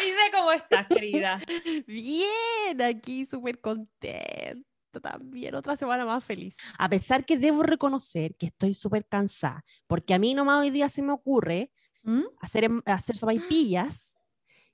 Aide, 0.00 0.30
¿cómo 0.32 0.50
estás, 0.50 0.88
querida? 0.88 1.40
Bien, 1.86 2.82
aquí 2.82 3.24
súper 3.24 3.60
contenta 3.60 4.64
también, 5.02 5.54
otra 5.54 5.76
semana 5.76 6.04
más 6.04 6.24
feliz. 6.24 6.56
A 6.78 6.88
pesar 6.88 7.24
que 7.24 7.36
debo 7.36 7.62
reconocer 7.62 8.34
que 8.36 8.46
estoy 8.46 8.74
súper 8.74 9.06
cansada, 9.06 9.62
porque 9.86 10.14
a 10.14 10.18
mí 10.18 10.34
nomás 10.34 10.62
hoy 10.62 10.70
día 10.70 10.88
se 10.88 11.02
me 11.02 11.12
ocurre 11.12 11.70
¿Mm? 12.02 12.22
hacer, 12.40 12.64
em- 12.64 12.82
hacer 12.86 13.16
sopaipillas. 13.16 14.13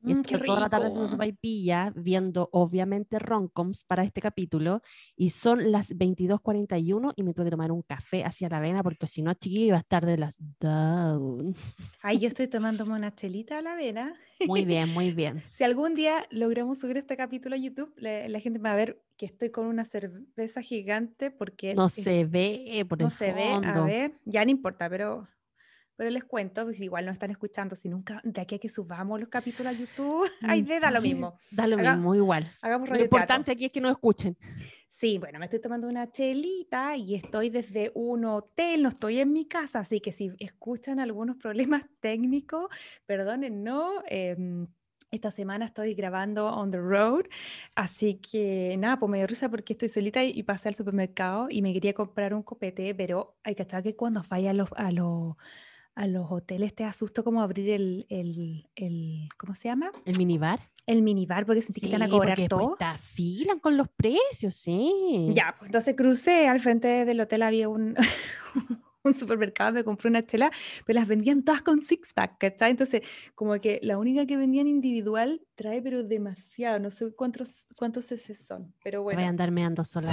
Y 0.02 0.14
Mm, 0.14 0.22
toda 0.22 0.60
la 0.60 0.68
tarde 0.70 0.86
haciendo 0.86 1.06
rico. 1.06 1.12
sopaipillas, 1.12 1.92
viendo 1.94 2.48
obviamente 2.52 3.18
romcoms 3.18 3.84
para 3.84 4.02
este 4.02 4.20
capítulo, 4.20 4.80
y 5.14 5.30
son 5.30 5.70
las 5.70 5.90
22.41 5.90 7.12
y 7.16 7.22
me 7.22 7.34
tuve 7.34 7.46
que 7.46 7.50
tomar 7.50 7.70
un 7.70 7.82
café 7.82 8.24
hacia 8.24 8.48
la 8.48 8.58
avena, 8.58 8.82
porque 8.82 9.06
si 9.06 9.22
no, 9.22 9.34
chiquillo, 9.34 9.66
iba 9.66 9.76
a 9.76 9.80
estar 9.80 10.06
de 10.06 10.16
las 10.16 10.40
down. 10.58 11.54
Ay, 12.02 12.18
yo 12.18 12.28
estoy 12.28 12.48
tomándome 12.86 12.94
una 12.94 13.14
chelita 13.14 13.58
a 13.58 13.62
la 13.62 13.72
avena. 13.74 14.14
Muy 14.46 14.64
bien, 14.64 14.88
muy 14.88 15.10
bien. 15.14 15.42
Si 15.52 15.64
algún 15.64 15.94
día 15.94 16.24
logramos 16.30 16.80
subir 16.80 16.96
este 16.96 17.16
capítulo 17.16 17.54
a 17.54 17.58
YouTube, 17.58 17.92
la, 17.96 18.26
la 18.28 18.40
gente 18.40 18.58
va 18.58 18.72
a 18.72 18.76
ver 18.76 19.02
que 19.18 19.26
estoy 19.26 19.50
con 19.50 19.66
una 19.66 19.84
cerveza 19.84 20.62
gigante 20.62 21.30
porque 21.30 21.74
No 21.74 21.86
es- 21.86 21.92
se 21.94 22.24
ve 22.24 22.86
por 22.88 22.98
no 23.00 23.06
el 23.08 23.12
se 23.12 23.32
ve, 23.34 23.52
a 23.52 23.60
fondo. 23.60 23.84
ver, 23.84 24.12
ya 24.24 24.44
no 24.46 24.50
importa, 24.50 24.88
pero, 24.88 25.28
pero 26.00 26.08
les 26.08 26.24
cuento, 26.24 26.64
pues 26.64 26.80
igual 26.80 27.04
no 27.04 27.12
están 27.12 27.30
escuchando, 27.30 27.76
si 27.76 27.90
nunca, 27.90 28.22
de 28.24 28.40
aquí 28.40 28.54
a 28.54 28.58
que 28.58 28.70
subamos 28.70 29.20
los 29.20 29.28
capítulos 29.28 29.74
a 29.74 29.76
YouTube, 29.78 30.26
ay, 30.48 30.62
Mm, 30.62 30.64
de 30.64 30.80
da 30.80 30.90
lo 30.90 31.02
sí, 31.02 31.08
mismo. 31.08 31.38
Da 31.50 31.66
lo 31.66 31.76
Haga- 31.76 31.94
mismo, 31.94 32.14
igual. 32.14 32.46
Hagamos 32.62 32.88
Lo 32.88 32.98
importante 32.98 33.52
aquí 33.52 33.66
es 33.66 33.70
que 33.70 33.82
nos 33.82 33.90
escuchen. 33.90 34.34
Sí, 34.88 35.18
bueno, 35.18 35.38
me 35.38 35.44
estoy 35.44 35.60
tomando 35.60 35.86
una 35.88 36.10
chelita 36.10 36.96
y 36.96 37.16
estoy 37.16 37.50
desde 37.50 37.92
un 37.94 38.24
hotel, 38.24 38.82
no 38.82 38.88
estoy 38.88 39.18
en 39.18 39.30
mi 39.30 39.44
casa, 39.44 39.80
así 39.80 40.00
que 40.00 40.10
si 40.10 40.32
escuchan 40.38 41.00
algunos 41.00 41.36
problemas 41.36 41.82
técnicos, 42.00 42.70
perdonen, 43.04 43.62
no. 43.62 44.02
em, 44.08 44.68
esta 45.10 45.30
semana 45.30 45.64
estoy 45.66 45.92
grabando 45.94 46.46
on 46.46 46.70
the 46.70 46.78
road, 46.78 47.24
así 47.74 48.20
que 48.20 48.76
nada, 48.78 48.98
pues 48.98 49.10
me 49.10 49.18
dio 49.18 49.26
risa 49.26 49.48
porque 49.50 49.72
estoy 49.72 49.88
solita 49.88 50.22
y, 50.22 50.30
y 50.30 50.44
pasé 50.44 50.68
al 50.68 50.76
supermercado 50.76 51.48
y 51.50 51.62
me 51.62 51.72
quería 51.72 51.92
comprar 51.94 52.32
un 52.32 52.42
copete, 52.44 52.94
pero 52.94 53.36
hay 53.42 53.54
que 53.56 53.66
que 53.66 53.96
cuando 53.96 54.22
vaya 54.30 54.50
a 54.52 54.54
los, 54.54 54.68
a 54.76 54.92
los, 54.92 55.34
a 55.94 56.06
los 56.06 56.30
hoteles 56.30 56.74
te 56.74 56.84
asusto 56.84 57.24
como 57.24 57.42
abrir 57.42 57.68
el, 57.70 58.06
el, 58.08 58.68
el, 58.76 59.28
¿cómo 59.38 59.54
se 59.54 59.68
llama? 59.68 59.90
El 60.04 60.16
minibar. 60.16 60.60
El 60.86 61.02
minibar 61.02 61.44
porque 61.46 61.62
sentí 61.62 61.80
que 61.80 61.88
te 61.88 61.92
van 61.94 62.02
a 62.02 62.06
Sí, 62.06 62.10
cobrar 62.12 62.38
todo. 62.48 62.76
te 62.78 62.84
afilan 62.84 63.58
con 63.60 63.76
los 63.76 63.88
precios, 63.88 64.54
sí. 64.56 65.32
Ya, 65.34 65.54
pues 65.58 65.68
entonces 65.68 65.94
crucé, 65.96 66.48
al 66.48 66.60
frente 66.60 67.04
del 67.04 67.20
hotel 67.20 67.42
había 67.42 67.68
un, 67.68 67.94
un 69.04 69.14
supermercado, 69.14 69.72
me 69.72 69.84
compré 69.84 70.08
una 70.08 70.24
chela, 70.24 70.50
pero 70.86 70.98
las 70.98 71.06
vendían 71.08 71.42
todas 71.44 71.62
con 71.62 71.82
six 71.82 72.12
pack, 72.14 72.38
¿cachai? 72.38 72.70
Entonces, 72.72 73.02
como 73.34 73.60
que 73.60 73.78
la 73.82 73.98
única 73.98 74.26
que 74.26 74.36
vendían 74.36 74.66
individual 74.68 75.42
trae, 75.54 75.80
pero 75.82 76.02
demasiado, 76.02 76.78
no 76.80 76.90
sé 76.90 77.12
cuántos, 77.14 77.66
cuántos 77.76 78.06
cc 78.06 78.34
son, 78.34 78.74
pero 78.82 79.02
bueno, 79.02 79.18
voy 79.18 79.26
a 79.26 79.28
andar 79.28 79.50
meando 79.52 79.84
sola 79.84 80.12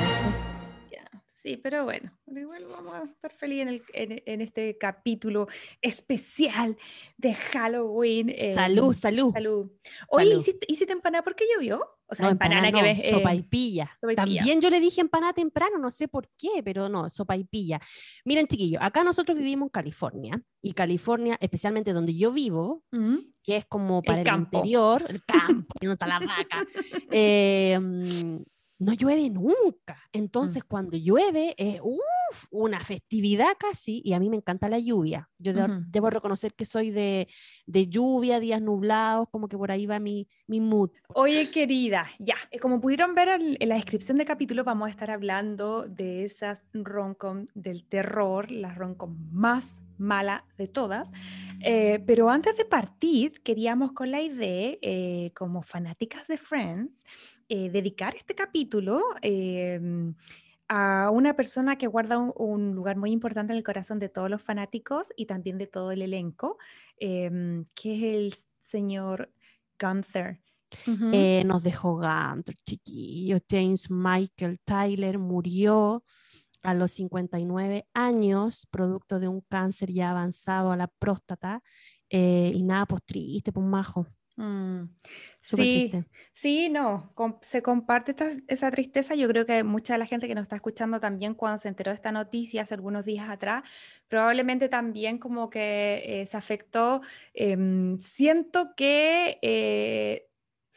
ya, 0.92 1.06
sí, 1.42 1.58
pero 1.58 1.84
bueno, 1.86 2.12
igual 2.28 2.66
vamos 2.70 2.94
a 2.96 3.04
estar 3.04 3.32
felices 3.32 3.62
en, 3.64 3.68
el- 3.70 3.84
en- 3.94 4.24
en 4.26 4.42
este 4.42 4.78
capítulo 4.78 5.48
especial 5.82 6.78
de 7.18 7.34
Halloween. 7.34 8.30
eh, 8.30 8.52
Salud, 8.52 8.94
salud. 8.94 9.32
Salud. 9.34 9.72
Oye, 10.10 10.26
Salud. 10.28 10.40
¿hiciste, 10.42 10.66
hiciste 10.70 10.94
empanada 10.94 11.24
porque 11.24 11.46
llovió? 11.54 11.82
O 12.10 12.16
sea, 12.16 12.26
No, 12.28 12.32
empanada, 12.32 12.68
empanada 12.68 12.84
que 12.84 12.88
no, 12.96 13.02
ves. 13.02 13.06
eh, 13.06 13.12
sopaipilla. 13.18 13.90
sopaipilla. 14.00 14.24
También 14.40 14.62
yo 14.62 14.70
le 14.70 14.80
dije 14.80 15.02
empanada 15.02 15.34
temprano, 15.34 15.78
no 15.78 15.92
sé 15.92 16.08
por 16.08 16.30
qué, 16.38 16.62
pero 16.64 16.88
no, 16.90 17.10
sopaipilla. 17.10 17.82
Miren, 18.24 18.48
chiquillos, 18.48 18.82
acá 18.82 19.04
nosotros 19.04 19.38
vivimos 19.38 19.68
en 19.68 19.72
California 19.72 20.42
y 20.62 20.72
California, 20.74 21.38
especialmente 21.42 21.92
donde 21.94 22.16
yo 22.16 22.32
vivo, 22.32 22.84
¿Mm? 22.92 23.18
que 23.44 23.58
es 23.58 23.66
como 23.66 24.02
para 24.02 24.20
el, 24.20 24.26
campo. 24.26 24.58
interior, 24.60 25.04
el 25.10 25.22
campo, 25.26 25.74
y 25.82 25.86
no 25.86 25.94
está 25.94 26.08
la 26.08 26.20
vaca, 26.20 26.66
eh, 27.12 27.78
no 28.80 28.94
llueve 28.94 29.30
nunca. 29.30 29.98
Entonces, 30.12 30.64
cuando 30.64 30.98
llueve, 30.98 31.56
es 31.58 31.80
uf, 31.82 32.46
una 32.52 32.80
festividad 32.84 33.54
casi, 33.60 34.02
y 34.06 34.14
a 34.14 34.20
mí 34.20 34.30
me 34.30 34.38
encanta 34.38 34.70
la 34.70 34.80
lluvia. 34.80 35.30
Yo 35.40 35.54
de- 35.54 35.62
debo 35.90 36.10
reconocer 36.10 36.54
que 36.54 36.66
soy 36.66 36.92
de, 36.92 37.28
de 37.66 37.88
lluvia, 37.88 38.40
días 38.40 38.62
nublados, 38.62 39.30
como 39.32 39.48
que 39.48 39.58
por 39.58 39.72
ahí 39.72 39.86
va 39.86 40.00
mi, 40.00 40.28
mi 40.46 40.60
mood. 40.60 40.92
Oye, 41.10 41.50
querida, 41.50 42.08
ya, 42.20 42.36
eh, 42.52 42.60
como 42.60 42.80
pudieron 42.80 43.16
ver 43.16 43.30
al- 43.30 43.58
en 43.60 43.70
la 43.70 43.76
descripción 43.76 44.18
del 44.18 44.28
capítulo, 44.28 44.64
vamos 44.64 44.88
a 44.88 44.92
estar 44.92 45.10
hablando 45.12 45.88
de 45.88 46.24
esas 46.26 46.64
roncom 46.74 47.48
del 47.56 47.84
terror, 47.86 48.52
la 48.52 48.74
roncom 48.74 49.16
más 49.32 49.80
mala 49.98 50.46
de 50.60 50.68
todas. 50.68 51.12
Eh, 51.62 52.04
pero 52.06 52.30
antes 52.30 52.56
de 52.56 52.66
partir, 52.66 53.42
queríamos 53.42 53.94
con 53.94 54.12
la 54.12 54.22
idea, 54.22 54.78
eh, 54.82 55.32
como 55.36 55.64
fanáticas 55.64 56.28
de 56.28 56.38
Friends, 56.38 57.04
eh, 57.50 57.70
dedicar 57.70 58.16
este 58.16 58.36
capítulo 58.36 59.02
em, 59.22 60.14
a 60.68 61.10
una 61.12 61.36
persona 61.36 61.78
que 61.78 61.88
guarda 61.88 62.18
un, 62.18 62.76
lugar 62.76 62.98
muy 62.98 63.12
importante 63.12 63.54
en 63.54 63.58
el 63.58 63.64
corazón 63.64 64.00
de 64.00 64.10
todos 64.10 64.30
los 64.30 64.42
fanáticos 64.42 65.14
y 65.16 65.28
también 65.28 65.58
de 65.58 65.68
todo 65.68 65.92
el 65.92 66.02
elenco, 66.02 66.58
em, 66.98 67.66
que 67.74 67.96
es 67.96 68.04
el 68.04 68.34
señor 68.60 69.32
Gunther. 69.80 70.42
Eh, 71.14 71.44
nos 71.46 71.64
dejó 71.64 71.96
Gunter, 71.96 72.56
chiquillos. 72.66 73.42
James 73.50 73.90
Michael 73.90 74.60
Tyler 74.66 75.18
murió 75.18 76.04
a 76.64 76.74
los 76.74 76.92
59 76.92 77.88
años, 77.94 78.68
producto 78.70 79.20
de 79.22 79.30
un 79.30 79.40
cáncer 79.42 79.94
ya 79.94 80.10
avanzado 80.10 80.72
a 80.72 80.78
la 80.78 80.88
próstata. 80.88 81.62
eh, 82.10 82.52
y 82.54 82.64
nada, 82.64 82.86
pues 82.86 83.04
triste, 83.04 83.52
pues 83.52 83.66
majo. 83.66 84.08
Mm, 84.38 84.84
Sí, 85.42 85.66
triste. 85.72 86.06
sí, 86.34 86.70
no, 86.70 87.12
com- 87.16 87.40
se 87.42 87.62
comparte 87.64 88.12
esta- 88.12 88.30
esa 88.48 88.70
tristeza. 88.72 89.16
Yo 89.16 89.28
creo 89.28 89.46
que 89.46 89.64
mucha 89.64 89.94
de 89.94 90.00
la 90.00 90.06
gente 90.06 90.28
que 90.28 90.36
nos 90.36 90.44
está 90.44 90.56
escuchando 90.58 91.00
también 91.00 91.34
cuando 91.34 91.58
se 91.58 91.68
enteró 91.70 91.92
de 91.92 91.96
esta 91.96 92.12
noticia 92.12 92.62
hace 92.64 92.76
algunos 92.76 93.04
días 93.06 93.30
atrás, 93.30 93.64
probablemente 94.08 94.70
también 94.70 95.18
como 95.18 95.50
que 95.50 96.04
eh, 96.22 96.26
se 96.28 96.38
afectó. 96.38 97.02
Em, 97.34 97.98
siento 98.00 98.76
que 98.76 99.40
eh, 99.42 100.30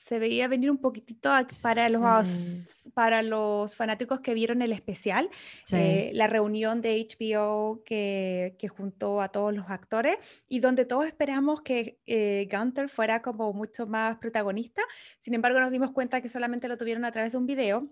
se 0.04 0.18
veía 0.18 0.48
venir 0.48 0.70
un 0.70 0.78
poquitito 0.78 1.30
para 1.62 1.88
los, 1.88 2.26
Sí. 2.28 2.90
para 2.94 3.22
los 3.22 3.76
fanáticos 3.76 4.20
que 4.20 4.34
vieron 4.34 4.62
el 4.62 4.72
especial, 4.72 5.28
Sí. 5.64 5.76
eh, 5.76 6.10
la 6.14 6.26
reunión 6.26 6.80
de 6.80 6.96
HBO 7.00 7.82
que, 7.84 8.56
que 8.58 8.68
juntó 8.68 9.20
a 9.20 9.28
todos 9.28 9.54
los 9.54 9.68
actores 9.68 10.16
y 10.48 10.60
donde 10.60 10.84
todos 10.84 11.06
esperamos 11.06 11.62
que 11.62 11.98
eh, 12.06 12.48
Gunther 12.50 12.88
fuera 12.88 13.22
como 13.22 13.52
mucho 13.52 13.86
más 13.86 14.16
protagonista. 14.18 14.82
Sin 15.18 15.34
embargo, 15.34 15.60
nos 15.60 15.70
dimos 15.70 15.90
cuenta 15.92 16.20
que 16.20 16.28
solamente 16.28 16.66
lo 16.68 16.76
tuvieron 16.78 17.04
a 17.04 17.12
través 17.12 17.32
de 17.32 17.38
un 17.38 17.46
video 17.46 17.88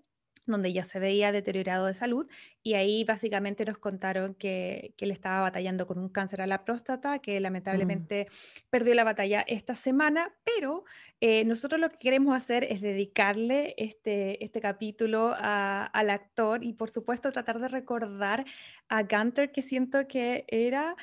donde 0.52 0.72
ya 0.72 0.84
se 0.84 0.98
veía 0.98 1.32
deteriorado 1.32 1.86
de 1.86 1.94
salud 1.94 2.28
y 2.62 2.74
ahí 2.74 3.04
básicamente 3.04 3.64
nos 3.64 3.78
contaron 3.78 4.34
que, 4.34 4.94
que 4.96 5.04
él 5.04 5.10
estaba 5.10 5.40
batallando 5.40 5.86
con 5.86 5.98
un 5.98 6.08
cáncer 6.08 6.40
a 6.42 6.46
la 6.46 6.64
próstata, 6.64 7.18
que 7.20 7.38
lamentablemente 7.40 8.28
perdió 8.70 8.94
la 8.94 9.04
batalla 9.04 9.42
esta 9.46 9.74
semana, 9.74 10.32
pero 10.44 10.84
eh, 11.20 11.44
nosotros 11.44 11.80
lo 11.80 11.88
que 11.88 11.98
queremos 11.98 12.36
hacer 12.36 12.64
es 12.64 12.80
dedicarle 12.80 13.74
este, 13.76 14.42
este 14.44 14.60
capítulo 14.60 15.34
a- 15.36 15.84
al 15.86 16.10
actor 16.10 16.64
y 16.64 16.72
por 16.72 16.90
supuesto 16.90 17.30
tratar 17.32 17.58
de 17.60 17.68
recordar 17.68 18.44
a 18.88 19.02
Gunther, 19.02 19.52
que 19.52 19.62
siento 19.62 20.06
que 20.08 20.44
era 20.48 20.96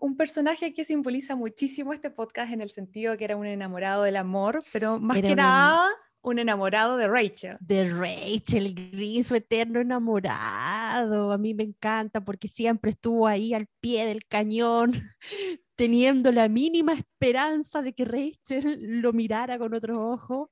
un 0.00 0.16
personaje 0.16 0.72
que 0.72 0.84
simboliza 0.84 1.34
muchísimo 1.34 1.92
este 1.92 2.10
podcast 2.10 2.52
en 2.52 2.60
el 2.60 2.70
sentido 2.70 3.16
que 3.16 3.24
era 3.24 3.36
un 3.36 3.46
enamorado 3.46 4.04
del 4.04 4.16
amor, 4.16 4.62
pero 4.72 5.00
más 5.00 5.16
Era 5.16 5.28
que 5.28 5.34
nada 5.34 5.88
un 6.22 6.38
enamorado 6.38 6.96
de 6.96 7.06
Rachel. 7.08 7.56
de 7.60 7.84
Rachel 7.90 8.74
Green, 8.92 9.24
su 9.24 9.34
eterno 9.34 9.80
enamorado. 9.80 11.32
A 11.32 11.38
mí 11.38 11.54
me 11.54 11.62
encanta 11.64 12.20
porque 12.24 12.48
siempre 12.48 12.90
estuvo 12.90 13.26
ahí 13.26 13.54
al 13.54 13.66
pie 13.80 14.06
del 14.06 14.26
cañón, 14.26 14.92
teniendo 15.76 16.32
la 16.32 16.48
mínima 16.48 16.92
esperanza 16.92 17.82
de 17.82 17.92
que 17.92 18.04
Rachel 18.04 19.00
lo 19.00 19.12
mirara 19.12 19.58
con 19.58 19.72
otros 19.74 19.96
ojos, 19.96 20.48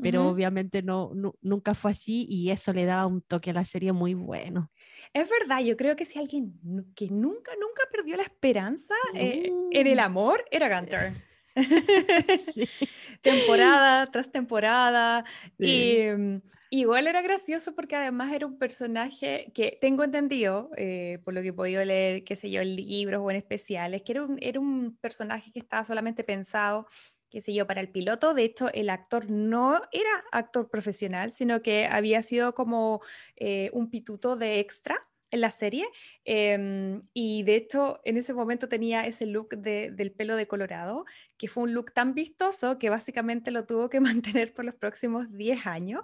pero 0.00 0.28
obviamente 0.28 0.82
no, 0.82 1.10
nu- 1.14 1.34
nunca 1.42 1.74
fue 1.74 1.90
así 1.90 2.24
y 2.28 2.50
eso 2.50 2.72
le 2.72 2.86
daba 2.86 3.06
un 3.06 3.20
toque 3.20 3.50
a 3.50 3.54
la 3.54 3.66
serie 3.66 3.92
muy 3.92 4.14
bueno. 4.14 4.70
Es 5.12 5.28
verdad, 5.28 5.60
yo 5.62 5.76
creo 5.76 5.96
que 5.96 6.06
si 6.06 6.18
alguien 6.18 6.54
que 6.94 7.08
nunca, 7.10 7.52
nunca 7.60 7.82
perdió 7.92 8.16
la 8.16 8.22
esperanza 8.22 8.94
eh, 9.14 9.52
en 9.72 9.86
el 9.86 9.98
amor, 10.00 10.44
era 10.50 10.74
Gunter. 10.74 11.12
temporada 13.22 14.10
tras 14.10 14.30
temporada. 14.30 15.24
Y 15.58 16.06
mm, 16.16 16.42
igual 16.70 17.06
era 17.06 17.22
gracioso 17.22 17.74
porque 17.74 17.96
además 17.96 18.32
era 18.32 18.46
un 18.46 18.58
personaje 18.58 19.52
que 19.54 19.78
tengo 19.80 20.04
entendido, 20.04 20.70
eh, 20.76 21.18
por 21.24 21.34
lo 21.34 21.42
que 21.42 21.48
he 21.48 21.52
podido 21.52 21.84
leer, 21.84 22.24
qué 22.24 22.36
sé 22.36 22.50
yo, 22.50 22.60
en 22.60 22.76
libros 22.76 23.22
o 23.24 23.30
en 23.30 23.36
especiales, 23.36 24.02
que 24.02 24.12
era 24.12 24.24
un, 24.24 24.38
era 24.40 24.60
un 24.60 24.96
personaje 25.00 25.52
que 25.52 25.60
estaba 25.60 25.84
solamente 25.84 26.24
pensado 26.24 26.86
qué 27.30 27.40
sé 27.40 27.54
yo, 27.54 27.66
para 27.66 27.80
el 27.80 27.90
piloto. 27.90 28.34
De 28.34 28.42
hecho, 28.44 28.72
el 28.72 28.90
actor 28.90 29.30
no 29.30 29.76
era 29.92 30.24
actor 30.32 30.68
profesional, 30.68 31.30
sino 31.32 31.62
que 31.62 31.86
había 31.86 32.22
sido 32.22 32.54
como 32.54 33.00
eh, 33.36 33.70
un 33.72 33.88
pituto 33.88 34.36
de 34.36 34.58
extra 34.58 35.06
en 35.30 35.40
la 35.40 35.50
serie. 35.50 35.86
Em, 36.24 37.00
y 37.14 37.42
de 37.42 37.56
hecho, 37.56 38.00
en 38.04 38.16
ese 38.16 38.34
momento 38.34 38.68
tenía 38.68 39.06
ese 39.06 39.26
look 39.26 39.50
del 39.56 40.12
pelo 40.12 40.36
de 40.36 40.46
colorado, 40.46 41.04
que 41.36 41.48
fue 41.48 41.64
un 41.64 41.74
look 41.74 41.92
tan 41.92 42.14
vistoso 42.14 42.78
que 42.78 42.90
básicamente 42.90 43.50
lo 43.50 43.64
tuvo 43.64 43.88
que 43.88 44.00
mantener 44.44 44.52
por 44.54 44.64
los 44.64 44.74
próximos 44.74 45.30
10 45.32 45.66
años. 45.66 46.02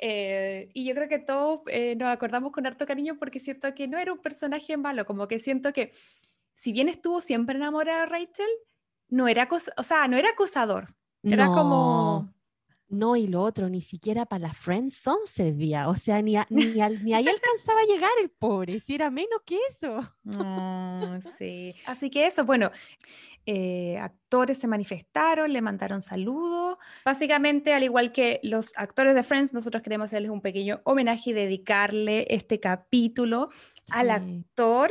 Eh, 0.00 0.70
y 0.74 0.84
yo 0.84 0.94
creo 0.94 1.08
que 1.08 1.18
todos 1.18 1.60
eh, 1.66 1.96
nos 1.96 2.08
acordamos 2.08 2.52
con 2.52 2.66
harto 2.66 2.86
cariño 2.86 3.18
porque 3.18 3.40
siento 3.40 3.74
que 3.74 3.88
no 3.88 3.98
era 3.98 4.12
un 4.12 4.18
personaje 4.18 4.76
malo, 4.76 5.06
como 5.06 5.28
que 5.28 5.38
siento 5.38 5.72
que 5.72 5.92
si 6.54 6.72
bien 6.72 6.88
estuvo 6.88 7.20
siempre 7.20 7.56
enamorada 7.56 8.00
de 8.00 8.06
Rachel, 8.06 8.48
no 9.08 9.28
era, 9.28 9.48
o 9.76 9.82
sea, 9.82 10.08
no 10.08 10.16
era 10.16 10.30
acosador. 10.30 10.94
Era 11.22 11.46
como 11.46 12.32
no, 12.88 13.16
y 13.16 13.26
lo 13.26 13.42
otro, 13.42 13.68
ni 13.68 13.82
siquiera 13.82 14.24
para 14.24 14.48
la 14.48 14.52
friendzone 14.54 15.26
servía. 15.26 15.88
O 15.88 15.96
sea, 15.96 16.22
ni, 16.22 16.36
ni, 16.48 16.80
ahí 16.80 17.28
alcanzaba 17.28 17.80
a 17.80 17.86
llegar 17.86 18.10
el 18.22 18.30
pobre, 18.30 18.80
si 18.80 18.94
era 18.94 19.10
menos 19.10 19.40
que 19.44 19.58
eso. 19.68 20.00
sí. 21.38 21.74
Así 21.86 22.08
que 22.08 22.26
eso, 22.26 22.44
bueno, 22.46 22.70
eh, 23.44 23.98
actores 23.98 24.58
se 24.58 24.66
manifestaron, 24.66 25.52
le 25.52 25.60
mandaron 25.60 26.00
saludos. 26.00 26.78
Básicamente, 27.04 27.74
al 27.74 27.84
igual 27.84 28.10
que 28.10 28.40
los 28.42 28.72
actores 28.76 29.14
de 29.14 29.22
Friends, 29.22 29.52
nosotros 29.52 29.82
queremos 29.82 30.06
hacerles 30.06 30.30
un 30.30 30.40
pequeño 30.40 30.80
homenaje 30.84 31.30
y 31.30 31.32
dedicarle 31.34 32.26
este 32.30 32.58
capítulo 32.58 33.50
al 33.90 34.10
actor 34.10 34.90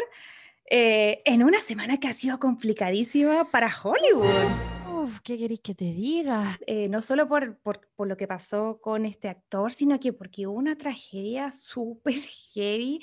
eh, 0.69 1.21
en 1.25 1.43
una 1.43 1.61
semana 1.61 1.99
que 1.99 2.07
ha 2.07 2.13
sido 2.13 2.39
complicadísima 2.39 3.49
para 3.49 3.71
Hollywood. 3.83 4.76
¿Qué 5.23 5.37
queréis 5.37 5.61
que 5.61 5.75
te 5.75 5.85
diga? 5.85 6.57
Eh, 6.65 6.87
no 6.89 7.01
solo 7.01 7.27
por, 7.27 7.57
por, 7.57 7.87
por, 7.95 8.07
lo 8.07 8.17
que 8.17 8.27
pasó 8.27 8.79
con 8.81 9.05
este 9.05 9.29
actor, 9.29 9.71
sino 9.71 9.99
que 9.99 10.13
porque 10.13 10.47
hubo 10.47 10.57
una 10.57 10.77
tragedia 10.77 11.51
súper 11.51 12.15
heavy, 12.53 12.99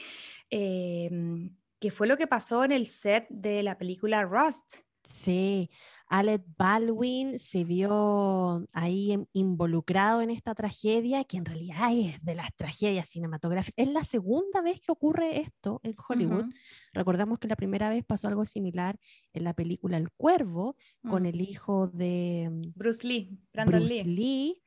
em, 0.51 1.51
que 1.79 1.91
fue 1.91 2.07
lo 2.07 2.17
que 2.17 2.27
pasó 2.27 2.65
en 2.65 2.73
el 2.73 2.87
set 2.87 3.27
de 3.29 3.63
la 3.63 3.77
película 3.77 4.23
Rust. 4.25 4.77
Sí, 5.05 5.71
Alec 6.15 6.45
Baldwin 6.57 7.41
se 7.41 7.65
vio 7.65 8.65
ahí 8.73 9.19
involucrado 9.33 10.23
en 10.23 10.31
esta 10.31 10.55
tragedia, 10.55 11.25
que 11.25 11.39
en 11.39 11.45
realidad 11.45 11.91
es 11.93 12.25
de 12.25 12.37
las 12.37 12.55
tragedias 12.55 13.09
cinematográficas. 13.09 13.75
Es 13.77 13.93
la 13.93 14.05
segunda 14.05 14.63
vez 14.63 14.81
que 14.81 14.93
ocurre 14.93 15.41
esto 15.41 15.81
en 15.83 15.97
Hollywood. 16.09 16.45
Recordamos 16.93 17.41
que 17.41 17.49
la 17.49 17.57
primera 17.57 17.89
vez 17.89 18.05
pasó 18.05 18.29
algo 18.29 18.47
similar 18.47 18.97
en 19.33 19.43
la 19.43 19.55
película 19.55 19.97
El 19.97 20.13
Cuervo, 20.13 20.77
con 21.03 21.25
mm. 21.25 21.27
el 21.27 21.41
hijo 21.41 21.89
de 21.89 22.49
mm, 22.49 22.63
Bruce 22.77 23.09
Lee, 23.09 23.37
Bruce 23.67 24.05
Lee. 24.05 24.64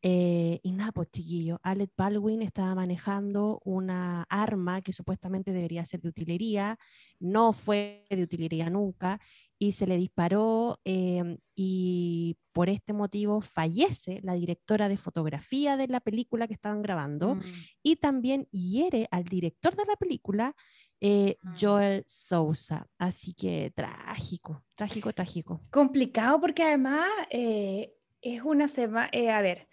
Eh, 0.00 0.60
y 0.62 0.72
nada, 0.72 0.92
pues 0.92 1.10
chiquillo, 1.10 1.58
Alec 1.62 1.90
Baldwin 1.96 2.42
estaba 2.42 2.74
manejando 2.74 3.60
una 3.64 4.22
arma 4.28 4.80
que 4.80 4.92
supuestamente 4.92 5.52
debería 5.52 5.84
ser 5.84 6.00
de 6.00 6.08
utilería, 6.08 6.78
no 7.18 7.52
fue 7.52 8.06
de 8.08 8.22
utilería 8.22 8.70
nunca, 8.70 9.20
y 9.58 9.72
se 9.72 9.88
le 9.88 9.96
disparó 9.96 10.80
em, 10.84 11.38
y 11.56 12.36
por 12.52 12.68
este 12.68 12.92
motivo 12.92 13.40
fallece 13.40 14.20
la 14.22 14.34
directora 14.34 14.88
de 14.88 14.96
fotografía 14.96 15.76
de 15.76 15.88
la 15.88 15.98
película 15.98 16.46
que 16.46 16.54
estaban 16.54 16.80
grabando 16.80 17.34
mm. 17.34 17.42
y 17.82 17.96
también 17.96 18.46
hiere 18.52 19.08
al 19.10 19.24
director 19.24 19.74
de 19.74 19.84
la 19.84 19.96
película, 19.96 20.54
eh, 21.00 21.36
mm. 21.42 21.54
Joel 21.60 22.04
Sousa. 22.06 22.86
Así 22.98 23.32
que 23.34 23.72
trágico, 23.74 24.64
trágico, 24.76 25.12
trágico. 25.12 25.60
Complicado 25.70 26.40
porque 26.40 26.62
además 26.62 27.08
eh, 27.30 27.97
es 28.22 28.42
una 28.42 28.68
semana, 28.68 29.08
eh, 29.12 29.30
a 29.30 29.40
ver, 29.42 29.68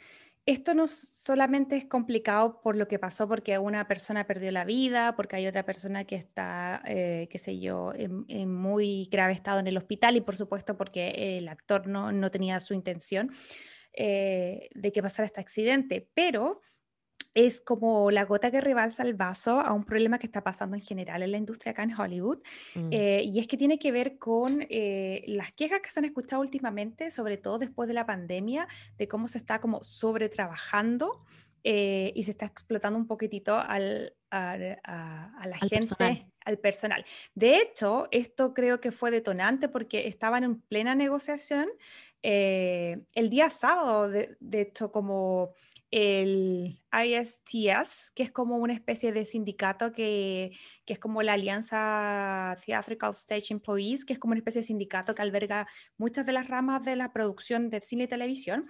esto 0.46 0.76
no 0.76 0.88
solamente 0.88 1.76
es 1.76 1.86
complicado 1.86 2.62
por 2.62 2.76
lo 2.76 2.88
que 2.88 3.00
pasó 3.00 3.28
porque 3.28 3.58
una 3.58 3.88
persona 3.88 4.28
perdió 4.28 4.52
la 4.52 4.64
vida, 4.64 5.16
porque 5.16 5.38
hay 5.38 5.48
otra 5.48 5.66
persona 5.66 6.06
que 6.06 6.16
está, 6.16 6.84
eh, 6.86 7.28
qué 7.32 7.40
sé 7.40 7.60
yo, 7.60 7.94
en, 7.96 8.54
muy 8.54 9.10
grave 9.12 9.34
estado 9.34 9.60
en 9.60 9.68
el 9.68 9.78
hospital 9.78 10.18
y 10.18 10.22
por 10.22 10.36
supuesto 10.36 10.78
porque 10.78 11.38
el 11.40 11.48
actor 11.48 11.88
no, 11.88 12.12
no 12.12 12.30
tenía 12.30 12.60
su 12.60 12.76
intención 12.76 13.32
eh, 13.94 14.70
de 14.76 14.92
que 14.92 15.02
pasara 15.02 15.26
este 15.26 15.42
accidente, 15.42 16.08
pero 16.14 16.62
es 17.36 17.60
como 17.60 18.12
la 18.12 18.24
gota 18.24 18.50
que 18.50 18.62
rebalsa 18.62 19.04
el 19.04 19.14
vaso 19.14 19.60
a 19.60 19.74
un 19.74 19.84
problema 19.84 20.18
que 20.18 20.26
está 20.26 20.42
pasando 20.42 20.78
en 20.78 20.82
general 20.82 21.22
en 21.22 21.32
la 21.32 21.38
industria 21.38 21.72
acá 21.72 21.84
en 21.84 21.94
Hollywood. 21.94 22.40
Mm. 22.76 22.90
Eh, 22.92 23.24
y 23.26 23.40
es 23.40 23.48
que 23.48 23.58
tiene 23.58 23.78
que 23.78 23.92
ver 23.92 24.18
con 24.18 24.66
eh, 24.70 25.22
las 25.28 25.52
quejas 25.52 25.82
que 25.82 25.92
se 25.92 26.00
han 26.00 26.06
escuchado 26.06 26.42
últimamente, 26.42 27.12
sobre 27.12 27.36
todo 27.38 27.60
después 27.60 27.90
de 27.90 27.94
la 27.94 28.06
pandemia, 28.06 28.70
de 28.98 29.08
cómo 29.10 29.28
se 29.28 29.38
está 29.38 29.60
como 29.60 29.84
sobretrabajando 29.84 31.26
eh, 31.66 32.14
y 32.16 32.24
se 32.24 32.32
está 32.32 32.46
explotando 32.46 32.98
un 32.98 33.06
poquitito 33.06 33.58
al, 33.58 34.14
a, 34.32 34.58
la 34.58 35.58
gente, 35.70 36.32
al 36.46 36.58
personal. 36.60 37.04
De 37.34 37.58
hecho, 37.58 38.08
esto 38.12 38.54
creo 38.54 38.80
que 38.80 38.94
fue 38.94 39.12
detonante 39.12 39.68
porque 39.68 40.08
estaban 40.08 40.46
en 40.46 40.62
plena 40.62 40.96
negociación 40.96 41.68
el 42.22 43.30
día 43.30 43.52
sábado, 43.52 44.10
de, 44.10 44.36
de 44.40 44.62
hecho, 44.62 44.92
como 44.92 45.54
el 45.92 46.80
ISTS, 46.92 48.12
que 48.16 48.24
es 48.24 48.32
como 48.32 48.58
una 48.58 48.74
especie 48.74 49.12
de 49.12 49.26
sindicato 49.26 49.92
que, 49.92 50.52
que, 50.86 50.94
es 50.94 51.00
como 51.00 51.22
la 51.24 51.34
Alianza 51.34 52.58
Theatrical 52.66 53.12
Stage 53.12 53.54
Employees, 53.54 54.06
que 54.06 54.14
es 54.14 54.20
como 54.20 54.32
una 54.32 54.40
especie 54.40 54.62
de 54.62 54.68
sindicato 54.68 55.16
que 55.16 55.22
alberga 55.22 55.68
muchas 55.98 56.26
de 56.26 56.34
las 56.34 56.48
ramas 56.48 56.84
de 56.84 56.96
la 56.96 57.14
producción 57.14 57.70
de 57.70 57.82
cine 57.82 58.06
y 58.06 58.08
televisión, 58.08 58.68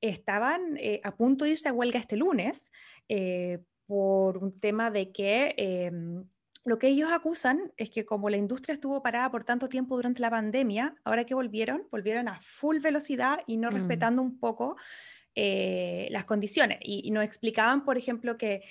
estaban 0.00 0.76
eh, 0.76 1.00
a 1.04 1.16
punto 1.16 1.44
de 1.44 1.52
irse 1.52 1.68
a 1.68 1.72
huelga 1.72 1.98
este 1.98 2.16
lunes 2.16 2.70
eh, 3.08 3.60
por 3.86 4.38
un 4.38 4.58
tema 4.58 4.90
de 4.90 5.12
que... 5.12 5.54
Em, 5.56 6.24
lo 6.66 6.80
que 6.80 6.88
ellos 6.88 7.12
acusan 7.12 7.72
es 7.76 7.90
que 7.90 8.04
como 8.04 8.28
la 8.28 8.38
industria 8.38 8.72
estuvo 8.72 9.00
parada 9.00 9.30
por 9.30 9.44
tanto 9.44 9.68
tiempo 9.68 9.94
durante 9.94 10.20
la 10.20 10.30
pandemia, 10.30 10.96
ahora 11.04 11.24
que 11.24 11.32
volvieron, 11.32 11.86
volvieron 11.92 12.26
a 12.26 12.40
full 12.40 12.80
velocidad 12.80 13.38
y 13.46 13.56
no 13.56 13.70
mm. 13.70 13.74
respetando 13.74 14.20
un 14.20 14.40
poco 14.40 14.76
eh, 15.38 16.08
las 16.10 16.24
condiciones. 16.24 16.78
Y, 16.80 17.10
nos 17.10 17.22
explicaban, 17.22 17.84
por 17.84 17.98
ejemplo, 17.98 18.38
que, 18.38 18.62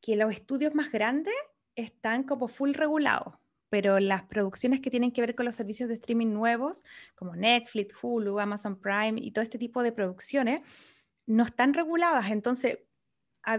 que 0.00 0.16
los 0.16 0.32
estudios 0.32 0.74
más 0.74 0.90
grandes 0.90 1.34
están 1.76 2.22
como 2.22 2.48
full 2.48 2.72
regulados, 2.72 3.34
pero 3.68 4.00
las 4.00 4.22
producciones 4.22 4.80
que 4.80 4.90
tienen 4.90 5.12
que 5.12 5.20
ver 5.20 5.34
con 5.34 5.44
los 5.44 5.54
servicios 5.54 5.90
de 5.90 5.96
streaming 5.96 6.28
nuevos, 6.28 6.84
como 7.14 7.36
Netflix, 7.36 7.94
Hulu, 8.00 8.40
Amazon 8.40 8.80
Prime 8.80 9.20
y 9.20 9.30
todo 9.30 9.42
este 9.42 9.58
tipo 9.58 9.82
de 9.82 9.92
producciones, 9.92 10.62
no 11.26 11.44
están 11.44 11.74
reguladas. 11.74 12.30
Entonces, 12.30 12.78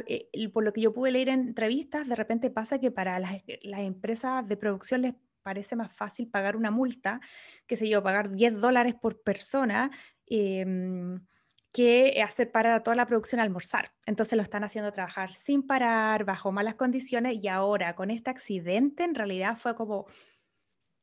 eh, 0.07 0.50
por 0.50 0.63
lo 0.63 0.74
que 0.74 0.81
yo 0.81 0.93
pude 0.93 1.12
leer 1.12 1.29
en 1.29 1.41
entrevistas, 1.41 2.07
de 2.07 2.15
repente 2.15 2.50
pasa 2.50 2.79
que 2.79 2.89
para 2.89 3.19
las, 3.19 3.33
las 3.62 3.81
empresas 3.81 4.48
de 4.48 4.57
producción 4.57 5.03
les 5.03 5.13
parece 5.43 5.75
más 5.75 5.95
fácil 5.95 6.27
pagar 6.27 6.55
una 6.55 6.71
multa, 6.71 7.21
que 7.67 7.75
sé 7.75 7.88
yo, 7.88 8.01
pagar 8.01 8.31
10 8.31 8.60
dólares 8.60 8.95
por 9.00 9.21
persona. 9.21 9.91
Eh, 10.25 10.65
que 11.71 12.21
hacer 12.21 12.51
para 12.51 12.83
toda 12.83 12.95
la 12.95 13.05
producción 13.05 13.39
almorzar. 13.39 13.91
Entonces 14.05 14.35
lo 14.35 14.43
están 14.43 14.63
haciendo 14.63 14.91
trabajar 14.91 15.31
sin 15.31 15.65
parar, 15.65 16.25
bajo 16.25 16.51
malas 16.51 16.75
condiciones 16.75 17.37
y 17.41 17.47
ahora 17.47 17.95
con 17.95 18.11
este 18.11 18.29
accidente 18.29 19.03
en 19.03 19.15
realidad 19.15 19.57
fue 19.57 19.75
como 19.75 20.05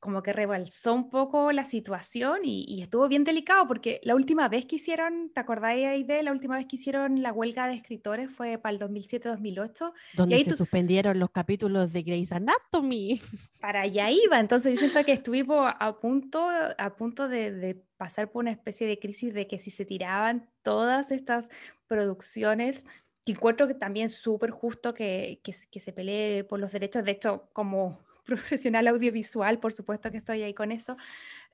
como 0.00 0.22
que 0.22 0.32
rebalsó 0.32 0.94
un 0.94 1.10
poco 1.10 1.50
la 1.50 1.64
situación 1.64 2.40
y, 2.44 2.80
estuvo 2.80 3.08
bien 3.08 3.24
delicado 3.24 3.66
porque 3.66 4.00
la 4.04 4.14
última 4.14 4.48
vez 4.48 4.64
que 4.66 4.76
hicieron, 4.76 5.30
¿te 5.34 5.40
acordáis 5.40 6.06
de 6.06 6.22
la 6.22 6.30
última 6.30 6.56
vez 6.56 6.66
que 6.66 6.76
hicieron 6.76 7.22
la 7.22 7.32
huelga 7.32 7.66
de 7.66 7.74
escritores 7.74 8.30
fue 8.30 8.58
para 8.58 8.74
el 8.74 8.80
2007-2008? 8.80 9.92
Donde 10.14 10.38
se 10.44 10.54
suspendieron 10.54 11.18
los 11.18 11.30
capítulos 11.30 11.92
de 11.92 12.02
Grey's 12.02 12.32
Anatomy. 12.32 13.20
Para 13.60 13.82
allá 13.82 14.10
iba, 14.10 14.38
entonces 14.38 14.74
yo 14.74 14.80
siento 14.80 15.04
que 15.04 15.12
estuvimos 15.12 15.72
a 15.78 15.98
punto, 15.98 16.48
a 16.78 16.96
punto 16.96 17.28
de, 17.28 17.82
pasar 17.96 18.30
por 18.30 18.40
una 18.40 18.52
especie 18.52 18.86
de 18.86 19.00
crisis 19.00 19.34
de 19.34 19.48
que 19.48 19.58
si 19.58 19.72
se 19.72 19.84
tiraban 19.84 20.48
todas 20.62 21.10
estas 21.10 21.48
producciones 21.88 22.86
que 23.24 23.32
encuentro 23.32 23.66
que 23.66 23.74
también 23.74 24.08
súper 24.08 24.50
justo 24.50 24.94
que, 24.94 25.40
que, 25.42 25.52
que, 25.68 25.80
se 25.80 25.92
pelee 25.92 26.44
por 26.44 26.60
los 26.60 26.70
derechos. 26.70 27.04
De 27.04 27.10
hecho, 27.10 27.48
como 27.52 27.98
profesional 28.28 28.86
audiovisual, 28.88 29.58
por 29.58 29.72
supuesto 29.72 30.10
que 30.10 30.18
estoy 30.18 30.42
ahí 30.42 30.54
con 30.54 30.70
eso. 30.70 30.96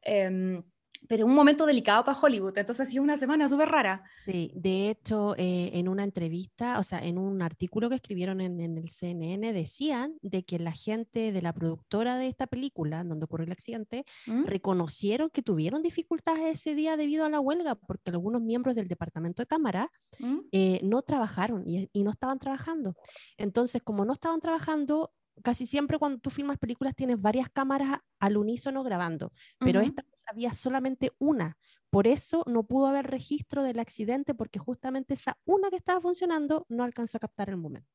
Em, 0.03 0.63
pero 1.09 1.27
un 1.27 1.35
momento 1.35 1.67
delicado 1.67 2.05
para 2.05 2.19
Hollywood, 2.19 2.57
entonces 2.57 2.87
ha 2.87 2.91
sido 2.91 3.03
una 3.03 3.19
semana 3.19 3.49
súper 3.49 3.69
rara. 3.69 4.05
Sí, 4.25 4.51
de 4.55 4.89
hecho, 4.89 5.35
eh, 5.37 5.71
en 5.75 5.89
una 5.89 6.03
entrevista, 6.03 6.79
o 6.79 6.83
sea, 6.83 7.05
en 7.05 7.19
un 7.19 7.43
artículo 7.43 7.89
que 7.89 7.97
escribieron 7.97 8.41
en, 8.41 8.61
el 8.61 8.89
CNN, 8.89 9.53
decían 9.53 10.17
de 10.23 10.45
que 10.45 10.59
la 10.59 10.73
gente 10.73 11.33
de 11.33 11.43
la 11.43 11.53
productora 11.53 12.17
de 12.17 12.29
esta 12.29 12.47
película, 12.47 13.05
donde 13.05 13.25
ocurrió 13.25 13.45
el 13.45 13.53
accidente, 13.53 14.05
¿Mm? 14.27 14.45
reconocieron 14.45 15.31
que 15.31 15.43
tuvieron 15.43 15.83
dificultades 15.83 16.61
ese 16.61 16.75
día 16.75 16.97
debido 16.97 17.27
a 17.27 17.29
la 17.29 17.41
huelga, 17.41 17.75
porque 17.75 18.11
algunos 18.11 18.41
miembros 18.41 18.75
del 18.75 18.89
departamento 18.89 19.43
de 19.43 19.47
cámara 19.47 19.91
¿Mm? 20.19 20.39
eh, 20.53 20.81
no 20.83 21.03
trabajaron 21.03 21.69
y, 21.69 21.91
y 21.93 22.03
no 22.03 22.11
estaban 22.11 22.39
trabajando. 22.39 22.97
Entonces, 23.37 23.83
como 23.83 24.07
no 24.07 24.15
estaban 24.15 24.41
trabajando, 24.41 25.13
casi 25.43 25.67
siempre 25.67 25.99
cuando 25.99 26.19
tú 26.19 26.31
filmas 26.31 26.59
películas 26.59 26.95
tienes 26.95 27.21
varias 27.21 27.49
cámaras 27.51 27.99
al 28.19 28.37
unísono 28.37 28.83
grabando, 28.83 29.33
pero 29.59 29.81
esta 29.81 30.03
vez 30.03 30.25
había 30.27 30.55
solamente 30.55 31.13
una. 31.19 31.57
Por 31.91 32.07
eso 32.07 32.45
no 32.47 32.65
pudo 32.65 32.87
haber 32.87 33.07
registro 33.07 33.63
del 33.63 33.79
accidente 33.79 34.35
porque 34.35 34.59
justamente 34.59 35.15
esa 35.15 35.39
una 35.45 35.71
que 35.71 35.77
estaba 35.77 36.01
funcionando 36.01 36.67
no 36.69 36.85
alcanzó 36.85 37.19
a 37.19 37.21
captar 37.21 37.51
el 37.51 37.57
momento. 37.57 37.89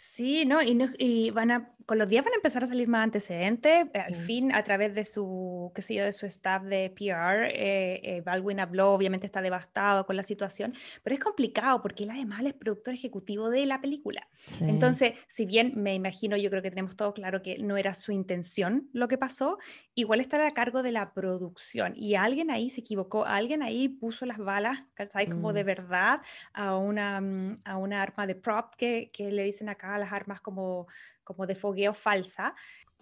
Sí, 0.00 0.44
¿no? 0.44 0.62
Y, 0.62 0.78
y, 0.98 1.30
van 1.30 1.50
a, 1.50 1.72
con 1.84 1.98
los 1.98 2.08
días 2.08 2.24
van 2.24 2.32
a 2.32 2.36
empezar 2.36 2.62
a 2.62 2.68
salir 2.68 2.86
más 2.86 3.02
antecedentes. 3.02 3.88
Eh, 3.92 3.98
al 3.98 4.14
fin, 4.14 4.54
a 4.54 4.62
través 4.62 4.94
de 4.94 5.04
su, 5.04 5.72
qué 5.74 5.82
sé 5.82 5.96
yo, 5.96 6.04
de 6.04 6.12
su 6.12 6.24
staff 6.26 6.62
de 6.62 6.90
PR, 6.90 7.46
eh, 7.46 8.00
eh, 8.04 8.22
Baldwin 8.24 8.60
habló, 8.60 8.92
obviamente 8.92 9.26
está 9.26 9.42
devastado 9.42 10.06
con 10.06 10.14
la 10.14 10.22
situación, 10.22 10.72
pero 11.02 11.14
es 11.14 11.20
complicado 11.20 11.82
porque 11.82 12.04
él 12.04 12.10
además 12.10 12.44
es 12.44 12.54
productor 12.54 12.94
ejecutivo 12.94 13.50
de 13.50 13.66
la 13.66 13.80
película. 13.80 14.28
Entonces, 14.60 15.14
si 15.26 15.46
bien 15.46 15.72
me 15.74 15.96
imagino, 15.96 16.36
yo 16.36 16.48
creo 16.48 16.62
que 16.62 16.70
tenemos 16.70 16.94
todo 16.94 17.12
claro 17.12 17.42
que 17.42 17.58
no 17.58 17.76
era 17.76 17.94
su 17.94 18.12
intención 18.12 18.88
lo 18.92 19.08
que 19.08 19.18
pasó, 19.18 19.58
igual 19.96 20.20
está 20.20 20.46
a 20.46 20.50
cargo 20.52 20.84
de 20.84 20.92
la 20.92 21.12
producción 21.12 21.94
y 21.96 22.14
alguien 22.14 22.52
ahí 22.52 22.70
se 22.70 22.82
equivocó, 22.82 23.24
alguien 23.24 23.64
ahí 23.64 23.88
puso 23.88 24.26
las 24.26 24.38
balas, 24.38 24.84
¿sabes? 25.10 25.28
Como 25.28 25.52
de 25.52 25.64
mm. 25.64 25.66
verdad 25.66 26.20
a 26.52 26.76
una, 26.76 27.20
mm, 27.20 27.62
a 27.64 27.76
una 27.78 28.00
arma 28.00 28.28
de 28.28 28.36
prop 28.36 28.74
que, 28.76 29.10
que 29.12 29.32
le 29.32 29.42
dicen 29.42 29.68
acá 29.68 29.87
las 29.96 30.12
armas 30.12 30.40
como, 30.40 30.86
como 31.24 31.46
de 31.46 31.54
fogueo 31.54 31.94
falsa. 31.94 32.54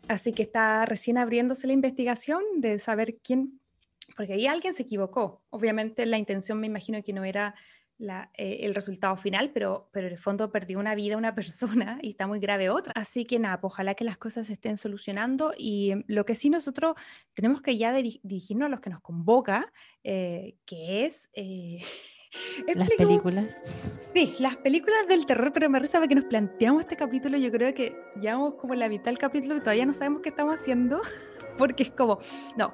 Así 0.09 0.33
que 0.33 0.45
está 0.45 0.85
recién 0.85 1.19
abriéndose 1.19 1.67
la 1.67 1.73
investigación 1.73 2.43
de 2.59 2.79
saber 2.79 3.17
quién, 3.23 3.61
porque 4.17 4.35
ahí 4.35 4.47
alguien 4.47 4.75
se 4.75 4.83
equivocó. 4.83 5.43
Obviamente 5.51 6.07
la 6.07 6.19
intención 6.19 6.61
me 6.61 6.67
imagino 6.67 7.03
que 7.03 7.13
no 7.13 7.25
era 7.25 7.55
la, 7.99 8.31
eh, 8.35 8.59
el 8.63 8.75
resultado 8.75 9.17
final, 9.17 9.51
pero, 9.53 9.89
pero 9.93 10.07
en 10.07 10.13
el 10.13 10.19
fondo 10.19 10.53
perdió 10.53 10.79
una 10.79 10.95
vida 10.95 11.17
una 11.17 11.35
persona 11.35 11.99
y 12.03 12.11
está 12.11 12.27
muy 12.27 12.39
grave 12.39 12.71
otra. 12.71 12.93
Así 12.95 13.25
que 13.25 13.39
nada, 13.39 13.61
pues 13.61 13.73
ojalá 13.73 13.95
que 13.95 14.05
las 14.05 14.19
cosas 14.19 14.47
se 14.47 14.55
estén 14.55 14.77
solucionando 14.77 15.53
y 15.57 15.95
lo 16.07 16.25
que 16.25 16.35
sí 16.35 16.51
nosotros 16.51 16.95
tenemos 17.35 17.63
que 17.63 17.77
ya 17.79 17.93
dirigirnos 17.93 18.67
a 18.67 18.71
los 18.71 18.81
que 18.81 18.91
nos 18.91 19.01
convoca, 19.01 19.73
eh, 20.05 20.57
que 20.67 21.07
es... 21.07 21.31
Las 22.75 22.89
películas. 22.91 23.61
Sí, 24.15 24.35
las 24.39 24.57
películas 24.57 25.07
del 25.09 25.27
terror, 25.27 25.53
pero 25.53 25.69
me 25.69 25.79
risa 25.79 26.07
que 26.07 26.15
nos 26.15 26.25
planteamos 26.25 26.83
este 26.83 26.97
capítulo. 26.97 27.37
Yo 27.37 27.51
creo 27.51 27.75
que 27.75 27.97
llevamos 28.21 28.55
como 28.55 28.75
la 28.75 28.89
mitad 28.89 29.07
del 29.07 29.19
capítulo 29.19 29.57
y 29.57 29.61
todavía 29.61 29.87
no 29.87 29.93
sabemos 29.93 30.23
qué 30.23 30.31
estamos 30.31 30.57
haciendo, 30.57 31.01
porque 31.59 31.85
es 31.85 31.91
como, 31.91 32.19
no, 32.57 32.73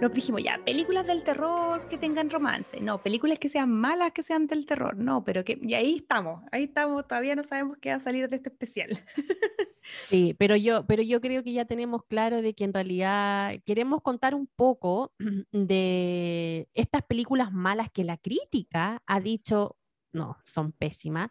nos 0.00 0.12
dijimos 0.12 0.42
ya, 0.42 0.60
películas 0.64 1.06
del 1.06 1.24
terror 1.24 1.88
que 1.88 1.96
tengan 1.96 2.28
romance, 2.28 2.80
no, 2.80 3.02
películas 3.02 3.38
que 3.38 3.48
sean 3.48 3.70
malas 3.70 4.12
que 4.12 4.22
sean 4.22 4.46
del 4.46 4.66
terror, 4.66 4.96
no, 4.96 5.24
pero 5.24 5.44
que, 5.44 5.58
y 5.62 5.74
ahí 5.74 5.96
estamos, 5.96 6.42
ahí 6.52 6.64
estamos, 6.64 7.06
todavía 7.06 7.34
no 7.34 7.42
sabemos 7.42 7.78
qué 7.80 7.90
va 7.90 7.96
a 7.96 8.00
salir 8.00 8.28
de 8.28 8.36
este 8.36 8.50
especial. 8.50 8.90
Sí, 10.08 10.34
pero 10.36 10.56
yo, 10.56 10.84
pero 10.84 11.00
yo 11.00 11.20
creo 11.20 11.44
que 11.44 11.52
ya 11.52 11.64
tenemos 11.64 12.04
claro 12.06 12.42
de 12.42 12.54
que 12.54 12.64
en 12.64 12.74
realidad 12.74 13.54
queremos 13.64 14.02
contar 14.02 14.34
un 14.34 14.48
poco 14.48 15.12
de 15.52 16.68
estas 16.74 17.02
películas 17.04 17.52
malas 17.52 17.88
que 17.92 18.02
la 18.02 18.16
crítica 18.16 19.00
ha 19.06 19.20
dicho, 19.20 19.76
no, 20.12 20.38
son 20.42 20.72
pésimas, 20.72 21.28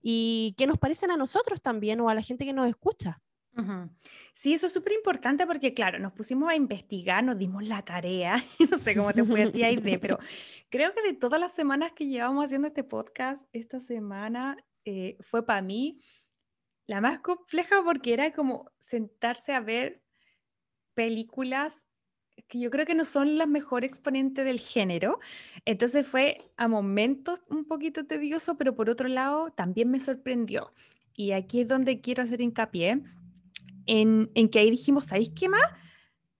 y 0.00 0.54
que 0.56 0.66
nos 0.66 0.78
parecen 0.78 1.10
a 1.10 1.18
nosotros 1.18 1.60
también 1.60 2.00
o 2.00 2.08
a 2.08 2.14
la 2.14 2.22
gente 2.22 2.46
que 2.46 2.54
nos 2.54 2.66
escucha. 2.66 3.20
Sí, 4.32 4.54
eso 4.54 4.66
es 4.66 4.72
súper 4.72 4.92
importante 4.92 5.46
porque, 5.46 5.74
claro, 5.74 5.98
nos 5.98 6.12
pusimos 6.12 6.48
a 6.48 6.54
investigar, 6.54 7.24
nos 7.24 7.36
dimos 7.36 7.64
la 7.64 7.82
tarea, 7.82 8.42
no 8.70 8.78
sé 8.78 8.94
cómo 8.94 9.12
te 9.12 9.24
fue 9.24 9.42
a 9.42 9.52
ti, 9.52 9.64
Aide, 9.64 9.98
pero 9.98 10.18
creo 10.70 10.94
que 10.94 11.02
de 11.02 11.14
todas 11.14 11.40
las 11.40 11.54
semanas 11.54 11.92
que 11.92 12.06
llevamos 12.06 12.44
haciendo 12.44 12.68
este 12.68 12.84
podcast, 12.84 13.48
esta 13.52 13.80
semana 13.80 14.56
eh, 14.84 15.16
fue 15.20 15.44
para 15.44 15.60
mí 15.60 16.00
la 16.86 17.00
más 17.00 17.18
compleja 17.20 17.82
porque 17.84 18.14
era 18.14 18.32
como 18.32 18.70
sentarse 18.78 19.52
a 19.52 19.60
ver 19.60 20.02
películas 20.94 21.86
que 22.46 22.60
yo 22.60 22.70
creo 22.70 22.86
que 22.86 22.94
no 22.94 23.04
son 23.04 23.36
las 23.36 23.48
mejores 23.48 23.90
exponentes 23.90 24.44
del 24.44 24.60
género. 24.60 25.18
Entonces 25.64 26.06
fue 26.06 26.38
a 26.56 26.68
momentos 26.68 27.42
un 27.48 27.64
poquito 27.66 28.06
tedioso, 28.06 28.56
pero 28.56 28.74
por 28.74 28.88
otro 28.88 29.08
lado 29.08 29.50
también 29.50 29.90
me 29.90 30.00
sorprendió. 30.00 30.72
Y 31.12 31.32
aquí 31.32 31.62
es 31.62 31.68
donde 31.68 32.00
quiero 32.00 32.22
hacer 32.22 32.40
hincapié 32.40 33.02
en, 33.88 34.48
que 34.50 34.58
ahí 34.58 34.70
dijimos, 34.70 35.06
¿sabéis 35.06 35.30
qué 35.30 35.48
más? 35.48 35.64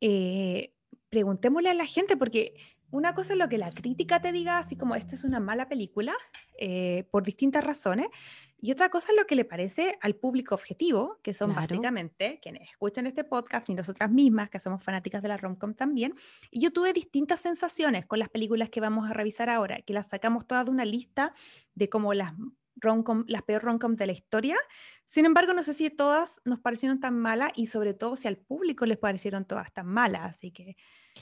Eh, 0.00 0.73
preguntémosle 1.09 1.71
a 1.71 1.75
la 1.75 1.87
gente, 1.87 2.17
porque 2.17 2.55
una 2.90 3.14
cosa 3.14 3.33
es 3.33 3.38
lo 3.38 3.49
que 3.49 3.59
la 3.59 3.71
crítica 3.71 4.21
te 4.21 4.33
diga, 4.33 4.59
así 4.59 4.76
como 4.76 4.95
esta 4.95 5.14
es 5.14 5.25
una 5.25 5.40
mala 5.40 5.69
película, 5.69 6.14
eh, 6.59 7.05
por 7.11 7.23
distintas 7.23 7.64
razones, 7.64 8.09
y 8.61 8.73
otra 8.73 8.88
cosa 8.88 9.12
es 9.12 9.17
lo 9.17 9.25
que 9.26 9.37
le 9.37 9.45
parece 9.45 9.99
al 10.00 10.17
público 10.17 10.55
objetivo, 10.55 11.19
que 11.23 11.33
son 11.33 11.55
básicamente 11.55 12.40
quienes 12.43 12.69
escuchan 12.71 13.07
este 13.07 13.23
podcast 13.23 13.69
y 13.71 13.75
nosotras 13.75 14.11
mismas, 14.11 14.50
que 14.50 14.59
somos 14.59 14.83
fanáticas 14.83 15.23
de 15.23 15.28
la 15.28 15.37
romcom 15.37 15.75
también. 15.75 16.14
Y 16.50 16.61
yo 16.61 16.73
tuve 16.73 16.93
distintas 16.93 17.40
sensaciones 17.40 18.05
con 18.05 18.19
las 18.19 18.28
películas 18.28 18.69
que 18.69 18.81
vamos 18.81 19.09
a 19.09 19.12
revisar 19.12 19.49
ahora, 19.49 19.81
que 19.83 19.93
las 19.93 20.09
sacamos 20.09 20.45
todas 20.45 20.64
de 20.64 20.73
una 20.73 20.85
lista 20.85 21.33
de 21.76 21.88
como 21.88 22.14
las 22.14 22.33
las 23.26 23.42
peores 23.42 23.64
romcoms 23.64 23.99
de 23.99 24.06
la 24.06 24.12
historia. 24.12 24.56
Sin 25.06 25.25
embargo, 25.25 25.52
no 25.54 25.62
sé 25.62 25.75
si 25.75 25.90
todas 25.90 26.40
nos 26.44 26.61
parecieron 26.61 27.00
tan 27.00 27.18
malas 27.18 27.52
y 27.54 27.66
sobre 27.66 27.94
todo 27.94 28.16
si 28.16 28.28
al 28.28 28.37
público 28.37 28.87
les 28.87 28.99
parecieron 28.99 29.47
todas 29.47 29.73
tan 29.73 29.87
malas. 29.87 30.23
Así 30.37 30.50
que 30.52 30.76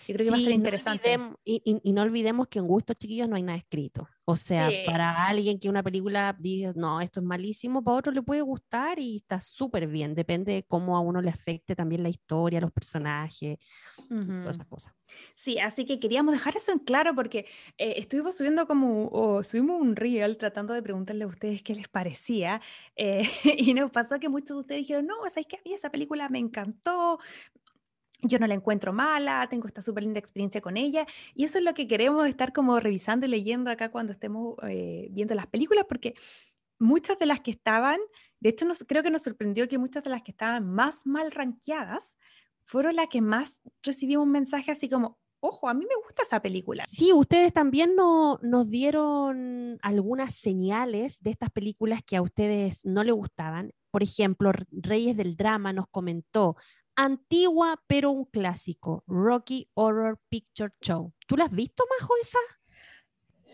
yo 0.06 0.14
creo 0.14 0.26
que 0.26 0.30
va 0.30 0.36
a 0.36 0.40
ser 0.40 0.52
interesante. 0.52 1.18
y, 1.44 1.92
no 1.92 2.02
olvidemos 2.02 2.48
que 2.48 2.58
en 2.58 2.66
gustos 2.66 2.96
chiquillos 2.96 3.28
no 3.28 3.36
hay 3.36 3.42
nada 3.42 3.58
escrito. 3.58 4.08
O 4.28 4.34
sea, 4.34 4.68
para 4.84 5.28
alguien 5.28 5.60
que 5.60 5.68
una 5.68 5.84
película 5.84 6.34
diga, 6.36 6.72
no, 6.74 7.00
esto 7.00 7.20
es 7.20 7.26
malísimo, 7.26 7.84
para 7.84 7.96
otro 7.96 8.12
le 8.12 8.22
puede 8.22 8.40
gustar 8.42 8.98
y 8.98 9.18
está 9.18 9.40
súper 9.40 9.86
bien. 9.86 10.16
Depende 10.16 10.52
de 10.52 10.62
cómo 10.64 10.96
a 10.96 11.00
uno 11.00 11.22
le 11.22 11.30
afecte 11.30 11.76
también 11.76 12.02
la 12.02 12.08
historia, 12.08 12.60
los 12.60 12.72
personajes, 12.72 13.56
todas 14.08 14.56
esas 14.56 14.66
cosas. 14.66 14.92
Sí, 15.32 15.60
así 15.60 15.84
que 15.84 16.00
queríamos 16.00 16.32
dejar 16.32 16.56
eso 16.56 16.72
en 16.72 16.80
claro 16.80 17.14
porque 17.14 17.46
eh, 17.78 17.94
estuvimos 17.98 18.36
subiendo 18.36 18.66
como, 18.66 19.08
o 19.12 19.44
subimos 19.44 19.80
un 19.80 19.94
reel 19.94 20.36
tratando 20.36 20.74
de 20.74 20.82
preguntarle 20.82 21.22
a 21.22 21.28
ustedes 21.28 21.62
qué 21.62 21.76
les 21.76 21.86
parecía. 21.86 22.60
Eh, 22.96 23.22
y 23.56 23.74
nos 23.74 23.92
pasó 23.92 24.18
que 24.18 24.28
muchos 24.28 24.56
de 24.56 24.60
ustedes 24.62 24.80
dijeron, 24.80 25.06
no, 25.06 25.14
¿sabes 25.30 25.46
qué? 25.46 25.58
A 25.58 25.60
mí 25.64 25.72
esa 25.72 25.90
película 25.90 26.28
me 26.28 26.40
encantó, 26.40 27.20
yo 28.22 28.38
no 28.38 28.46
la 28.46 28.54
encuentro 28.54 28.92
mala, 28.92 29.46
tengo 29.48 29.66
esta 29.66 29.80
súper 29.80 30.04
linda 30.04 30.18
experiencia 30.18 30.60
con 30.60 30.76
ella 30.76 31.06
y 31.34 31.44
eso 31.44 31.58
es 31.58 31.64
lo 31.64 31.74
que 31.74 31.86
queremos 31.86 32.26
estar 32.26 32.52
como 32.52 32.80
revisando 32.80 33.26
y 33.26 33.28
leyendo 33.28 33.70
acá 33.70 33.90
cuando 33.90 34.12
estemos 34.12 34.56
eh, 34.68 35.08
viendo 35.10 35.34
las 35.34 35.46
películas 35.46 35.84
porque 35.88 36.14
muchas 36.78 37.18
de 37.18 37.26
las 37.26 37.40
que 37.40 37.50
estaban, 37.50 37.98
de 38.40 38.50
hecho 38.50 38.66
creo 38.86 39.02
que 39.02 39.10
nos 39.10 39.22
sorprendió 39.22 39.68
que 39.68 39.78
muchas 39.78 40.04
de 40.04 40.10
las 40.10 40.22
que 40.22 40.30
estaban 40.30 40.66
más 40.66 41.06
mal 41.06 41.30
rankeadas 41.30 42.16
fueron 42.64 42.96
las 42.96 43.08
que 43.08 43.20
más 43.20 43.60
recibimos 43.82 44.24
un 44.24 44.32
mensaje 44.32 44.72
así 44.72 44.88
como, 44.88 45.18
ojo, 45.40 45.68
a 45.68 45.74
mí 45.74 45.84
me 45.88 45.94
gusta 46.04 46.22
esa 46.22 46.40
película. 46.40 46.84
Sí, 46.86 47.12
ustedes 47.12 47.52
también 47.52 47.94
no, 47.94 48.38
nos 48.42 48.68
dieron 48.68 49.78
algunas 49.82 50.34
señales 50.34 51.20
de 51.22 51.30
estas 51.30 51.50
películas 51.50 52.02
que 52.04 52.16
a 52.16 52.22
ustedes 52.22 52.84
no 52.84 53.04
les 53.04 53.14
gustaban. 53.14 53.72
Por 53.90 54.02
ejemplo, 54.02 54.50
Reyes 54.70 55.16
del 55.16 55.36
Drama 55.36 55.72
nos 55.72 55.86
comentó, 55.88 56.56
antigua 56.96 57.82
pero 57.86 58.10
un 58.10 58.24
clásico, 58.24 59.04
Rocky 59.06 59.70
Horror 59.74 60.18
Picture 60.28 60.72
Show. 60.80 61.12
¿Tú 61.26 61.36
la 61.36 61.44
has 61.44 61.52
visto, 61.52 61.84
Majo, 62.00 62.14
esa? 62.20 62.38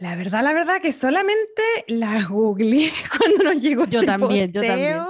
La 0.01 0.17
verdad, 0.17 0.43
la 0.43 0.53
verdad 0.53 0.81
que 0.81 0.91
solamente 0.91 1.63
la 1.87 2.25
googleé 2.25 2.91
cuando 3.19 3.45
nos 3.45 3.61
llegó 3.61 3.85
yo 3.87 4.01
este 4.01 4.07
también, 4.07 4.53
yo 4.53 4.63
también. 4.63 5.03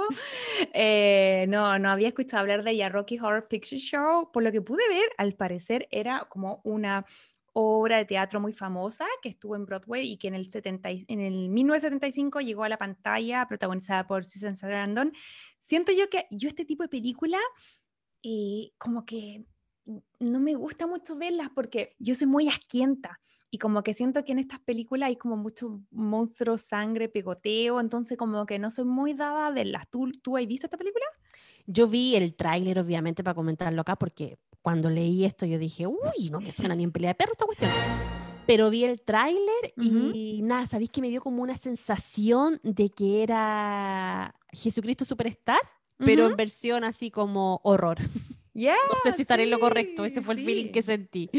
Eh, 0.73 1.45
no, 1.47 1.79
no 1.79 1.89
había 1.89 2.09
escuchado 2.09 2.41
hablar 2.41 2.63
de 2.63 2.71
ella, 2.71 2.89
Rocky 2.89 3.17
Horror 3.17 3.47
Picture 3.47 3.79
Show. 3.79 4.31
Por 4.31 4.43
lo 4.43 4.51
que 4.51 4.61
pude 4.61 4.87
ver, 4.89 5.09
al 5.17 5.33
parecer 5.33 5.87
era 5.89 6.27
como 6.29 6.61
una 6.63 7.05
obra 7.53 7.97
de 7.97 8.05
teatro 8.05 8.39
muy 8.41 8.51
famosa 8.51 9.05
que 9.21 9.29
estuvo 9.29 9.55
en 9.55 9.65
Broadway 9.65 10.11
y 10.11 10.17
que 10.17 10.27
en 10.27 10.35
el, 10.35 10.49
70, 10.49 10.89
en 10.89 11.19
el 11.19 11.49
1975 11.49 12.41
llegó 12.41 12.63
a 12.63 12.69
la 12.69 12.77
pantalla 12.77 13.47
protagonizada 13.47 14.05
por 14.05 14.25
Susan 14.25 14.55
Sarandon. 14.55 15.13
Siento 15.59 15.91
yo 15.91 16.09
que 16.09 16.25
yo 16.31 16.49
este 16.49 16.65
tipo 16.65 16.83
de 16.83 16.89
película 16.89 17.37
y 18.23 18.73
como 18.79 19.05
que 19.05 19.45
no 20.19 20.39
me 20.39 20.55
gusta 20.55 20.87
mucho 20.87 21.15
verlas 21.15 21.49
porque 21.53 21.95
yo 21.99 22.15
soy 22.15 22.25
muy 22.25 22.47
asquienta 22.47 23.19
y 23.51 23.59
como 23.59 23.83
que 23.83 23.93
siento 23.93 24.23
que 24.23 24.31
en 24.31 24.39
estas 24.39 24.59
películas 24.61 25.07
hay 25.07 25.17
como 25.17 25.37
mucho 25.37 25.81
monstruo, 25.91 26.57
sangre, 26.57 27.09
pegoteo, 27.09 27.79
entonces 27.79 28.17
como 28.17 28.47
que 28.47 28.57
no 28.57 28.71
soy 28.71 28.85
muy 28.85 29.13
dada 29.13 29.45
a 29.45 29.51
verlas. 29.51 29.83
¿Tú, 29.91 30.11
¿Tú 30.23 30.37
has 30.37 30.47
visto 30.47 30.65
esta 30.65 30.77
película? 30.77 31.05
Yo 31.67 31.87
vi 31.87 32.15
el 32.15 32.33
tráiler, 32.33 32.79
obviamente, 32.79 33.23
para 33.23 33.35
comentarlo 33.35 33.81
acá, 33.81 33.95
porque 33.95 34.39
cuando 34.63 34.89
leí 34.89 35.23
esto 35.23 35.45
yo 35.45 35.59
dije, 35.59 35.85
uy, 35.85 36.29
no 36.31 36.39
me 36.41 36.51
suena 36.51 36.75
ni 36.75 36.83
en 36.83 36.91
pelea 36.91 37.11
de 37.11 37.15
perro 37.15 37.33
esta 37.33 37.45
cuestión. 37.45 37.69
Pero 38.47 38.69
vi 38.69 38.85
el 38.85 39.01
tráiler 39.01 39.73
y 39.77 40.41
nada, 40.41 40.65
¿sabéis 40.65 40.89
que 40.89 41.01
me 41.01 41.09
dio 41.09 41.21
como 41.21 41.43
una 41.43 41.55
sensación 41.55 42.59
de 42.63 42.89
que 42.89 43.21
era 43.21 44.33
Jesucristo 44.51 45.05
Superstar? 45.05 45.59
Pero 46.05 46.27
en 46.27 46.35
versión 46.35 46.83
así 46.83 47.11
como 47.11 47.61
horror. 47.63 47.97
no 48.53 48.99
sé 49.03 49.11
si 49.13 49.23
estaré 49.23 49.43
en 49.43 49.49
lo 49.49 49.59
correcto, 49.59 50.05
ese 50.05 50.21
fue 50.21 50.35
el 50.35 50.45
feeling 50.45 50.71
que 50.71 50.81
sentí. 50.81 51.29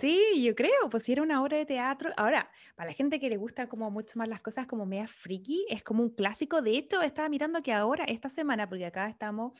Sí, 0.00 0.42
yo 0.42 0.54
creo, 0.54 0.88
pues 0.90 1.02
si 1.02 1.12
era 1.12 1.22
una 1.22 1.42
obra 1.42 1.58
de 1.58 1.66
teatro. 1.66 2.10
Ahora, 2.16 2.50
para 2.74 2.88
la 2.88 2.94
gente 2.94 3.20
que 3.20 3.28
le 3.28 3.36
gusta 3.36 3.68
como 3.68 3.90
mucho 3.90 4.18
más 4.18 4.28
las 4.28 4.40
cosas 4.40 4.66
como 4.66 4.86
media 4.86 5.06
freaky, 5.06 5.66
es 5.68 5.82
como 5.82 6.02
un 6.02 6.08
clásico. 6.08 6.62
De 6.62 6.70
hecho, 6.70 7.02
estaba 7.02 7.28
mirando 7.28 7.62
que 7.62 7.72
ahora, 7.72 8.04
esta 8.04 8.30
semana, 8.30 8.66
porque 8.66 8.86
acá 8.86 9.08
estamos, 9.08 9.52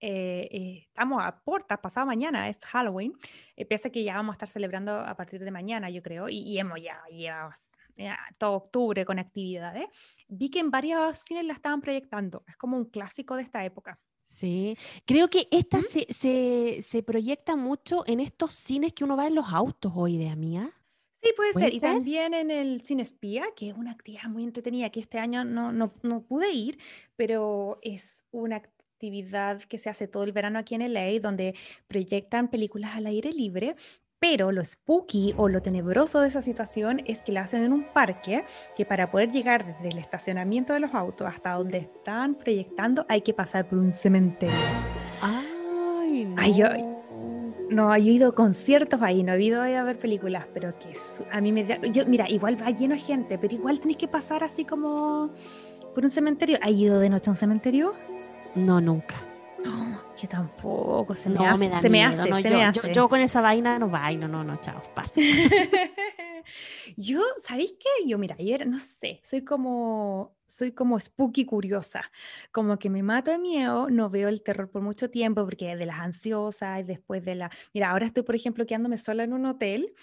eh, 0.00 0.48
eh, 0.50 0.84
estamos 0.88 1.22
a 1.24 1.40
puertas, 1.42 1.78
pasado 1.78 2.04
mañana, 2.04 2.46
es 2.50 2.58
Halloween, 2.66 3.14
eh, 3.56 3.64
pese 3.64 3.88
a 3.88 3.90
que 3.90 4.04
ya 4.04 4.16
vamos 4.16 4.34
a 4.34 4.36
estar 4.36 4.50
celebrando 4.50 4.92
a 4.92 5.16
partir 5.16 5.42
de 5.42 5.50
mañana, 5.50 5.88
yo 5.88 6.02
creo, 6.02 6.28
y, 6.28 6.58
hemos 6.58 6.78
ya, 6.82 7.50
ya, 7.96 8.18
todo 8.38 8.54
octubre 8.54 9.04
con 9.04 9.18
actividades. 9.18 9.86
Vi 10.28 10.48
que 10.50 10.60
en 10.60 10.70
varios 10.70 11.18
cines 11.18 11.44
la 11.44 11.52
estaban 11.52 11.80
proyectando, 11.80 12.44
es 12.46 12.56
como 12.56 12.76
un 12.76 12.86
clásico 12.86 13.36
de 13.36 13.42
esta 13.42 13.64
época. 13.64 13.98
Sí, 14.22 14.76
creo 15.04 15.30
que 15.30 15.46
esta 15.50 15.82
se, 15.82 16.12
se, 16.12 16.82
se, 16.82 17.02
proyecta 17.02 17.54
mucho 17.54 18.02
en 18.06 18.18
estos 18.18 18.54
cines 18.54 18.92
que 18.92 19.04
uno 19.04 19.16
va 19.16 19.28
en 19.28 19.36
los 19.36 19.52
autos 19.52 19.92
hoy, 19.94 20.18
de 20.18 20.34
mía. 20.34 20.72
Sí, 21.22 21.30
puede, 21.36 21.52
ser. 21.52 21.72
Y 21.72 21.80
también 21.80 22.34
en 22.34 22.50
el 22.50 22.82
Cine 22.82 23.02
Espía, 23.02 23.46
que 23.56 23.70
es 23.70 23.76
una 23.76 23.92
actividad 23.92 24.24
muy 24.24 24.44
entretenida, 24.44 24.90
que 24.90 25.00
este 25.00 25.18
año 25.18 25.44
no, 25.44 25.72
no, 25.72 25.92
no 26.02 26.22
pude 26.22 26.52
ir, 26.52 26.78
pero 27.14 27.78
es 27.82 28.24
una 28.30 28.56
actividad 28.56 29.62
que 29.62 29.78
se 29.78 29.90
hace 29.90 30.08
todo 30.08 30.24
el 30.24 30.32
verano 30.32 30.58
aquí 30.58 30.74
en 30.74 30.92
LA, 30.92 31.18
donde 31.20 31.54
proyectan 31.86 32.48
películas 32.48 32.96
al 32.96 33.06
aire 33.06 33.32
libre 33.32 33.76
pero 34.28 34.50
lo 34.50 34.64
spooky 34.64 35.34
o 35.36 35.48
lo 35.48 35.62
tenebroso 35.62 36.20
de 36.20 36.26
esa 36.26 36.42
situación 36.42 37.00
es 37.06 37.22
que 37.22 37.30
la 37.30 37.42
hacen 37.42 37.62
en 37.62 37.72
un 37.72 37.84
parque 37.84 38.44
que 38.74 38.84
para 38.84 39.08
poder 39.08 39.30
llegar 39.30 39.64
desde 39.64 39.90
el 39.90 39.98
estacionamiento 39.98 40.72
de 40.72 40.80
los 40.80 40.92
autos 40.94 41.28
hasta 41.28 41.52
donde 41.52 41.78
están 41.78 42.34
proyectando 42.34 43.06
hay 43.08 43.20
que 43.20 43.32
pasar 43.32 43.68
por 43.68 43.78
un 43.78 43.92
cementerio. 43.92 44.56
Ay, 45.20 46.24
no. 46.24 46.34
Ay, 46.42 46.54
yo, 46.54 46.66
no, 47.70 47.94
he 47.94 48.00
ido 48.00 48.30
a 48.30 48.32
conciertos 48.34 49.00
ahí, 49.00 49.22
no 49.22 49.34
he 49.34 49.42
ido 49.44 49.62
a 49.62 49.82
ver 49.84 49.96
películas, 49.96 50.48
pero 50.52 50.76
que 50.76 50.92
a 51.30 51.40
mí 51.40 51.52
me 51.52 51.62
da, 51.62 51.76
yo, 51.82 52.04
mira, 52.06 52.28
igual 52.28 52.60
va 52.60 52.70
lleno 52.70 52.94
de 52.94 53.00
gente, 53.00 53.38
pero 53.38 53.54
igual 53.54 53.78
tenés 53.78 53.96
que 53.96 54.08
pasar 54.08 54.42
así 54.42 54.64
como 54.64 55.30
por 55.94 56.02
un 56.02 56.10
cementerio. 56.10 56.58
¿Has 56.62 56.72
ido 56.72 56.98
de 56.98 57.10
noche 57.10 57.30
a 57.30 57.32
un 57.32 57.36
cementerio? 57.36 57.94
No, 58.56 58.80
nunca. 58.80 59.14
No, 59.64 59.95
yo 60.16 60.28
tampoco, 60.28 61.14
se 61.14 61.28
me 61.28 61.46
hace. 61.46 61.80
se 61.80 61.90
me 61.90 62.04
hace, 62.04 62.22
se 62.22 62.28
yo, 62.28 62.56
me 62.56 62.64
hace. 62.64 62.92
Yo, 62.92 63.08
con 63.08 63.20
esa 63.20 63.40
vaina 63.40 63.78
no 63.78 63.88
bailo, 63.88 64.26
no, 64.26 64.42
no, 64.42 64.56
chao, 64.56 64.82
pase. 64.94 65.20
yo, 66.96 67.22
¿sabéis 67.40 67.74
qué? 67.78 68.08
Yo, 68.08 68.16
mira, 68.18 68.36
ayer, 68.38 68.66
no 68.66 68.78
sé, 68.78 69.20
soy 69.22 69.44
como, 69.44 70.36
soy 70.46 70.72
como 70.72 70.98
spooky 70.98 71.44
curiosa, 71.44 72.10
como 72.50 72.78
que 72.78 72.88
me 72.88 73.02
mato 73.02 73.30
de 73.30 73.38
miedo, 73.38 73.90
no 73.90 74.08
veo 74.08 74.28
el 74.28 74.42
terror 74.42 74.70
por 74.70 74.82
mucho 74.82 75.10
tiempo, 75.10 75.44
porque 75.44 75.76
de 75.76 75.86
las 75.86 76.00
ansiosas 76.00 76.80
y 76.80 76.84
después 76.84 77.24
de 77.24 77.34
la... 77.34 77.50
Mira, 77.74 77.90
ahora 77.90 78.06
estoy, 78.06 78.22
por 78.22 78.34
ejemplo, 78.34 78.64
quedándome 78.66 78.98
sola 78.98 79.24
en 79.24 79.34
un 79.34 79.44
hotel 79.44 79.94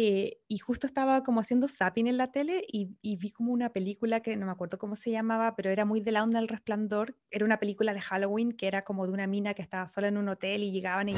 eh, 0.00 0.38
y 0.46 0.58
justo 0.58 0.86
estaba 0.86 1.24
como 1.24 1.40
haciendo 1.40 1.66
zapping 1.66 2.06
en 2.06 2.18
la 2.18 2.30
tele 2.30 2.64
y, 2.68 2.94
vi 3.02 3.32
como 3.32 3.52
una 3.52 3.70
película 3.70 4.20
que 4.20 4.36
no 4.36 4.46
me 4.46 4.52
acuerdo 4.52 4.78
cómo 4.78 4.94
se 4.94 5.10
llamaba, 5.10 5.56
pero 5.56 5.70
era 5.70 5.84
muy 5.84 6.00
de 6.00 6.12
la 6.12 6.22
onda 6.22 6.38
del 6.38 6.46
resplandor. 6.46 7.16
Era 7.32 7.44
una 7.44 7.58
película 7.58 7.92
de 7.92 8.00
Halloween 8.00 8.52
que 8.52 8.68
era 8.68 8.82
como 8.84 9.08
de 9.08 9.12
una 9.12 9.26
mina 9.26 9.54
que 9.54 9.62
estaba 9.62 9.88
sola 9.88 10.06
en 10.06 10.16
un 10.16 10.28
hotel 10.28 10.62
y 10.62 10.70
llegaban 10.70 11.08
y 11.08 11.14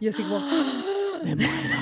yo 0.00 0.08
así 0.08 0.22
como... 0.22 0.40
Me 1.22 1.36
muero. 1.36 1.76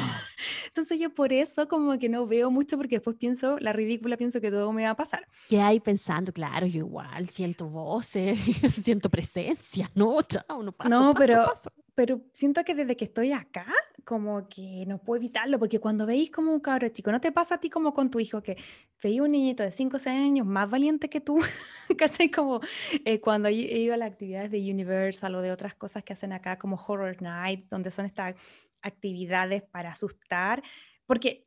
Entonces 0.66 0.98
yo 0.98 1.14
por 1.14 1.32
eso 1.32 1.68
como 1.68 1.98
que 1.98 2.08
no 2.08 2.26
veo 2.26 2.50
mucho 2.50 2.76
porque 2.76 2.96
después 2.96 3.16
pienso, 3.16 3.58
la 3.60 3.72
ridícula, 3.72 4.16
pienso 4.16 4.40
que 4.40 4.50
todo 4.50 4.72
me 4.72 4.84
va 4.84 4.90
a 4.90 4.96
pasar. 4.96 5.28
¿Qué 5.48 5.60
hay 5.60 5.78
pensando? 5.78 6.32
Claro, 6.32 6.66
yo 6.66 6.78
igual 6.78 7.28
siento 7.28 7.68
voces, 7.68 8.40
siento 8.68 9.10
presencia, 9.10 9.90
no, 9.94 10.20
chao, 10.28 10.62
no 10.62 10.72
pasa. 10.72 10.90
No, 10.90 11.14
pero, 11.14 11.52
pero 11.94 12.20
siento 12.32 12.64
que 12.64 12.74
desde 12.74 12.96
que 12.96 13.04
estoy 13.04 13.32
acá, 13.32 13.66
como 14.04 14.48
que 14.48 14.84
no 14.86 14.98
puedo 14.98 15.18
evitarlo, 15.18 15.58
porque 15.58 15.78
cuando 15.78 16.06
veis 16.06 16.30
como 16.30 16.52
un 16.52 16.60
cabro 16.60 16.88
chico, 16.88 17.12
no 17.12 17.20
te 17.20 17.32
pasa 17.32 17.56
a 17.56 17.58
ti 17.58 17.70
como 17.70 17.94
con 17.94 18.10
tu 18.10 18.20
hijo, 18.20 18.42
que 18.42 18.56
veis 19.02 19.20
un 19.20 19.32
niñito 19.32 19.62
de 19.62 19.70
5 19.70 19.96
o 19.96 20.00
6 20.00 20.18
años 20.18 20.46
más 20.46 20.68
valiente 20.68 21.08
que 21.08 21.20
tú, 21.20 21.38
¿cachai? 21.98 22.30
Como 22.30 22.60
eh, 23.04 23.20
cuando 23.20 23.48
he 23.48 23.52
ido 23.52 23.94
a 23.94 23.96
las 23.96 24.12
actividades 24.12 24.50
de 24.50 24.58
Universal 24.58 25.34
o 25.34 25.42
de 25.42 25.52
otras 25.52 25.74
cosas 25.74 26.02
que 26.04 26.12
hacen 26.12 26.32
acá, 26.32 26.58
como 26.58 26.76
Horror 26.76 27.20
Night, 27.22 27.66
donde 27.70 27.90
son 27.90 28.06
estas 28.06 28.34
actividades 28.82 29.62
para 29.62 29.90
asustar, 29.90 30.62
porque 31.06 31.46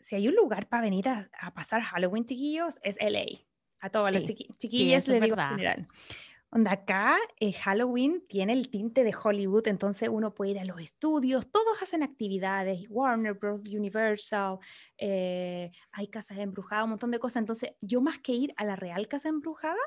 si 0.00 0.16
hay 0.16 0.28
un 0.28 0.34
lugar 0.34 0.68
para 0.68 0.82
venir 0.82 1.08
a, 1.08 1.30
pasar 1.54 1.82
Halloween, 1.82 2.26
chiquillos, 2.26 2.78
es 2.82 2.98
LA. 3.00 3.40
A 3.80 3.90
todas 3.90 4.12
las 4.12 4.24
chiquillas 4.24 5.08
le 5.08 5.20
digo 5.20 5.36
en 5.36 5.48
general. 5.48 5.88
Donde 6.54 6.70
acá 6.70 7.16
eh, 7.40 7.52
Halloween 7.52 8.22
tiene 8.28 8.52
el 8.52 8.70
tinte 8.70 9.02
de 9.02 9.12
Hollywood, 9.12 9.66
entonces 9.66 10.08
uno 10.08 10.34
puede 10.34 10.52
ir 10.52 10.60
a 10.60 10.64
los 10.64 10.80
estudios, 10.80 11.50
todos 11.50 11.82
hacen 11.82 12.04
actividades, 12.04 12.86
Warner 12.88 13.34
Bros., 13.34 13.66
Universal, 13.66 14.58
eh, 14.96 15.72
hay 15.90 16.06
casas 16.06 16.38
embrujadas, 16.38 16.84
un 16.84 16.90
montón 16.90 17.10
de 17.10 17.18
cosas. 17.18 17.38
Entonces, 17.38 17.72
yo 17.80 18.00
más 18.00 18.20
que 18.20 18.34
ir 18.34 18.54
a 18.56 18.64
la 18.64 18.76
real 18.76 19.08
casa 19.08 19.28
embrujada, 19.30 19.80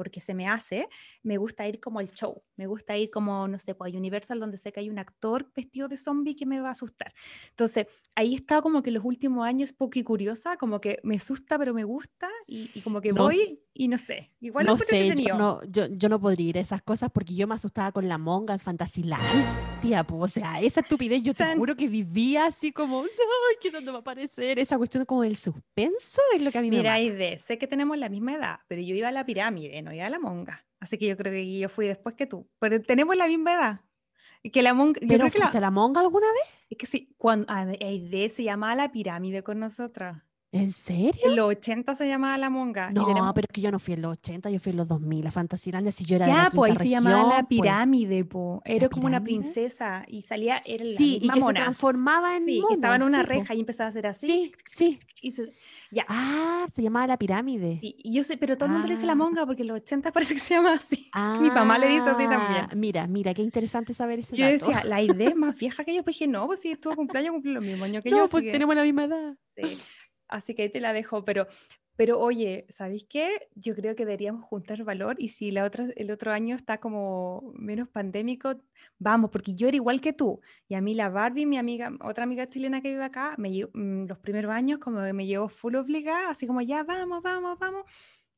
porque 0.00 0.22
se 0.22 0.32
me 0.32 0.48
hace, 0.48 0.88
me 1.22 1.36
gusta 1.36 1.68
ir 1.68 1.78
como 1.78 1.98
al 1.98 2.10
show, 2.12 2.42
me 2.56 2.66
gusta 2.66 2.96
ir 2.96 3.10
como, 3.10 3.46
no 3.46 3.58
sé, 3.58 3.74
pues 3.74 3.92
a 3.92 3.98
Universal 3.98 4.40
donde 4.40 4.56
sé 4.56 4.72
que 4.72 4.80
hay 4.80 4.88
un 4.88 4.98
actor 4.98 5.52
vestido 5.54 5.88
de 5.88 5.98
zombie 5.98 6.34
que 6.34 6.46
me 6.46 6.58
va 6.58 6.68
a 6.68 6.72
asustar. 6.72 7.12
Entonces, 7.50 7.86
ahí 8.16 8.34
está 8.34 8.62
como 8.62 8.82
que 8.82 8.90
los 8.90 9.04
últimos 9.04 9.46
años 9.46 9.74
poco 9.74 10.02
curiosa, 10.02 10.56
como 10.56 10.80
que 10.80 11.00
me 11.02 11.16
asusta 11.16 11.58
pero 11.58 11.74
me 11.74 11.84
gusta 11.84 12.30
y, 12.46 12.80
como 12.80 13.02
que 13.02 13.12
voy 13.12 13.60
y 13.74 13.88
no 13.88 13.98
sé, 13.98 14.30
igual 14.40 14.64
no 14.64 14.78
sé, 14.78 15.14
yo 15.16 15.36
no, 15.36 15.62
yo, 15.64 15.86
yo, 15.88 16.08
no 16.08 16.18
podría 16.18 16.48
ir 16.48 16.58
a 16.58 16.62
esas 16.62 16.80
cosas 16.80 17.10
porque 17.12 17.34
yo 17.34 17.46
me 17.46 17.56
asustaba 17.56 17.92
con 17.92 18.08
la 18.08 18.16
monga 18.16 18.54
en 18.54 18.60
Fantasyland 18.60 19.70
tía, 19.80 20.04
pues, 20.04 20.22
o 20.22 20.28
sea, 20.28 20.60
esa 20.60 20.80
estupidez 20.80 21.22
yo 21.22 21.34
te 21.34 21.44
juro 21.56 21.74
que 21.74 21.88
vivía 21.88 22.46
así 22.46 22.72
como, 22.72 23.02
no, 23.02 23.08
¿qué 23.60 23.70
dónde 23.70 23.90
va 23.90 23.98
a 23.98 24.00
aparecer? 24.00 24.58
Esa 24.58 24.76
cuestión 24.76 25.04
como 25.04 25.22
del 25.22 25.36
suspenso 25.36 26.20
es 26.34 26.42
lo 26.42 26.50
que 26.50 26.58
a 26.58 26.62
mí 26.62 26.70
me 26.70 26.78
Mira, 26.78 26.94
Aide, 26.94 27.38
sé 27.38 27.58
que 27.58 27.66
tenemos 27.66 27.96
la 27.98 28.08
misma 28.08 28.34
edad, 28.34 28.60
pero 28.68 28.82
yo 28.82 28.94
iba 28.94 29.08
a 29.08 29.12
la 29.12 29.24
pirámide, 29.24 29.82
no 29.82 29.89
iba 29.92 30.06
a 30.06 30.10
la 30.10 30.18
monga. 30.18 30.64
Así 30.80 30.98
que 30.98 31.06
yo 31.06 31.16
creo 31.16 31.32
que 31.32 31.58
yo 31.58 31.68
fui 31.68 31.86
después 31.86 32.14
que 32.14 32.26
tú. 32.26 32.48
Pero 32.58 32.80
tenemos 32.82 33.16
la 33.16 33.26
misma 33.26 33.52
edad. 33.52 33.80
Que 34.52 34.62
la 34.62 34.72
monga, 34.72 35.00
¿Pero 35.06 35.28
fuiste 35.28 35.60
la 35.60 35.70
monga 35.70 36.00
alguna 36.00 36.26
vez? 36.26 36.66
Es 36.70 36.78
que 36.78 36.86
sí, 36.86 37.14
cuando 37.18 37.52
Aide 37.52 38.30
se 38.30 38.42
llamaba 38.42 38.74
la 38.74 38.90
pirámide 38.90 39.42
con 39.42 39.58
nosotras. 39.58 40.22
¿En 40.52 40.72
serio? 40.72 41.22
En 41.24 41.36
los 41.36 41.48
80 41.48 41.94
se 41.94 42.08
llamaba 42.08 42.36
La 42.36 42.50
Monga. 42.50 42.90
No, 42.90 43.04
pero 43.34 43.46
es 43.48 43.54
que 43.54 43.60
yo 43.60 43.70
no 43.70 43.78
fui 43.78 43.94
en 43.94 44.02
los 44.02 44.12
80, 44.12 44.50
yo 44.50 44.58
fui 44.58 44.70
en 44.70 44.78
los 44.78 44.88
2000. 44.88 45.24
La 45.24 45.30
Fantasylandia, 45.30 45.92
si 45.92 46.04
yo 46.04 46.16
era 46.16 46.26
ya, 46.26 46.36
de 46.36 46.42
la 46.42 46.50
pues 46.50 46.72
ahí 46.72 46.78
se 46.78 46.88
llamaba 46.88 47.36
La. 47.36 47.48
Pirámide, 47.48 48.24
po. 48.24 48.60
Era 48.64 48.88
como 48.88 49.06
una 49.06 49.22
princesa 49.22 50.04
y 50.08 50.22
salía, 50.22 50.60
era 50.64 50.84
la 50.84 50.96
sí, 50.96 51.18
misma 51.20 51.36
y 51.36 51.40
que 51.40 51.46
se 51.46 51.52
transformaba 51.52 52.36
en 52.36 52.44
Sí, 52.46 52.62
que 52.66 52.74
estaba 52.74 52.96
en 52.96 53.02
una 53.02 53.22
reja 53.22 53.54
y 53.54 53.60
empezaba 53.60 53.86
a 53.86 53.90
hacer 53.90 54.08
así. 54.08 54.52
Sí, 54.66 54.98
sí. 55.22 55.52
ya. 55.92 56.04
Ah, 56.08 56.66
se 56.74 56.82
llamaba 56.82 57.06
La 57.06 57.16
Pirámide. 57.16 57.78
Sí, 57.80 57.94
y 57.98 58.14
yo 58.14 58.24
sé, 58.24 58.36
pero 58.36 58.56
todo 58.56 58.66
el 58.66 58.72
mundo 58.72 58.88
le 58.88 58.94
dice 58.94 59.06
La 59.06 59.12
ah. 59.12 59.16
Monga 59.16 59.46
porque 59.46 59.62
en 59.62 59.68
los 59.68 59.76
80 59.82 60.10
parece 60.10 60.34
que 60.34 60.40
se 60.40 60.54
llama 60.54 60.72
así. 60.72 61.10
Mi 61.40 61.50
mamá 61.50 61.78
le 61.78 61.86
dice 61.88 62.10
así 62.10 62.24
también. 62.24 62.66
Ah, 62.68 62.70
mira, 62.74 63.06
mira, 63.06 63.34
qué 63.34 63.42
interesante 63.42 63.94
saber 63.94 64.18
eso. 64.18 64.34
Yo 64.34 64.46
decía, 64.46 64.82
la 64.84 65.00
idea 65.00 65.28
es 65.28 65.36
más 65.36 65.54
vieja 65.54 65.84
que 65.84 65.94
yo, 65.94 66.02
pues 66.02 66.16
dije, 66.16 66.26
no, 66.26 66.48
pues 66.48 66.60
si 66.60 66.72
estuvo 66.72 66.96
cumpleaños, 66.96 67.34
cumple 67.34 67.52
lo 67.52 67.60
mismo 67.60 67.84
año 67.84 68.02
que 68.02 68.10
yo. 68.10 68.18
No, 68.18 68.26
pues 68.26 68.50
tenemos 68.50 68.74
la 68.74 68.82
misma 68.82 69.04
edad. 69.04 69.36
Sí. 69.56 69.78
Así 70.30 70.54
que 70.54 70.62
ahí 70.62 70.70
te 70.70 70.80
la 70.80 70.92
dejo, 70.92 71.24
pero, 71.24 71.46
pero 71.96 72.18
oye, 72.18 72.66
¿sabéis 72.70 73.04
qué? 73.04 73.48
Yo 73.54 73.74
creo 73.74 73.94
que 73.94 74.04
deberíamos 74.04 74.44
juntar 74.44 74.82
valor 74.84 75.16
y 75.18 75.28
si 75.28 75.50
la 75.50 75.64
otra, 75.64 75.88
el 75.96 76.10
otro 76.10 76.32
año 76.32 76.56
está 76.56 76.78
como 76.78 77.52
menos 77.54 77.88
pandémico, 77.88 78.62
vamos, 78.98 79.30
porque 79.30 79.54
yo 79.54 79.68
era 79.68 79.76
igual 79.76 80.00
que 80.00 80.12
tú. 80.12 80.40
Y 80.68 80.74
a 80.74 80.80
mí 80.80 80.94
la 80.94 81.10
Barbie, 81.10 81.46
mi 81.46 81.58
amiga, 81.58 81.92
otra 82.02 82.24
amiga 82.24 82.48
chilena 82.48 82.80
que 82.80 82.90
vive 82.90 83.04
acá, 83.04 83.34
me 83.38 83.50
mm, 83.50 84.06
los 84.06 84.18
primeros 84.18 84.52
años 84.52 84.78
como 84.80 85.00
me 85.12 85.26
llevó 85.26 85.48
full 85.48 85.74
obligada, 85.76 86.30
así 86.30 86.46
como 86.46 86.62
ya, 86.62 86.84
vamos, 86.84 87.22
vamos, 87.22 87.58
vamos. 87.58 87.84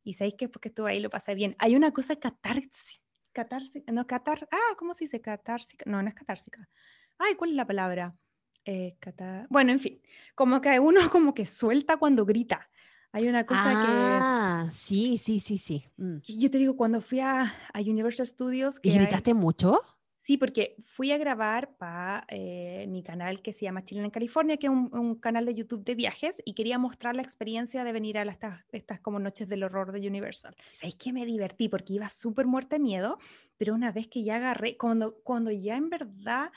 Y 0.05 0.15
sabéis 0.15 0.35
que 0.35 0.49
porque 0.49 0.69
estuve 0.69 0.91
ahí 0.93 1.01
lo 1.01 1.11
pasé 1.11 1.35
bien. 1.35 1.55
Hay 1.59 1.77
una 1.77 1.93
cosa 1.93 2.17
catársica, 2.17 3.05
catársica, 3.33 3.93
no, 3.93 4.07
catar, 4.07 4.49
ah, 4.51 4.75
¿cómo 4.79 4.95
se 4.95 5.05
dice? 5.05 5.21
Catársica, 5.21 5.85
no, 5.89 6.03
no 6.03 6.09
es 6.09 6.15
catársica. 6.15 6.69
Ay, 7.19 7.35
¿cuál 7.37 7.51
es 7.51 7.57
la 7.57 7.67
palabra? 7.67 8.17
Eh, 8.65 8.97
bueno, 9.49 9.73
en 9.73 9.79
fin, 9.79 10.01
como 10.35 10.61
que 10.61 10.79
uno 10.79 11.01
como 11.11 11.35
que 11.35 11.47
suelta 11.47 11.97
cuando 11.97 12.25
grita. 12.25 12.69
Hay 13.15 13.29
una 13.29 13.45
cosa 13.45 13.65
que... 13.65 13.93
Ah, 13.93 14.69
sí, 14.71 15.19
sí, 15.19 15.39
sí, 15.39 15.59
sí. 15.59 15.85
Mm. 15.99 16.19
Yo 16.23 16.51
te 16.51 16.57
digo, 16.57 16.77
cuando 16.77 17.03
fui 17.03 17.21
a, 17.21 17.55
a 17.73 17.81
Universal 17.81 18.27
Studios... 18.27 18.81
¿Y 18.83 18.91
gritaste 18.91 19.35
mucho? 19.35 19.83
Sí, 20.23 20.39
porque 20.39 20.77
fui 20.85 21.11
a 21.11 21.19
grabar 21.19 21.77
para 21.77 22.25
eh, 22.29 22.87
mi 22.89 23.03
canal 23.03 23.43
que 23.43 23.53
se 23.53 23.65
llama 23.65 23.83
Chile 23.83 24.05
en 24.05 24.11
California, 24.11 24.57
que 24.57 24.69
es 24.69 24.73
un, 24.73 24.89
un, 24.97 25.17
canal 25.17 25.45
de 25.45 25.53
YouTube 25.53 25.85
de 25.85 25.97
viajes, 25.97 26.41
y 26.45 26.55
quería 26.55 26.79
mostrar 26.79 27.17
la 27.17 27.23
experiencia 27.23 27.83
de 27.83 27.91
venir 27.91 28.17
a 28.17 28.25
las, 28.25 28.37
estas, 28.37 28.65
estas 28.71 29.01
como 29.01 29.19
noches 29.19 29.49
del 29.49 29.65
horror 29.65 29.91
de 29.91 30.07
Universal. 30.07 30.55
¿Sabéis 30.75 30.95
que 30.95 31.13
me 31.13 31.27
divertí? 31.27 31.69
Porque 31.69 31.95
iba 31.95 32.09
súper 32.09 32.47
muerta 32.47 32.77
de 32.77 32.83
miedo, 32.85 33.19
pero 33.59 33.75
una 33.75 33.91
vez 33.91 34.07
que 34.07 34.23
ya 34.23 34.37
agarré, 34.37 34.77
cuando, 34.77 35.17
cuando 35.25 35.51
ya 35.51 35.77
en 35.77 35.91
verdad 35.91 36.53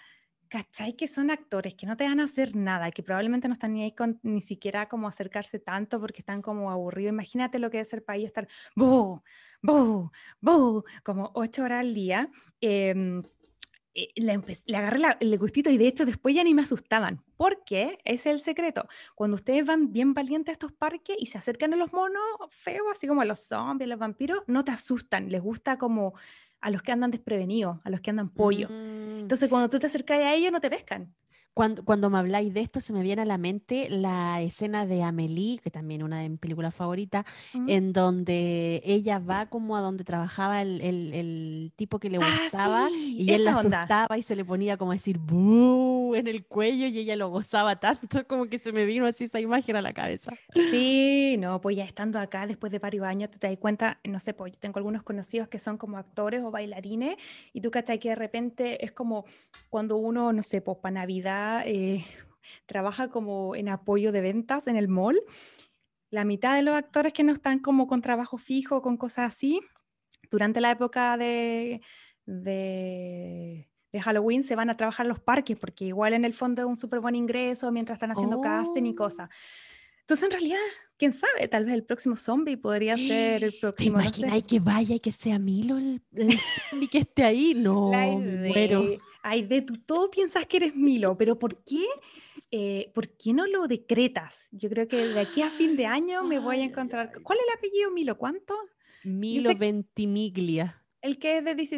¿cachai? 0.49 0.95
Que 0.95 1.08
son 1.08 1.31
actores 1.31 1.75
que 1.75 1.86
no 1.86 1.97
te 1.97 2.03
van 2.03 2.19
a 2.19 2.25
hacer 2.25 2.55
nada, 2.55 2.91
que 2.91 3.03
probablemente 3.03 3.47
no 3.47 3.53
están 3.53 3.73
ni 3.73 3.84
ahí 3.84 3.95
ni 4.23 4.41
siquiera 4.41 4.88
como 4.88 5.08
acercarse 5.08 5.60
tanto 5.60 5.99
porque 5.99 6.21
están 6.21 6.41
como 6.41 6.71
aburridos. 6.71 7.13
Imagínate 7.13 7.60
lo 7.60 7.69
que 7.69 7.79
es 7.79 7.89
ser 7.89 8.03
para 8.03 8.17
ellos 8.17 8.27
estar, 8.27 8.47
¡bu! 8.75 9.21
¡bu! 9.62 10.12
¡bu! 10.41 10.84
como 11.03 11.31
ocho 11.34 11.63
horas 11.63 11.81
al 11.81 11.93
día. 11.93 12.29
Eh, 12.62 13.21
le, 14.15 14.39
le, 14.65 14.77
agarré 14.77 14.99
la, 14.99 15.17
el 15.19 15.38
gustito 15.38 15.69
y 15.69 15.77
de 15.77 15.88
hecho 15.88 16.05
después 16.05 16.36
ya 16.36 16.43
ni 16.43 16.53
me 16.53 16.62
asustaban. 16.62 17.23
Porque 17.38 17.99
ese 18.03 18.29
es 18.29 18.36
el 18.36 18.39
secreto. 18.39 18.88
Cuando 19.15 19.36
ustedes 19.36 19.65
van 19.65 19.91
bien 19.91 20.13
valientes 20.13 20.51
a 20.51 20.53
estos 20.53 20.71
parques 20.73 21.15
y 21.19 21.27
se 21.27 21.38
acercan 21.38 21.73
a 21.73 21.77
los 21.77 21.93
monos 21.93 22.23
feos, 22.49 22.86
así 22.91 23.08
como 23.08 23.21
a 23.21 23.25
los 23.25 23.39
zombies, 23.39 23.88
a 23.88 23.89
los 23.91 23.99
vampiros, 23.99 24.43
no 24.47 24.63
te 24.63 24.71
asustan. 24.71 25.29
Les 25.29 25.41
gusta 25.41 25.77
como 25.77 26.13
a 26.61 26.69
los 26.69 26.81
que 26.81 26.91
andan 26.91 27.11
desprevenidos, 27.11 27.79
a 27.83 27.89
los 27.89 28.01
que 28.01 28.09
andan 28.09 28.29
pollo. 28.29 28.69
Mm. 28.69 29.19
Entonces 29.21 29.49
cuando 29.49 29.69
tú 29.69 29.79
te 29.79 29.87
acercas 29.87 30.19
a 30.19 30.33
ellos 30.33 30.51
no 30.51 30.61
te 30.61 30.69
pescan. 30.69 31.13
Cuando, 31.55 31.85
cuando, 31.85 32.09
me 32.09 32.17
habláis 32.17 32.53
de 32.53 32.59
esto, 32.59 32.81
se 32.81 32.91
me 32.91 33.01
viene 33.01 33.21
a 33.21 33.25
la 33.25 33.37
mente 33.37 33.87
la 33.89 34.41
escena 34.41 34.85
de 34.85 35.03
Amélie, 35.03 35.59
que 35.59 35.71
también 35.71 36.01
es 36.01 36.05
una 36.05 36.19
de 36.19 36.27
mis 36.27 36.37
películas 36.37 36.75
favoritas, 36.75 37.25
mm. 37.53 37.69
en 37.69 37.93
donde 37.93 38.81
ella 38.83 39.19
va 39.19 39.45
como 39.45 39.77
a 39.77 39.79
donde 39.79 40.03
trabajaba 40.03 40.61
el, 40.61 40.81
el, 40.81 41.13
el 41.13 41.71
tipo 41.77 41.97
que 41.97 42.09
le 42.09 42.17
ah, 42.21 42.39
gustaba 42.43 42.89
sí, 42.89 43.15
y 43.19 43.31
él 43.31 43.45
la 43.45 43.53
asustaba 43.53 44.17
y 44.17 44.21
se 44.21 44.35
le 44.35 44.43
ponía 44.43 44.75
como 44.75 44.91
a 44.91 44.95
decir 44.95 45.17
en 46.13 46.27
el 46.27 46.45
cuello 46.45 46.87
y 46.87 46.99
ella 46.99 47.15
lo 47.15 47.29
gozaba 47.29 47.77
tanto, 47.77 48.25
como 48.27 48.47
que 48.47 48.57
se 48.57 48.73
me 48.73 48.83
vino 48.83 49.05
así 49.05 49.23
esa 49.23 49.39
imagen 49.39 49.77
a 49.77 49.81
la 49.81 49.93
cabeza. 49.93 50.33
Sí, 50.53 51.37
no, 51.39 51.61
pues 51.61 51.77
ya 51.77 51.85
estando 51.85 52.19
acá 52.19 52.47
después 52.47 52.69
de 52.71 52.79
varios 52.79 53.05
años, 53.05 53.31
tú 53.31 53.39
te 53.39 53.47
das 53.47 53.57
cuenta, 53.57 53.99
no 54.03 54.19
sé, 54.19 54.33
pues 54.33 54.51
yo 54.51 54.59
tengo 54.59 54.77
algunos 54.79 55.03
conocidos 55.03 55.47
que 55.47 55.57
son 55.57 55.77
como 55.77 55.97
actores 55.97 56.43
o 56.43 56.51
bailarines 56.51 57.15
y 57.53 57.61
tú 57.61 57.71
cachai 57.71 57.97
que 57.97 58.09
de 58.09 58.15
repente 58.15 58.83
es 58.83 58.91
como 58.91 59.23
cuando 59.69 59.95
uno, 59.95 60.33
no 60.33 60.43
sé, 60.43 60.59
pues 60.59 60.77
para 60.79 60.95
Navidad 60.95 61.44
eh, 61.65 62.05
trabaja 62.65 63.10
como 63.10 63.55
en 63.55 63.69
apoyo 63.69 64.12
de 64.12 64.21
ventas 64.21 64.67
en 64.67 64.75
el 64.75 64.88
mall. 64.88 65.21
La 66.10 66.25
mitad 66.25 66.55
de 66.55 66.62
los 66.62 66.75
actores 66.75 67.13
que 67.13 67.23
no 67.23 67.34
están 67.34 67.60
como 67.60 67.88
con 67.88 68.01
trabajo 68.01 68.38
fijo, 68.38 68.81
con 68.81 68.97
cosas 68.97 69.34
así, 69.34 69.60
durante 70.29 70.62
la 70.62 70.71
época 70.71 71.17
de, 71.17 71.81
de, 72.25 73.67
Halloween 74.01 74.43
se 74.43 74.55
van 74.55 74.69
a 74.69 74.77
trabajar 74.77 75.05
en 75.05 75.10
los 75.10 75.19
parques, 75.19 75.58
porque 75.58 75.86
igual 75.86 76.13
en 76.13 76.25
el 76.25 76.34
fondo 76.34 76.62
es 76.62 76.67
un 76.67 76.77
súper 76.77 76.99
buen 76.99 77.15
ingreso 77.15 77.71
mientras 77.71 77.95
están 77.95 78.12
haciendo 78.12 78.41
casting 78.41 78.84
y 78.84 78.91
oh. 78.91 78.95
cosas. 78.95 79.29
Entonces, 80.01 80.25
en 80.25 80.31
realidad, 80.31 80.60
quién 80.97 81.13
sabe, 81.13 81.47
tal 81.47 81.65
vez 81.65 81.73
el 81.73 81.84
próximo 81.84 82.15
zombie 82.15 82.58
podría 82.58 82.95
ser 82.95 83.43
el 83.43 83.53
próximo. 83.60 83.97
¿Te 83.97 84.03
imaginas 84.03 84.43
que 84.43 84.60
vaya 84.60 84.95
y 84.95 84.99
que 84.99 85.12
sea 85.12 85.39
Milo 85.39 85.77
el, 85.77 86.01
zombie 86.69 86.88
que 86.88 86.99
esté 86.99 87.23
ahí? 87.23 87.53
No, 87.55 87.89
muero. 87.89 88.86
Ay, 89.27 89.41
de 89.41 89.63
tú 89.63 89.79
todo 89.79 90.11
piensas 90.11 90.45
que 90.45 90.57
eres 90.57 90.75
Milo, 90.75 91.17
pero 91.17 91.39
¿por 91.39 91.63
qué? 91.63 91.83
Eh, 92.51 92.91
¿Por 92.93 93.09
qué 93.17 93.33
no 93.33 93.47
lo 93.47 93.67
decretas? 93.67 94.47
Yo 94.51 94.69
creo 94.69 94.88
que 94.88 94.97
de 94.97 95.19
aquí 95.19 95.41
a 95.41 95.49
fin 95.49 95.75
de 95.75 95.88
año 95.88 96.23
me 96.23 96.38
voy 96.38 96.59
a 96.59 96.63
encontrar. 96.63 97.11
¿Cuál 97.23 97.39
es 97.39 97.45
el 97.47 97.57
apellido 97.57 97.89
Milo? 97.89 98.19
¿Cuánto? 98.19 98.55
Milo 99.03 99.55
Ventimiglia. 99.55 100.79
El 101.01 101.17
que 101.17 101.39
es 101.39 101.43
de 101.43 101.55
This 101.55 101.71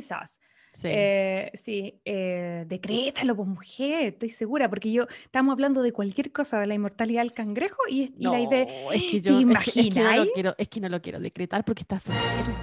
Sí, 0.71 0.89
eh, 0.91 1.51
sí 1.57 2.01
eh, 2.03 2.65
decrétalo, 2.67 3.33
pues 3.37 3.47
mujer, 3.47 4.07
estoy 4.07 4.29
segura, 4.29 4.69
porque 4.69 4.91
yo 4.91 5.07
estamos 5.23 5.53
hablando 5.53 5.81
de 5.81 5.93
cualquier 5.93 6.33
cosa 6.33 6.59
de 6.59 6.67
la 6.67 6.73
inmortalidad 6.73 7.21
del 7.21 7.31
cangrejo 7.31 7.77
y, 7.89 8.13
la 8.17 8.41
idea. 8.41 8.63
Es 8.93 9.03
que 9.03 9.21
yo, 9.21 9.39
es 9.39 9.73
que, 9.73 9.89
no 9.89 10.15
lo 10.17 10.31
quiero, 10.33 10.55
es 10.57 10.67
que 10.67 10.79
no 10.81 10.89
lo 10.89 11.01
quiero 11.01 11.21
decretar 11.21 11.63
porque 11.63 11.83
está 11.83 11.97
soltero. 11.97 12.53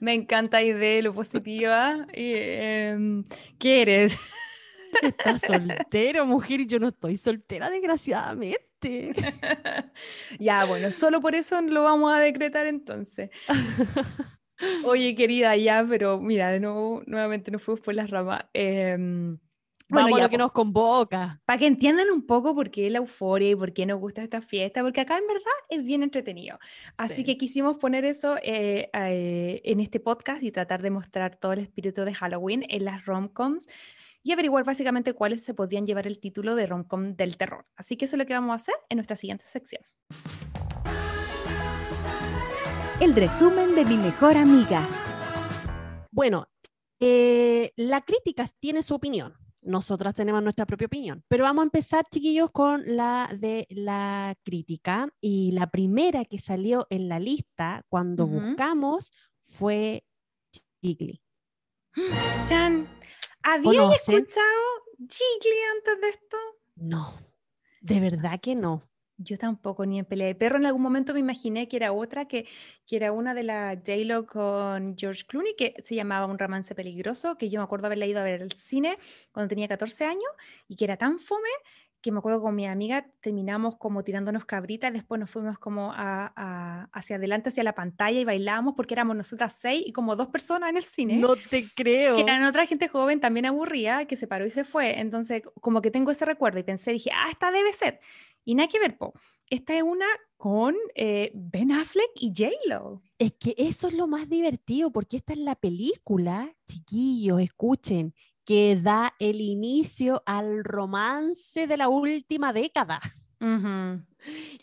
Me 0.00 0.14
encanta 0.14 0.62
idea, 0.62 1.02
lo 1.02 1.12
positiva. 1.12 2.06
Eh, 2.12 3.22
¿Qué 3.58 3.82
eres? 3.82 4.18
Estás 5.02 5.42
soltero, 5.42 6.26
mujer, 6.26 6.60
y 6.60 6.66
yo 6.66 6.78
no 6.78 6.88
estoy 6.88 7.16
soltera, 7.16 7.70
desgraciadamente. 7.70 9.12
ya, 10.38 10.64
bueno, 10.64 10.92
solo 10.92 11.20
por 11.20 11.34
eso 11.34 11.60
lo 11.62 11.82
vamos 11.82 12.12
a 12.12 12.18
decretar 12.18 12.66
entonces. 12.66 13.30
Oye, 14.84 15.16
querida, 15.16 15.56
ya, 15.56 15.84
pero 15.88 16.20
mira, 16.20 16.50
de 16.50 16.60
nuevo, 16.60 17.02
nuevamente 17.06 17.50
nos 17.50 17.62
fuimos 17.62 17.80
por 17.80 17.94
las 17.94 18.10
ramas. 18.10 18.44
Eh, 18.54 19.36
bueno, 19.88 20.06
Vamos 20.06 20.18
ya, 20.18 20.24
lo 20.24 20.30
que 20.30 20.38
nos 20.38 20.52
convoca. 20.52 21.40
Para 21.44 21.58
que 21.58 21.66
entiendan 21.66 22.10
un 22.10 22.26
poco 22.26 22.54
por 22.54 22.70
qué 22.70 22.88
la 22.90 22.98
euforia 22.98 23.50
y 23.50 23.56
por 23.56 23.72
qué 23.72 23.86
nos 23.86 24.00
gusta 24.00 24.22
esta 24.22 24.40
fiesta, 24.40 24.82
porque 24.82 25.00
acá 25.00 25.18
en 25.18 25.26
verdad 25.26 25.52
es 25.68 25.84
bien 25.84 26.02
entretenido. 26.02 26.58
Así 26.96 27.16
sí. 27.16 27.24
que 27.24 27.36
quisimos 27.36 27.76
poner 27.76 28.04
eso 28.04 28.36
eh, 28.42 28.90
eh, 28.92 29.60
en 29.64 29.80
este 29.80 30.00
podcast 30.00 30.42
y 30.42 30.50
tratar 30.50 30.82
de 30.82 30.90
mostrar 30.90 31.36
todo 31.36 31.52
el 31.52 31.60
espíritu 31.60 32.04
de 32.04 32.14
Halloween 32.14 32.64
en 32.68 32.84
las 32.84 33.04
romcoms 33.04 33.66
y 34.22 34.32
averiguar 34.32 34.64
básicamente 34.64 35.12
cuáles 35.12 35.42
se 35.42 35.54
podían 35.54 35.86
llevar 35.86 36.06
el 36.06 36.18
título 36.18 36.54
de 36.54 36.66
romcom 36.66 37.14
del 37.14 37.36
terror. 37.36 37.66
Así 37.76 37.96
que 37.96 38.06
eso 38.06 38.16
es 38.16 38.18
lo 38.18 38.26
que 38.26 38.34
vamos 38.34 38.52
a 38.52 38.54
hacer 38.54 38.74
en 38.88 38.96
nuestra 38.96 39.16
siguiente 39.16 39.46
sección 39.46 39.82
el 43.00 43.14
resumen 43.14 43.74
de 43.74 43.84
mi 43.84 43.98
mejor 43.98 44.36
amiga. 44.36 44.88
Bueno, 46.10 46.48
eh, 47.00 47.72
la 47.76 48.00
crítica 48.00 48.46
tiene 48.60 48.82
su 48.82 48.94
opinión. 48.94 49.34
Nosotras 49.64 50.14
tenemos 50.14 50.42
nuestra 50.42 50.66
propia 50.66 50.86
opinión. 50.86 51.24
Pero 51.28 51.44
vamos 51.44 51.62
a 51.62 51.64
empezar, 51.64 52.04
chiquillos, 52.10 52.50
con 52.50 52.82
la 52.96 53.30
de 53.38 53.66
la 53.70 54.34
crítica. 54.44 55.08
Y 55.20 55.52
la 55.52 55.68
primera 55.68 56.24
que 56.24 56.38
salió 56.38 56.86
en 56.90 57.08
la 57.08 57.18
lista 57.18 57.84
cuando 57.88 58.24
uh 58.24 58.28
-huh. 58.28 58.48
buscamos 58.48 59.10
fue 59.40 60.04
Jiggly. 60.82 61.22
Chan, 62.46 62.88
¿había 63.42 63.92
escuchado 63.94 64.62
Jiggly 64.98 65.58
antes 65.76 66.00
de 66.00 66.08
esto? 66.08 66.36
No, 66.76 67.18
de 67.80 68.00
verdad 68.00 68.40
que 68.40 68.54
no. 68.54 68.88
Yo 69.16 69.38
tampoco, 69.38 69.86
ni 69.86 69.98
en 69.98 70.04
pelea 70.04 70.26
de 70.26 70.34
perro. 70.34 70.56
En 70.56 70.66
algún 70.66 70.82
momento 70.82 71.14
me 71.14 71.20
imaginé 71.20 71.68
que 71.68 71.76
era 71.76 71.92
otra, 71.92 72.26
que, 72.26 72.46
que 72.86 72.96
era 72.96 73.12
una 73.12 73.32
de 73.32 73.44
la 73.44 73.74
J-Lo 73.76 74.26
con 74.26 74.96
George 74.96 75.24
Clooney, 75.26 75.54
que 75.56 75.74
se 75.82 75.94
llamaba 75.94 76.26
Un 76.26 76.38
romance 76.38 76.74
peligroso, 76.74 77.36
que 77.36 77.48
yo 77.48 77.60
me 77.60 77.64
acuerdo 77.64 77.86
haberla 77.86 78.06
ido 78.06 78.20
a 78.20 78.24
ver 78.24 78.42
al 78.42 78.52
cine 78.52 78.98
cuando 79.32 79.48
tenía 79.48 79.68
14 79.68 80.04
años 80.04 80.30
y 80.66 80.76
que 80.76 80.84
era 80.84 80.96
tan 80.96 81.18
fome 81.18 81.48
que 82.04 82.12
me 82.12 82.18
acuerdo 82.18 82.42
con 82.42 82.54
mi 82.54 82.66
amiga 82.66 83.06
terminamos 83.20 83.76
como 83.78 84.04
tirándonos 84.04 84.44
cabritas, 84.44 84.92
después 84.92 85.18
nos 85.18 85.30
fuimos 85.30 85.58
como 85.58 85.90
a, 85.90 86.34
a, 86.36 86.90
hacia 86.92 87.16
adelante, 87.16 87.48
hacia 87.48 87.64
la 87.64 87.74
pantalla 87.74 88.20
y 88.20 88.26
bailábamos 88.26 88.74
porque 88.76 88.92
éramos 88.92 89.16
nosotras 89.16 89.56
seis 89.56 89.82
y 89.86 89.90
como 89.90 90.14
dos 90.14 90.28
personas 90.28 90.68
en 90.68 90.76
el 90.76 90.84
cine. 90.84 91.16
No 91.16 91.34
te 91.34 91.66
creo. 91.74 92.16
Que 92.16 92.20
eran 92.20 92.44
otra 92.44 92.66
gente 92.66 92.88
joven 92.88 93.20
también 93.20 93.46
aburrida 93.46 94.04
que 94.04 94.16
se 94.16 94.26
paró 94.26 94.44
y 94.44 94.50
se 94.50 94.64
fue. 94.64 95.00
Entonces, 95.00 95.44
como 95.62 95.80
que 95.80 95.90
tengo 95.90 96.10
ese 96.10 96.26
recuerdo 96.26 96.58
y 96.58 96.62
pensé, 96.62 96.92
dije, 96.92 97.10
ah, 97.10 97.28
esta 97.30 97.50
debe 97.50 97.72
ser. 97.72 98.00
Y 98.44 98.54
nada 98.54 98.68
que 98.68 98.78
ver, 98.78 98.96
po. 98.98 99.14
Esta 99.48 99.76
es 99.76 99.82
una 99.82 100.06
con 100.36 100.74
eh, 100.94 101.30
Ben 101.34 101.72
Affleck 101.72 102.10
y 102.16 102.32
J-Lo. 102.36 103.02
Es 103.18 103.32
que 103.32 103.54
eso 103.56 103.88
es 103.88 103.94
lo 103.94 104.06
más 104.06 104.28
divertido, 104.28 104.90
porque 104.90 105.16
esta 105.16 105.32
es 105.32 105.38
la 105.38 105.54
película, 105.54 106.54
chiquillos, 106.66 107.40
escuchen, 107.40 108.14
que 108.44 108.76
da 108.76 109.14
el 109.18 109.40
inicio 109.40 110.22
al 110.26 110.64
romance 110.64 111.66
de 111.66 111.76
la 111.76 111.88
última 111.88 112.52
década. 112.52 113.00
Uh 113.40 113.46
-huh. 113.46 114.06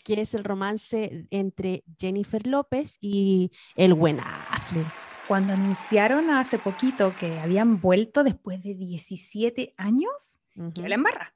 que 0.02 0.22
es 0.22 0.34
el 0.34 0.42
romance 0.44 1.26
entre 1.30 1.84
Jennifer 1.98 2.44
López 2.46 2.96
y 3.00 3.52
el 3.76 3.94
buen 3.94 4.18
Affleck. 4.18 4.86
Cuando 5.28 5.52
anunciaron 5.52 6.30
hace 6.30 6.58
poquito 6.58 7.14
que 7.18 7.38
habían 7.38 7.80
vuelto 7.80 8.24
después 8.24 8.62
de 8.62 8.74
17 8.74 9.74
años, 9.76 10.38
uh 10.56 10.62
-huh. 10.62 10.72
que 10.72 10.88
la 10.88 10.94
embarra. 10.96 11.34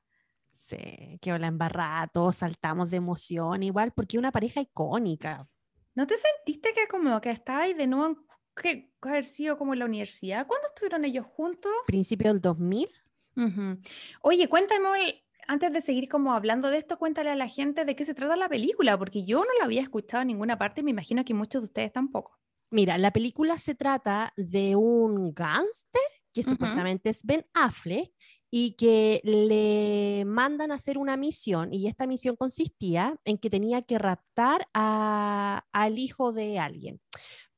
Sí, 0.66 1.20
que 1.22 1.38
la 1.38 1.46
embarrada, 1.46 2.08
todos 2.08 2.36
saltamos 2.38 2.90
de 2.90 2.96
emoción 2.96 3.62
igual, 3.62 3.92
porque 3.92 4.18
una 4.18 4.32
pareja 4.32 4.60
icónica. 4.60 5.48
¿No 5.94 6.08
te 6.08 6.16
sentiste 6.16 6.72
que 6.74 6.88
como 6.88 7.20
que 7.20 7.30
estabais 7.30 7.76
de 7.76 7.86
nuevo 7.86 8.16
que 8.60 8.90
haber 9.00 9.24
sido 9.24 9.56
como 9.56 9.74
en 9.74 9.78
la 9.78 9.84
universidad? 9.84 10.44
¿Cuándo 10.44 10.66
estuvieron 10.66 11.04
ellos 11.04 11.24
juntos? 11.24 11.70
Principio 11.86 12.32
del 12.32 12.40
2000. 12.40 12.88
Uh 13.36 13.40
-huh. 13.42 13.88
Oye, 14.22 14.48
cuéntame, 14.48 15.24
antes 15.46 15.72
de 15.72 15.80
seguir 15.82 16.08
como 16.08 16.32
hablando 16.32 16.68
de 16.68 16.78
esto, 16.78 16.98
cuéntale 16.98 17.30
a 17.30 17.36
la 17.36 17.46
gente 17.46 17.84
de 17.84 17.94
qué 17.94 18.04
se 18.04 18.14
trata 18.14 18.34
la 18.34 18.48
película, 18.48 18.98
porque 18.98 19.24
yo 19.24 19.38
no 19.44 19.52
la 19.60 19.66
había 19.66 19.82
escuchado 19.82 20.22
en 20.22 20.28
ninguna 20.28 20.58
parte 20.58 20.80
y 20.80 20.84
me 20.84 20.90
imagino 20.90 21.24
que 21.24 21.32
muchos 21.32 21.62
de 21.62 21.66
ustedes 21.66 21.92
tampoco. 21.92 22.40
Mira, 22.70 22.98
la 22.98 23.12
película 23.12 23.56
se 23.58 23.76
trata 23.76 24.32
de 24.36 24.74
un 24.74 25.32
gángster 25.32 26.02
que 26.32 26.40
uh 26.40 26.42
-huh. 26.42 26.48
supuestamente 26.48 27.10
es 27.10 27.22
Ben 27.22 27.46
Affleck 27.54 28.12
y 28.50 28.72
que 28.72 29.20
le 29.24 30.24
mandan 30.24 30.70
a 30.72 30.76
hacer 30.76 30.98
una 30.98 31.16
misión 31.16 31.74
y 31.74 31.88
esta 31.88 32.06
misión 32.06 32.36
consistía 32.36 33.16
en 33.24 33.38
que 33.38 33.50
tenía 33.50 33.82
que 33.82 33.98
raptar 33.98 34.66
al 34.72 35.98
hijo 35.98 36.32
de 36.32 36.58
alguien. 36.58 37.00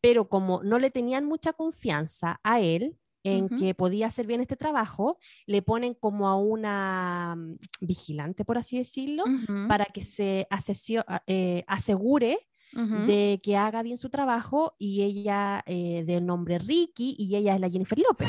pero 0.00 0.28
como 0.28 0.62
no 0.62 0.78
le 0.78 0.90
tenían 0.90 1.24
mucha 1.24 1.52
confianza 1.52 2.38
a 2.44 2.60
él, 2.60 2.96
en 3.24 3.48
que 3.58 3.74
podía 3.74 4.06
hacer 4.06 4.26
bien 4.28 4.40
este 4.40 4.56
trabajo, 4.56 5.18
le 5.46 5.60
ponen 5.60 5.94
como 5.94 6.28
a 6.28 6.36
una 6.36 7.34
mm, 7.36 7.56
vigilante, 7.80 8.44
por 8.44 8.58
así 8.58 8.78
decirlo, 8.78 9.24
para 9.68 9.86
que 9.86 10.02
se 10.02 10.46
asesio- 10.50 11.04
a- 11.08 11.22
eh, 11.26 11.64
asegure 11.66 12.38
de 12.72 13.40
que 13.42 13.56
haga 13.56 13.82
bien 13.82 13.96
su 13.96 14.10
trabajo 14.10 14.74
y 14.78 15.02
ella 15.02 15.62
eh, 15.66 16.04
de 16.06 16.20
nombre 16.20 16.58
Ricky 16.58 17.16
y 17.18 17.34
ella 17.36 17.54
es 17.54 17.60
la 17.60 17.70
Jennifer 17.70 17.98
López. 17.98 18.28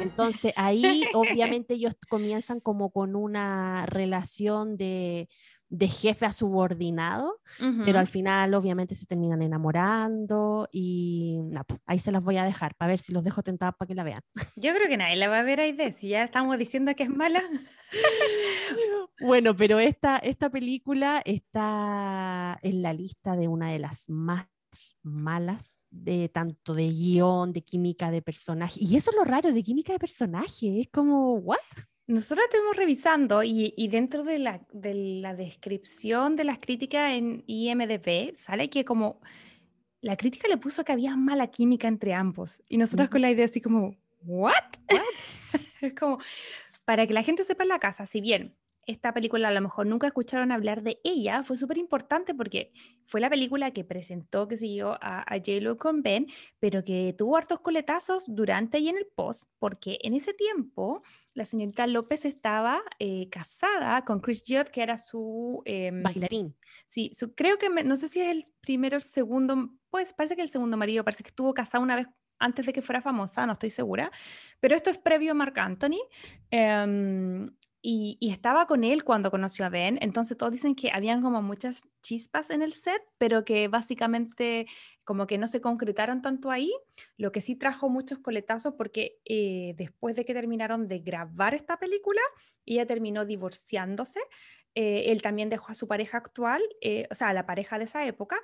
Entonces 0.00 0.52
ahí 0.56 1.04
obviamente 1.14 1.74
ellos 1.74 1.94
comienzan 2.08 2.60
como 2.60 2.90
con 2.90 3.16
una 3.16 3.86
relación 3.86 4.76
de, 4.76 5.28
de 5.70 5.88
jefe 5.88 6.26
a 6.26 6.32
subordinado, 6.32 7.40
pero 7.84 8.00
al 8.00 8.08
final 8.08 8.52
obviamente 8.54 8.96
se 8.96 9.06
terminan 9.06 9.40
enamorando 9.40 10.68
y 10.72 11.38
nada, 11.44 11.62
pues, 11.64 11.80
ahí 11.86 12.00
se 12.00 12.10
las 12.10 12.22
voy 12.22 12.38
a 12.38 12.44
dejar 12.44 12.74
para 12.74 12.90
ver 12.90 12.98
si 12.98 13.12
los 13.12 13.22
dejo 13.22 13.44
tentados 13.44 13.76
para 13.78 13.86
que 13.86 13.94
la 13.94 14.02
vean. 14.02 14.20
Yo 14.56 14.74
creo 14.74 14.88
que 14.88 14.96
nadie 14.96 15.14
la 15.14 15.28
va 15.28 15.38
a 15.38 15.44
ver 15.44 15.60
ahí 15.60 15.76
si 15.96 16.08
ya 16.08 16.24
estamos 16.24 16.58
diciendo 16.58 16.92
que 16.94 17.04
es 17.04 17.10
mala. 17.10 17.42
Bueno, 19.22 19.54
pero 19.54 19.78
esta, 19.78 20.16
esta 20.16 20.48
película 20.48 21.20
está 21.26 22.58
en 22.62 22.80
la 22.80 22.94
lista 22.94 23.36
de 23.36 23.48
una 23.48 23.70
de 23.70 23.78
las 23.78 24.08
más 24.08 24.46
malas 25.02 25.78
de 25.90 26.30
tanto 26.30 26.74
de 26.74 26.88
guion, 26.88 27.52
de 27.52 27.62
química 27.62 28.10
de 28.10 28.22
personaje. 28.22 28.80
Y 28.80 28.96
eso 28.96 29.10
es 29.10 29.16
lo 29.16 29.24
raro 29.24 29.52
de 29.52 29.62
química 29.62 29.92
de 29.92 29.98
personaje. 29.98 30.80
Es 30.80 30.88
como, 30.90 31.34
¿what? 31.34 31.58
Nosotros 32.10 32.44
estuvimos 32.46 32.76
revisando 32.76 33.44
y, 33.44 33.72
y 33.76 33.86
dentro 33.86 34.24
de 34.24 34.40
la, 34.40 34.60
de 34.72 34.94
la 34.94 35.32
descripción 35.36 36.34
de 36.34 36.42
las 36.42 36.58
críticas 36.58 37.12
en 37.12 37.44
IMDb 37.46 38.34
sale 38.34 38.68
que 38.68 38.84
como 38.84 39.20
la 40.00 40.16
crítica 40.16 40.48
le 40.48 40.56
puso 40.56 40.84
que 40.84 40.90
había 40.90 41.14
mala 41.14 41.46
química 41.52 41.86
entre 41.86 42.12
ambos. 42.12 42.64
Y 42.68 42.78
nosotros 42.78 43.10
con 43.10 43.20
la 43.20 43.30
idea 43.30 43.44
así 43.44 43.60
como, 43.60 43.96
¿what? 44.22 44.54
es 45.82 45.94
como, 45.94 46.18
para 46.84 47.06
que 47.06 47.14
la 47.14 47.22
gente 47.22 47.44
sepa 47.44 47.62
en 47.62 47.68
la 47.68 47.78
casa, 47.78 48.06
si 48.06 48.20
bien 48.20 48.56
esta 48.90 49.12
película 49.14 49.48
a 49.48 49.52
lo 49.52 49.60
mejor 49.60 49.86
nunca 49.86 50.06
escucharon 50.06 50.52
hablar 50.52 50.82
de 50.82 51.00
ella, 51.04 51.42
fue 51.44 51.56
súper 51.56 51.78
importante 51.78 52.34
porque 52.34 52.72
fue 53.06 53.20
la 53.20 53.30
película 53.30 53.70
que 53.72 53.84
presentó, 53.84 54.46
que 54.48 54.56
yo, 54.74 54.92
a, 55.00 55.20
a 55.22 55.36
J-Lo 55.38 55.76
con 55.78 56.02
Ben, 56.02 56.26
pero 56.58 56.84
que 56.84 57.14
tuvo 57.16 57.36
hartos 57.36 57.60
coletazos 57.60 58.24
durante 58.28 58.78
y 58.78 58.88
en 58.88 58.96
el 58.98 59.06
post, 59.14 59.44
porque 59.58 59.98
en 60.02 60.14
ese 60.14 60.34
tiempo 60.34 61.02
la 61.34 61.44
señorita 61.44 61.86
López 61.86 62.24
estaba 62.24 62.82
eh, 62.98 63.28
casada 63.30 64.04
con 64.04 64.20
Chris 64.20 64.44
Judd, 64.46 64.66
que 64.72 64.82
era 64.82 64.98
su... 64.98 65.62
em, 65.64 66.02
Bailarín. 66.02 66.56
Sí, 66.86 67.10
su- 67.14 67.34
creo 67.34 67.56
que, 67.58 67.70
me- 67.70 67.84
no 67.84 67.96
sé 67.96 68.08
si 68.08 68.20
es 68.20 68.28
el 68.28 68.44
primero 68.60 68.96
o 68.96 68.98
el 68.98 69.02
segundo, 69.02 69.70
pues 69.90 70.12
parece 70.12 70.36
que 70.36 70.42
el 70.42 70.48
segundo 70.48 70.76
marido, 70.76 71.04
parece 71.04 71.22
que 71.22 71.28
estuvo 71.30 71.54
casado 71.54 71.82
una 71.82 71.96
vez 71.96 72.06
antes 72.42 72.64
de 72.64 72.72
que 72.72 72.80
fuera 72.80 73.02
famosa, 73.02 73.44
no 73.46 73.52
estoy 73.52 73.68
segura, 73.68 74.10
pero 74.60 74.74
esto 74.74 74.88
es 74.88 74.96
previo 74.96 75.32
a 75.32 75.34
Marc 75.34 75.58
Anthony, 75.58 75.98
em, 76.50 77.50
y, 77.82 78.18
estaba 78.20 78.66
con 78.66 78.84
él 78.84 79.04
cuando 79.04 79.30
conoció 79.30 79.64
a 79.64 79.68
Ben, 79.68 79.98
entonces 80.02 80.36
todos 80.36 80.52
dicen 80.52 80.74
que 80.74 80.90
habían 80.92 81.22
como 81.22 81.42
muchas 81.42 81.82
chispas 82.02 82.50
en 82.50 82.62
el 82.62 82.72
set, 82.72 83.02
pero 83.18 83.44
que 83.44 83.68
básicamente 83.68 84.66
como 85.04 85.26
que 85.26 85.38
no 85.38 85.46
se 85.46 85.60
concretaron 85.60 86.22
tanto 86.22 86.50
ahí, 86.50 86.72
lo 87.16 87.32
que 87.32 87.40
sí 87.40 87.56
trajo 87.56 87.88
muchos 87.88 88.18
coletazos 88.18 88.74
porque 88.74 89.18
eh, 89.24 89.74
después 89.76 90.14
de 90.14 90.24
que 90.24 90.34
terminaron 90.34 90.88
de 90.88 90.98
grabar 90.98 91.54
esta 91.54 91.78
película, 91.78 92.20
ella 92.66 92.86
terminó 92.86 93.24
divorciándose 93.24 94.20
eh, 94.74 95.04
él 95.06 95.20
también 95.22 95.48
dejó 95.48 95.72
a 95.72 95.74
su 95.74 95.88
pareja 95.88 96.18
actual, 96.18 96.62
eh, 96.80 97.06
o 97.10 97.14
sea, 97.14 97.28
a 97.28 97.34
la 97.34 97.46
pareja 97.46 97.78
de 97.78 97.84
esa 97.84 98.06
época. 98.06 98.40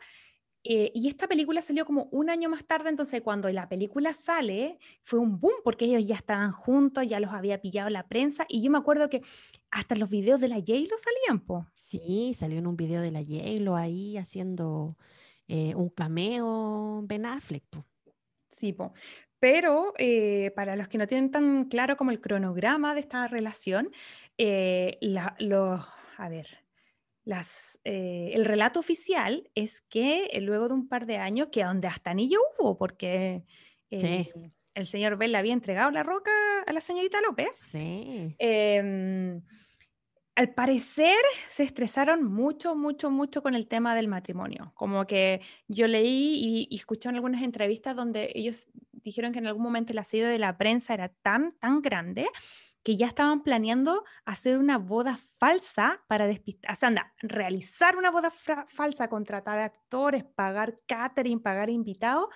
Eh, 0.68 0.92
y 0.94 1.08
esta 1.08 1.26
película 1.28 1.62
salió 1.62 1.84
como 1.84 2.08
un 2.12 2.30
año 2.30 2.48
más 2.48 2.64
tarde, 2.66 2.88
entonces 2.90 3.22
cuando 3.22 3.48
la 3.50 3.68
película 3.68 4.14
sale 4.14 4.78
fue 5.02 5.18
un 5.18 5.38
boom 5.40 5.54
porque 5.64 5.84
ellos 5.86 6.06
ya 6.06 6.14
estaban 6.14 6.52
juntos, 6.52 7.06
ya 7.06 7.20
los 7.20 7.32
había 7.32 7.60
pillado 7.60 7.90
la 7.90 8.06
prensa 8.06 8.46
y 8.48 8.62
yo 8.62 8.70
me 8.70 8.78
acuerdo 8.78 9.08
que 9.08 9.22
hasta 9.70 9.94
los 9.94 10.08
videos 10.08 10.40
de 10.40 10.48
la 10.48 10.56
J-Lo 10.56 10.96
salían, 10.98 11.40
po. 11.40 11.66
Sí, 11.74 12.32
salió 12.34 12.58
en 12.58 12.66
un 12.66 12.76
video 12.76 13.00
de 13.00 13.10
la 13.10 13.20
J-Lo 13.20 13.76
ahí 13.76 14.16
haciendo 14.16 14.96
eh, 15.48 15.74
un 15.74 15.88
cameo 15.90 17.02
Ben 17.04 17.26
Affleck. 17.26 17.64
po. 17.68 17.84
Sí, 18.50 18.72
po. 18.72 18.92
Pero 19.38 19.92
eh, 19.98 20.50
para 20.56 20.76
los 20.76 20.88
que 20.88 20.98
no 20.98 21.06
tienen 21.06 21.30
tan 21.30 21.66
claro 21.66 21.96
como 21.96 22.10
el 22.10 22.20
cronograma 22.20 22.94
de 22.94 23.00
esta 23.00 23.28
relación, 23.28 23.90
la- 24.38 25.36
los, 25.38 25.86
a 26.16 26.28
ver, 26.28 26.46
las, 27.26 27.80
eh, 27.84 28.30
el 28.34 28.44
relato 28.44 28.78
oficial 28.80 29.50
es 29.56 29.82
que 29.82 30.26
eh, 30.32 30.40
luego 30.40 30.68
de 30.68 30.74
un 30.74 30.88
par 30.88 31.06
de 31.06 31.16
años, 31.18 31.48
que 31.50 31.64
donde 31.64 31.88
hasta 31.88 32.10
anillo 32.12 32.38
hubo, 32.58 32.78
porque 32.78 33.44
Sí. 33.90 34.30
el, 34.74 34.86
señor 34.86 35.16
Bell 35.16 35.32
le 35.32 35.38
había 35.38 35.52
entregado 35.52 35.90
la 35.90 36.02
roca 36.02 36.30
a 36.66 36.72
la 36.72 36.80
señorita 36.80 37.20
López. 37.20 37.50
Sí. 37.60 38.34
Em, 38.38 39.42
al 40.36 40.54
parecer 40.54 41.16
se 41.48 41.64
estresaron 41.64 42.22
mucho, 42.24 42.76
mucho, 42.76 43.10
mucho 43.10 43.42
con 43.42 43.54
el 43.54 43.66
tema 43.66 43.94
del 43.96 44.06
matrimonio. 44.06 44.72
Como 44.74 45.06
que 45.06 45.40
yo 45.66 45.86
leí 45.88 46.34
y, 46.36 46.68
y 46.70 46.76
escuché 46.76 47.08
en 47.08 47.16
algunas 47.16 47.42
entrevistas 47.42 47.96
donde 47.96 48.30
ellos 48.34 48.68
dijeron 48.92 49.32
que 49.32 49.38
en 49.38 49.46
algún 49.46 49.62
momento 49.62 49.92
el 49.92 49.98
asedio 49.98 50.28
de 50.28 50.38
la 50.38 50.56
prensa 50.58 50.94
era 50.94 51.08
tan, 51.08 51.52
tan 51.58 51.80
grande 51.80 52.28
que 52.86 52.96
ya 52.96 53.08
estaban 53.08 53.42
planeando 53.42 54.04
hacer 54.24 54.58
una 54.58 54.78
boda 54.78 55.18
falsa 55.40 56.04
para 56.06 56.28
despistar, 56.28 56.70
o 56.70 56.76
sea, 56.76 56.86
anda, 56.86 57.12
realizar 57.18 57.96
una 57.96 58.12
boda 58.12 58.30
falsa, 58.30 59.08
contratar 59.08 59.58
actores, 59.58 60.22
pagar 60.22 60.78
catering, 60.86 61.42
pagar 61.42 61.68
invitados, 61.68 62.28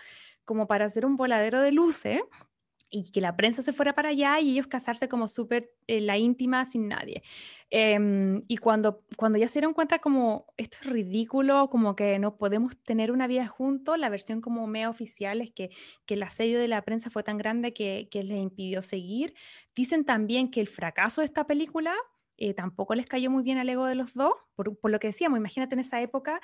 como 0.45 0.67
para 0.67 0.87
hacer 0.87 1.07
un 1.07 1.17
voladero 1.17 1.61
de 1.61 1.71
luces 1.71 2.21
y 2.91 3.11
que 3.13 3.21
la 3.21 3.37
prensa 3.37 3.63
se 3.63 3.73
fuera 3.73 3.95
para 3.95 4.09
allá 4.11 4.41
y 4.41 4.51
ellos 4.51 4.67
casarse 4.67 5.09
como 5.09 5.29
súper 5.29 5.71
eh, 5.87 6.01
la 6.01 6.19
íntima 6.19 6.67
sin 6.67 6.89
nadie. 6.89 7.23
Em, 7.71 8.41
y 8.49 8.57
cuando, 8.57 9.05
cuando 9.17 9.39
ya 9.39 9.47
se 9.47 9.61
dieron 9.61 9.75
cuenta 9.75 10.01
como 10.01 10.47
esto 10.57 10.79
es 10.81 10.87
ridículo, 10.87 11.69
como 11.71 11.95
que 11.95 12.19
no 12.19 12.37
podemos 12.37 12.77
tener 12.83 13.13
una 13.13 13.27
vida 13.29 13.47
juntos, 13.47 13.99
la 13.99 14.09
versión 14.09 14.41
como 14.41 14.67
media 14.67 14.91
oficial 14.91 15.41
es 15.41 15.53
que, 15.53 15.71
que 16.05 16.15
el 16.15 16.23
asedio 16.25 16.59
de 16.59 16.69
la 16.69 16.83
prensa 16.83 17.11
fue 17.11 17.23
tan 17.23 17.39
grande 17.39 17.73
que, 17.73 18.09
que 18.11 18.25
les 18.25 18.39
impidió 18.39 18.83
seguir. 18.83 19.35
Dicen 19.75 20.05
también 20.05 20.51
que 20.51 20.61
el 20.61 20.69
fracaso 20.69 21.21
de 21.21 21.27
esta 21.27 21.47
película 21.47 21.95
eh, 22.37 22.55
tampoco 22.55 22.95
les 22.95 23.07
cayó 23.07 23.31
muy 23.31 23.43
bien 23.45 23.59
al 23.59 23.69
ego 23.69 23.87
de 23.87 23.95
los 23.95 24.15
dos, 24.15 24.33
por, 24.57 24.77
por 24.79 24.91
lo 24.91 24.99
que 24.99 25.09
decíamos, 25.09 25.39
imagínate 25.39 25.75
en 25.75 25.81
esa 25.81 26.01
época. 26.01 26.41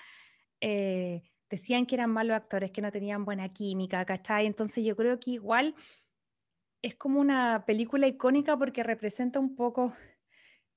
eh, 0.60 1.22
Decían 1.48 1.86
que 1.86 1.94
eran 1.94 2.10
malos 2.10 2.36
actores, 2.36 2.72
que 2.72 2.82
no 2.82 2.90
tenían 2.90 3.24
buena 3.24 3.48
química, 3.50 4.04
¿cachai? 4.04 4.46
Entonces 4.46 4.84
yo 4.84 4.96
creo 4.96 5.20
que 5.20 5.30
igual 5.30 5.76
es 6.86 6.94
como 6.94 7.20
una 7.20 7.64
película 7.66 8.06
icónica 8.06 8.56
porque 8.56 8.82
representa 8.82 9.38
un 9.40 9.56
poco, 9.56 9.92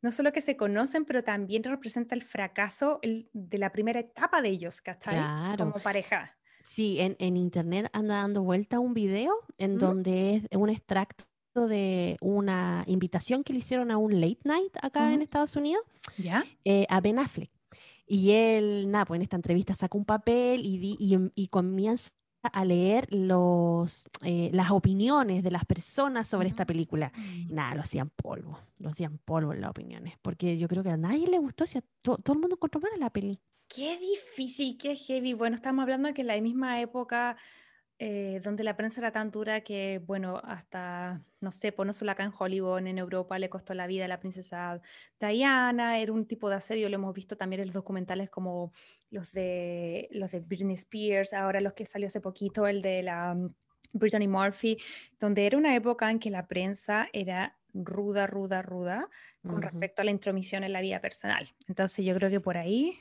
no 0.02 0.12
solo 0.12 0.32
que 0.32 0.42
se 0.42 0.58
conocen, 0.58 1.06
pero 1.06 1.24
también 1.24 1.64
representa 1.64 2.16
el 2.16 2.24
fracaso 2.24 3.00
el- 3.02 3.30
de 3.34 3.58
la 3.58 3.72
primera 3.72 4.00
etapa 4.00 4.42
de 4.42 4.50
ellos, 4.50 4.82
¿cachai? 4.82 5.16
Claro. 5.16 5.66
Como 5.66 5.80
pareja. 5.84 6.36
Sí, 6.64 7.00
en, 7.00 7.16
en 7.20 7.38
internet 7.38 7.90
anda 7.94 8.16
dando 8.16 8.44
vuelta 8.44 8.80
un 8.80 8.94
video 8.94 9.34
en 9.58 9.76
¿Mm? 9.76 9.78
donde 9.80 10.36
es 10.50 10.58
un 10.58 10.70
extracto 10.70 11.26
de 11.68 12.18
una 12.22 12.84
invitación 12.88 13.44
que 13.44 13.54
le 13.54 13.60
hicieron 13.60 13.92
a 13.92 13.98
un 13.98 14.20
late 14.22 14.40
night 14.46 14.76
acá 14.82 15.08
en 15.10 15.16
Ujú. 15.16 15.24
Estados 15.24 15.56
Unidos 15.56 15.84
¿Ya? 16.18 16.44
eh, 16.66 16.86
a 16.90 17.02
Ben 17.02 17.20
Affleck. 17.20 17.52
Y 18.06 18.32
él, 18.32 18.90
nada, 18.90 19.06
pues 19.06 19.18
en 19.18 19.22
esta 19.24 19.36
entrevista 19.36 19.76
saca 19.76 19.98
un 19.98 20.06
papel 20.06 20.66
y, 20.66 20.78
di- 20.80 20.98
y, 21.00 21.16
y 21.36 21.48
comienza 21.50 22.10
a 22.42 22.66
leer 22.66 23.08
los, 23.14 24.08
eh, 24.24 24.50
las 24.54 24.72
opiniones 24.72 25.44
de 25.44 25.52
las 25.52 25.66
personas 25.66 26.28
sobre 26.28 26.48
esta 26.50 26.66
película. 26.66 27.12
Y 27.48 27.54
nada, 27.54 27.76
lo 27.76 27.82
hacían 27.82 28.10
polvo, 28.10 28.60
lo 28.80 28.90
hacían 28.90 29.18
polvo 29.20 29.54
en 29.54 29.62
las 29.62 29.70
opiniones, 29.72 30.16
porque 30.22 30.58
yo 30.58 30.68
creo 30.68 30.84
que 30.84 30.90
a 30.92 30.98
nadie 30.98 31.28
le 31.28 31.38
gustó, 31.40 31.66
si 31.68 31.78
a 31.78 31.82
to- 32.02 32.18
todo 32.18 32.34
el 32.34 32.40
mundo 32.40 32.56
encontró 32.56 32.80
mala 32.82 32.98
la 32.98 33.10
peli. 33.10 33.40
Qué 33.68 33.98
difícil, 34.00 34.78
qué 34.78 34.96
heavy. 34.96 35.34
Bueno, 35.34 35.56
estamos 35.56 35.84
hablando 35.84 36.08
de 36.08 36.14
que 36.16 36.22
en 36.22 36.28
la 36.28 36.42
misma 36.42 36.82
época 36.82 37.38
eh, 38.02 38.40
donde 38.42 38.64
la 38.64 38.78
prensa 38.78 39.02
era 39.02 39.12
tan 39.12 39.30
dura 39.30 39.60
que, 39.62 40.02
bueno, 40.06 40.40
hasta, 40.44 41.22
no 41.42 41.52
sé, 41.52 41.74
pues 41.74 41.86
no 41.86 41.92
solo 41.92 42.12
acá 42.12 42.24
en 42.24 42.32
Hollywood, 42.38 42.80
en 42.88 42.98
Europa 42.98 43.38
le 43.38 43.50
costó 43.50 43.74
la 43.74 43.88
vida 43.88 44.06
a 44.06 44.08
la 44.08 44.22
princesa 44.22 44.82
Diana, 45.20 46.00
era 46.00 46.14
un 46.14 46.26
tipo 46.26 46.50
de 46.50 46.56
asedio, 46.56 46.88
lo 46.88 46.96
hemos 46.96 47.14
visto 47.14 47.36
también 47.36 47.60
en 47.62 47.68
los 47.68 47.74
documentales 47.74 48.30
como 48.30 48.72
los 49.12 49.30
de, 49.34 50.08
los 50.12 50.32
de 50.32 50.40
Britney 50.40 50.76
Spears, 50.76 51.34
ahora 51.34 51.60
los 51.60 51.74
que 51.74 51.86
salió 51.86 52.08
hace 52.08 52.22
poquito, 52.22 52.68
el 52.68 52.82
de 52.82 53.04
la 53.04 53.34
mm, 53.36 53.54
Brittany 53.92 54.28
Murphy, 54.30 54.78
donde 55.20 55.46
era 55.46 55.58
una 55.58 55.76
época 55.76 56.10
en 56.10 56.20
que 56.20 56.30
la 56.30 56.48
prensa 56.48 57.10
era 57.12 57.58
ruda, 57.74 58.28
ruda, 58.28 58.62
ruda 58.62 59.10
con 59.44 59.62
respecto 59.62 60.02
a 60.02 60.06
la 60.06 60.12
intromisión 60.12 60.64
en 60.64 60.72
la 60.74 60.82
vida 60.82 61.02
personal. 61.02 61.48
Entonces 61.68 62.06
yo 62.06 62.16
creo 62.16 62.30
que 62.30 62.40
por 62.40 62.56
ahí 62.58 62.98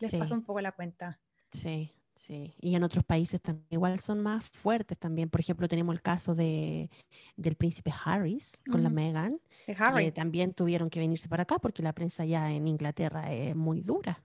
les 0.00 0.10
Sí. 0.10 0.16
pasa 0.16 0.34
un 0.34 0.42
poco 0.42 0.60
la 0.60 0.72
cuenta. 0.72 1.20
Sí, 1.52 1.92
sí. 2.18 2.54
Y 2.60 2.74
en 2.76 2.82
otros 2.84 3.04
países 3.04 3.40
también 3.40 3.66
igual 3.70 4.00
son 4.00 4.20
más 4.22 4.44
fuertes 4.44 4.98
también. 4.98 5.30
Por 5.30 5.40
ejemplo, 5.40 5.68
tenemos 5.68 5.94
el 5.94 6.02
caso 6.02 6.34
de, 6.34 6.90
del 7.36 7.56
príncipe 7.56 7.92
Harris 8.04 8.62
con 8.68 8.82
la 8.82 8.90
Ujú. 8.90 8.90
Meghan, 8.90 9.40
De 9.66 9.74
que 9.82 10.12
Harry. 10.12 10.12
también 10.12 10.54
tuvieron 10.54 10.90
que 10.90 11.00
venirse 11.00 11.28
para 11.28 11.44
acá 11.44 11.58
porque 11.58 11.82
la 11.82 11.92
prensa 11.94 12.24
ya 12.24 12.52
en 12.52 12.66
Inglaterra 12.68 13.32
es 13.32 13.54
muy 13.56 13.80
dura. 13.82 14.24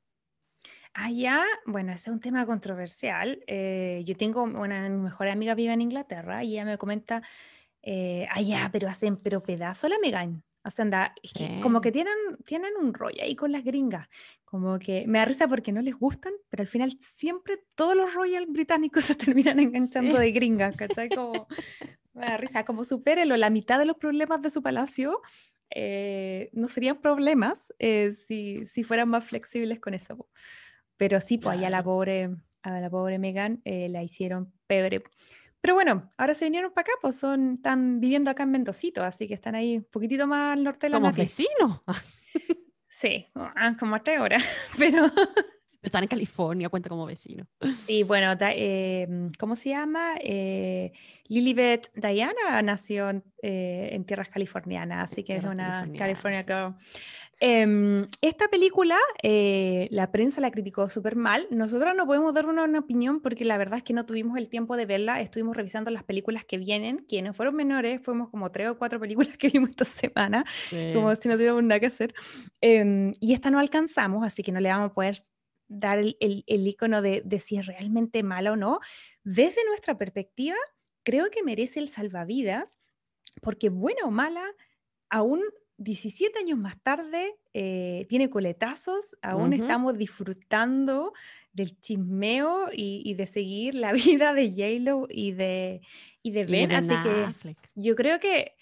Allá, 0.93 1.43
bueno, 1.65 1.91
ese 1.91 2.09
es 2.09 2.13
un 2.13 2.19
tema 2.19 2.45
controversial. 2.45 3.43
Eh, 3.47 4.03
yo 4.05 4.15
tengo 4.15 4.43
una 4.43 4.83
de 4.83 4.89
mis 4.89 5.01
mejores 5.01 5.33
amigas 5.33 5.55
vive 5.55 5.73
en 5.73 5.81
Inglaterra 5.81 6.43
y 6.43 6.53
ella 6.53 6.65
me 6.65 6.77
comenta, 6.77 7.23
eh, 7.83 8.27
allá, 8.31 8.69
pero 8.71 8.89
hacen 8.89 9.17
pero 9.17 9.43
pedazo 9.43 9.89
la 9.89 9.99
Megan. 9.99 10.43
O 10.65 10.71
sea, 10.71 10.83
anda, 10.83 11.13
es 11.21 11.33
que 11.33 11.59
como 11.61 11.81
que 11.81 11.91
tienen, 11.91 12.13
tienen 12.45 12.71
un 12.79 12.93
rollo 12.93 13.21
ahí 13.21 13.35
con 13.35 13.51
las 13.51 13.63
gringas. 13.63 14.07
Como 14.45 14.79
que 14.79 15.05
me 15.07 15.19
da 15.19 15.25
risa 15.25 15.47
porque 15.47 15.73
no 15.73 15.81
les 15.81 15.95
gustan, 15.95 16.31
pero 16.49 16.61
al 16.61 16.67
final 16.67 16.97
siempre 17.01 17.59
todos 17.75 17.95
los 17.95 18.13
royal 18.13 18.45
británicos 18.47 19.05
se 19.05 19.15
terminan 19.15 19.59
enganchando 19.59 20.17
de 20.17 20.31
gringas, 20.31 20.75
¿cachai? 20.77 21.09
Como, 21.09 21.47
me 22.13 22.25
da 22.25 22.37
risa, 22.37 22.63
como 22.63 22.85
supérelo, 22.85 23.35
la 23.35 23.49
mitad 23.49 23.77
de 23.77 23.85
los 23.85 23.97
problemas 23.97 24.41
de 24.41 24.49
su 24.49 24.61
palacio 24.61 25.21
eh, 25.75 26.49
no 26.53 26.67
serían 26.67 27.01
problemas 27.01 27.73
eh, 27.79 28.11
si, 28.11 28.65
si, 28.67 28.83
fueran 28.83 29.09
más 29.09 29.25
flexibles 29.25 29.79
con 29.79 29.93
eso. 29.93 30.29
Pero 30.97 31.19
sí, 31.19 31.37
pues 31.37 31.57
allá 31.57 31.69
la 31.69 31.83
pobre, 31.83 32.29
a 32.61 32.79
la 32.79 32.89
pobre 32.89 33.17
Megan 33.17 33.61
eh, 33.65 33.89
la 33.89 34.03
hicieron 34.03 34.53
pebre. 34.67 35.03
Pero 35.63 35.75
bueno, 35.75 36.09
ahora 36.17 36.33
se 36.33 36.43
vinieron 36.43 36.73
para 36.73 36.81
acá, 36.81 36.91
pues 37.01 37.15
son, 37.15 37.53
están 37.53 38.01
viviendo 38.01 38.29
acá 38.29 38.43
en 38.43 38.51
Mendocito, 38.51 39.01
así 39.01 39.27
que 39.27 39.33
están 39.33 39.55
ahí 39.55 39.77
un 39.77 39.85
poquitito 39.85 40.27
más 40.27 40.57
al 40.57 40.63
norte 40.65 40.87
de 40.87 40.91
la 40.91 40.97
Somos 40.97 41.15
vecinos. 41.15 41.79
sí, 42.89 43.27
ah, 43.35 43.73
como 43.79 43.95
a 43.95 44.03
tres 44.03 44.19
horas, 44.19 44.43
pero... 44.77 45.09
Están 45.81 46.03
en 46.03 46.09
California, 46.09 46.67
cuenta 46.67 46.89
como 46.89 47.05
vecino. 47.05 47.47
Y 47.87 48.03
bueno, 48.03 48.35
eh, 48.41 49.07
¿cómo 49.39 49.55
se 49.55 49.69
llama? 49.69 50.15
Eh, 50.21 50.91
Lilibet 51.27 51.91
Diana 51.93 52.61
nació 52.61 53.09
eh, 53.41 53.89
en 53.91 54.03
tierras 54.05 54.27
californianas, 54.27 55.11
así 55.11 55.23
que 55.23 55.37
es 55.37 55.45
una 55.45 55.89
California 55.97 56.43
girl. 56.43 56.75
Em, 57.45 58.07
esta 58.21 58.47
película, 58.47 58.97
eh, 59.21 59.89
la 59.91 60.13
prensa 60.13 60.39
la 60.39 60.49
criticó 60.49 60.87
súper 60.87 61.17
mal. 61.17 61.45
Nosotros 61.51 61.93
no 61.93 62.05
podemos 62.05 62.33
dar 62.33 62.45
una, 62.45 62.79
opinión 62.79 63.19
porque 63.19 63.43
la 63.43 63.57
verdad 63.57 63.79
es 63.79 63.83
que 63.83 63.91
no 63.91 64.05
tuvimos 64.05 64.37
el 64.37 64.47
tiempo 64.47 64.77
de 64.77 64.85
verla. 64.85 65.19
Estuvimos 65.19 65.57
revisando 65.57 65.91
las 65.91 66.05
películas 66.05 66.45
que 66.45 66.57
vienen, 66.57 66.99
quienes 67.05 67.35
fueron 67.35 67.57
menores, 67.57 67.99
fuimos 68.01 68.29
como 68.29 68.49
tres 68.49 68.69
o 68.69 68.77
cuatro 68.77 68.97
películas 68.97 69.35
que 69.37 69.49
vimos 69.49 69.71
esta 69.71 69.83
semana, 69.83 70.45
como 70.93 71.13
si 71.17 71.27
no 71.27 71.35
tuviéramos 71.35 71.63
nada 71.65 71.81
que 71.81 71.87
hacer. 71.87 72.15
Em, 72.61 73.11
y 73.19 73.33
esta 73.33 73.51
no 73.51 73.59
alcanzamos, 73.59 74.25
así 74.25 74.41
que 74.41 74.53
no 74.53 74.61
le 74.61 74.69
vamos 74.69 74.91
a 74.91 74.93
poder 74.93 75.17
dar 75.67 75.99
el, 75.99 76.15
el, 76.21 76.65
icono 76.65 77.01
de, 77.01 77.23
de 77.25 77.39
si 77.41 77.57
es 77.57 77.65
realmente 77.65 78.23
mala 78.23 78.53
o 78.53 78.55
no. 78.55 78.79
Desde 79.25 79.65
nuestra 79.65 79.97
perspectiva, 79.97 80.55
creo 81.03 81.29
que 81.29 81.43
merece 81.43 81.81
el 81.81 81.89
salvavidas 81.89 82.79
porque 83.41 83.67
buena 83.67 84.05
o 84.05 84.11
mala, 84.11 84.45
aún 85.09 85.41
17 85.77 86.39
años 86.39 86.57
más 86.57 86.79
tarde 86.81 87.35
eh, 87.53 88.05
tiene 88.09 88.29
coletazos, 88.29 89.17
aún 89.21 89.53
estamos 89.53 89.97
disfrutando 89.97 91.13
del 91.51 91.79
chismeo 91.81 92.69
y, 92.71 93.13
de 93.13 93.27
seguir 93.27 93.75
la 93.75 93.91
vida 93.93 94.33
de 94.33 94.49
J-Lo 94.49 95.07
y 95.09 95.31
de, 95.31 95.81
y 96.21 96.31
de 96.31 96.45
Ben. 96.45 96.71
Así 96.71 96.93
que 97.03 97.55
yo 97.75 97.95
creo 97.95 98.19
que 98.19 98.55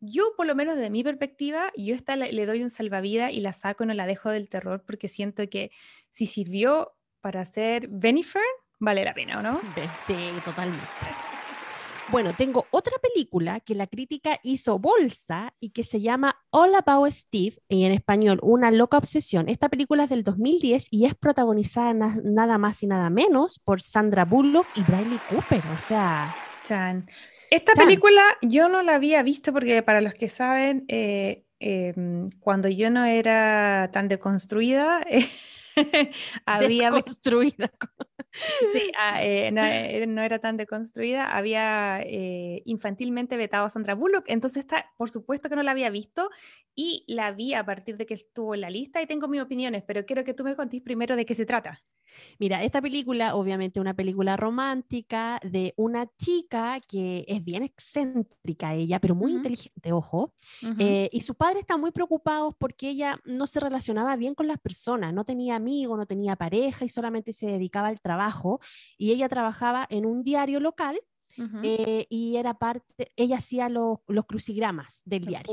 yo, 0.00 0.32
por 0.36 0.46
lo 0.46 0.54
menos 0.54 0.76
desde 0.76 0.90
mi 0.90 1.04
perspectiva, 1.04 1.70
yo 1.76 1.94
esta 1.94 2.16
le, 2.16 2.46
doy 2.46 2.62
un 2.62 2.70
salvavidas 2.70 3.32
y 3.32 3.40
la 3.40 3.52
saco, 3.52 3.84
no 3.84 3.92
la 3.92 4.06
dejo 4.06 4.30
del 4.30 4.48
terror, 4.48 4.82
porque 4.86 5.08
siento 5.08 5.48
que 5.48 5.70
si 6.10 6.26
sirvió 6.26 6.92
para 7.20 7.42
hacer 7.42 7.88
Benifer, 7.88 8.42
vale 8.78 9.04
la 9.04 9.14
pena, 9.14 9.38
¿o 9.38 9.42
no? 9.42 9.60
Sí, 10.06 10.16
totalmente. 10.44 10.86
Bueno, 12.10 12.32
tengo 12.36 12.66
otra 12.72 12.94
película 13.00 13.60
que 13.60 13.76
la 13.76 13.86
crítica 13.86 14.40
hizo 14.42 14.80
bolsa 14.80 15.54
y 15.60 15.70
que 15.70 15.84
se 15.84 16.00
llama 16.00 16.36
All 16.50 16.74
About 16.74 17.12
Steve, 17.12 17.56
y 17.68 17.84
en 17.84 17.92
español 17.92 18.40
Una 18.42 18.72
loca 18.72 18.98
obsesión. 18.98 19.48
Esta 19.48 19.68
película 19.68 20.04
es 20.04 20.10
del 20.10 20.24
2010 20.24 20.88
y 20.90 21.06
es 21.06 21.14
protagonizada 21.14 21.92
nada 21.92 22.58
más 22.58 22.82
y 22.82 22.88
nada 22.88 23.10
menos 23.10 23.60
por 23.60 23.80
Sandra 23.80 24.24
Bullock 24.24 24.66
y 24.74 24.82
Bradley 24.82 25.20
Cooper. 25.28 25.62
O 25.72 25.78
sea. 25.78 26.34
Chan. 26.64 27.08
Esta 27.50 27.74
película 27.74 28.22
yo 28.42 28.68
no 28.68 28.82
la 28.82 28.96
había 28.96 29.22
visto 29.22 29.52
porque 29.52 29.82
para 29.82 30.00
los 30.00 30.14
que 30.14 30.28
saben, 30.28 30.84
eh, 30.88 31.44
em, 31.60 32.28
cuando 32.40 32.68
yo 32.68 32.90
no 32.90 33.04
era 33.04 33.90
tan 33.92 34.08
deconstruida, 34.08 35.04
había... 36.46 36.90
Deconstruida. 36.90 37.70
Sí, 38.72 38.92
ah, 38.96 39.22
eh, 39.22 39.48
eh, 39.48 40.06
no, 40.06 40.22
era 40.22 40.38
tan 40.38 40.56
deconstruida, 40.56 41.36
había 41.36 42.00
eh, 42.02 42.62
infantilmente 42.64 43.36
vetado 43.36 43.66
a 43.66 43.70
Sandra 43.70 43.94
Bullock, 43.94 44.24
entonces 44.28 44.60
está, 44.60 44.86
por 44.96 45.10
supuesto 45.10 45.48
que 45.48 45.56
no 45.56 45.64
la 45.64 45.72
había 45.72 45.90
visto 45.90 46.30
y 46.74 47.04
la 47.08 47.32
vi 47.32 47.54
a 47.54 47.64
partir 47.64 47.96
de 47.96 48.06
que 48.06 48.14
estuvo 48.14 48.54
en 48.54 48.60
la 48.60 48.70
lista 48.70 49.02
y 49.02 49.06
tengo 49.06 49.26
mis 49.26 49.42
opiniones, 49.42 49.82
pero 49.84 50.06
quiero 50.06 50.22
que 50.22 50.34
tú 50.34 50.44
me 50.44 50.54
contes 50.54 50.80
primero 50.80 51.16
de 51.16 51.26
qué 51.26 51.34
se 51.34 51.44
trata. 51.44 51.82
Mira, 52.38 52.62
esta 52.64 52.80
película, 52.80 53.34
obviamente 53.34 53.80
una 53.80 53.94
película 53.94 54.36
romántica 54.36 55.40
de 55.42 55.74
una 55.76 56.06
chica 56.16 56.80
que 56.80 57.24
es 57.28 57.44
bien 57.44 57.62
excéntrica 57.62 58.74
ella, 58.74 59.00
pero 59.00 59.14
muy 59.14 59.32
inteligente, 59.32 59.92
ojo, 59.92 60.34
y 60.78 61.20
sus 61.20 61.36
padres 61.36 61.60
están 61.60 61.80
muy 61.80 61.90
preocupados 61.90 62.54
porque 62.58 62.90
ella 62.90 63.18
no 63.24 63.46
se 63.46 63.60
relacionaba 63.60 64.16
bien 64.16 64.34
con 64.34 64.46
las 64.46 64.58
personas, 64.58 65.12
no 65.14 65.24
tenía 65.24 65.56
amigos, 65.56 65.98
no 65.98 66.06
tenía 66.06 66.36
pareja 66.36 66.84
y 66.84 66.88
solamente 66.88 67.32
se 67.32 67.46
dedicaba 67.46 67.88
al 67.88 68.00
trabajo 68.00 68.60
y 68.96 69.12
ella 69.12 69.28
trabajaba 69.28 69.86
en 69.90 70.06
un 70.06 70.22
diario 70.22 70.60
local 70.60 70.98
eh, 71.62 72.06
y 72.08 72.36
era 72.36 72.54
parte, 72.54 73.12
ella 73.16 73.36
hacía 73.36 73.68
los, 73.68 73.98
los 74.06 74.26
crucigramas 74.26 75.02
del 75.04 75.24
diario. 75.24 75.52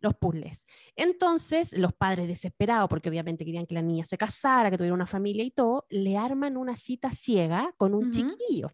Los 0.00 0.14
puzzles. 0.14 0.66
Entonces, 0.94 1.76
los 1.76 1.92
padres 1.92 2.28
desesperados, 2.28 2.88
porque 2.88 3.08
obviamente 3.08 3.44
querían 3.44 3.66
que 3.66 3.74
la 3.74 3.82
niña 3.82 4.04
se 4.04 4.18
casara, 4.18 4.70
que 4.70 4.78
tuviera 4.78 4.94
una 4.94 5.06
familia 5.06 5.44
y 5.44 5.50
todo, 5.50 5.86
le 5.90 6.16
arman 6.16 6.56
una 6.56 6.76
cita 6.76 7.10
ciega 7.12 7.72
con 7.76 7.94
un 7.94 8.10
chiquillo 8.10 8.72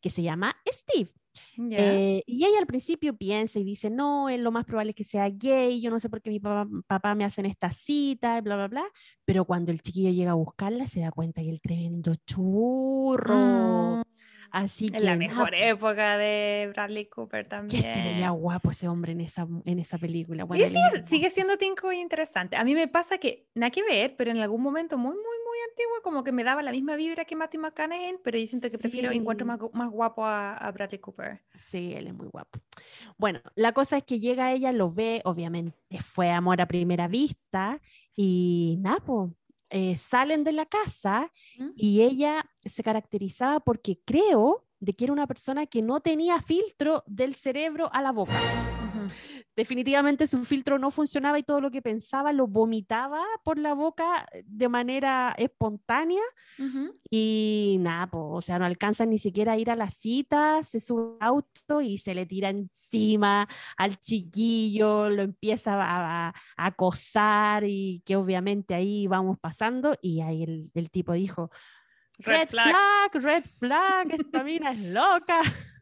que 0.00 0.10
se 0.10 0.22
llama 0.22 0.56
Steve. 0.66 1.10
Eh, 1.70 2.22
y 2.26 2.44
ella 2.44 2.58
al 2.58 2.66
principio 2.66 3.16
piensa 3.16 3.58
y 3.58 3.64
dice, 3.64 3.90
no, 3.90 4.28
es 4.28 4.40
lo 4.40 4.50
más 4.50 4.64
probable 4.64 4.90
es 4.90 4.96
que 4.96 5.04
sea 5.04 5.28
gay, 5.28 5.80
yo 5.80 5.90
no 5.90 6.00
sé 6.00 6.08
por 6.08 6.22
qué 6.22 6.30
mi 6.30 6.40
papá, 6.40 7.14
me 7.14 7.24
hacen 7.24 7.46
esta 7.46 7.70
cita, 7.70 8.40
bla, 8.40 8.56
bla, 8.56 8.68
bla. 8.68 8.84
Pero 9.24 9.44
cuando 9.44 9.72
el 9.72 9.80
chiquillo 9.80 10.10
llega 10.10 10.32
a 10.32 10.34
buscarla, 10.34 10.86
se 10.86 11.00
da 11.00 11.10
cuenta 11.10 11.42
que 11.42 11.50
el 11.50 11.60
tremendo 11.60 12.14
churro. 12.26 13.98
Mm. 13.98 14.02
Así 14.50 14.90
en 14.92 15.04
la 15.04 15.16
mejor 15.16 15.54
época 15.54 16.16
de 16.16 16.70
Bradley 16.72 17.06
Cooper 17.06 17.46
también. 17.46 17.82
Que 17.82 17.86
se 17.86 18.00
veía 18.00 18.30
guapo 18.30 18.70
ese 18.70 18.88
hombre 18.88 19.12
en 19.12 19.20
esa, 19.20 19.46
en 19.64 19.78
esa 19.78 19.98
película. 19.98 20.44
Bueno, 20.44 20.64
y 20.64 20.68
sigue, 21.06 21.30
siendo 21.30 21.58
Tinko 21.58 21.92
interesante. 21.92 22.56
A 22.56 22.64
mí 22.64 22.74
me 22.74 22.88
pasa 22.88 23.18
que, 23.18 23.48
nada 23.54 23.70
que 23.70 23.82
ver, 23.82 24.16
pero 24.16 24.30
en 24.30 24.38
algún 24.38 24.62
momento 24.62 24.96
muy, 24.96 25.14
muy, 25.14 25.22
muy 25.22 25.58
antiguo, 25.70 26.02
como 26.02 26.24
que 26.24 26.32
me 26.32 26.44
daba 26.44 26.62
la 26.62 26.72
misma 26.72 26.96
vibra 26.96 27.24
que 27.24 27.36
Matthew 27.36 27.60
McConaughey, 27.60 28.18
pero 28.22 28.38
yo 28.38 28.46
siento 28.46 28.70
que 28.70 28.78
prefiero, 28.78 29.10
encuentro 29.10 29.46
más, 29.46 29.58
más 29.72 29.90
guapo 29.90 30.24
a, 30.24 30.70
Bradley 30.72 30.98
Cooper. 30.98 31.40
Sí, 31.56 31.92
él 31.94 32.06
es 32.06 32.14
muy 32.14 32.28
guapo. 32.28 32.58
Bueno, 33.16 33.40
la 33.54 33.72
cosa 33.72 33.98
es 33.98 34.04
que 34.04 34.20
llega 34.20 34.52
ella, 34.52 34.72
lo 34.72 34.90
ve, 34.90 35.20
obviamente 35.24 35.76
fue 36.00 36.30
amor 36.30 36.60
a 36.60 36.66
primera 36.66 37.08
vista, 37.08 37.80
y 38.14 38.78
Napo, 38.80 39.34
eh, 39.70 39.96
salen 39.96 40.44
de 40.44 40.52
la 40.52 40.66
casa 40.66 41.32
y 41.76 42.02
ella 42.02 42.44
se 42.60 42.82
caracterizaba 42.82 43.60
porque 43.60 44.00
creo 44.04 44.64
de 44.80 44.94
que 44.94 45.04
era 45.04 45.12
una 45.12 45.26
persona 45.26 45.66
que 45.66 45.82
no 45.82 46.00
tenía 46.00 46.40
filtro 46.40 47.02
del 47.06 47.34
cerebro 47.34 47.90
a 47.92 48.02
la 48.02 48.12
boca. 48.12 48.77
Definitivamente 49.56 50.26
su 50.26 50.44
filtro 50.44 50.78
no 50.78 50.90
funcionaba 50.90 51.38
y 51.38 51.42
todo 51.42 51.60
lo 51.60 51.70
que 51.70 51.82
pensaba 51.82 52.32
lo 52.32 52.46
vomitaba 52.46 53.24
por 53.42 53.58
la 53.58 53.74
boca 53.74 54.26
de 54.44 54.68
manera 54.68 55.34
espontánea. 55.36 56.22
Y 57.10 57.76
nada, 57.80 58.08
o 58.12 58.40
sea, 58.40 58.58
no 58.58 58.64
alcanza 58.64 59.04
ni 59.06 59.18
siquiera 59.18 59.52
a 59.52 59.58
ir 59.58 59.70
a 59.70 59.76
la 59.76 59.90
cita, 59.90 60.62
se 60.62 60.80
sube 60.80 61.16
al 61.20 61.28
auto 61.28 61.80
y 61.80 61.98
se 61.98 62.14
le 62.14 62.26
tira 62.26 62.50
encima 62.50 63.48
al 63.76 63.98
chiquillo, 63.98 65.08
lo 65.08 65.22
empieza 65.22 65.76
a, 65.78 66.34
acosar 66.56 67.64
y 67.64 68.02
que 68.04 68.16
obviamente 68.16 68.74
ahí 68.74 69.06
vamos 69.06 69.38
pasando 69.38 69.96
y 70.00 70.20
ahí 70.20 70.42
el, 70.42 70.70
el 70.74 70.90
tipo 70.90 71.12
dijo, 71.12 71.50
red, 72.18 72.48
flag. 72.48 73.10
red 73.14 73.44
flag, 73.44 74.12
esta 74.12 74.44
mina 74.44 74.72
es 74.72 74.78
loca. 74.78 75.42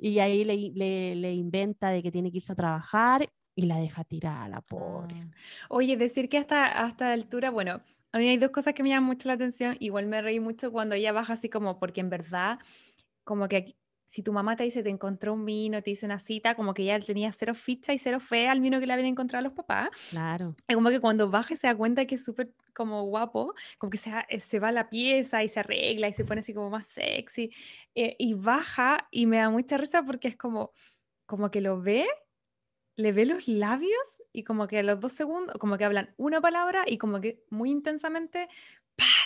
Y 0.00 0.18
ahí 0.18 0.44
le, 0.44 1.14
le, 1.14 1.32
inventa 1.32 1.90
de 1.90 2.02
que 2.02 2.10
tiene 2.10 2.30
que 2.30 2.38
irse 2.38 2.52
a 2.52 2.56
trabajar 2.56 3.28
y 3.54 3.62
la 3.62 3.78
deja 3.78 4.04
tirada, 4.04 4.48
la 4.48 4.60
pobre. 4.60 5.16
Ah. 5.18 5.30
Oye, 5.68 5.96
decir 5.96 6.28
que 6.28 6.38
hasta, 6.38 6.66
hasta 6.66 7.12
altura, 7.12 7.50
bueno, 7.50 7.80
a 8.12 8.18
mí 8.18 8.28
hay 8.28 8.36
dos 8.36 8.50
cosas 8.50 8.74
que 8.74 8.82
me 8.82 8.88
llaman 8.88 9.04
mucho 9.04 9.28
la 9.28 9.34
atención. 9.34 9.76
Igual 9.80 10.06
me 10.06 10.22
reí 10.22 10.40
mucho 10.40 10.72
cuando 10.72 10.94
ella 10.94 11.12
baja 11.12 11.34
así 11.34 11.48
como, 11.48 11.78
porque 11.78 12.00
en 12.00 12.10
verdad, 12.10 12.58
como 13.24 13.48
que 13.48 13.76
si 14.08 14.22
tu 14.22 14.32
mamá 14.32 14.56
te 14.56 14.64
dice, 14.64 14.82
te 14.82 14.88
encontró 14.88 15.34
un 15.34 15.44
vino, 15.44 15.82
te 15.82 15.90
hizo 15.90 16.06
una 16.06 16.18
cita, 16.18 16.54
como 16.54 16.72
que 16.72 16.84
ya 16.84 16.98
tenía 16.98 17.30
cero 17.30 17.54
ficha 17.54 17.92
y 17.92 17.98
cero 17.98 18.20
fe 18.20 18.48
al 18.48 18.60
vino 18.60 18.80
que 18.80 18.86
le 18.86 18.94
habían 18.94 19.08
encontrado 19.08 19.44
los 19.44 19.52
papás. 19.52 19.90
Claro. 20.10 20.56
Es 20.66 20.74
como 20.74 20.88
que 20.88 20.98
cuando 20.98 21.30
baja 21.30 21.54
se 21.56 21.66
da 21.66 21.76
cuenta 21.76 22.06
que 22.06 22.14
es 22.14 22.24
súper 22.24 22.54
como 22.74 23.04
guapo, 23.04 23.54
como 23.76 23.90
que 23.90 23.98
se, 23.98 24.10
eh, 24.30 24.40
se 24.40 24.58
va 24.58 24.68
a 24.68 24.72
la 24.72 24.88
pieza 24.88 25.44
y 25.44 25.50
se 25.50 25.60
arregla 25.60 26.08
y 26.08 26.14
se 26.14 26.24
pone 26.24 26.40
así 26.40 26.54
como 26.54 26.70
más 26.70 26.86
sexy. 26.86 27.52
Eh, 27.94 28.16
y 28.18 28.32
baja 28.32 29.06
y 29.10 29.26
me 29.26 29.36
da 29.36 29.50
mucha 29.50 29.76
risa 29.76 30.02
porque 30.02 30.28
es 30.28 30.36
como, 30.36 30.72
como 31.26 31.50
que 31.50 31.60
lo 31.60 31.82
ve, 31.82 32.06
le 32.96 33.12
ve 33.12 33.26
los 33.26 33.46
labios 33.46 34.22
y 34.32 34.42
como 34.42 34.66
que 34.68 34.78
a 34.78 34.82
los 34.82 35.00
dos 35.00 35.12
segundos, 35.12 35.54
como 35.58 35.76
que 35.76 35.84
hablan 35.84 36.14
una 36.16 36.40
palabra 36.40 36.84
y 36.86 36.96
como 36.96 37.20
que 37.20 37.44
muy 37.50 37.70
intensamente 37.70 38.48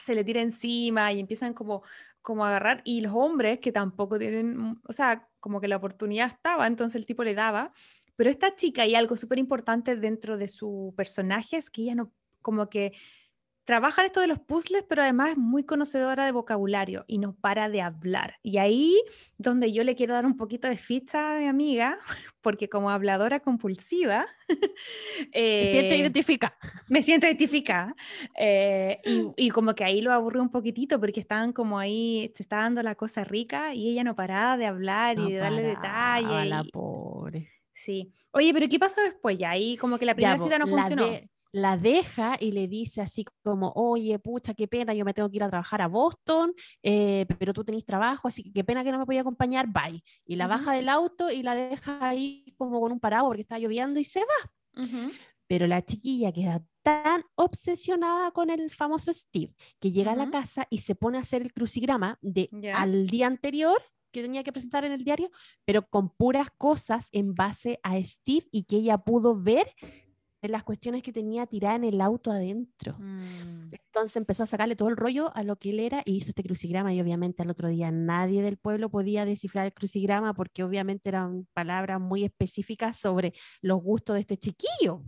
se 0.03 0.15
le 0.15 0.25
tira 0.25 0.41
encima 0.41 1.13
y 1.13 1.21
empiezan 1.21 1.55
como, 1.55 1.83
como 2.23 2.45
agarrar. 2.45 2.83
Y 2.85 3.01
los 3.03 3.13
hombres 3.15 3.59
que 3.59 3.73
tampoco 3.73 4.19
tienen, 4.19 4.81
o 4.87 4.93
sea, 4.93 5.29
como 5.41 5.61
que 5.61 5.69
la 5.69 5.77
oportunidad 5.77 6.29
estaba, 6.29 6.67
entonces 6.67 6.97
el 6.97 7.07
tipo 7.07 7.25
le 7.25 7.35
daba. 7.35 7.73
Pero 8.17 8.31
esta 8.31 8.55
chica, 8.57 8.87
y 8.87 8.95
algo 8.95 9.17
súper 9.17 9.39
importante 9.39 9.97
dentro 9.97 10.37
de 10.37 10.49
su 10.49 10.95
personaje, 10.97 11.57
es 11.57 11.71
que 11.71 11.83
ella 11.83 11.95
no, 11.95 12.13
como 12.41 12.69
que 12.69 12.93
trabaja 13.65 14.05
esto 14.05 14.21
de 14.21 14.27
los 14.27 14.41
puzzles, 14.41 14.85
pero 14.89 15.03
además 15.03 15.31
es 15.31 15.39
muy 15.39 15.65
conocedora 15.65 16.25
de 16.25 16.33
vocabulario 16.33 17.05
y 17.07 17.19
no 17.19 17.35
para 17.35 17.69
de 17.69 17.81
hablar. 17.81 18.37
Y 18.43 18.59
ahí 18.59 19.01
donde 19.39 19.73
yo 19.73 19.85
le 19.85 19.95
quiero 19.95 20.15
dar 20.15 20.27
un 20.27 20.37
poquito 20.37 20.69
de 20.69 20.77
ficha 20.77 21.37
a 21.37 21.39
mi 21.39 21.47
amiga, 21.47 21.99
porque 22.41 22.69
como 22.69 22.91
habladora 22.91 23.41
compulsiva, 23.41 24.27
me 25.35 25.65
siento 25.65 25.95
eh, 25.95 25.99
identificada. 25.99 26.57
Me 26.91 27.03
siento 27.03 27.27
identificada. 27.27 27.95
Eh, 28.37 29.01
y, 29.05 29.47
y, 29.47 29.51
como 29.51 29.75
que 29.75 29.85
ahí 29.85 30.01
lo 30.01 30.13
aburre 30.13 30.41
un 30.41 30.51
poquitito 30.51 30.99
porque 30.99 31.21
estaban 31.21 31.53
como 31.53 31.79
ahí, 31.79 32.33
se 32.35 32.43
está 32.43 32.57
dando 32.57 32.83
la 32.83 32.95
cosa 32.95 33.25
rica 33.25 33.75
y 33.75 33.91
ella 33.91 34.05
no 34.05 34.17
paraba 34.17 34.57
de 34.57 34.67
hablar 34.67 35.19
y 35.19 35.33
de 35.33 35.39
darle 35.39 35.63
detalles. 35.63 36.49
La 36.49 36.65
pobre. 36.65 37.49
Sí. 37.75 38.13
Oye, 38.33 38.53
pero 38.53 38.69
¿qué 38.69 38.79
pasó 38.79 39.01
después? 39.03 39.39
Ya 39.39 39.51
ahí 39.51 39.77
como 39.77 39.99
que 39.99 40.07
la 40.07 40.15
primera 40.15 40.39
cita 40.39 40.59
no 40.59 40.67
funcionó 40.67 41.09
la 41.53 41.77
deja 41.77 42.37
y 42.41 42.53
le 42.53 42.67
dice 42.67 43.03
así 43.03 43.25
como, 43.43 43.73
oye, 43.77 44.19
pucha, 44.19 44.55
qué 44.55 44.67
pena, 44.67 44.95
yo 44.95 45.05
me 45.05 45.13
tengo 45.13 45.31
que 45.31 45.37
ir 45.37 45.45
a 45.45 45.51
trabajar 45.51 45.83
a 45.83 45.87
Boston, 45.87 46.53
eh, 46.83 47.27
pero 47.39 47.53
tú 47.53 47.63
tenés 47.63 47.85
trabajo, 47.85 48.29
así 48.29 48.43
que 48.43 48.53
qué 48.53 48.65
pena 48.65 48.83
que 48.83 48.91
no 48.91 48.99
me 48.99 49.07
podía 49.07 49.21
acompañar, 49.21 49.67
bye. 49.69 50.03
Y 50.25 50.37
la 50.37 50.47
baja 50.47 50.73
del 50.73 50.89
auto 50.89 51.31
y 51.31 51.43
la 51.43 51.55
deja 51.55 51.99
ahí 52.09 52.55
como 52.57 52.81
con 52.81 52.93
un 52.93 53.01
paraguas 53.01 53.31
porque 53.31 53.43
está 53.43 53.59
lloviendo 53.59 54.01
y 54.01 54.05
se 54.05 54.21
va. 54.21 54.83
Pero 55.47 55.67
la 55.67 55.83
chiquilla 55.83 56.33
queda 56.33 56.65
tan 56.83 57.23
obsesionada 57.35 58.31
con 58.31 58.49
el 58.49 58.71
famoso 58.71 59.13
Steve 59.13 59.55
que 59.79 59.93
llega 59.93 60.13
a 60.13 60.17
la 60.17 60.31
casa 60.31 60.67
y 60.71 60.79
se 60.79 60.95
pone 60.95 61.19
a 61.19 61.21
hacer 61.21 61.43
el 61.43 61.53
crucigrama 61.53 62.19
de 62.23 62.49
al 62.75 63.07
día 63.09 63.27
anterior 63.27 63.81
que 64.13 64.23
tenía 64.23 64.43
que 64.43 64.53
presentar 64.53 64.85
en 64.85 64.93
el 64.93 65.05
diario, 65.05 65.31
pero 65.65 65.87
con 65.89 66.11
puras 66.11 66.49
cosas 66.57 67.09
en 67.13 67.35
base 67.35 67.81
a 67.83 68.03
Steve 68.03 68.47
y 68.53 68.65
que 68.65 68.77
ella 68.77 68.99
pudo 68.99 69.41
ver 69.41 69.67
las 70.51 70.65
cuestiones 70.65 71.03
que 71.03 71.13
tenía 71.13 71.47
tirada 71.47 71.77
en 71.77 71.85
el 71.85 72.01
auto 72.01 72.31
adentro. 72.31 72.97
Mm. 72.99 73.71
Entonces 73.73 74.17
empezó 74.17 74.43
a 74.43 74.47
sacarle 74.47 74.77
todo 74.77 74.89
el 74.89 74.97
rollo 74.97 75.31
a 75.35 75.43
lo 75.43 75.57
que 75.57 75.71
él 75.71 75.81
era 75.81 76.03
y 76.05 76.17
hizo 76.17 76.31
este 76.31 76.43
crucigrama 76.43 76.93
y 76.93 77.01
obviamente 77.01 77.43
al 77.43 77.51
otro 77.51 77.69
día 77.69 77.91
nadie 77.91 78.43
del 78.43 78.57
pueblo 78.57 78.91
podía 78.91 79.25
descifrar 79.25 79.67
el 79.67 79.73
crucigrama 79.73 80.35
porque 80.35 80.65
obviamente 80.65 81.09
eran 81.09 81.47
palabras 81.53 82.01
muy 82.01 82.25
específicas 82.25 82.99
sobre 82.99 83.33
los 83.61 83.83
gustos 83.83 84.15
de 84.15 84.21
este 84.21 84.37
chiquillo. 84.37 85.03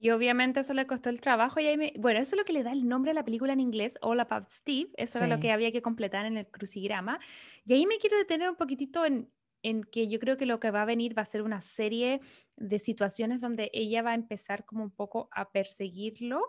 Y 0.00 0.10
obviamente 0.10 0.60
eso 0.60 0.74
le 0.74 0.86
costó 0.86 1.10
el 1.10 1.20
trabajo. 1.20 1.58
Y 1.58 1.66
ahí 1.66 1.92
bueno, 1.98 2.20
eso 2.20 2.36
es 2.36 2.38
lo 2.38 2.44
que 2.44 2.52
le 2.52 2.62
da 2.62 2.72
el 2.72 2.86
nombre 2.86 3.10
a 3.10 3.14
la 3.14 3.24
película 3.24 3.52
en 3.52 3.60
inglés, 3.60 3.98
All 4.00 4.20
About 4.20 4.48
Steve. 4.48 4.90
Eso 4.96 5.18
era 5.18 5.26
lo 5.26 5.40
que 5.40 5.50
había 5.50 5.72
que 5.72 5.82
completar 5.82 6.24
en 6.24 6.36
el 6.36 6.46
crucigrama. 6.46 7.18
Y 7.64 7.72
ahí 7.72 7.84
me 7.84 7.98
quiero 7.98 8.16
detener 8.16 8.48
un 8.48 8.56
poquitito 8.56 9.04
en, 9.04 9.28
en 9.62 9.84
que 9.84 10.08
yo 10.08 10.18
creo 10.18 10.36
que 10.36 10.46
lo 10.46 10.60
que 10.60 10.70
va 10.70 10.82
a 10.82 10.86
venir 10.86 11.16
va 11.16 11.22
a 11.22 11.26
ser 11.26 11.42
una 11.42 11.60
serie 11.60 12.20
de 12.56 12.78
situaciones 12.78 13.40
donde 13.40 13.70
ella 13.72 14.02
va 14.02 14.12
a 14.12 14.14
empezar 14.14 14.64
como 14.64 14.84
un 14.84 14.90
poco 14.90 15.28
a 15.32 15.50
perseguirlo, 15.50 16.42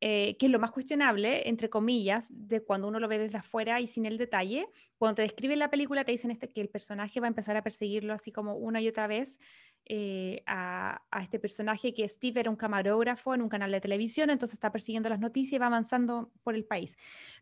eh, 0.00 0.36
que 0.36 0.46
es 0.46 0.52
lo 0.52 0.58
más 0.58 0.72
cuestionable, 0.72 1.48
entre 1.48 1.70
comillas, 1.70 2.26
de 2.28 2.60
cuando 2.64 2.88
uno 2.88 2.98
lo 2.98 3.06
ve 3.06 3.18
desde 3.18 3.38
afuera 3.38 3.80
y 3.80 3.86
sin 3.86 4.04
el 4.04 4.18
detalle. 4.18 4.66
Cuando 4.96 5.16
te 5.16 5.22
describen 5.22 5.60
la 5.60 5.70
película 5.70 6.04
te 6.04 6.10
dicen 6.10 6.32
este, 6.32 6.50
que 6.50 6.60
el 6.60 6.68
personaje 6.68 7.20
va 7.20 7.26
a 7.26 7.28
empezar 7.28 7.56
a 7.56 7.62
perseguirlo 7.62 8.12
así 8.12 8.32
como 8.32 8.56
una 8.56 8.80
y 8.80 8.88
otra 8.88 9.06
vez 9.06 9.38
eh, 9.84 10.42
a, 10.46 11.02
a, 11.10 11.22
este 11.22 11.38
personaje 11.38 11.94
que 11.94 12.08
Steve 12.08 12.40
era 12.40 12.50
un 12.50 12.56
camarógrafo 12.56 13.34
en 13.34 13.42
un 13.42 13.48
canal 13.48 13.70
de 13.70 13.80
televisión, 13.80 14.30
entonces 14.30 14.54
está 14.54 14.72
persiguiendo 14.72 15.08
las 15.08 15.20
noticias 15.20 15.54
y 15.54 15.58
va 15.58 15.66
avanzando 15.66 16.32
por 16.42 16.54
el 16.54 16.64
país. 16.64 16.96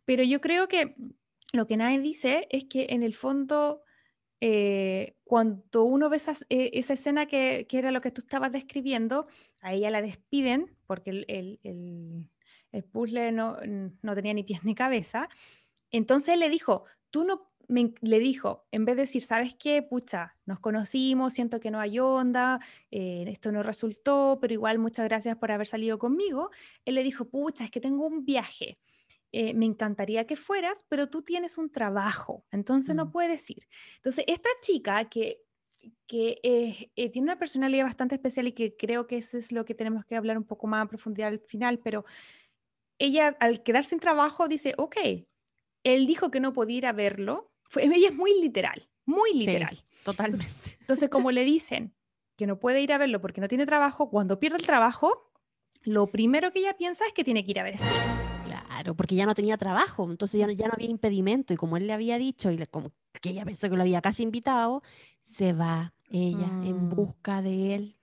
Pero 0.05 0.23
yo 0.23 0.41
creo 0.41 0.69
que 0.69 0.95
lo 1.53 1.67
que 1.67 1.77
nadie 1.77 2.01
dice 2.01 2.47
es 2.51 2.65
que 2.65 2.89
en 2.91 3.03
el 3.03 3.15
fondo 3.15 3.83
eh, 4.41 5.17
cuando 5.25 5.85
uno 5.85 6.09
ve 6.09 6.21
eh, 6.49 6.71
esa, 6.73 6.93
escena 6.95 7.27
que, 7.27 7.67
era 7.71 7.91
lo 7.91 8.01
que 8.01 8.11
tú 8.11 8.23
estabas 8.23 8.53
describiendo, 8.53 9.27
a 9.61 9.75
ella 9.75 9.91
la 9.91 10.01
despiden 10.01 10.77
porque 10.87 11.11
el, 11.11 11.59
el, 11.63 12.85
puzzle 12.85 13.33
no, 13.33 13.59
tenía 14.15 14.35
ni 14.35 14.43
pies 14.43 14.65
ni 14.65 14.75
cabeza. 14.75 15.29
Entonces 15.91 16.35
él 16.35 16.41
le 16.41 16.49
dijo, 16.49 16.85
tú 17.11 17.25
no, 17.25 17.51
le 17.69 18.19
dijo, 18.19 18.67
en 18.71 18.85
vez 18.85 18.97
de 18.97 19.03
decir, 19.03 19.23
¿sabes 19.23 19.55
qué? 19.55 19.83
Pucha, 19.83 20.37
nos 20.47 20.59
conocimos, 20.61 21.35
siento 21.35 21.61
que 21.61 21.71
no 21.71 21.79
hay 21.79 21.99
onda, 21.99 22.61
eh, 22.91 23.25
esto 23.29 23.53
no 23.53 23.63
resultó, 23.63 24.39
pero 24.41 24.55
igual 24.55 24.79
muchas 24.79 25.07
gracias 25.07 25.37
por 25.37 25.53
haber 25.53 25.67
salido 25.67 25.99
conmigo. 25.99 26.51
Él 26.85 26.95
le 26.95 27.03
dijo, 27.03 27.27
pucha, 27.27 27.65
es 27.65 27.71
que 27.71 27.81
tengo 27.81 28.07
un 28.07 28.25
viaje 28.25 28.79
eh, 29.33 29.55
me 29.55 29.67
encantaría 29.67 30.27
que 30.27 30.35
fueras, 30.35 30.85
pero 30.89 31.09
tú 31.09 31.23
tienes 31.23 31.57
un 31.57 31.71
trabajo, 31.71 32.45
entonces 32.51 32.97
no 32.97 33.07
mm. 33.07 33.13
puedes 33.13 33.49
ir. 33.51 33.69
Entonces, 33.97 34.25
esta 34.27 34.49
chica 34.61 35.09
que, 35.09 35.43
que 36.09 36.41
eh, 36.43 37.11
tiene 37.11 37.27
una 37.27 37.39
personalidad 37.39 37.85
bastante 37.85 38.17
especial 38.17 38.49
y 38.49 38.53
que 38.53 38.77
creo 38.77 39.07
que 39.07 39.19
eso 39.19 39.39
es 39.39 39.53
lo 39.53 39.65
que 39.65 39.75
tenemos 39.75 40.05
que 40.05 40.17
hablar 40.17 40.37
un 40.37 40.45
poco 40.45 40.67
más 40.67 40.85
a 40.85 40.89
profundidad 40.89 41.29
al 41.29 41.39
final, 41.39 41.79
pero 41.79 42.05
ella 42.99 43.37
al 43.39 43.63
quedar 43.63 43.85
sin 43.85 44.01
trabajo 44.01 44.49
dice, 44.49 44.75
ok, 44.77 44.97
él 45.85 46.07
dijo 46.07 46.31
que 46.31 46.41
no 46.41 46.53
podía 46.53 46.79
ir 46.79 46.87
a 46.87 46.93
verlo, 46.93 47.53
Fue, 47.63 47.85
ella 47.85 48.09
es 48.09 48.15
muy 48.15 48.41
literal, 48.41 48.89
muy 49.07 49.33
literal. 49.33 49.85
totalmente. 50.05 50.45
Entonces, 50.45 50.81
entonces, 50.81 51.09
como 51.09 51.31
le 51.31 51.45
dicen 51.45 51.95
que 52.37 52.47
no 52.47 52.59
puede 52.59 52.81
ir 52.81 52.93
a 52.93 52.99
verlo 52.99 53.21
porque 53.21 53.41
no 53.41 53.47
tiene 53.47 53.65
trabajo, 53.65 54.11
cuando 54.11 54.41
pierde 54.41 54.57
el 54.57 54.67
trabajo, 54.67 55.31
lo 55.83 56.09
primero 56.09 56.53
que 56.53 56.59
ella 56.59 56.77
piensa 56.77 57.07
es 57.07 57.13
que 57.13 57.23
tiene 57.23 57.45
que 57.45 57.53
ir 57.53 57.61
a 57.61 57.63
ver 57.63 57.75
a 57.75 57.79
Steve. 57.79 58.20
Claro, 58.71 58.95
porque 58.95 59.17
ya 59.17 59.27
no 59.27 59.35
tenía 59.35 59.57
trabajo, 59.57 60.09
entonces 60.09 60.39
ya 60.39 60.47
no, 60.47 60.53
ya 60.53 60.69
no 60.69 60.75
había 60.75 60.89
impedimento 60.89 61.53
y 61.53 61.57
como 61.57 61.77
él 61.77 61.89
le 61.89 61.93
había 61.93 62.19
dicho 62.19 62.53
y 62.53 62.67
como 62.67 62.93
que 63.21 63.31
ella 63.31 63.45
pensó 63.45 63.69
que 63.69 63.75
lo 63.75 63.83
había 63.83 64.01
casi 64.01 64.23
invitado, 64.23 64.85
se 65.21 65.53
va 65.53 65.93
ella 66.09 66.47
en 66.63 66.87
mm. 66.87 66.89
busca 66.91 67.43
de 67.43 67.75
él. 67.75 67.97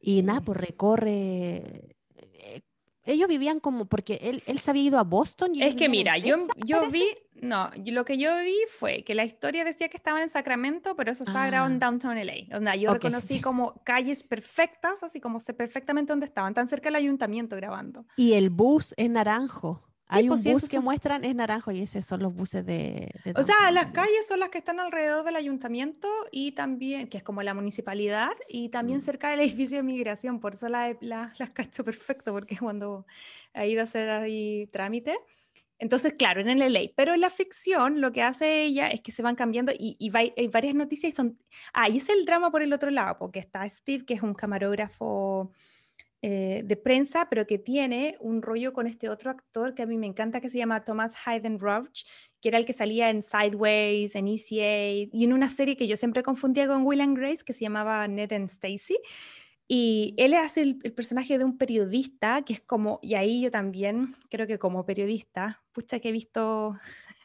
Y 0.00 0.22
nada, 0.22 0.42
pues 0.42 0.58
recorre. 0.58 1.96
Eh, 2.14 2.60
ellos 3.04 3.28
vivían 3.28 3.58
como, 3.58 3.86
porque 3.86 4.20
él, 4.22 4.44
él 4.46 4.60
se 4.60 4.70
había 4.70 4.84
ido 4.84 4.98
a 5.00 5.02
Boston. 5.02 5.56
Y 5.56 5.64
es 5.64 5.74
que 5.74 5.88
mira, 5.88 6.18
yo, 6.18 6.36
yo 6.64 6.88
vi, 6.88 7.08
no, 7.44 7.70
lo 7.86 8.04
que 8.04 8.18
yo 8.18 8.36
vi 8.38 8.56
fue 8.78 9.04
que 9.04 9.14
la 9.14 9.24
historia 9.24 9.64
decía 9.64 9.88
que 9.88 9.96
estaban 9.96 10.22
en 10.22 10.28
Sacramento, 10.28 10.96
pero 10.96 11.12
eso 11.12 11.24
estaba 11.24 11.46
grabado 11.46 11.70
en 11.70 11.82
ah. 11.82 11.86
Downtown 11.86 12.16
LA. 12.26 12.34
Donde 12.50 12.80
yo 12.80 12.92
reconocí 12.92 13.40
como 13.40 13.82
calles 13.84 14.24
perfectas, 14.24 15.02
así 15.02 15.20
como 15.20 15.40
sé 15.40 15.54
perfectamente 15.54 16.12
dónde 16.12 16.26
estaban, 16.26 16.54
tan 16.54 16.68
cerca 16.68 16.88
del 16.88 16.96
ayuntamiento 16.96 17.56
grabando. 17.56 18.06
Y 18.16 18.32
el 18.32 18.50
bus 18.50 18.94
es 18.96 19.10
naranjo. 19.10 19.82
Hay 20.06 20.24
un 20.24 20.36
pues 20.36 20.44
bus 20.44 20.68
que 20.68 20.80
muestran 20.80 21.24
es 21.24 21.34
naranjo 21.34 21.72
y 21.72 21.80
esos 21.80 22.04
son 22.04 22.22
los 22.22 22.34
buses 22.34 22.64
de... 22.64 23.10
o 23.34 23.42
sea, 23.42 23.70
las 23.70 23.86
calles 23.86 24.26
son 24.28 24.38
las 24.38 24.50
que 24.50 24.58
están 24.58 24.78
alrededor 24.78 25.24
del 25.24 25.34
ayuntamiento 25.34 26.08
y 26.30 26.52
también, 26.52 27.08
que 27.08 27.16
es 27.16 27.22
como 27.22 27.42
la 27.42 27.54
municipalidad, 27.54 28.32
y 28.48 28.68
también 28.68 28.98
mm. 28.98 29.02
cerca 29.02 29.30
del 29.30 29.40
edificio 29.40 29.78
de 29.78 29.82
migración. 29.82 30.40
Por 30.40 30.54
eso 30.54 30.68
las 30.68 30.96
la, 31.00 31.32
cacho 31.54 31.84
perfecto, 31.84 32.32
porque 32.32 32.58
cuando 32.58 33.06
ha 33.54 33.64
ido 33.66 33.80
a 33.80 33.84
hacer 33.84 34.10
ahí 34.10 34.68
trámite, 34.72 35.18
entonces, 35.78 36.14
claro, 36.14 36.40
en 36.40 36.48
el 36.48 36.72
LA, 36.72 36.92
pero 36.96 37.14
en 37.14 37.20
la 37.20 37.30
ficción 37.30 38.00
lo 38.00 38.12
que 38.12 38.22
hace 38.22 38.62
ella 38.62 38.88
es 38.88 39.00
que 39.00 39.12
se 39.12 39.22
van 39.22 39.34
cambiando 39.34 39.72
y, 39.76 40.10
hay 40.14 40.48
varias 40.48 40.74
noticias 40.74 41.12
y 41.12 41.16
son... 41.16 41.38
Ah, 41.72 41.88
y 41.88 41.96
es 41.96 42.08
el 42.08 42.24
drama 42.24 42.50
por 42.50 42.62
el 42.62 42.72
otro 42.72 42.90
lado, 42.90 43.16
porque 43.18 43.40
está 43.40 43.68
Steve, 43.68 44.04
que 44.04 44.14
es 44.14 44.22
un 44.22 44.34
camarógrafo 44.34 45.52
eh, 46.22 46.62
de 46.64 46.76
prensa, 46.76 47.28
pero 47.28 47.46
que 47.46 47.58
tiene 47.58 48.16
un 48.20 48.40
rollo 48.40 48.72
con 48.72 48.86
este 48.86 49.10
otro 49.10 49.30
actor 49.30 49.74
que 49.74 49.82
a 49.82 49.86
mí 49.86 49.98
me 49.98 50.06
encanta, 50.06 50.40
que 50.40 50.48
se 50.48 50.56
llama 50.58 50.84
Thomas 50.84 51.14
Hayden 51.26 51.58
Roach, 51.58 52.04
que 52.40 52.48
era 52.48 52.56
el 52.56 52.64
que 52.64 52.72
salía 52.72 53.10
en 53.10 53.22
Sideways, 53.22 54.14
en 54.14 54.28
ECA, 54.28 55.10
y 55.12 55.24
en 55.24 55.32
una 55.32 55.50
serie 55.50 55.76
que 55.76 55.86
yo 55.86 55.98
siempre 55.98 56.22
confundía 56.22 56.66
con 56.66 56.86
Will 56.86 57.02
and 57.02 57.18
Grace, 57.18 57.44
que 57.44 57.52
se 57.52 57.64
llamaba 57.64 58.08
Ned 58.08 58.32
and 58.32 58.48
Stacy. 58.48 58.96
Y 59.66 60.14
él 60.18 60.34
hace 60.34 60.60
el, 60.62 60.76
personaje 60.94 61.38
de 61.38 61.44
un 61.44 61.56
periodista, 61.56 62.42
que 62.42 62.54
es 62.54 62.60
como, 62.60 62.98
y 63.02 63.14
ahí 63.14 63.40
yo 63.40 63.50
también 63.50 64.14
creo 64.28 64.46
que 64.46 64.58
como 64.58 64.84
periodista, 64.84 65.62
pucha 65.72 66.00
que 66.00 66.10
he 66.10 66.12
visto 66.12 66.78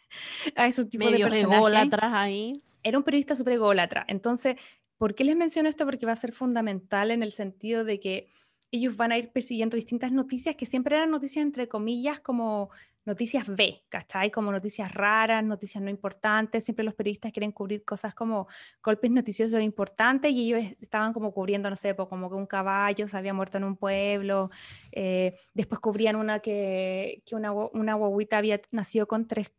a 0.56 0.68
esos 0.68 0.90
tipos 0.90 1.12
de 1.12 1.20
personajes. 1.20 2.00
ahí. 2.02 2.64
Era 2.82 2.98
un 2.98 3.04
periodista 3.04 3.36
súper 3.36 3.54
ególatra. 3.54 4.06
Entonces, 4.08 4.56
¿por 4.98 5.16
qué 5.16 5.26
les 5.26 5.36
menciono 5.36 5.68
esto? 5.68 5.86
Porque 5.86 6.06
va 6.06 6.14
a 6.14 6.18
ser 6.18 6.32
fundamental 6.32 7.12
en 7.12 7.24
el 7.24 7.34
sentido 7.34 7.84
de 7.84 8.00
que 8.00 8.32
ellos 8.72 8.96
van 8.96 9.12
a 9.12 9.18
ir 9.18 9.32
persiguiendo 9.32 9.76
distintas 9.76 10.12
noticias 10.12 10.56
que 10.56 10.66
siempre 10.66 10.96
eran 10.96 11.10
noticias 11.10 11.44
entre 11.44 11.68
comillas 11.68 12.20
como 12.20 12.70
noticias 13.06 13.48
B, 13.48 13.84
¿cachai? 13.90 14.32
Como 14.32 14.52
noticias 14.52 14.94
raras, 14.94 15.44
noticias 15.44 15.84
no 15.84 15.90
importantes. 15.90 16.64
Siempre 16.64 16.86
los 16.86 16.94
periodistas 16.94 17.32
quieren 17.32 17.52
cubrir 17.52 17.84
cosas 17.84 18.14
como 18.14 18.48
golpes 18.84 19.12
noticiosos 19.12 19.62
importantes 19.62 20.32
y 20.32 20.54
ellos 20.54 20.76
estaban 20.82 21.14
como 21.14 21.34
cubriendo, 21.34 21.70
no 21.70 21.76
sé, 21.76 21.96
como 21.96 22.30
que 22.30 22.36
un 22.36 22.46
caballo 22.46 23.08
se 23.08 23.18
había 23.18 23.34
muerto 23.34 23.58
en 23.58 23.64
un 23.64 23.76
pueblo. 23.76 24.50
Eh, 24.92 25.36
después 25.54 25.80
cubrían 25.80 26.16
una 26.16 26.40
que, 26.40 27.24
una, 27.32 27.52
una 27.52 27.96
guaguita 27.96 28.38
había 28.38 28.62
nacido 28.72 29.08
con 29.08 29.28
tres 29.28 29.52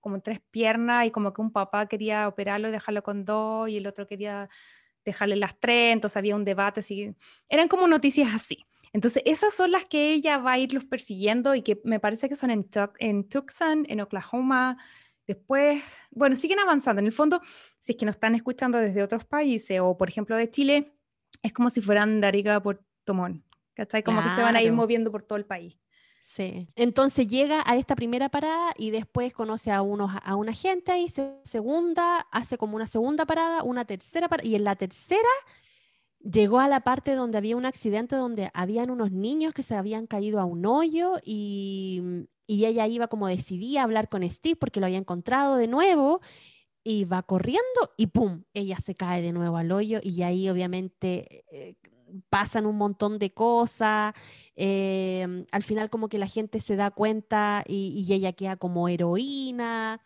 como 0.00 0.20
tres 0.20 0.40
piernas 0.52 1.06
y 1.06 1.10
como 1.10 1.32
que 1.32 1.40
un 1.40 1.50
papá 1.50 1.88
quería 1.88 2.28
operarlo 2.28 2.68
y 2.68 2.70
dejarlo 2.70 3.02
con 3.02 3.24
dos 3.24 3.68
y 3.68 3.78
el 3.78 3.88
otro 3.88 4.06
quería 4.06 4.48
dejarle 5.04 5.36
las 5.36 5.58
tres, 5.58 5.92
entonces 5.92 6.16
había 6.16 6.36
un 6.36 6.44
debate, 6.44 6.80
así, 6.80 7.14
eran 7.48 7.68
como 7.68 7.86
noticias 7.86 8.34
así. 8.34 8.66
Entonces, 8.96 9.22
esas 9.26 9.52
son 9.52 9.72
las 9.72 9.84
que 9.84 10.14
ella 10.14 10.38
va 10.38 10.52
a 10.52 10.58
irlos 10.58 10.86
persiguiendo 10.86 11.54
y 11.54 11.60
que 11.60 11.78
me 11.84 12.00
parece 12.00 12.30
que 12.30 12.34
son 12.34 12.50
en, 12.50 12.66
en 12.98 13.28
Tucson, 13.28 13.84
en 13.90 14.00
Oklahoma. 14.00 14.78
Después, 15.26 15.82
bueno, 16.12 16.34
siguen 16.34 16.60
avanzando. 16.60 17.00
En 17.00 17.04
el 17.04 17.12
fondo, 17.12 17.42
si 17.78 17.92
es 17.92 17.98
que 17.98 18.06
nos 18.06 18.14
están 18.14 18.34
escuchando 18.34 18.78
desde 18.78 19.02
otros 19.02 19.26
países 19.26 19.78
o, 19.82 19.98
por 19.98 20.08
ejemplo, 20.08 20.34
de 20.34 20.48
Chile, 20.48 20.94
es 21.42 21.52
como 21.52 21.68
si 21.68 21.82
fueran 21.82 22.22
de 22.22 22.26
Arica 22.26 22.62
por 22.62 22.86
Tomón. 23.04 23.44
¿Cachai? 23.74 24.02
Como 24.02 24.22
que 24.22 24.30
se 24.30 24.40
van 24.40 24.56
a 24.56 24.62
ir 24.62 24.72
moviendo 24.72 25.12
por 25.12 25.22
todo 25.22 25.36
el 25.36 25.44
país. 25.44 25.78
Sí. 26.22 26.66
Entonces 26.74 27.28
llega 27.28 27.62
a 27.66 27.76
esta 27.76 27.96
primera 27.96 28.30
parada 28.30 28.72
y 28.78 28.92
después 28.92 29.34
conoce 29.34 29.72
a, 29.72 29.82
unos, 29.82 30.10
a 30.22 30.36
una 30.36 30.54
gente 30.54 30.98
y 30.98 31.08
segunda, 31.44 32.26
hace 32.32 32.56
como 32.56 32.76
una 32.76 32.86
segunda 32.86 33.26
parada, 33.26 33.62
una 33.62 33.84
tercera 33.84 34.26
parada, 34.26 34.48
y 34.48 34.54
en 34.54 34.64
la 34.64 34.74
tercera 34.74 35.20
llegó 36.30 36.60
a 36.60 36.68
la 36.68 36.80
parte 36.80 37.14
donde 37.14 37.38
había 37.38 37.56
un 37.56 37.66
accidente 37.66 38.16
donde 38.16 38.50
habían 38.54 38.90
unos 38.90 39.12
niños 39.12 39.54
que 39.54 39.62
se 39.62 39.74
habían 39.74 40.06
caído 40.06 40.40
a 40.40 40.44
un 40.44 40.66
hoyo 40.66 41.14
y, 41.24 42.26
y 42.46 42.64
ella 42.66 42.86
iba 42.86 43.08
como 43.08 43.28
decidía 43.28 43.82
hablar 43.82 44.08
con 44.08 44.28
Steve 44.28 44.56
porque 44.56 44.80
lo 44.80 44.86
había 44.86 44.98
encontrado 44.98 45.56
de 45.56 45.66
nuevo 45.66 46.20
y 46.84 47.04
va 47.04 47.22
corriendo 47.22 47.62
y 47.96 48.06
¡pum! 48.06 48.44
Ella 48.54 48.78
se 48.78 48.94
cae 48.94 49.20
de 49.20 49.32
nuevo 49.32 49.56
al 49.56 49.72
hoyo 49.72 49.98
y 50.02 50.22
ahí 50.22 50.48
obviamente 50.48 51.44
eh, 51.50 51.74
pasan 52.30 52.66
un 52.66 52.76
montón 52.76 53.18
de 53.18 53.32
cosas, 53.32 54.14
em, 54.54 55.46
al 55.50 55.62
final 55.62 55.90
como 55.90 56.08
que 56.08 56.18
la 56.18 56.28
gente 56.28 56.60
se 56.60 56.76
da 56.76 56.90
cuenta 56.90 57.64
y, 57.66 58.06
ella 58.12 58.32
queda 58.32 58.56
como 58.56 58.88
heroína, 58.88 60.00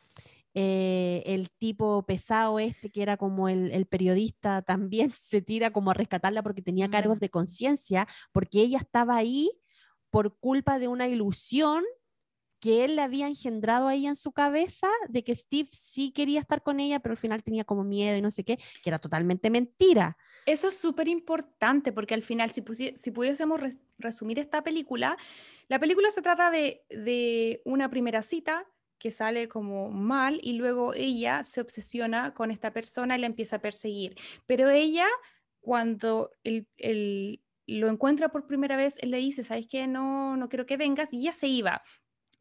eh, 0.55 1.23
el 1.27 1.49
tipo 1.51 2.05
pesado 2.07 2.59
este 2.59 2.91
que 2.91 3.03
era 3.03 3.17
como 3.17 3.49
el, 3.49 3.87
periodista 3.87 4.63
también 4.67 5.13
se 5.17 5.41
tira 5.41 5.71
como 5.71 5.91
a 5.91 5.95
rescatarla 5.95 6.43
porque 6.43 6.63
tenía 6.63 6.91
cargos 6.91 7.19
mm. 7.19 7.21
de 7.21 7.31
conciencia, 7.31 8.09
porque 8.33 8.61
ella 8.61 8.79
estaba 8.79 9.17
ahí 9.17 9.51
por 10.11 10.37
culpa 10.39 10.79
de 10.79 10.89
una 10.89 11.07
ilusión 11.07 11.85
que 12.61 12.85
él 12.85 12.97
le 12.97 13.03
había 13.03 13.27
engendrado 13.27 13.89
ahí 13.89 14.07
en 14.07 14.17
su 14.17 14.33
cabeza 14.33 14.89
de 15.09 15.25
que 15.25 15.35
Steve 15.35 15.71
sí 15.73 16.13
quería 16.13 16.41
estar 16.41 16.63
con 16.63 16.79
ella, 16.79 17.01
pero 17.01 17.15
al 17.15 17.17
final 17.17 17.43
tenía 17.43 17.65
como 17.65 17.85
miedo 17.85 18.19
y 18.19 18.21
no 18.21 18.31
sé 18.31 18.45
qué, 18.45 18.59
que 18.83 18.91
era 18.91 18.99
totalmente 18.99 19.49
mentira. 19.49 20.19
Eso 20.45 20.69
es 20.69 20.77
súper 20.77 21.09
importante 21.09 21.91
porque 21.91 22.13
al 22.13 22.23
final, 22.23 22.51
si, 22.51 22.63
si 22.97 23.11
pudiésemos 23.13 23.61
resumir 23.99 24.39
esta 24.39 24.63
película, 24.63 25.17
la 25.69 25.79
película 25.79 26.11
se 26.11 26.21
trata 26.21 26.51
de, 26.51 26.85
de 26.91 27.63
una 27.65 27.89
primera 27.89 28.21
cita 28.21 28.67
que 29.01 29.11
sale 29.11 29.49
como 29.49 29.91
mal 29.91 30.39
y 30.43 30.53
luego 30.53 30.95
ella 30.95 31.43
se 31.43 31.61
obsesiona 31.61 32.35
con 32.35 32.53
esta 32.53 32.73
persona 32.73 33.17
y 33.17 33.21
la 33.21 33.27
empieza 33.27 33.57
a 33.57 33.61
perseguir. 33.61 34.15
Pero 34.47 34.71
ella, 34.71 35.07
cuando 35.61 36.31
el, 36.45 36.69
el, 36.77 37.43
lo 37.67 37.89
encuentra 37.89 38.29
por 38.29 38.47
primera 38.47 38.77
vez, 38.77 38.99
él 39.01 39.11
le 39.11 39.17
dice, 39.17 39.43
¿sabes 39.43 39.67
qué? 39.67 39.87
No, 39.87 40.37
no 40.37 40.49
quiero 40.49 40.67
que 40.67 40.77
vengas 40.77 41.13
y 41.13 41.23
ella 41.23 41.33
se 41.33 41.49
iba. 41.49 41.83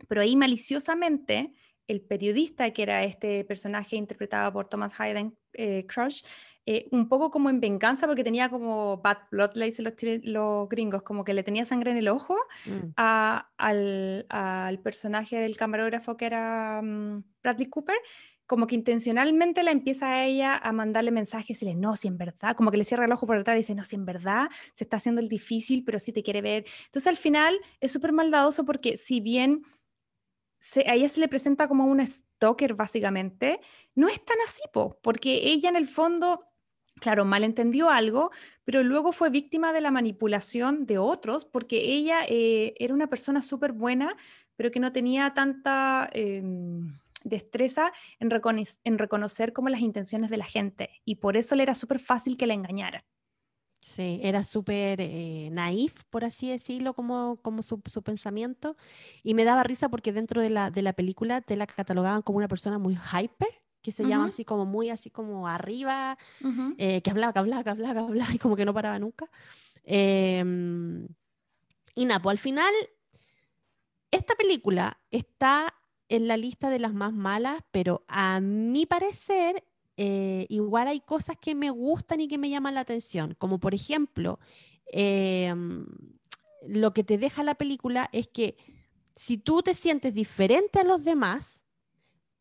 Pero 0.07 0.22
ahí 0.22 0.36
maliciosamente, 0.36 1.53
el 1.88 2.01
periodista, 2.01 2.72
que 2.72 2.84
era 2.84 3.03
este 3.03 3.43
personaje 3.45 3.95
interpretado 3.95 4.51
por 4.53 4.68
Thomas 4.70 4.99
Hayden 4.99 5.38
eh, 5.53 5.86
Crush, 5.88 6.24
eh, 6.72 6.88
un 6.91 7.09
poco 7.09 7.32
como 7.32 7.49
en 7.49 7.59
venganza 7.59 8.05
porque 8.05 8.24
tenía 8.24 8.47
como 8.47 8.97
bad 8.97 9.17
blood, 9.32 9.55
le 9.55 9.65
dicen 9.65 9.86
los, 9.86 9.95
los 10.22 10.70
gringos, 10.70 11.01
como 11.01 11.24
que 11.24 11.34
le 11.34 11.41
tenía 11.41 11.65
sangre 11.65 11.89
en 11.89 11.97
el 11.97 12.07
ojo 12.07 12.38
mm. 12.67 12.91
al, 12.95 14.28
al, 14.30 14.80
personaje 14.80 15.39
del 15.39 15.57
camarógrafo 15.57 16.15
que 16.15 16.28
era 16.28 16.80
mm, 16.84 17.24
Bradley 17.41 17.70
Cooper, 17.70 17.97
como 18.45 18.67
que 18.67 18.76
intencionalmente 18.76 19.63
la 19.63 19.72
empieza 19.72 20.11
a 20.11 20.26
ella 20.28 20.57
a 20.57 20.72
mandarle 20.72 21.09
mensajes 21.09 21.59
y 21.63 21.65
le, 21.65 21.74
no, 21.74 21.95
si 21.95 22.07
en 22.07 22.20
verdad, 22.20 22.55
como 22.55 22.70
que 22.70 22.78
le 22.78 22.84
cierra 22.84 23.05
el 23.05 23.11
ojo 23.13 23.26
por 23.26 23.39
detrás 23.39 23.55
y 23.55 23.61
dice, 23.61 23.74
no, 23.74 23.84
si 23.84 23.95
en 23.95 24.05
verdad 24.05 24.47
se 24.76 24.84
está 24.84 24.97
haciendo 24.97 25.22
el 25.22 25.28
difícil, 25.28 25.84
pero 25.84 25.97
sí 25.97 26.13
te 26.13 26.22
quiere 26.22 26.43
ver. 26.43 26.65
Entonces 26.86 27.07
al 27.07 27.17
final 27.17 27.57
es 27.80 27.91
súper 27.91 28.11
maldadoso 28.11 28.63
porque 28.63 28.95
si 28.99 29.22
bien 29.22 29.63
a 30.86 30.93
ella 30.93 31.07
se 31.07 31.20
le 31.20 31.28
presenta 31.28 31.67
como 31.67 31.86
una 31.86 32.05
stalker 32.05 32.74
básicamente, 32.76 33.59
no 33.95 34.07
es 34.07 34.24
tan 34.24 34.38
así, 34.45 34.61
porque 35.01 35.49
ella 35.49 35.70
en 35.70 35.76
el 35.76 35.88
fondo, 35.88 36.49
claro, 37.00 37.26
malentendió 37.26 37.89
algo, 37.89 38.32
pero 38.64 38.84
luego 38.84 39.12
fue 39.12 39.30
víctima 39.30 39.74
de 39.74 39.82
la 39.82 39.91
manipulación 39.91 40.86
de 40.86 40.97
otros, 40.97 41.45
porque 41.45 41.78
ella 41.78 42.24
eh, 42.28 42.74
era 42.78 42.93
una 42.93 43.08
persona 43.08 43.41
súper 43.41 43.72
buena, 43.72 44.16
pero 44.56 44.72
que 44.72 44.80
no 44.80 44.91
tenía 44.91 45.34
tanta 45.34 46.10
em, 46.14 46.97
destreza 47.24 47.91
en, 48.20 48.30
reconocer 49.00 49.54
como 49.54 49.70
las 49.70 49.82
intenciones 49.82 50.30
de 50.30 50.38
la 50.38 50.45
gente, 50.45 51.02
y 51.06 51.16
por 51.16 51.38
eso 51.38 51.56
le 51.56 51.64
era 51.64 51.76
súper 51.76 52.00
fácil 52.00 52.38
que 52.38 52.47
la 52.47 52.54
engañara. 52.54 53.06
Sí, 53.82 54.20
era 54.22 54.43
súper 54.43 55.00
eh, 55.00 55.50
naif, 55.54 56.04
por 56.10 56.26
así 56.26 56.50
decirlo, 56.50 56.93
como, 56.93 57.38
como 57.41 57.64
su, 57.64 57.80
pensamiento. 57.80 58.76
Y 59.24 59.36
me 59.36 59.45
daba 59.45 59.64
risa 59.64 59.88
porque 59.88 60.12
dentro 60.12 60.41
de 60.41 60.50
la, 60.50 60.70
de 60.70 60.82
la 60.82 60.91
película 60.91 61.39
te 61.39 61.56
la 61.56 61.66
catalogaban 61.66 62.22
como 62.22 62.39
una 62.39 62.50
persona 62.50 62.78
muy 62.78 62.95
hyper, 62.97 63.59
que 63.82 63.91
se 63.91 64.05
llama 64.05 64.25
así 64.27 64.43
como 64.43 64.65
muy 64.65 64.89
así 64.89 65.09
como 65.09 65.47
arriba, 65.47 66.17
eh, 66.77 67.01
que 67.01 67.09
hablaba, 67.09 67.34
que 67.34 67.39
hablaba, 67.39 67.63
que 67.63 67.69
hablaba, 67.69 67.93
que 67.93 67.99
hablaba, 67.99 68.30
y 68.36 68.38
como 68.38 68.55
que 68.55 68.65
no 68.65 68.73
paraba 68.73 68.99
nunca. 68.99 69.30
Em, 69.84 71.07
y 71.95 72.05
nada, 72.05 72.21
pues 72.21 72.34
al 72.34 72.38
final, 72.39 72.73
esta 74.11 74.36
película 74.36 74.99
está 75.11 75.73
en 76.09 76.27
la 76.27 76.38
lista 76.38 76.69
de 76.69 76.80
las 76.80 76.93
más 76.93 77.13
malas, 77.13 77.61
pero 77.71 78.03
a 78.07 78.39
mi 78.41 78.86
parecer 78.86 79.63
eh, 80.01 80.45
igual 80.49 80.88
hay 80.88 81.01
cosas 81.01 81.38
que 81.38 81.55
me 81.55 81.69
gustan 81.69 82.21
y 82.21 82.27
que 82.27 82.38
me 82.38 82.49
llaman 82.49 82.73
la 82.73 82.82
atención, 82.82 83.36
como 83.38 83.59
por 83.59 83.73
ejemplo, 83.73 84.39
em, 84.91 85.86
lo 86.67 86.93
que 86.93 87.03
te 87.03 87.17
deja 87.17 87.43
la 87.43 87.55
película 87.55 88.09
es 88.11 88.27
que 88.27 88.57
si 89.15 89.38
tú 89.38 89.61
te 89.61 89.73
sientes 89.73 90.13
diferente 90.13 90.80
a 90.80 90.86
los 90.86 91.03
demás, 91.03 91.65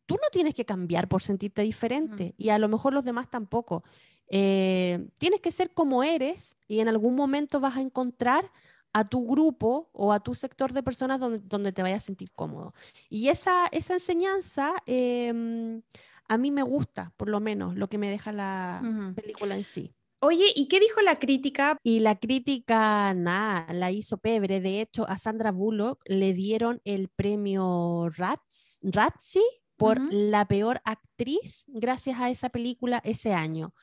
tú 0.09 0.15
no 0.15 0.27
tienes 0.31 0.55
que 0.55 0.65
cambiar 0.65 1.07
por 1.07 1.21
sentirte 1.21 1.61
diferente 1.61 2.33
y 2.35 2.49
a 2.49 2.57
lo 2.57 2.67
mejor 2.67 2.95
los 2.95 3.05
demás 3.05 3.29
tampoco. 3.29 3.83
Eh, 4.27 5.07
tienes 5.19 5.39
que 5.39 5.51
ser 5.51 5.71
como 5.71 6.03
eres 6.03 6.55
y 6.67 6.79
en 6.79 6.87
algún 6.87 7.13
momento 7.13 7.59
vas 7.59 7.77
a 7.77 7.81
encontrar 7.81 8.51
a 8.91 9.05
tu 9.05 9.27
grupo 9.27 9.91
o 9.93 10.11
a 10.11 10.19
tu 10.19 10.33
sector 10.33 10.73
de 10.73 10.81
personas 10.81 11.19
donde, 11.19 11.43
donde 11.45 11.71
te 11.73 11.83
vayas 11.83 12.01
a 12.03 12.07
sentir 12.07 12.31
cómodo. 12.31 12.73
Y 13.07 13.27
esa, 13.27 13.67
esa 13.71 13.93
enseñanza 13.93 14.73
em, 14.87 15.83
a 16.27 16.39
mí 16.39 16.49
me 16.49 16.63
gusta, 16.63 17.13
por 17.15 17.29
lo 17.29 17.39
menos, 17.39 17.75
lo 17.75 17.87
que 17.87 17.99
me 17.99 18.09
deja 18.09 18.31
la 18.31 18.81
película 19.15 19.55
en 19.55 19.63
sí. 19.63 19.93
Oye, 20.21 20.51
¿y 20.55 20.67
qué 20.69 20.79
dijo 20.79 21.01
la 21.01 21.19
crítica? 21.19 21.77
Y 21.83 21.99
la 21.99 22.15
crítica, 22.15 23.13
nada, 23.13 23.71
la 23.73 23.91
hizo 23.91 24.17
pebre. 24.17 24.59
De 24.59 24.81
hecho, 24.81 25.07
a 25.07 25.17
Sandra 25.17 25.51
Bullock 25.51 26.01
le 26.05 26.33
dieron 26.33 26.81
el 26.83 27.09
premio 27.09 28.09
Rats, 28.09 28.79
Razzie 28.81 29.58
por 29.79 30.13
la 30.13 30.45
peor 30.45 30.81
actriz 30.83 31.63
gracias 31.67 32.19
a 32.19 32.29
esa 32.29 32.49
película 32.49 33.01
ese 33.05 33.33
año. 33.33 33.73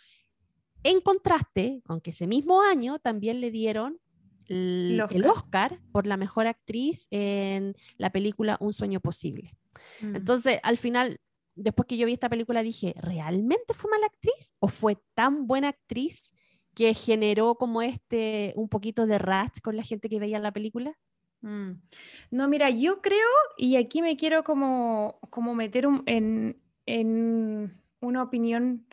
En 0.82 1.00
contraste 1.00 1.82
con 1.86 2.02
que 2.02 2.10
ese 2.10 2.26
mismo 2.26 2.60
año 2.60 2.98
también 2.98 3.40
le 3.40 3.50
dieron 3.50 3.98
el, 4.44 5.00
Oscar. 5.26 5.80
por 5.90 6.06
la 6.06 6.18
mejor 6.18 6.46
actriz 6.46 7.08
en 7.10 7.74
la 7.96 8.10
película 8.10 8.58
Un 8.60 8.74
sueño 8.74 9.00
posible. 9.00 9.56
Mm. 10.02 10.16
Entonces, 10.16 10.60
al 10.62 10.76
final, 10.76 11.18
después 11.54 11.86
que 11.86 11.96
yo 11.96 12.06
vi 12.06 12.12
esta 12.12 12.28
película 12.28 12.62
dije, 12.62 12.94
¿realmente 12.98 13.72
fue 13.72 13.90
mala 13.90 14.06
actriz? 14.06 14.52
¿O 14.58 14.68
fue 14.68 14.98
tan 15.14 15.46
buena 15.46 15.70
actriz 15.70 16.30
que 16.74 16.92
generó 16.92 17.54
como 17.54 17.80
este 17.80 18.52
un 18.54 18.68
poquito 18.68 19.06
de 19.06 19.18
ratch 19.18 19.60
con 19.62 19.76
la 19.76 19.82
gente 19.82 20.10
que 20.10 20.20
veía 20.20 20.38
la 20.38 20.52
película? 20.52 20.96
Mm. 21.42 21.72
No, 22.30 22.48
mira, 22.48 22.70
yo 22.70 23.00
creo, 23.00 23.28
y 23.56 23.76
aquí 23.76 24.02
me 24.02 24.16
quiero 24.16 24.44
como, 24.44 25.18
como 25.30 25.54
meter 25.54 25.86
en, 26.06 26.60
en, 26.86 27.82
una 28.00 28.22
opinión 28.22 28.86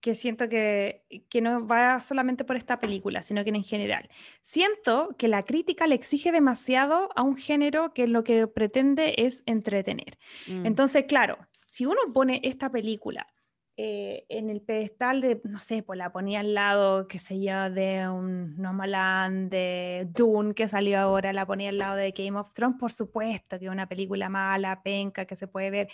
que 0.00 0.14
siento 0.14 0.48
que, 0.48 1.06
que, 1.30 1.40
no 1.40 1.66
va 1.66 2.00
solamente 2.00 2.44
por 2.44 2.56
esta 2.56 2.78
película, 2.78 3.22
sino 3.22 3.42
que 3.42 3.50
en 3.50 3.64
general. 3.64 4.10
Siento 4.42 5.14
que 5.16 5.28
la 5.28 5.44
crítica 5.44 5.86
le 5.86 5.94
exige 5.94 6.30
demasiado 6.30 7.08
a 7.16 7.22
un 7.22 7.36
género 7.36 7.94
que 7.94 8.06
lo 8.06 8.22
que 8.22 8.46
pretende 8.46 9.14
es 9.18 9.42
entretener. 9.46 10.18
Mm. 10.46 10.66
Entonces, 10.66 11.04
claro, 11.06 11.38
si 11.66 11.86
uno 11.86 12.00
pone 12.12 12.40
esta 12.44 12.70
película 12.70 13.33
eh, 13.76 14.24
en 14.28 14.50
el 14.50 14.60
pedestal 14.60 15.20
de, 15.20 15.40
no 15.44 15.58
sé, 15.58 15.82
pues 15.82 15.98
la 15.98 16.12
ponía 16.12 16.40
al 16.40 16.54
lado, 16.54 17.08
qué 17.08 17.18
sé 17.18 17.40
yo, 17.40 17.70
de 17.70 18.08
un 18.08 18.56
Nomaland, 18.56 19.50
de 19.50 20.08
Dune, 20.14 20.54
que 20.54 20.68
salió 20.68 20.98
ahora, 21.00 21.32
la 21.32 21.46
ponía 21.46 21.70
al 21.70 21.78
lado 21.78 21.96
de 21.96 22.12
Game 22.12 22.38
of 22.38 22.52
Thrones, 22.52 22.78
por 22.78 22.92
supuesto 22.92 23.58
que 23.58 23.68
una 23.68 23.88
película 23.88 24.28
mala, 24.28 24.82
penca, 24.82 25.24
que 25.24 25.36
se 25.36 25.48
puede 25.48 25.70
ver, 25.70 25.88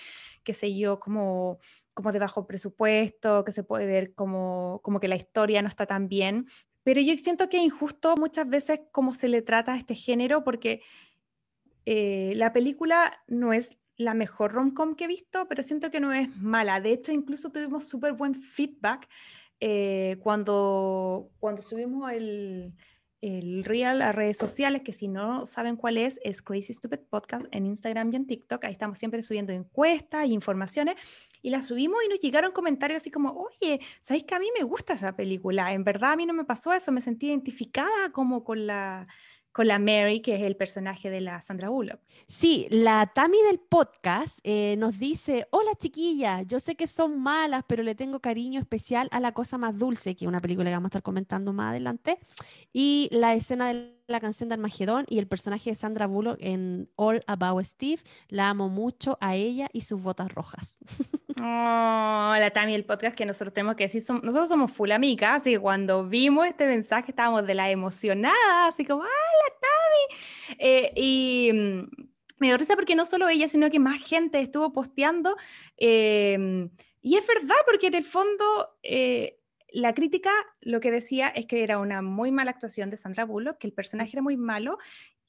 qué 0.45 0.53
sé 0.53 0.77
yo, 0.77 1.01
como 1.01 1.59
como 1.95 2.13
de 2.13 2.19
bajo 2.19 2.47
presupuesto, 2.47 3.45
que 3.45 3.53
se 3.53 3.63
puede 3.63 3.87
ver 3.87 4.15
como, 4.15 4.81
como 4.83 5.01
que 5.01 5.09
la 5.09 5.17
historia 5.17 5.61
no 5.63 5.69
está 5.69 5.87
tan 5.87 6.09
bien. 6.09 6.47
Pero 6.83 7.01
yo 7.01 7.15
siento 7.17 7.49
que 7.49 7.59
es 7.59 7.65
injusto 7.65 8.15
muchas 8.17 8.49
veces 8.49 8.81
cómo 8.93 9.13
se 9.13 9.29
le 9.29 9.43
trata 9.43 9.75
a 9.75 9.77
este 9.77 9.95
género 9.95 10.43
porque 10.45 10.83
eh, 11.85 12.33
la 12.37 12.53
película 12.53 13.23
no 13.27 13.53
es 13.53 13.79
la 14.01 14.15
mejor 14.15 14.53
rom-com 14.53 14.95
que 14.95 15.05
he 15.05 15.09
visto, 15.09 15.47
pero 15.47 15.63
siento 15.63 15.91
que 15.91 16.01
no 16.01 16.13
es 16.13 16.35
mala. 16.39 16.81
De 16.81 16.91
hecho, 16.93 17.13
incluso 17.13 17.53
tuvimos 17.53 17.85
súper 17.87 18.15
buen 18.15 18.35
feedback 18.35 19.07
eh, 19.61 20.17
cuando, 20.23 21.31
cuando 21.39 21.61
subimos 21.61 22.11
el, 22.11 22.73
el 23.21 23.63
real 23.63 24.01
a 24.01 24.13
redes 24.13 24.39
sociales, 24.39 24.81
que 24.83 24.95
si 24.95 25.07
no 25.07 25.45
saben 25.45 25.77
cuál 25.77 25.99
es, 25.99 26.19
es 26.25 26.41
Crazy 26.41 26.73
Stupid 26.73 27.01
Podcast 27.11 27.47
en 27.51 27.67
Instagram 27.67 28.11
y 28.11 28.17
en 28.17 28.27
TikTok. 28.27 28.65
Ahí 28.65 28.73
estamos 28.73 28.99
siempre 28.99 29.23
subiendo 29.23 29.53
encuestas 29.53 30.25
e 30.25 30.29
informaciones. 30.29 30.95
Y 31.43 31.51
las 31.51 31.67
subimos 31.67 31.99
y 32.03 32.09
nos 32.09 32.21
llegaron 32.21 32.53
comentarios 32.53 33.03
así 33.03 33.11
como, 33.11 33.33
oye, 33.33 33.81
¿sabéis 34.01 34.25
que 34.25 34.35
a 34.35 34.39
mí 34.39 34.49
me 34.59 34.65
gusta 34.65 34.95
esa 34.95 35.15
película? 35.15 35.75
En 35.75 35.85
verdad 35.85 36.13
a 36.13 36.17
mí 36.17 36.25
no 36.25 36.33
me 36.33 36.45
pasó 36.45 36.73
eso, 36.73 36.91
me 36.91 37.03
sentí 37.03 37.27
identificada 37.27 38.11
como 38.13 38.45
con 38.45 38.67
la, 38.67 39.07
con 39.53 39.67
la 39.67 39.79
Mary, 39.79 40.21
que 40.21 40.37
es 40.37 40.43
el 40.43 40.57
personaje 40.57 41.11
de 41.11 41.21
la 41.21 41.43
Sandra 41.43 41.69
Bullock. 41.69 42.01
Sí, 42.27 42.67
la 42.71 43.11
Tami 43.15 43.39
del 43.43 43.59
podcast 43.59 44.39
eh, 44.45 44.77
nos 44.79 44.99
dice, 44.99 45.47
hola 45.51 45.73
chiquilla, 45.79 46.43
yo 46.43 46.61
sé 46.61 46.77
que 46.77 46.87
son 46.87 47.21
malas, 47.21 47.65
pero 47.67 47.83
le 47.83 47.95
tengo 47.95 48.21
cariño 48.21 48.61
especial 48.61 49.09
a 49.11 49.21
La 49.21 49.33
Cosa 49.33 49.59
Más 49.59 49.79
Dulce, 49.79 50.15
que 50.15 50.25
es 50.25 50.29
una 50.29 50.41
película 50.41 50.71
que 50.71 50.77
vamos 50.77 50.87
a 50.87 50.91
estar 50.91 51.03
comentando 51.03 51.53
más 51.53 51.71
adelante, 51.71 52.19
y 52.73 53.09
la 53.13 53.35
escena 53.35 53.73
de 53.73 54.00
la 54.11 54.21
canción 54.21 54.49
de 54.49 54.55
Armagedón 54.55 55.07
y 55.09 55.19
el 55.19 55.27
personaje 55.27 55.71
de 55.71 55.77
Sandra 55.77 56.07
Bullock 56.07 56.39
en 56.41 56.91
All 56.97 57.23
About 57.27 57.65
Steve, 57.65 58.03
la 58.29 58.51
amo 58.51 58.69
mucho 58.69 59.17
a 59.21 59.37
ella 59.37 59.69
y 59.73 59.83
sus 59.83 60.03
botas 60.03 60.33
rojas. 60.33 60.79
Oh, 61.43 62.35
la 62.39 62.51
Tami 62.51 62.73
del 62.73 62.85
podcast 62.85 63.17
que 63.17 63.25
nosotros 63.25 63.55
tenemos 63.55 63.75
que 63.75 63.85
decir, 63.85 64.03
nosotros 64.23 64.47
somos 64.47 64.73
full 64.73 64.91
amigas, 64.91 65.37
así 65.37 65.53
que 65.53 65.59
cuando 65.59 66.05
vimos 66.05 66.47
este 66.47 66.67
mensaje 66.67 67.13
estábamos 67.13 67.47
de 67.47 67.55
la 67.55 67.71
emocionada, 67.71 68.67
así 68.67 68.85
como, 68.85 69.05
¡ah, 69.05 69.07
la 69.07 69.55
Tami! 69.59 70.59
Eh, 70.59 70.93
y 70.97 71.51
mm, 71.51 72.11
me 72.41 72.49
dio 72.49 72.59
risa 72.59 72.75
porque 72.75 72.95
no 72.95 73.07
solo 73.07 73.27
ella, 73.31 73.49
sino 73.49 73.71
que 73.71 73.79
más 73.79 74.07
gente 74.07 74.39
estuvo 74.39 74.71
posteando. 74.73 75.35
Em, 75.79 76.69
y 77.01 77.17
es 77.17 77.27
verdad, 77.27 77.57
porque 77.67 77.87
en 77.87 77.95
el 77.95 78.05
fondo 78.05 78.45
eh, 78.83 79.40
la 79.73 79.95
crítica 79.95 80.31
lo 80.61 80.81
que 80.81 80.91
decía 80.91 81.29
es 81.29 81.47
que 81.47 81.63
era 81.63 81.79
una 81.79 82.03
muy 82.03 82.33
mala 82.33 82.51
actuación 82.51 82.91
de 82.91 82.97
Sandra 82.97 83.25
Bullock, 83.25 83.59
que 83.59 83.67
el 83.67 83.73
personaje 83.73 84.13
era 84.13 84.23
muy 84.23 84.37
malo 84.37 84.79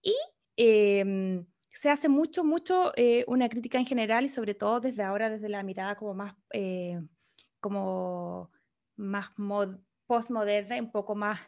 y 0.02 0.16
em, 0.58 1.46
se 1.72 1.90
hace 1.90 2.10
mucho, 2.10 2.44
mucho 2.44 2.92
eh, 2.96 3.24
una 3.28 3.50
crítica 3.50 3.78
en 3.78 3.86
general 3.86 4.26
y 4.26 4.30
sobre 4.30 4.54
todo 4.54 4.80
desde 4.80 5.04
ahora, 5.04 5.30
desde 5.30 5.50
la 5.50 5.64
mirada 5.64 5.96
como 5.96 6.14
más, 6.14 6.36
eh, 6.54 7.02
como 7.60 8.52
más 8.98 9.30
postmoderna, 10.08 10.78
un 10.80 10.92
poco 10.92 11.16
más 11.16 11.40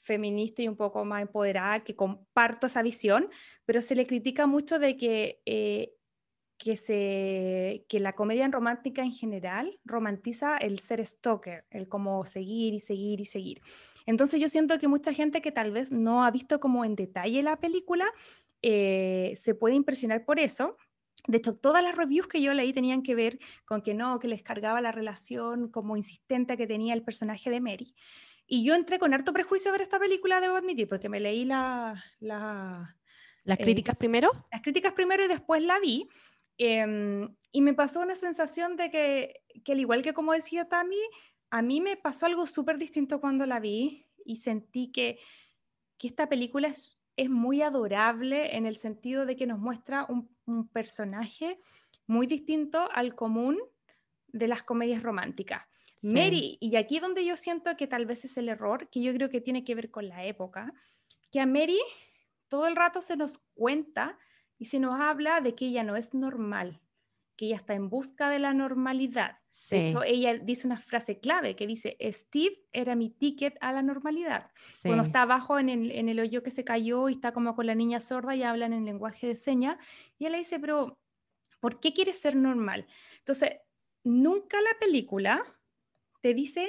feminista 0.00 0.62
y 0.62 0.68
un 0.68 0.76
poco 0.76 1.04
más 1.04 1.22
empoderada, 1.22 1.84
que 1.84 1.94
comparto 1.94 2.66
esa 2.66 2.82
visión, 2.82 3.28
pero 3.64 3.80
se 3.82 3.94
le 3.94 4.06
critica 4.06 4.46
mucho 4.46 4.78
de 4.78 4.96
que, 4.96 5.42
eh, 5.46 5.94
que, 6.60 6.76
se, 6.76 7.86
que 7.88 8.00
la 8.00 8.12
comedia 8.12 8.46
romántica 8.48 9.02
en 9.02 9.12
general 9.12 9.80
romantiza 9.82 10.58
el 10.58 10.78
ser 10.78 11.04
stalker, 11.04 11.64
el 11.70 11.88
como 11.88 12.26
seguir 12.26 12.74
y 12.74 12.80
seguir 12.80 13.18
y 13.18 13.24
seguir. 13.24 13.62
Entonces 14.04 14.38
yo 14.42 14.48
siento 14.48 14.78
que 14.78 14.86
mucha 14.86 15.14
gente 15.14 15.40
que 15.40 15.52
tal 15.52 15.72
vez 15.72 15.90
no 15.90 16.22
ha 16.22 16.30
visto 16.30 16.60
como 16.60 16.84
en 16.84 16.96
detalle 16.96 17.42
la 17.42 17.56
película, 17.56 18.04
eh, 18.60 19.34
se 19.38 19.54
puede 19.54 19.74
impresionar 19.74 20.26
por 20.26 20.38
eso. 20.38 20.76
De 21.26 21.38
hecho, 21.38 21.56
todas 21.56 21.82
las 21.82 21.96
reviews 21.96 22.28
que 22.28 22.42
yo 22.42 22.52
leí 22.52 22.74
tenían 22.74 23.02
que 23.02 23.14
ver 23.14 23.38
con 23.64 23.80
que 23.80 23.94
no, 23.94 24.18
que 24.18 24.28
les 24.28 24.42
cargaba 24.42 24.82
la 24.82 24.92
relación 24.92 25.70
como 25.70 25.96
insistente 25.96 26.58
que 26.58 26.66
tenía 26.66 26.92
el 26.92 27.02
personaje 27.02 27.48
de 27.48 27.60
Mary. 27.62 27.94
Y 28.46 28.64
yo 28.64 28.74
entré 28.74 28.98
con 28.98 29.14
harto 29.14 29.32
prejuicio 29.32 29.70
a 29.70 29.72
ver 29.72 29.80
esta 29.80 29.98
película, 29.98 30.42
debo 30.42 30.56
admitir, 30.56 30.88
porque 30.88 31.08
me 31.08 31.20
leí 31.20 31.46
la... 31.46 32.04
¿Las 32.20 33.58
eh, 33.58 33.62
críticas 33.62 33.96
primero? 33.96 34.30
Las 34.52 34.60
críticas 34.60 34.92
primero 34.92 35.24
y 35.24 35.28
después 35.28 35.62
la 35.62 35.78
vi. 35.80 36.06
Em, 36.62 37.34
y 37.52 37.62
me 37.62 37.72
pasó 37.74 38.00
una 38.00 38.14
sensación 38.14 38.76
de 38.76 38.90
que, 38.90 39.42
que, 39.64 39.72
al 39.72 39.80
igual 39.80 40.02
que 40.02 40.12
como 40.12 40.32
decía 40.32 40.68
Tami, 40.68 41.00
a 41.50 41.62
mí 41.62 41.80
me 41.80 41.96
pasó 41.96 42.26
algo 42.26 42.46
súper 42.46 42.76
distinto 42.76 43.20
cuando 43.20 43.46
la 43.46 43.60
vi 43.60 44.06
y 44.24 44.36
sentí 44.36 44.92
que, 44.92 45.18
que 45.96 46.06
esta 46.06 46.28
película 46.28 46.68
es 46.68 47.00
es 47.20 47.28
muy 47.28 47.60
adorable 47.60 48.56
en 48.56 48.64
el 48.64 48.76
sentido 48.76 49.26
de 49.26 49.36
que 49.36 49.46
nos 49.46 49.58
muestra 49.58 50.06
un, 50.08 50.30
personaje 50.72 51.60
muy 52.06 52.26
distinto 52.26 52.88
al 52.92 53.14
común 53.14 53.58
de 54.28 54.48
las 54.48 54.62
comedias 54.62 55.02
románticas. 55.02 55.62
Mary, 56.02 56.56
y 56.60 56.74
aquí 56.76 56.98
donde 56.98 57.26
yo 57.26 57.36
siento 57.36 57.76
que 57.76 57.86
tal 57.86 58.06
vez 58.06 58.24
es 58.24 58.38
el 58.38 58.48
error, 58.48 58.88
que 58.88 59.02
yo 59.02 59.12
creo 59.12 59.28
que 59.28 59.42
tiene 59.42 59.64
que 59.64 59.74
ver 59.74 59.90
con 59.90 60.08
la 60.08 60.24
época, 60.24 60.72
que 61.30 61.40
a 61.40 61.46
Mary 61.46 61.78
todo 62.48 62.66
el 62.66 62.74
rato 62.74 63.02
se 63.02 63.16
nos 63.16 63.36
cuenta 63.52 64.18
y 64.60 64.66
se 64.66 64.78
nos 64.78 65.00
habla 65.00 65.40
de 65.40 65.54
que 65.54 65.66
ella 65.66 65.82
no 65.82 65.96
es 65.96 66.12
normal, 66.12 66.80
que 67.34 67.46
ella 67.46 67.56
está 67.56 67.72
en 67.72 67.88
busca 67.88 68.28
de 68.28 68.38
la 68.38 68.52
normalidad. 68.52 69.38
De 69.70 69.88
hecho, 69.88 70.02
ella 70.02 70.34
dice 70.34 70.66
una 70.66 70.76
frase 70.76 71.18
clave 71.18 71.56
que 71.56 71.66
dice, 71.66 71.96
Steve 72.12 72.58
era 72.70 72.94
mi 72.94 73.08
ticket 73.08 73.56
a 73.62 73.72
la 73.72 73.80
normalidad. 73.80 74.50
Cuando 74.82 75.02
está 75.02 75.22
abajo 75.22 75.58
en 75.58 75.70
el, 75.70 75.90
en 75.92 76.10
el, 76.10 76.20
hoyo 76.20 76.42
que 76.42 76.50
se 76.50 76.62
cayó 76.62 77.08
y 77.08 77.14
está 77.14 77.32
como 77.32 77.56
con 77.56 77.66
la 77.66 77.74
niña 77.74 78.00
sorda 78.00 78.36
y 78.36 78.42
hablan 78.42 78.74
en 78.74 78.84
lenguaje 78.84 79.26
de 79.26 79.34
señas, 79.34 79.78
y 80.18 80.24
ella 80.24 80.32
le 80.32 80.38
dice, 80.38 80.60
pero 80.60 80.98
¿por 81.58 81.80
qué 81.80 81.94
quieres 81.94 82.20
ser 82.20 82.36
normal? 82.36 82.86
Entonces, 83.20 83.56
nunca 84.04 84.60
la 84.60 84.78
película 84.78 85.42
te 86.20 86.34
dice, 86.34 86.68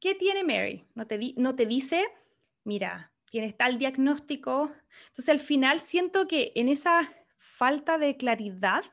¿qué 0.00 0.14
tiene 0.14 0.42
Mary? 0.42 0.86
No 0.94 1.06
te, 1.06 1.34
no 1.36 1.54
te 1.54 1.66
dice, 1.66 2.06
mira, 2.64 3.12
tienes 3.30 3.56
tal 3.56 3.78
diagnóstico. 3.78 4.72
Entonces, 5.08 5.28
al 5.28 5.40
final 5.40 5.80
siento 5.80 6.26
que 6.26 6.52
en 6.54 6.68
esa 6.68 7.08
falta 7.38 7.98
de 7.98 8.16
claridad, 8.16 8.84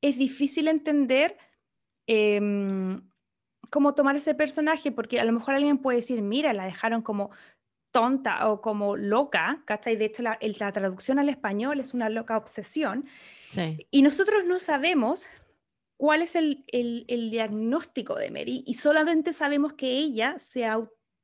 es 0.00 0.18
difícil 0.18 0.68
entender 0.68 1.38
em, 2.06 3.08
cómo 3.70 3.94
tomar 3.94 4.16
ese 4.16 4.34
personaje, 4.34 4.90
porque 4.90 5.20
a 5.20 5.24
lo 5.24 5.32
mejor 5.32 5.54
alguien 5.54 5.78
puede 5.78 5.96
decir, 5.96 6.20
mira, 6.20 6.52
la 6.52 6.64
dejaron 6.64 7.02
como 7.02 7.30
tonta 7.92 8.50
o 8.50 8.60
como 8.60 8.96
loca, 8.96 9.62
¿cachai? 9.66 9.96
De 9.96 10.06
hecho, 10.06 10.22
la, 10.22 10.38
la 10.40 10.72
traducción 10.72 11.18
al 11.18 11.28
español 11.28 11.78
es 11.78 11.94
una 11.94 12.08
loca 12.08 12.36
obsesión. 12.36 13.06
Y 13.90 14.02
nosotros 14.02 14.44
no 14.46 14.58
sabemos 14.58 15.26
cuál 15.98 16.22
es 16.22 16.34
el, 16.34 16.64
el, 16.68 17.04
el, 17.06 17.30
diagnóstico 17.30 18.16
de 18.16 18.30
Mary 18.30 18.64
y 18.66 18.74
solamente 18.74 19.34
sabemos 19.34 19.74
que 19.74 19.90
ella 19.90 20.38
se 20.38 20.64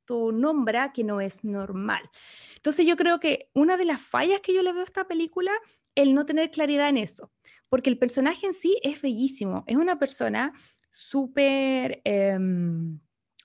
autonombra 0.09 0.91
que 0.93 1.03
no 1.03 1.21
es 1.21 1.43
normal. 1.43 2.09
Entonces 2.55 2.85
yo 2.87 2.95
creo 2.95 3.19
que 3.19 3.49
una 3.53 3.77
de 3.77 3.85
las 3.85 4.01
fallas 4.01 4.41
que 4.41 4.53
yo 4.53 4.63
le 4.63 4.71
veo 4.71 4.81
a 4.81 4.85
esta 4.85 5.07
película 5.07 5.51
el 5.95 6.13
no 6.13 6.25
tener 6.25 6.51
claridad 6.51 6.89
en 6.89 6.97
eso, 6.97 7.31
porque 7.67 7.89
el 7.89 7.97
personaje 7.97 8.47
en 8.47 8.53
sí 8.53 8.77
es 8.83 9.01
bellísimo, 9.01 9.63
es 9.67 9.75
una 9.75 9.99
persona 9.99 10.53
súper 10.91 12.01
em, 12.03 12.99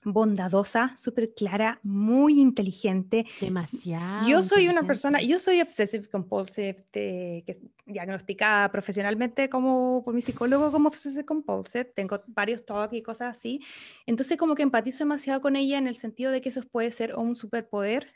bondadosa, 0.05 0.93
súper 0.95 1.33
clara, 1.33 1.79
muy 1.83 2.39
inteligente. 2.39 3.25
Demasiado. 3.41 4.27
Yo 4.29 4.43
soy 4.43 4.69
una 4.69 4.83
persona, 4.83 5.21
yo 5.21 5.39
soy 5.39 5.61
obsessive 5.61 6.07
compulsive, 6.07 6.77
que, 6.91 7.59
diagnosticada 7.85 8.71
profesionalmente 8.71 9.49
como 9.49 10.03
por 10.05 10.13
mi 10.13 10.21
psicólogo 10.21 10.71
como 10.71 10.87
obsessive 10.87 11.25
compulsive, 11.25 11.85
tengo 11.85 12.21
varios 12.27 12.65
talks 12.65 12.93
y 12.93 13.01
cosas 13.01 13.37
así, 13.37 13.61
entonces 14.05 14.37
como 14.37 14.55
que 14.55 14.63
empatizo 14.63 15.03
demasiado 15.03 15.41
con 15.41 15.55
ella 15.55 15.77
en 15.77 15.87
el 15.87 15.95
sentido 15.95 16.31
de 16.31 16.41
que 16.41 16.49
eso 16.49 16.61
puede 16.61 16.91
ser 16.91 17.15
un 17.15 17.35
superpoder 17.35 18.13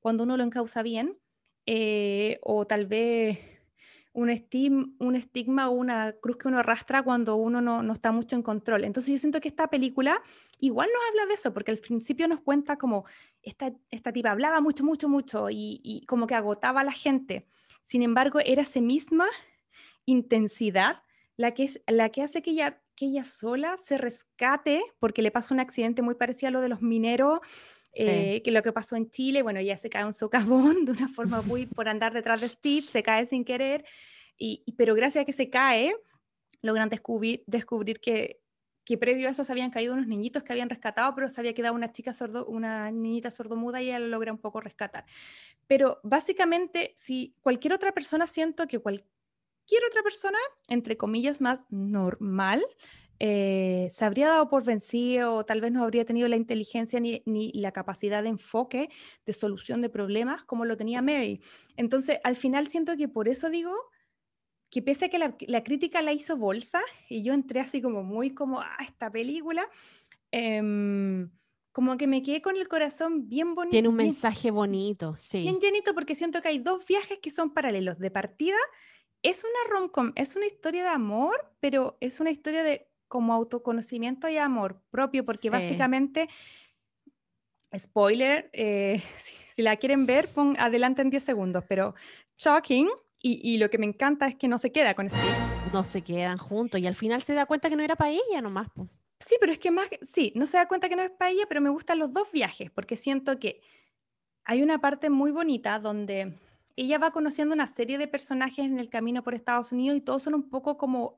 cuando 0.00 0.24
uno 0.24 0.36
lo 0.36 0.44
encausa 0.44 0.82
bien, 0.82 1.18
eh, 1.66 2.38
o 2.42 2.66
tal 2.66 2.86
vez 2.86 3.53
un, 4.14 4.96
un 5.00 5.16
estigma 5.16 5.68
o 5.68 5.72
una 5.72 6.12
cruz 6.12 6.36
que 6.38 6.48
uno 6.48 6.60
arrastra 6.60 7.02
cuando 7.02 7.34
uno 7.34 7.60
no, 7.60 7.92
está 7.92 8.12
mucho 8.12 8.36
en 8.36 8.42
control. 8.42 8.84
Entonces 8.84 9.12
yo 9.12 9.18
siento 9.18 9.40
que 9.40 9.48
esta 9.48 9.68
película 9.68 10.22
igual 10.60 10.88
nos 10.92 11.02
habla 11.10 11.26
de 11.26 11.34
eso, 11.34 11.52
porque 11.52 11.72
al 11.72 11.78
principio 11.78 12.28
nos 12.28 12.40
cuenta 12.40 12.76
como 12.76 13.04
esta, 13.42 13.72
esta 13.90 14.12
tipa 14.12 14.30
hablaba 14.30 14.60
mucho, 14.60 14.84
mucho, 14.84 15.08
mucho 15.08 15.48
y, 15.50 16.04
como 16.06 16.26
que 16.26 16.36
agotaba 16.36 16.80
a 16.80 16.84
la 16.84 16.92
gente. 16.92 17.46
Sin 17.82 18.02
embargo, 18.02 18.38
era 18.40 18.62
esa 18.62 18.80
misma 18.80 19.26
intensidad 20.06 21.02
la 21.36 21.52
que, 21.52 21.64
es, 21.64 21.82
la 21.88 22.10
que 22.10 22.22
hace 22.22 22.40
que 22.40 22.52
ella, 22.52 22.80
que 22.94 23.06
ella 23.06 23.24
sola 23.24 23.76
se 23.76 23.98
rescate, 23.98 24.84
porque 25.00 25.22
le 25.22 25.32
pasa 25.32 25.52
un 25.52 25.58
accidente 25.58 26.02
muy 26.02 26.14
parecido 26.14 26.48
a 26.48 26.52
lo 26.52 26.60
de 26.60 26.68
los 26.68 26.80
mineros 26.80 27.40
eh, 27.94 28.42
que 28.42 28.50
lo 28.50 28.62
que 28.62 28.72
pasó 28.72 28.96
en 28.96 29.08
Chile, 29.10 29.42
bueno, 29.42 29.60
ya 29.60 29.78
se 29.78 29.88
cae 29.88 30.04
un 30.04 30.12
socavón 30.12 30.84
de 30.84 30.92
una 30.92 31.08
forma 31.08 31.42
muy 31.46 31.66
por 31.66 31.88
andar 31.88 32.12
detrás 32.12 32.40
de 32.40 32.48
Steve, 32.48 32.82
se 32.82 33.02
cae 33.02 33.26
sin 33.26 33.44
querer, 33.44 33.84
y, 34.36 34.64
pero 34.76 34.94
gracias 34.94 35.22
a 35.22 35.24
que 35.24 35.32
se 35.32 35.48
cae, 35.48 35.94
logran 36.60 36.88
descubrir, 36.88 37.44
descubrir 37.46 38.00
que, 38.00 38.40
que 38.84 38.98
previo 38.98 39.28
a 39.28 39.30
eso 39.30 39.44
se 39.44 39.52
habían 39.52 39.70
caído 39.70 39.94
unos 39.94 40.06
niñitos 40.06 40.42
que 40.42 40.52
habían 40.52 40.68
rescatado, 40.68 41.14
pero 41.14 41.30
se 41.30 41.40
había 41.40 41.54
quedado 41.54 41.74
una 41.74 41.92
chica 41.92 42.12
sordo, 42.14 42.46
una 42.46 42.90
niñita 42.90 43.30
sordomuda 43.30 43.80
y 43.80 43.86
ella 43.86 44.00
lo 44.00 44.08
logra 44.08 44.32
un 44.32 44.38
poco 44.38 44.60
rescatar. 44.60 45.04
Pero 45.66 46.00
básicamente, 46.02 46.92
si 46.96 47.34
cualquier 47.40 47.74
otra 47.74 47.92
persona 47.92 48.26
siento 48.26 48.66
que 48.66 48.78
cualquier 48.78 49.84
otra 49.88 50.02
persona, 50.02 50.38
entre 50.68 50.96
comillas, 50.96 51.40
más 51.40 51.64
normal, 51.70 52.64
eh, 53.26 53.88
se 53.90 54.04
habría 54.04 54.28
dado 54.28 54.50
por 54.50 54.64
vencido 54.64 55.36
o 55.36 55.46
tal 55.46 55.62
vez 55.62 55.72
no 55.72 55.82
habría 55.82 56.04
tenido 56.04 56.28
la 56.28 56.36
inteligencia 56.36 57.00
ni, 57.00 57.52
la 57.54 57.72
capacidad 57.72 58.22
de 58.22 58.28
enfoque, 58.28 58.90
de 59.24 59.32
solución 59.32 59.80
de 59.80 59.88
problemas 59.88 60.42
como 60.42 60.66
lo 60.66 60.76
tenía 60.76 61.00
Mary. 61.00 61.40
Entonces, 61.78 62.18
al 62.22 62.36
final 62.36 62.66
siento 62.66 62.98
que 62.98 63.08
por 63.08 63.28
eso 63.28 63.48
digo 63.48 63.72
que 64.70 64.82
pese 64.82 65.06
a 65.06 65.08
que 65.08 65.18
la, 65.18 65.64
crítica 65.64 66.02
la 66.02 66.12
hizo 66.12 66.36
bolsa 66.36 66.82
y 67.08 67.22
yo 67.22 67.32
entré 67.32 67.60
así 67.60 67.80
como 67.80 68.02
muy 68.02 68.34
como 68.34 68.60
a 68.60 68.66
ah, 68.66 68.84
esta 68.84 69.10
película, 69.10 69.70
em, 70.30 71.30
como 71.72 71.96
que 71.96 72.06
me 72.06 72.22
quedé 72.22 72.42
con 72.42 72.58
el 72.58 72.68
corazón 72.68 73.26
bien 73.26 73.54
bonito. 73.54 73.70
Tiene 73.70 73.88
un 73.88 73.96
bien- 73.96 74.08
mensaje 74.08 74.50
bonito, 74.50 75.16
sí. 75.16 75.40
bien 75.40 75.60
llenito 75.60 75.94
porque 75.94 76.14
siento 76.14 76.42
que 76.42 76.48
hay 76.48 76.58
dos 76.58 76.84
viajes 76.84 77.20
que 77.22 77.30
son 77.30 77.54
paralelos. 77.54 77.98
De 77.98 78.10
partida, 78.10 78.58
es 79.22 79.44
una 79.44 79.74
rom-com, 79.74 80.12
es 80.14 80.36
una 80.36 80.44
historia 80.44 80.82
de 80.82 80.90
amor, 80.90 81.54
pero 81.60 81.96
es 82.00 82.20
una 82.20 82.30
historia 82.30 82.62
de 82.62 82.86
como 83.08 83.32
autoconocimiento 83.34 84.28
y 84.28 84.36
amor 84.38 84.80
propio, 84.90 85.24
porque 85.24 85.48
Sí. 85.48 85.50
básicamente, 85.50 86.28
spoiler, 87.76 88.50
eh, 88.52 89.02
si, 89.18 89.36
si 89.54 89.62
la 89.62 89.76
quieren 89.76 90.06
ver, 90.06 90.28
pon 90.28 90.56
adelante 90.58 91.02
en 91.02 91.10
10 91.10 91.22
segundos, 91.22 91.64
pero 91.68 91.94
shocking, 92.38 92.88
y, 93.18 93.40
y 93.54 93.58
lo 93.58 93.70
que 93.70 93.78
me 93.78 93.86
encanta 93.86 94.26
es 94.26 94.36
que 94.36 94.48
no 94.48 94.58
se 94.58 94.70
queda 94.70 94.94
con 94.94 95.08
Steve. 95.08 95.34
No 95.72 95.82
se 95.82 96.02
quedan 96.02 96.36
juntos 96.36 96.78
y 96.80 96.86
al 96.86 96.94
final 96.94 97.22
se 97.22 97.32
da 97.32 97.46
cuenta 97.46 97.70
que 97.70 97.76
no 97.76 97.82
era 97.82 97.96
para 97.96 98.10
ella 98.10 98.42
nomás. 98.42 98.68
po. 98.70 98.86
Sí, 99.18 99.36
pero 99.40 99.52
es 99.52 99.58
que 99.58 99.70
más, 99.70 99.86
sí, 100.02 100.32
no 100.36 100.44
se 100.44 100.58
da 100.58 100.68
cuenta 100.68 100.88
que 100.90 100.96
no 100.96 101.02
es 101.02 101.10
para 101.10 101.30
ella, 101.30 101.44
pero 101.48 101.62
me 101.62 101.70
gustan 101.70 101.98
los 101.98 102.12
dos 102.12 102.30
viajes, 102.32 102.70
porque 102.70 102.96
siento 102.96 103.38
que 103.38 103.62
hay 104.44 104.62
una 104.62 104.78
parte 104.78 105.08
muy 105.08 105.30
bonita 105.30 105.78
donde 105.78 106.34
ella 106.76 106.98
va 106.98 107.12
conociendo 107.12 107.54
una 107.54 107.66
serie 107.66 107.96
de 107.96 108.08
personajes 108.08 108.66
en 108.66 108.78
el 108.78 108.90
camino 108.90 109.22
por 109.22 109.34
Estados 109.34 109.72
Unidos 109.72 109.96
y 109.96 110.00
todos 110.02 110.22
son 110.22 110.34
un 110.34 110.50
poco 110.50 110.76
como, 110.76 111.16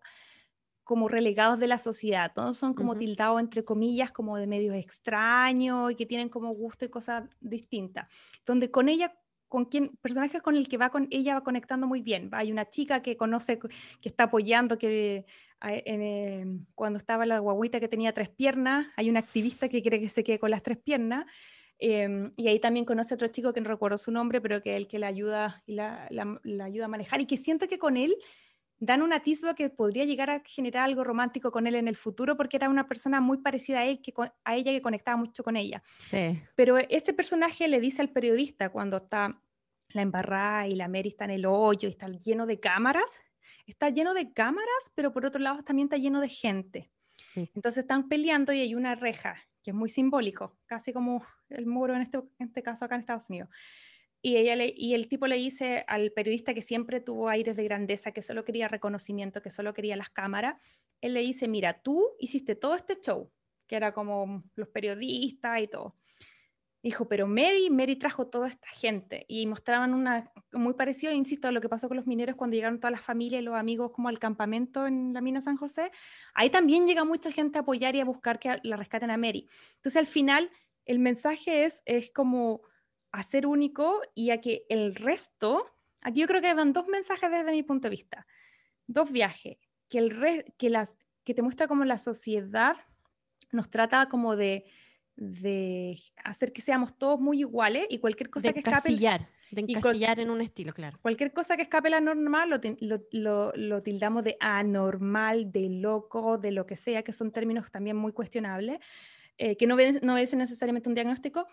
como 0.86 1.08
relegados 1.08 1.58
de 1.58 1.66
la 1.66 1.78
sociedad, 1.78 2.30
todos 2.32 2.56
son 2.56 2.72
como 2.72 2.92
Ujú. 2.92 3.00
tildados 3.00 3.40
entre 3.40 3.64
comillas 3.64 4.12
como 4.12 4.36
de 4.38 4.46
medios 4.46 4.76
extraños 4.76 5.90
y 5.90 5.96
que 5.96 6.06
tienen 6.06 6.28
como 6.30 6.54
gusto 6.54 6.84
y 6.84 6.88
cosas 6.88 7.28
distintas, 7.40 8.06
donde 8.46 8.70
con 8.70 8.88
ella 8.88 9.12
con 9.48 9.64
quien 9.66 9.90
personajes 10.00 10.42
con 10.42 10.56
el 10.56 10.68
que 10.68 10.76
va 10.78 10.90
con 10.90 11.08
ella 11.10 11.34
va 11.34 11.42
conectando 11.44 11.86
muy 11.88 12.02
bien. 12.02 12.30
Hay 12.32 12.50
una 12.52 12.68
chica 12.68 13.02
que 13.02 13.16
conoce 13.16 13.58
que 13.58 14.08
está 14.08 14.24
apoyando 14.24 14.78
que 14.78 15.24
en, 15.60 16.02
eh, 16.02 16.44
cuando 16.74 16.98
estaba 16.98 17.26
la 17.26 17.38
guaguita 17.40 17.80
que 17.80 17.88
tenía 17.88 18.12
tres 18.12 18.28
piernas, 18.28 18.86
hay 18.96 19.10
un 19.10 19.16
activista 19.16 19.68
que 19.68 19.82
quiere 19.82 20.00
que 20.00 20.08
se 20.08 20.22
quede 20.24 20.38
con 20.38 20.50
las 20.50 20.62
tres 20.62 20.78
piernas, 20.78 21.26
em, 21.78 22.32
y 22.36 22.48
ahí 22.48 22.60
también 22.60 22.84
conoce 22.86 23.14
a 23.14 23.16
otro 23.16 23.28
chico 23.28 23.52
que 23.52 23.60
no 23.60 23.68
recuerdo 23.68 23.98
su 23.98 24.10
nombre, 24.10 24.40
pero 24.40 24.62
que 24.62 24.70
es 24.70 24.76
el 24.76 24.88
que 24.88 24.98
la 24.98 25.08
ayuda, 25.08 25.62
y 25.66 25.74
la, 25.74 26.06
la- 26.10 26.40
la 26.44 26.64
ayuda 26.64 26.86
a 26.86 26.88
manejar, 26.88 27.20
y 27.20 27.26
que 27.26 27.36
siento 27.36 27.68
que 27.68 27.78
con 27.78 27.96
él 27.96 28.16
dan 28.78 29.02
un 29.02 29.12
atisbo 29.12 29.54
que 29.54 29.70
podría 29.70 30.04
llegar 30.04 30.30
a 30.30 30.42
generar 30.44 30.84
algo 30.84 31.04
romántico 31.04 31.50
con 31.50 31.66
él 31.66 31.74
en 31.76 31.88
el 31.88 31.96
futuro, 31.96 32.36
porque 32.36 32.56
era 32.56 32.68
una 32.68 32.86
persona 32.86 33.20
muy 33.20 33.38
parecida 33.38 33.80
a 33.80 33.84
él, 33.86 34.00
que, 34.02 34.12
a 34.44 34.56
ella 34.56 34.72
que 34.72 34.82
conectaba 34.82 35.16
mucho 35.16 35.42
con 35.42 35.56
ella. 35.56 35.82
Sí. 35.88 36.38
Pero 36.54 36.78
este 36.78 37.12
personaje 37.12 37.68
le 37.68 37.80
dice 37.80 38.02
al 38.02 38.10
periodista 38.10 38.70
cuando 38.70 38.98
está 38.98 39.40
la 39.90 40.02
embarrada 40.02 40.66
y 40.66 40.74
la 40.74 40.88
Mary 40.88 41.10
está 41.10 41.24
en 41.24 41.30
el 41.30 41.46
hoyo 41.46 41.88
y 41.88 41.92
está 41.92 42.08
lleno 42.08 42.46
de 42.46 42.60
cámaras, 42.60 43.18
está 43.66 43.88
lleno 43.88 44.14
de 44.14 44.32
cámaras, 44.32 44.92
pero 44.94 45.12
por 45.12 45.24
otro 45.24 45.40
lado 45.40 45.62
también 45.62 45.86
está 45.86 45.96
lleno 45.96 46.20
de 46.20 46.28
gente. 46.28 46.90
sí. 47.16 47.50
Entonces 47.54 47.82
están 47.82 48.08
peleando 48.08 48.52
y 48.52 48.60
hay 48.60 48.74
una 48.74 48.94
reja, 48.94 49.36
que 49.62 49.70
es 49.70 49.74
muy 49.74 49.88
simbólico, 49.88 50.56
casi 50.66 50.92
como 50.92 51.24
el 51.48 51.66
muro 51.66 51.94
en 51.94 52.02
este, 52.02 52.18
en 52.18 52.48
este 52.48 52.62
caso 52.62 52.84
acá 52.84 52.96
en 52.96 53.00
Estados 53.00 53.30
Unidos. 53.30 53.48
Y, 54.22 54.36
ella 54.36 54.56
le- 54.56 54.74
y 54.76 54.94
el 54.94 55.08
tipo 55.08 55.26
le 55.26 55.36
dice 55.36 55.84
al 55.86 56.10
periodista 56.12 56.54
que 56.54 56.62
siempre 56.62 57.00
tuvo 57.00 57.28
aires 57.28 57.56
de 57.56 57.64
grandeza, 57.64 58.12
que 58.12 58.22
solo 58.22 58.44
quería 58.44 58.68
reconocimiento, 58.68 59.42
que 59.42 59.50
solo 59.50 59.72
quería 59.74 59.96
las 59.96 60.10
cámaras, 60.10 60.56
él 61.00 61.14
le 61.14 61.20
dice, 61.20 61.48
mira, 61.48 61.82
tú 61.82 62.08
hiciste 62.18 62.54
todo 62.54 62.74
este 62.74 62.98
show, 63.00 63.30
que 63.66 63.76
era 63.76 63.92
como 63.92 64.42
los 64.54 64.68
periodistas 64.68 65.60
y 65.60 65.68
todo. 65.68 65.94
Dijo, 66.82 67.08
pero 67.08 67.26
Mary, 67.26 67.68
Mary 67.68 67.96
trajo 67.96 68.28
toda 68.28 68.46
esta 68.48 68.68
gente 68.68 69.24
y 69.28 69.46
mostraban 69.46 69.92
una 69.92 70.30
muy 70.52 70.74
parecido, 70.74 71.12
insisto, 71.12 71.48
a 71.48 71.50
lo 71.50 71.60
que 71.60 71.68
pasó 71.68 71.88
con 71.88 71.96
los 71.96 72.06
mineros 72.06 72.36
cuando 72.36 72.54
llegaron 72.54 72.78
todas 72.78 72.92
las 72.92 73.00
familias 73.04 73.42
y 73.42 73.44
los 73.44 73.56
amigos 73.56 73.90
como 73.90 74.08
al 74.08 74.20
campamento 74.20 74.86
en 74.86 75.12
la 75.12 75.20
mina 75.20 75.40
San 75.40 75.56
José. 75.56 75.90
Ahí 76.32 76.48
también 76.48 76.86
llega 76.86 77.04
mucha 77.04 77.32
gente 77.32 77.58
a 77.58 77.62
apoyar 77.62 77.96
y 77.96 78.00
a 78.00 78.04
buscar 78.04 78.38
que 78.38 78.60
la 78.62 78.76
rescaten 78.76 79.10
a 79.10 79.16
Mary. 79.16 79.48
Entonces 79.76 79.96
al 79.96 80.06
final 80.06 80.50
el 80.84 81.00
mensaje 81.00 81.64
es, 81.64 81.82
es 81.86 82.12
como 82.12 82.62
hacer 83.12 83.46
único 83.46 84.00
y 84.14 84.30
a 84.30 84.40
que 84.40 84.64
el 84.68 84.94
resto, 84.94 85.64
aquí 86.00 86.20
yo 86.20 86.26
creo 86.26 86.40
que 86.40 86.52
van 86.54 86.72
dos 86.72 86.86
mensajes 86.88 87.30
desde 87.30 87.50
mi 87.52 87.62
punto 87.62 87.86
de 87.88 87.90
vista, 87.90 88.26
dos 88.86 89.10
viajes, 89.10 89.58
que, 89.88 89.98
el 89.98 90.10
re- 90.10 90.54
que, 90.58 90.70
las, 90.70 90.96
que 91.24 91.34
te 91.34 91.42
muestra 91.42 91.68
como 91.68 91.84
la 91.84 91.98
sociedad 91.98 92.76
nos 93.52 93.70
trata 93.70 94.08
como 94.08 94.36
de, 94.36 94.64
de 95.16 95.98
hacer 96.24 96.52
que 96.52 96.60
seamos 96.60 96.98
todos 96.98 97.20
muy 97.20 97.40
iguales 97.40 97.86
y 97.88 97.98
cualquier 97.98 98.28
cosa 98.30 98.48
De 98.48 98.54
que 98.54 98.60
escape 98.60 98.76
encasillar, 98.76 99.28
de 99.50 99.60
encasillar 99.62 100.20
en 100.20 100.30
un 100.30 100.40
estilo, 100.42 100.72
claro. 100.72 100.98
cualquier 101.00 101.32
cosa 101.32 101.56
que 101.56 101.62
escape 101.62 101.88
la 101.88 102.00
normal 102.00 102.50
lo, 102.50 102.60
lo- 102.80 103.02
lo- 103.12 103.52
lo 103.54 103.80
tildamos 103.80 104.24
de 104.24 104.36
anormal, 104.40 105.50
de 105.52 105.68
loco, 105.70 106.36
de 106.38 106.50
lo 106.50 106.66
que 106.66 106.76
sea, 106.76 107.02
que 107.02 107.12
son 107.12 107.30
términos 107.32 107.70
también 107.70 107.96
muy 107.96 108.12
cuestionables, 108.12 108.78
eh, 109.38 109.56
que 109.56 109.66
no, 109.66 109.76
obede- 109.76 110.00
no 110.02 110.14
obedecen 110.14 110.40
necesariamente 110.40 110.88
un 110.88 110.94
diagnóstico. 110.94 111.46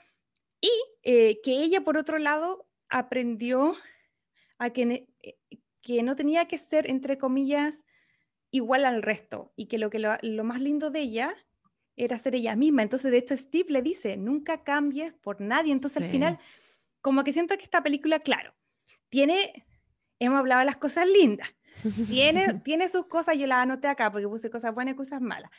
Y 0.63 0.71
eh, 1.03 1.41
que 1.43 1.61
ella, 1.61 1.81
por 1.81 1.97
otro 1.97 2.19
lado, 2.19 2.65
aprendió 2.87 3.75
a 4.57 4.69
que, 4.69 5.09
eh, 5.21 5.37
que 5.81 6.03
no 6.03 6.15
tenía 6.15 6.47
que 6.47 6.57
ser, 6.57 6.89
entre 6.89 7.17
comillas, 7.17 7.83
igual 8.49 8.85
al 8.85 9.01
resto 9.01 9.51
y 9.57 9.65
que 9.65 9.77
lo, 9.77 9.89
que 9.89 9.99
lo, 9.99 10.11
lo 10.21 10.43
más 10.45 10.61
lindo 10.61 10.89
de 10.89 11.01
ella 11.01 11.35
era 11.97 12.17
ser 12.17 12.35
ella 12.35 12.55
misma. 12.55 12.81
Entonces, 12.81 13.11
de 13.11 13.17
hecho, 13.17 13.35
Steve 13.35 13.73
le 13.73 13.81
dice, 13.81 14.15
nunca 14.15 14.63
cambies 14.63 15.13
por 15.15 15.41
nadie. 15.41 15.73
Entonces, 15.73 15.97
al 15.97 16.03
Sí. 16.05 16.11
final, 16.11 16.39
como 17.01 17.25
que 17.25 17.33
siento 17.33 17.57
que 17.57 17.65
esta 17.65 17.83
película, 17.83 18.19
claro, 18.21 18.53
tiene, 19.09 19.65
hemos 20.19 20.39
hablado 20.39 20.59
de 20.59 20.65
las 20.65 20.77
cosas 20.77 21.07
lindas, 21.09 21.53
tiene, 22.07 22.45
tiene 22.63 22.87
sus 22.87 23.07
cosas, 23.07 23.37
yo 23.37 23.47
las 23.47 23.57
anoté 23.63 23.89
acá 23.89 24.09
porque 24.13 24.29
puse 24.29 24.49
cosas 24.49 24.73
buenas 24.73 24.93
y 24.93 24.97
cosas 24.97 25.19
malas. 25.19 25.51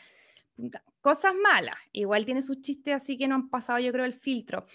Cosas 1.00 1.34
malas, 1.34 1.76
igual 1.92 2.24
tiene 2.24 2.40
sus 2.40 2.60
chistes 2.60 2.94
así 2.94 3.18
que 3.18 3.26
no 3.26 3.34
han 3.34 3.50
pasado 3.50 3.80
yo 3.80 3.90
creo 3.90 4.04
el 4.04 4.14
filtro, 4.14 4.66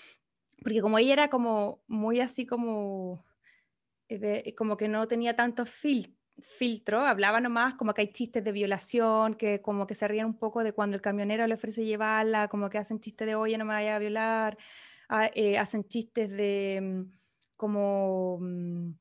porque 0.63 0.81
como 0.81 0.97
ella 0.99 1.13
era 1.13 1.29
como 1.29 1.83
muy 1.87 2.19
así 2.21 2.45
como, 2.45 3.25
eh, 4.09 4.19
de- 4.19 4.55
como 4.57 4.77
que 4.77 4.87
no 4.87 5.07
tenía 5.07 5.35
tanto 5.35 5.65
fil- 5.65 6.15
filtro, 6.41 7.01
hablaba 7.01 7.41
nomás 7.41 7.75
como 7.75 7.93
que 7.93 8.01
hay 8.01 8.11
chistes 8.13 8.43
de 8.43 8.51
violación, 8.53 9.35
que 9.35 9.61
como 9.61 9.87
que 9.87 9.95
se 9.95 10.07
ríen 10.07 10.25
un 10.25 10.39
poco 10.39 10.63
de 10.63 10.73
cuando 10.73 10.95
el 10.95 11.01
camionero 11.01 11.45
le 11.47 11.55
ofrece 11.55 11.85
llevarla, 11.85 12.47
como 12.47 12.69
que 12.69 12.77
hacen 12.77 12.99
chistes 13.01 13.27
de 13.27 13.35
oye 13.35 13.57
no 13.57 13.65
me 13.65 13.73
vaya 13.73 13.95
a 13.97 13.99
violar, 13.99 14.57
ah, 15.09 15.29
eh, 15.35 15.57
hacen 15.57 15.83
chistes 15.87 16.29
de 16.31 16.79
mm, 16.81 17.03
como 17.57 18.39
mm, 18.41 18.91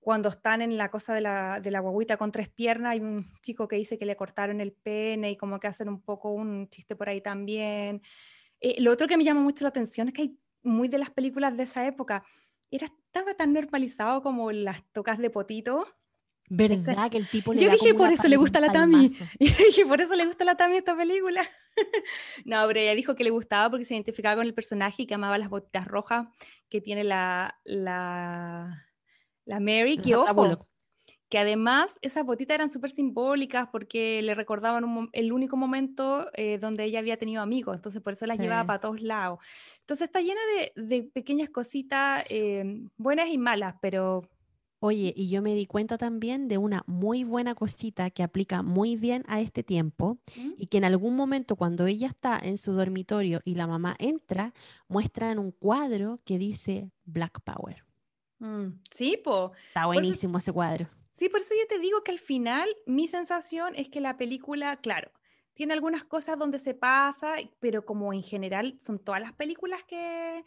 cuando 0.00 0.28
están 0.28 0.60
en 0.62 0.76
la 0.76 0.90
cosa 0.90 1.14
de 1.14 1.22
la, 1.22 1.60
de 1.60 1.70
la 1.70 1.80
guaguita 1.80 2.16
con 2.18 2.30
tres 2.30 2.48
piernas, 2.50 2.92
hay 2.92 3.00
un 3.00 3.32
chico 3.42 3.66
que 3.68 3.76
dice 3.76 3.98
que 3.98 4.04
le 4.06 4.16
cortaron 4.16 4.60
el 4.60 4.72
pene 4.72 5.30
y 5.32 5.36
como 5.36 5.58
que 5.60 5.66
hacen 5.68 5.88
un 5.88 6.02
poco 6.02 6.30
un 6.30 6.68
chiste 6.68 6.94
por 6.96 7.08
ahí 7.08 7.22
también. 7.22 8.02
Eh, 8.60 8.80
lo 8.82 8.92
otro 8.92 9.08
que 9.08 9.16
me 9.16 9.24
llama 9.24 9.42
mucho 9.42 9.64
la 9.64 9.70
atención 9.70 10.08
es 10.08 10.14
que 10.14 10.22
hay 10.22 10.38
muy 10.64 10.88
de 10.88 10.98
las 10.98 11.10
películas 11.10 11.56
de 11.56 11.62
esa 11.62 11.86
época, 11.86 12.24
era, 12.70 12.86
estaba 12.86 13.34
tan 13.34 13.52
normalizado 13.52 14.22
como 14.22 14.50
las 14.50 14.82
tocas 14.92 15.18
de 15.18 15.30
potito. 15.30 15.86
¿Verdad 16.48 17.10
que 17.10 17.16
el 17.16 17.28
tipo 17.28 17.54
le 17.54 17.60
Yo 17.60 17.70
dije, 17.70 17.94
por 17.94 18.10
eso 18.10 18.28
le 18.28 18.36
gusta 18.36 18.60
la 18.60 18.72
Tami. 18.72 19.08
palmazo? 19.08 19.24
Y 19.38 19.48
dije, 19.48 19.86
por 19.86 20.00
eso 20.00 20.14
le 20.14 20.26
gusta 20.26 20.44
la 20.44 20.56
Tami 20.56 20.76
esta 20.76 20.96
película. 20.96 21.42
no, 22.44 22.66
pero 22.66 22.80
ella 22.80 22.94
dijo 22.94 23.14
que 23.14 23.24
le 23.24 23.30
gustaba 23.30 23.70
porque 23.70 23.84
se 23.84 23.94
identificaba 23.94 24.36
con 24.36 24.46
el 24.46 24.54
personaje 24.54 25.02
y 25.02 25.06
que 25.06 25.14
amaba 25.14 25.38
las 25.38 25.48
botitas 25.48 25.86
rojas 25.86 26.26
que 26.68 26.80
tiene 26.80 27.04
la, 27.04 27.58
la, 27.64 28.86
la 29.44 29.60
Mary. 29.60 29.96
Que 29.96 30.16
ojo. 30.16 30.66
Que 31.34 31.38
además 31.40 31.98
esas 32.00 32.24
botitas 32.24 32.54
eran 32.54 32.70
súper 32.70 32.90
simbólicas 32.90 33.68
porque 33.72 34.22
le 34.22 34.36
recordaban 34.36 34.84
un 34.84 35.08
el 35.12 35.32
único 35.32 35.56
momento 35.56 36.30
eh, 36.34 36.58
donde 36.58 36.84
ella 36.84 37.00
había 37.00 37.16
tenido 37.16 37.42
amigos, 37.42 37.74
entonces 37.74 38.00
por 38.00 38.12
eso 38.12 38.24
las 38.26 38.38
llevaba 38.38 38.62
Sí. 38.62 38.66
para 38.68 38.78
todos 38.78 39.00
lados. 39.00 39.40
Entonces 39.80 40.04
está 40.04 40.20
llena 40.20 40.38
de, 40.56 40.80
de 40.80 41.02
pequeñas 41.02 41.50
cositas 41.50 42.24
eh, 42.28 42.84
buenas 42.96 43.30
y 43.30 43.38
malas, 43.38 43.74
pero 43.82 44.22
Oye, 44.78 45.12
y 45.16 45.28
yo 45.28 45.42
me 45.42 45.56
di 45.56 45.66
cuenta 45.66 45.98
también 45.98 46.46
de 46.46 46.56
una 46.56 46.84
muy 46.86 47.24
buena 47.24 47.56
cosita 47.56 48.10
que 48.10 48.22
aplica 48.22 48.62
muy 48.62 48.94
bien 48.94 49.24
a 49.26 49.40
este 49.40 49.64
tiempo 49.64 50.18
¿Mm? 50.36 50.52
y 50.56 50.66
que 50.68 50.78
en 50.78 50.84
algún 50.84 51.16
momento 51.16 51.56
cuando 51.56 51.88
ella 51.88 52.06
está 52.06 52.38
en 52.40 52.58
su 52.58 52.74
dormitorio 52.74 53.40
y 53.44 53.56
la 53.56 53.66
mamá 53.66 53.96
entra, 53.98 54.54
muestran 54.86 55.40
un 55.40 55.50
cuadro 55.50 56.20
que 56.24 56.38
dice 56.38 56.92
Black 57.04 57.40
Power. 57.42 57.84
Mm, 58.38 58.78
sí, 58.88 59.16
po. 59.16 59.50
Está 59.66 59.86
buenísimo 59.86 60.38
ese 60.38 60.52
cuadro. 60.52 60.86
Sí, 61.14 61.28
por 61.28 61.42
eso 61.42 61.54
yo 61.54 61.64
te 61.68 61.78
digo 61.78 62.02
que 62.02 62.10
al 62.10 62.18
final 62.18 62.68
mi 62.86 63.06
sensación 63.06 63.76
es 63.76 63.88
que 63.88 64.00
la 64.00 64.16
película, 64.16 64.76
claro, 64.78 65.12
tiene 65.54 65.72
algunas 65.72 66.02
cosas 66.02 66.36
donde 66.36 66.58
se 66.58 66.74
pasa, 66.74 67.36
pero 67.60 67.84
como 67.84 68.12
en 68.12 68.24
general 68.24 68.76
son 68.80 68.98
todas 68.98 69.20
las 69.20 69.32
películas 69.32 69.84
que, 69.84 70.44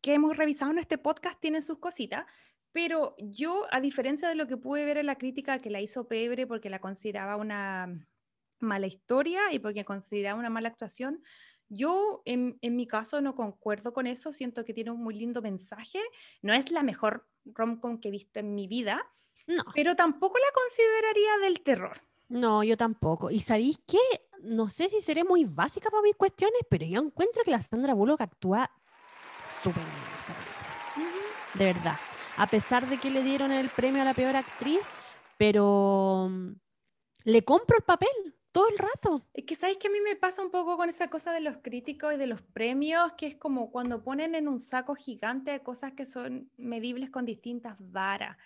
que 0.00 0.14
hemos 0.14 0.36
revisado 0.36 0.70
en 0.70 0.78
este 0.78 0.98
podcast 0.98 1.40
tienen 1.40 1.62
sus 1.62 1.80
cositas, 1.80 2.26
pero 2.70 3.16
yo, 3.18 3.66
a 3.72 3.80
diferencia 3.80 4.28
de 4.28 4.36
lo 4.36 4.46
que 4.46 4.56
pude 4.56 4.84
ver 4.84 4.98
en 4.98 5.06
la 5.06 5.18
crítica 5.18 5.58
que 5.58 5.70
la 5.70 5.80
hizo 5.80 6.06
Pebre 6.06 6.46
porque 6.46 6.70
la 6.70 6.78
consideraba 6.78 7.34
una 7.34 8.06
mala 8.60 8.86
historia 8.86 9.52
y 9.52 9.58
porque 9.58 9.84
consideraba 9.84 10.38
una 10.38 10.48
mala 10.48 10.68
actuación, 10.68 11.24
yo 11.68 12.22
en, 12.24 12.56
en 12.62 12.76
mi 12.76 12.86
caso 12.86 13.20
no 13.20 13.34
concuerdo 13.34 13.92
con 13.92 14.06
eso, 14.06 14.32
siento 14.32 14.64
que 14.64 14.74
tiene 14.74 14.92
un 14.92 15.02
muy 15.02 15.16
lindo 15.16 15.42
mensaje, 15.42 15.98
no 16.40 16.54
es 16.54 16.70
la 16.70 16.84
mejor 16.84 17.28
rom-com 17.44 17.98
que 17.98 18.08
he 18.08 18.12
visto 18.12 18.38
en 18.38 18.54
mi 18.54 18.68
vida, 18.68 19.04
No, 19.46 19.62
pero 19.74 19.94
tampoco 19.94 20.38
la 20.38 20.52
consideraría 20.54 21.38
del 21.38 21.60
terror. 21.60 21.98
no, 22.28 22.62
yo 22.64 22.76
tampoco. 22.76 23.30
¿Y 23.30 23.40
sabéis 23.40 23.78
qué? 23.86 23.98
no 24.44 24.68
sé 24.68 24.88
si 24.88 25.00
seré 25.00 25.24
muy 25.24 25.44
básica 25.44 25.90
para 25.90 26.02
mis 26.02 26.16
cuestiones, 26.16 26.60
pero 26.68 26.84
yo 26.84 27.00
encuentro 27.00 27.42
que 27.44 27.50
la 27.50 27.62
Sandra 27.62 27.94
Bullock 27.94 28.20
actúa 28.20 28.70
súper 29.44 29.82
bien 29.82 29.96
esa 30.18 30.34
película. 30.34 31.54
De 31.54 31.64
verdad. 31.64 31.96
A 32.36 32.46
pesar 32.46 32.88
de 32.88 32.98
que 32.98 33.10
le 33.10 33.22
dieron 33.22 33.52
el 33.52 33.68
premio 33.68 34.02
a 34.02 34.04
la 34.04 34.14
peor 34.14 34.36
actriz, 34.36 34.80
pero 35.38 36.28
mm, 36.30 36.52
le 37.24 37.44
compro 37.44 37.76
el 37.76 37.84
papel 37.84 38.34
todo 38.52 38.68
el 38.68 38.78
rato. 38.78 39.22
Es 39.32 39.44
que 39.44 39.56
sabes 39.56 39.78
que 39.78 39.88
a 39.88 39.90
mí 39.90 40.00
me 40.00 40.16
pasa 40.16 40.42
un 40.42 40.50
poco 40.50 40.76
con 40.76 40.88
esa 40.88 41.08
cosa 41.08 41.32
de 41.32 41.40
los 41.40 41.56
críticos 41.58 42.14
y 42.14 42.16
de 42.16 42.26
los 42.26 42.42
premios, 42.42 43.12
que 43.16 43.26
es 43.26 43.36
como 43.36 43.70
cuando 43.70 44.02
ponen 44.02 44.34
en 44.34 44.46
un 44.46 44.60
saco 44.60 44.94
gigante 44.94 45.60
cosas 45.60 45.92
que 45.92 46.06
son 46.06 46.50
medibles 46.56 47.10
con 47.10 47.24
distintas 47.24 47.76
varas. 47.78 48.36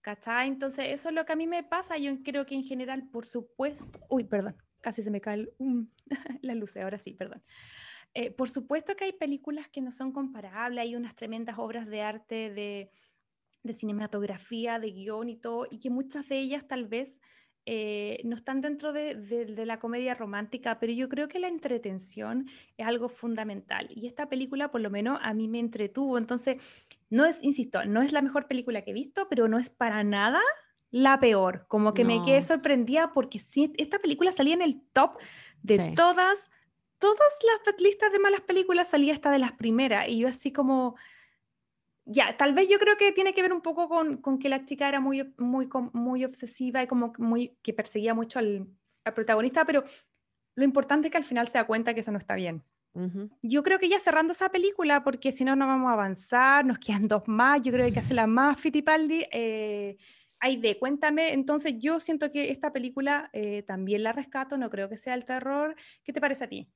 ¿Cachai? 0.00 0.48
Entonces, 0.48 0.86
eso 0.88 1.08
es 1.08 1.14
lo 1.14 1.24
que 1.24 1.32
a 1.32 1.36
mí 1.36 1.46
me 1.46 1.64
pasa. 1.64 1.98
Yo 1.98 2.12
creo 2.22 2.46
que 2.46 2.54
en 2.54 2.64
general, 2.64 3.08
por 3.10 3.26
supuesto. 3.26 3.84
Uy, 4.08 4.24
perdón, 4.24 4.56
casi 4.80 5.02
se 5.02 5.10
me 5.10 5.20
cae 5.20 5.48
la 6.42 6.54
luz, 6.54 6.76
ahora 6.76 6.98
sí, 6.98 7.12
perdón. 7.12 7.42
Eh, 8.14 8.30
por 8.30 8.48
supuesto 8.48 8.96
que 8.96 9.04
hay 9.04 9.12
películas 9.12 9.68
que 9.68 9.80
no 9.80 9.92
son 9.92 10.12
comparables, 10.12 10.82
hay 10.82 10.96
unas 10.96 11.14
tremendas 11.14 11.58
obras 11.58 11.86
de 11.86 12.00
arte, 12.00 12.50
de, 12.50 12.90
de 13.62 13.72
cinematografía, 13.74 14.78
de 14.78 14.90
guion 14.90 15.28
y 15.28 15.36
todo, 15.36 15.66
y 15.70 15.78
que 15.78 15.90
muchas 15.90 16.28
de 16.28 16.38
ellas 16.38 16.66
tal 16.66 16.86
vez 16.86 17.20
eh, 17.70 18.22
no 18.24 18.34
están 18.34 18.62
dentro 18.62 18.94
de, 18.94 19.14
la 19.66 19.78
comedia 19.78 20.14
romántica, 20.14 20.78
pero 20.80 20.90
yo 20.90 21.06
creo 21.10 21.28
que 21.28 21.38
la 21.38 21.48
entretención 21.48 22.48
es 22.78 22.86
algo 22.86 23.10
fundamental. 23.10 23.88
Y 23.90 24.06
esta 24.06 24.26
película, 24.30 24.70
por 24.70 24.80
lo 24.80 24.88
menos, 24.88 25.18
a 25.20 25.34
mí 25.34 25.48
me 25.48 25.58
entretuvo. 25.58 26.16
Entonces, 26.16 26.56
no 27.10 27.24
es, 27.24 27.42
insisto, 27.42 27.84
no 27.84 28.02
es 28.02 28.12
la 28.12 28.22
mejor 28.22 28.46
película 28.46 28.82
que 28.82 28.90
he 28.90 28.94
visto, 28.94 29.28
pero 29.28 29.48
no 29.48 29.58
es 29.58 29.70
para 29.70 30.04
nada 30.04 30.40
la 30.90 31.20
peor. 31.20 31.66
Como 31.68 31.94
que 31.94 32.04
me 32.04 32.22
quedé 32.24 32.42
sorprendida 32.42 33.12
porque 33.12 33.38
sí, 33.38 33.72
esta 33.76 33.98
película 33.98 34.32
salía 34.32 34.54
en 34.54 34.62
el 34.62 34.80
top 34.92 35.18
de 35.62 35.92
todas, 35.94 36.50
todas 36.98 37.32
las 37.66 37.80
listas 37.80 38.12
de 38.12 38.18
malas 38.18 38.40
películas, 38.42 38.88
salía 38.88 39.12
esta 39.12 39.30
de 39.30 39.38
las 39.38 39.52
primeras. 39.52 40.08
Y 40.08 40.18
yo 40.18 40.28
así 40.28 40.52
como 40.52 40.96
ya, 42.10 42.36
tal 42.36 42.54
vez 42.54 42.68
yo 42.68 42.78
creo 42.78 42.96
que 42.96 43.12
tiene 43.12 43.34
que 43.34 43.42
ver 43.42 43.52
un 43.52 43.60
poco 43.60 43.88
con, 43.88 44.16
con, 44.18 44.38
que 44.38 44.48
la 44.48 44.64
chica 44.64 44.88
era 44.88 44.98
muy, 44.98 45.34
muy, 45.36 45.68
muy 45.92 46.24
obsesiva 46.24 46.82
y 46.82 46.86
como 46.86 47.12
muy, 47.18 47.58
que 47.62 47.74
perseguía 47.74 48.14
mucho 48.14 48.38
al, 48.38 48.66
al, 49.04 49.14
protagonista, 49.14 49.66
pero 49.66 49.84
lo 50.54 50.64
importante 50.64 51.08
es 51.08 51.12
que 51.12 51.18
al 51.18 51.24
final 51.24 51.48
se 51.48 51.58
da 51.58 51.66
cuenta 51.66 51.92
que 51.92 52.00
eso 52.00 52.10
no 52.10 52.18
está 52.18 52.34
bien. 52.34 52.64
Yo 53.42 53.62
creo 53.62 53.78
que 53.78 53.88
ya 53.88 54.00
cerrando 54.00 54.32
esa 54.32 54.48
película, 54.48 55.04
porque 55.04 55.30
si 55.30 55.44
no, 55.44 55.54
no 55.54 55.66
vamos 55.66 55.90
a 55.90 55.92
avanzar, 55.92 56.64
nos 56.64 56.78
quedan 56.78 57.06
dos 57.06 57.22
más, 57.26 57.60
yo 57.62 57.70
creo 57.70 57.82
que 57.82 57.86
hay 57.86 57.92
que 57.92 58.00
hacer 58.00 58.16
la 58.16 58.26
más 58.26 58.60
Fittipaldi. 58.60 59.26
Eh, 59.30 59.96
de 60.60 60.78
cuéntame, 60.78 61.32
entonces 61.32 61.74
yo 61.78 62.00
siento 62.00 62.30
que 62.30 62.50
esta 62.50 62.72
película 62.72 63.28
eh, 63.32 63.62
también 63.64 64.02
la 64.02 64.12
rescato, 64.12 64.56
no 64.56 64.70
creo 64.70 64.88
que 64.88 64.96
sea 64.96 65.14
el 65.14 65.24
terror. 65.24 65.74
¿Qué 66.04 66.12
te 66.12 66.20
parece 66.20 66.44
a 66.44 66.48
ti? 66.48 66.70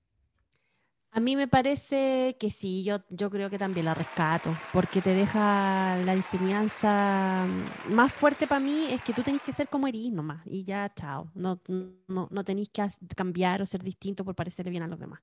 A 1.15 1.21
mí 1.21 1.37
me 1.37 1.47
parece 1.47 2.39
que 2.41 2.51
sí, 2.51 2.85
yo, 2.85 3.05
yo 3.11 3.31
creo 3.31 3.51
que 3.51 3.59
también 3.59 3.85
la 3.85 3.93
rescato, 3.93 4.57
porque 4.73 5.03
te 5.03 5.15
deja 5.15 5.99
la 6.07 6.15
enseñanza 6.15 7.47
mm, 7.47 7.93
más 7.93 8.13
fuerte 8.13 8.47
para 8.47 8.61
mí 8.61 8.87
es 8.91 9.03
que 9.03 9.13
tú 9.13 9.23
tenés 9.23 9.43
que 9.43 9.53
ser 9.53 9.69
como 9.69 9.87
eres 9.87 10.11
nomás 10.11 10.41
y 10.47 10.65
ya, 10.65 10.91
chao, 10.95 11.31
no, 11.35 11.61
no, 12.09 12.29
no 12.31 12.45
tenéis 12.45 12.71
que 12.71 12.83
cambiar 13.15 13.61
o 13.61 13.67
ser 13.67 13.83
distinto 13.83 14.25
por 14.25 14.35
parecerle 14.35 14.71
bien 14.71 14.85
a 14.85 14.89
los 14.89 14.99
demás. 14.99 15.21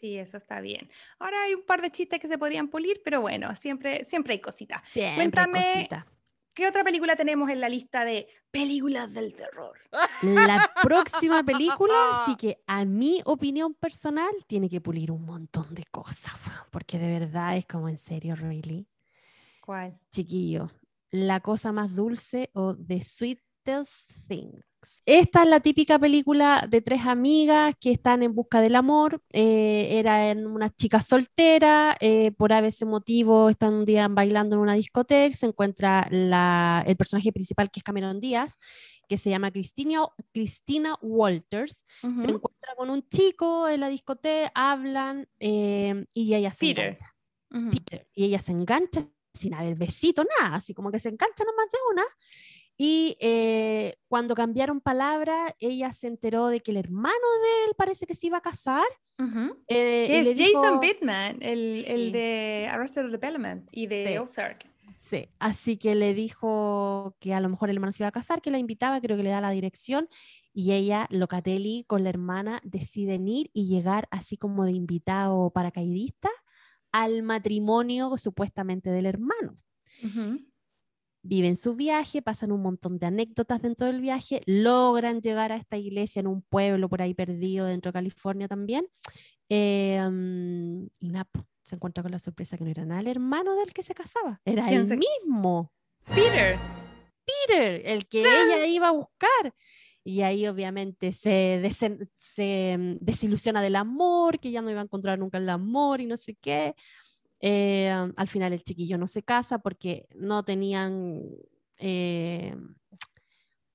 Sí, 0.00 0.16
eso 0.16 0.38
está 0.38 0.60
bien. 0.60 0.88
Ahora 1.18 1.42
hay 1.42 1.54
un 1.54 1.62
par 1.62 1.82
de 1.82 1.90
chistes 1.90 2.18
que 2.18 2.26
se 2.26 2.38
podrían 2.38 2.68
pulir, 2.68 3.02
pero 3.04 3.20
bueno, 3.20 3.54
siempre, 3.54 4.02
siempre 4.04 4.32
hay 4.32 4.40
cositas. 4.40 4.82
Cuéntame. 5.14 5.88
¿Qué 6.54 6.66
otra 6.66 6.82
película 6.82 7.14
tenemos 7.16 7.48
en 7.50 7.60
la 7.60 7.68
lista 7.68 8.04
de 8.04 8.26
películas 8.50 9.12
del 9.12 9.34
terror? 9.34 9.78
La 10.22 10.72
próxima 10.82 11.44
película, 11.44 11.94
sí 12.26 12.34
que 12.36 12.62
a 12.66 12.84
mi 12.84 13.20
opinión 13.24 13.74
personal, 13.74 14.30
tiene 14.46 14.68
que 14.68 14.80
pulir 14.80 15.12
un 15.12 15.24
montón 15.24 15.72
de 15.74 15.84
cosas, 15.84 16.34
porque 16.70 16.98
de 16.98 17.18
verdad 17.18 17.56
es 17.56 17.66
como 17.66 17.88
en 17.88 17.98
serio, 17.98 18.34
really. 18.34 18.88
¿Cuál? 19.60 20.00
Chiquillo, 20.10 20.70
la 21.10 21.40
cosa 21.40 21.72
más 21.72 21.94
dulce 21.94 22.50
o 22.54 22.74
The 22.74 23.00
Sweetest 23.64 24.12
Thing. 24.28 24.50
Esta 25.04 25.42
es 25.42 25.48
la 25.48 25.60
típica 25.60 25.98
película 25.98 26.66
de 26.68 26.80
tres 26.80 27.02
amigas 27.04 27.74
que 27.78 27.92
están 27.92 28.22
en 28.22 28.34
busca 28.34 28.62
del 28.62 28.74
amor. 28.76 29.22
Eh, 29.30 29.98
era 29.98 30.30
en 30.30 30.46
una 30.46 30.70
chica 30.70 31.02
soltera, 31.02 31.96
eh, 32.00 32.32
por 32.32 32.52
ese 32.52 32.86
motivo 32.86 33.50
están 33.50 33.74
un 33.74 33.84
día 33.84 34.08
bailando 34.08 34.56
en 34.56 34.62
una 34.62 34.74
discoteca, 34.74 35.36
se 35.36 35.46
encuentra 35.46 36.08
el 36.10 36.96
personaje 36.96 37.32
principal 37.32 37.70
que 37.70 37.80
es 37.80 37.84
Cameron 37.84 38.20
Díaz, 38.20 38.58
que 39.06 39.18
se 39.18 39.28
llama 39.28 39.50
Cristina, 39.50 40.06
Cristina 40.32 40.96
Walters. 41.02 41.84
Se 42.00 42.24
encuentra 42.24 42.74
con 42.76 42.88
un 42.88 43.06
chico 43.08 43.68
en 43.68 43.80
la 43.80 43.88
discoteca, 43.88 44.50
hablan 44.54 45.28
eh, 45.38 46.06
y 46.14 46.34
ella 46.34 46.52
se 46.52 46.70
engancha. 46.70 47.14
Peter. 47.50 48.08
Y 48.14 48.24
ella 48.24 48.40
se 48.40 48.52
engancha 48.52 49.06
sin 49.34 49.54
haber 49.54 49.76
besito, 49.76 50.24
nada, 50.40 50.56
así 50.56 50.74
como 50.74 50.90
que 50.90 50.98
se 50.98 51.08
engancha 51.08 51.44
nomás 51.44 51.66
de 51.70 51.78
una. 51.92 52.04
Y 52.82 53.18
eh, 53.20 53.98
cuando 54.08 54.34
cambiaron 54.34 54.80
palabra, 54.80 55.54
ella 55.58 55.92
se 55.92 56.06
enteró 56.06 56.46
de 56.46 56.60
que 56.60 56.70
el 56.70 56.78
hermano 56.78 57.12
de 57.12 57.66
él 57.66 57.74
parece 57.76 58.06
que 58.06 58.14
se 58.14 58.28
iba 58.28 58.38
a 58.38 58.40
casar. 58.40 58.86
Eh, 59.68 60.06
es 60.08 60.38
Jason 60.38 60.80
Bateman, 60.80 61.42
el, 61.42 61.84
el 61.86 62.10
de 62.10 62.68
Arrested 62.72 63.10
Development 63.10 63.68
y 63.70 63.86
de 63.86 64.18
Ozark. 64.18 64.66
Sí, 64.96 65.28
así 65.38 65.76
que 65.76 65.94
le 65.94 66.14
dijo 66.14 67.18
que 67.20 67.34
a 67.34 67.40
lo 67.40 67.50
mejor 67.50 67.68
el 67.68 67.76
hermano 67.76 67.92
se 67.92 68.02
iba 68.02 68.08
a 68.08 68.12
casar, 68.12 68.40
que 68.40 68.50
la 68.50 68.56
invitaba, 68.56 68.98
creo 69.02 69.18
que 69.18 69.24
le 69.24 69.28
da 69.28 69.42
la 69.42 69.50
dirección, 69.50 70.08
y 70.54 70.72
ella, 70.72 71.06
Locatelli, 71.10 71.84
con 71.86 72.02
la 72.02 72.08
hermana, 72.08 72.62
deciden 72.64 73.28
ir 73.28 73.50
y 73.52 73.68
llegar 73.68 74.08
así 74.10 74.38
como 74.38 74.64
de 74.64 74.72
invitado 74.72 75.50
paracaidista 75.50 76.30
al 76.92 77.24
matrimonio 77.24 78.16
supuestamente 78.16 78.88
del 78.88 79.04
hermano 79.04 79.54
viven 81.22 81.56
su 81.56 81.74
viaje, 81.74 82.22
pasan 82.22 82.52
un 82.52 82.62
montón 82.62 82.98
de 82.98 83.06
anécdotas 83.06 83.60
dentro 83.62 83.86
del 83.86 84.00
viaje, 84.00 84.42
logran 84.46 85.20
llegar 85.20 85.52
a 85.52 85.56
esta 85.56 85.76
iglesia 85.76 86.20
en 86.20 86.26
un 86.26 86.42
pueblo 86.42 86.88
por 86.88 87.02
ahí 87.02 87.14
perdido 87.14 87.66
dentro 87.66 87.90
de 87.90 87.94
California 87.94 88.48
también. 88.48 88.86
Em, 89.48 90.86
y 91.00 91.08
una, 91.08 91.28
se 91.62 91.74
encuentra 91.74 92.02
con 92.02 92.12
la 92.12 92.18
sorpresa 92.18 92.56
que 92.56 92.64
no 92.64 92.70
era 92.70 92.84
nada 92.84 93.00
el 93.00 93.08
hermano 93.08 93.56
del 93.56 93.72
que 93.72 93.82
se 93.82 93.94
casaba, 93.94 94.40
era 94.44 94.70
el 94.70 94.86
mismo. 94.86 95.72
Peter. 96.06 96.58
Peter, 97.24 97.82
el 97.84 98.06
que 98.06 98.20
ella 98.20 98.66
iba 98.66 98.88
a 98.88 98.92
buscar. 98.92 99.54
Y 100.02 100.22
ahí 100.22 100.46
obviamente 100.46 101.12
se, 101.12 101.60
se 102.18 102.72
em, 102.72 102.98
desilusiona 103.00 103.60
del 103.60 103.76
amor, 103.76 104.40
que 104.40 104.50
ya 104.50 104.62
no 104.62 104.70
iba 104.70 104.80
a 104.80 104.84
encontrar 104.84 105.18
nunca 105.18 105.38
el 105.38 105.48
amor 105.48 106.00
y 106.00 106.06
no 106.06 106.16
sé 106.16 106.36
qué. 106.40 106.74
Eh, 107.42 107.90
al 107.90 108.28
final 108.28 108.52
el 108.52 108.62
chiquillo 108.62 108.98
no 108.98 109.06
se 109.06 109.22
casa 109.22 109.58
porque 109.60 110.06
no 110.14 110.44
tenían, 110.44 111.22
eh, 111.78 112.54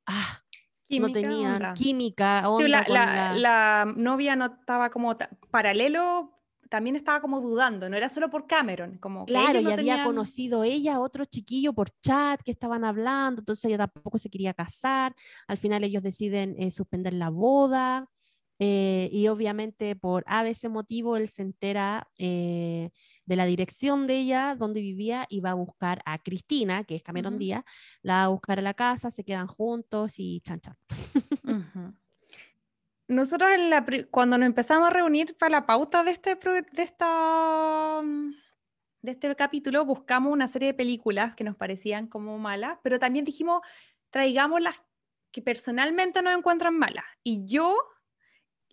ah, 0.06 0.44
química, 0.88 1.08
no 1.08 1.14
tenían 1.14 1.74
química. 1.74 2.44
la, 2.68 3.92
novia 3.98 4.36
no 4.36 4.58
estaba 4.60 4.92
como 4.92 5.18
paralelo, 5.50 6.32
también 6.70 6.96
estaba 6.96 7.22
como 7.22 7.42
dudando, 7.42 7.90
no 7.90 7.98
era 7.98 8.08
solo 8.08 8.30
por 8.30 8.46
Cameron, 8.46 9.00
como 9.00 9.26
claro, 9.26 9.60
y 9.60 9.72
había 9.72 10.04
conocido 10.04 10.64
ella 10.64 10.96
a 10.96 11.00
otro 11.00 11.26
chiquillo 11.26 11.74
por 11.74 11.90
chat 12.02 12.42
que 12.44 12.52
estaban 12.52 12.84
hablando, 12.84 13.42
entonces 13.42 13.66
ella 13.66 13.88
tampoco 13.90 14.20
se 14.20 14.30
quería 14.30 14.54
casar, 14.54 15.16
al 15.48 15.58
final 15.58 15.84
ellos 15.84 16.04
deciden 16.04 16.56
eh, 16.60 16.70
suspender 16.70 17.14
la 17.14 17.30
boda. 17.30 18.08
y 18.60 19.28
obviamente 19.28 19.96
por 19.96 20.24
a 20.28 20.48
ese 20.48 20.70
motivo 20.70 21.18
él 21.18 21.28
se 21.28 21.42
entera 21.42 22.08
de 23.26 23.36
la 23.36 23.46
dirección 23.46 24.08
de 24.08 24.18
ella, 24.18 24.56
donde 24.56 24.82
vivía, 24.82 25.26
y 25.30 25.40
va 25.42 25.52
a 25.52 25.56
buscar 25.56 26.02
a 26.06 26.20
Cristina, 26.20 26.84
que 26.84 26.96
es 26.96 27.04
Cameron 27.04 27.38
Díaz, 27.38 27.64
la 28.02 28.14
va 28.16 28.24
a 28.26 28.28
buscar 28.30 28.60
a 28.60 28.62
la 28.62 28.74
casa, 28.74 29.12
se 29.12 29.24
quedan 29.24 29.48
juntos 29.48 30.16
y 30.18 30.42
chan 30.42 30.62
chan. 30.62 30.78
Nosotros 33.08 33.50
cuando 34.10 34.38
nos 34.38 34.48
empezamos 34.48 34.88
a 34.88 34.94
reunir 34.94 35.38
para 35.38 35.52
la 35.52 35.66
pauta 35.66 36.04
de 36.04 36.12
este, 36.12 36.36
de, 36.36 36.84
esta, 36.84 38.02
mm, 38.04 38.32
de 39.02 39.12
este 39.12 39.36
capítulo, 39.36 39.86
buscamos 39.86 40.34
una 40.34 40.48
serie 40.48 40.70
de 40.70 40.74
películas 40.74 41.36
que 41.36 41.44
nos 41.44 41.56
parecían 41.56 42.08
como 42.08 42.40
malas, 42.40 42.80
pero 42.82 42.98
también 42.98 43.24
dijimos, 43.24 43.62
traigamos 44.10 44.60
las 44.60 44.76
que 45.32 45.42
personalmente 45.44 46.22
nos 46.24 46.36
encuentran 46.36 46.78
malas. 46.80 47.06
Y 47.24 47.46
yo 47.46 47.78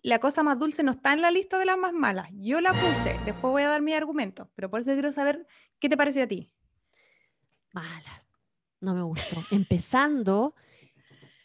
la 0.03 0.19
cosa 0.19 0.43
más 0.43 0.59
dulce 0.59 0.83
no 0.83 0.91
está 0.91 1.13
en 1.13 1.21
la 1.21 1.31
lista 1.31 1.57
de 1.57 1.65
las 1.65 1.77
más 1.77 1.93
malas. 1.93 2.29
Yo 2.33 2.61
la 2.61 2.73
puse, 2.73 3.17
después 3.25 3.51
voy 3.51 3.63
a 3.63 3.69
dar 3.69 3.81
mi 3.81 3.93
argumento, 3.93 4.49
pero 4.53 4.69
por 4.69 4.81
eso 4.81 4.91
quiero 4.91 5.11
saber 5.11 5.47
qué 5.79 5.89
te 5.89 5.97
pareció 5.97 6.23
a 6.23 6.27
ti. 6.27 6.53
Mala, 7.71 8.25
no 8.81 8.93
me 8.93 9.01
gustó. 9.01 9.37
Empezando, 9.49 10.55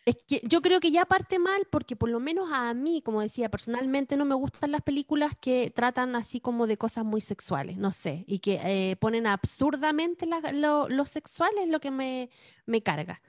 es 0.04 0.16
que 0.26 0.40
yo 0.42 0.60
creo 0.60 0.80
que 0.80 0.90
ya 0.90 1.04
parte 1.04 1.38
mal 1.38 1.68
porque 1.70 1.94
por 1.94 2.08
lo 2.08 2.18
menos 2.18 2.50
a 2.52 2.74
mí, 2.74 3.00
como 3.00 3.22
decía, 3.22 3.48
personalmente 3.48 4.16
no 4.16 4.24
me 4.24 4.34
gustan 4.34 4.72
las 4.72 4.82
películas 4.82 5.34
que 5.40 5.72
tratan 5.74 6.16
así 6.16 6.40
como 6.40 6.66
de 6.66 6.76
cosas 6.76 7.04
muy 7.04 7.20
sexuales, 7.20 7.76
no 7.76 7.92
sé, 7.92 8.24
y 8.26 8.40
que 8.40 8.60
eh, 8.64 8.96
ponen 8.96 9.28
absurdamente 9.28 10.26
lo, 10.52 11.06
sexual 11.06 11.50
es 11.62 11.68
lo 11.68 11.78
que 11.78 11.92
me, 11.92 12.28
me 12.66 12.82
carga. 12.82 13.22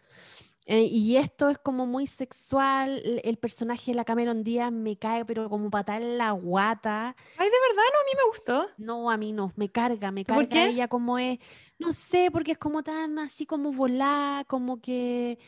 Eh, 0.72 0.84
y 0.84 1.18
esto 1.18 1.50
es 1.50 1.58
como 1.58 1.88
muy 1.88 2.06
sexual. 2.06 3.02
El, 3.24 3.38
personaje 3.38 3.90
de 3.90 3.96
la 3.96 4.06
Cameron 4.06 4.44
Díaz 4.44 4.72
me 4.72 4.98
cae, 4.98 5.26
pero 5.26 5.50
como 5.50 5.72
patada 5.72 5.98
en 5.98 6.20
la 6.20 6.30
guata. 6.30 7.16
Ay, 7.38 7.50
de 7.50 7.56
verdad, 7.70 7.84
no, 7.92 8.00
a 8.00 8.04
mí 8.04 8.12
me 8.16 8.30
gustó. 8.30 8.70
No, 8.78 9.10
a 9.10 9.18
mí 9.18 9.32
no, 9.34 9.52
me 9.56 9.72
carga, 9.72 10.12
me 10.12 10.24
¿Por 10.24 10.48
carga 10.48 10.50
qué? 10.50 10.68
ella 10.68 10.88
como 10.88 11.18
es. 11.18 11.40
No 11.80 11.92
sé, 11.92 12.30
porque 12.32 12.52
es 12.52 12.60
como 12.60 12.84
tan 12.84 13.18
así 13.18 13.48
como 13.48 13.72
volada, 13.72 14.44
como 14.44 14.80
que 14.80 15.40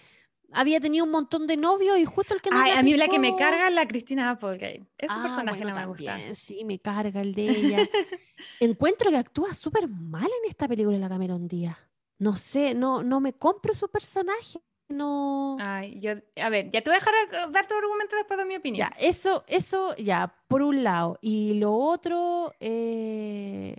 había 0.53 0.80
tenido 0.80 1.05
un 1.05 1.11
montón 1.11 1.45
de 1.45 1.55
novios 1.55 1.99
y 1.99 2.05
justo 2.05 2.34
el 2.34 2.41
que 2.41 2.49
no 2.49 2.59
Ay, 2.59 2.72
a 2.72 2.82
mí 2.82 2.95
la 2.95 3.07
que 3.07 3.19
me 3.19 3.36
carga 3.36 3.67
es 3.67 3.76
la 3.76 3.88
Cristina 3.88 4.32
Applegate. 4.32 4.88
Ese 4.97 5.13
Ah, 5.15 5.22
personaje 5.22 5.61
bueno, 5.61 5.76
no 5.76 5.82
me 5.82 5.86
gusta. 5.86 6.19
Sí, 6.34 6.65
me 6.65 6.80
carga 6.80 7.22
el 7.22 7.36
de 7.36 7.47
ella. 7.47 7.78
Encuentro 8.59 9.11
que 9.11 9.17
actúa 9.17 9.53
súper 9.53 9.88
mal 9.88 10.26
en 10.26 10.49
esta 10.49 10.67
película 10.67 10.97
la 10.97 11.09
Cameron 11.09 11.47
Díaz. 11.47 11.78
No 12.17 12.38
sé, 12.38 12.74
no, 12.74 13.03
no 13.03 13.19
me 13.19 13.34
compro 13.34 13.76
su 13.76 13.88
personaje. 13.88 14.63
No. 14.91 15.57
Ay, 15.59 15.99
yo, 15.99 16.11
a 16.41 16.49
ver, 16.49 16.69
ya 16.71 16.81
te 16.81 16.89
voy 16.89 16.97
a 16.97 16.99
dejar 16.99 17.13
a- 17.43 17.47
dar 17.47 17.67
tu 17.67 17.75
argumento 17.75 18.15
después 18.15 18.37
de 18.37 18.45
mi 18.45 18.55
opinión. 18.55 18.89
Ya, 18.89 18.95
eso, 18.99 19.43
eso, 19.47 19.95
ya, 19.97 20.33
por 20.47 20.61
un 20.61 20.83
lado. 20.83 21.17
Y 21.21 21.55
lo 21.55 21.73
otro, 21.73 22.53
eh, 22.59 23.75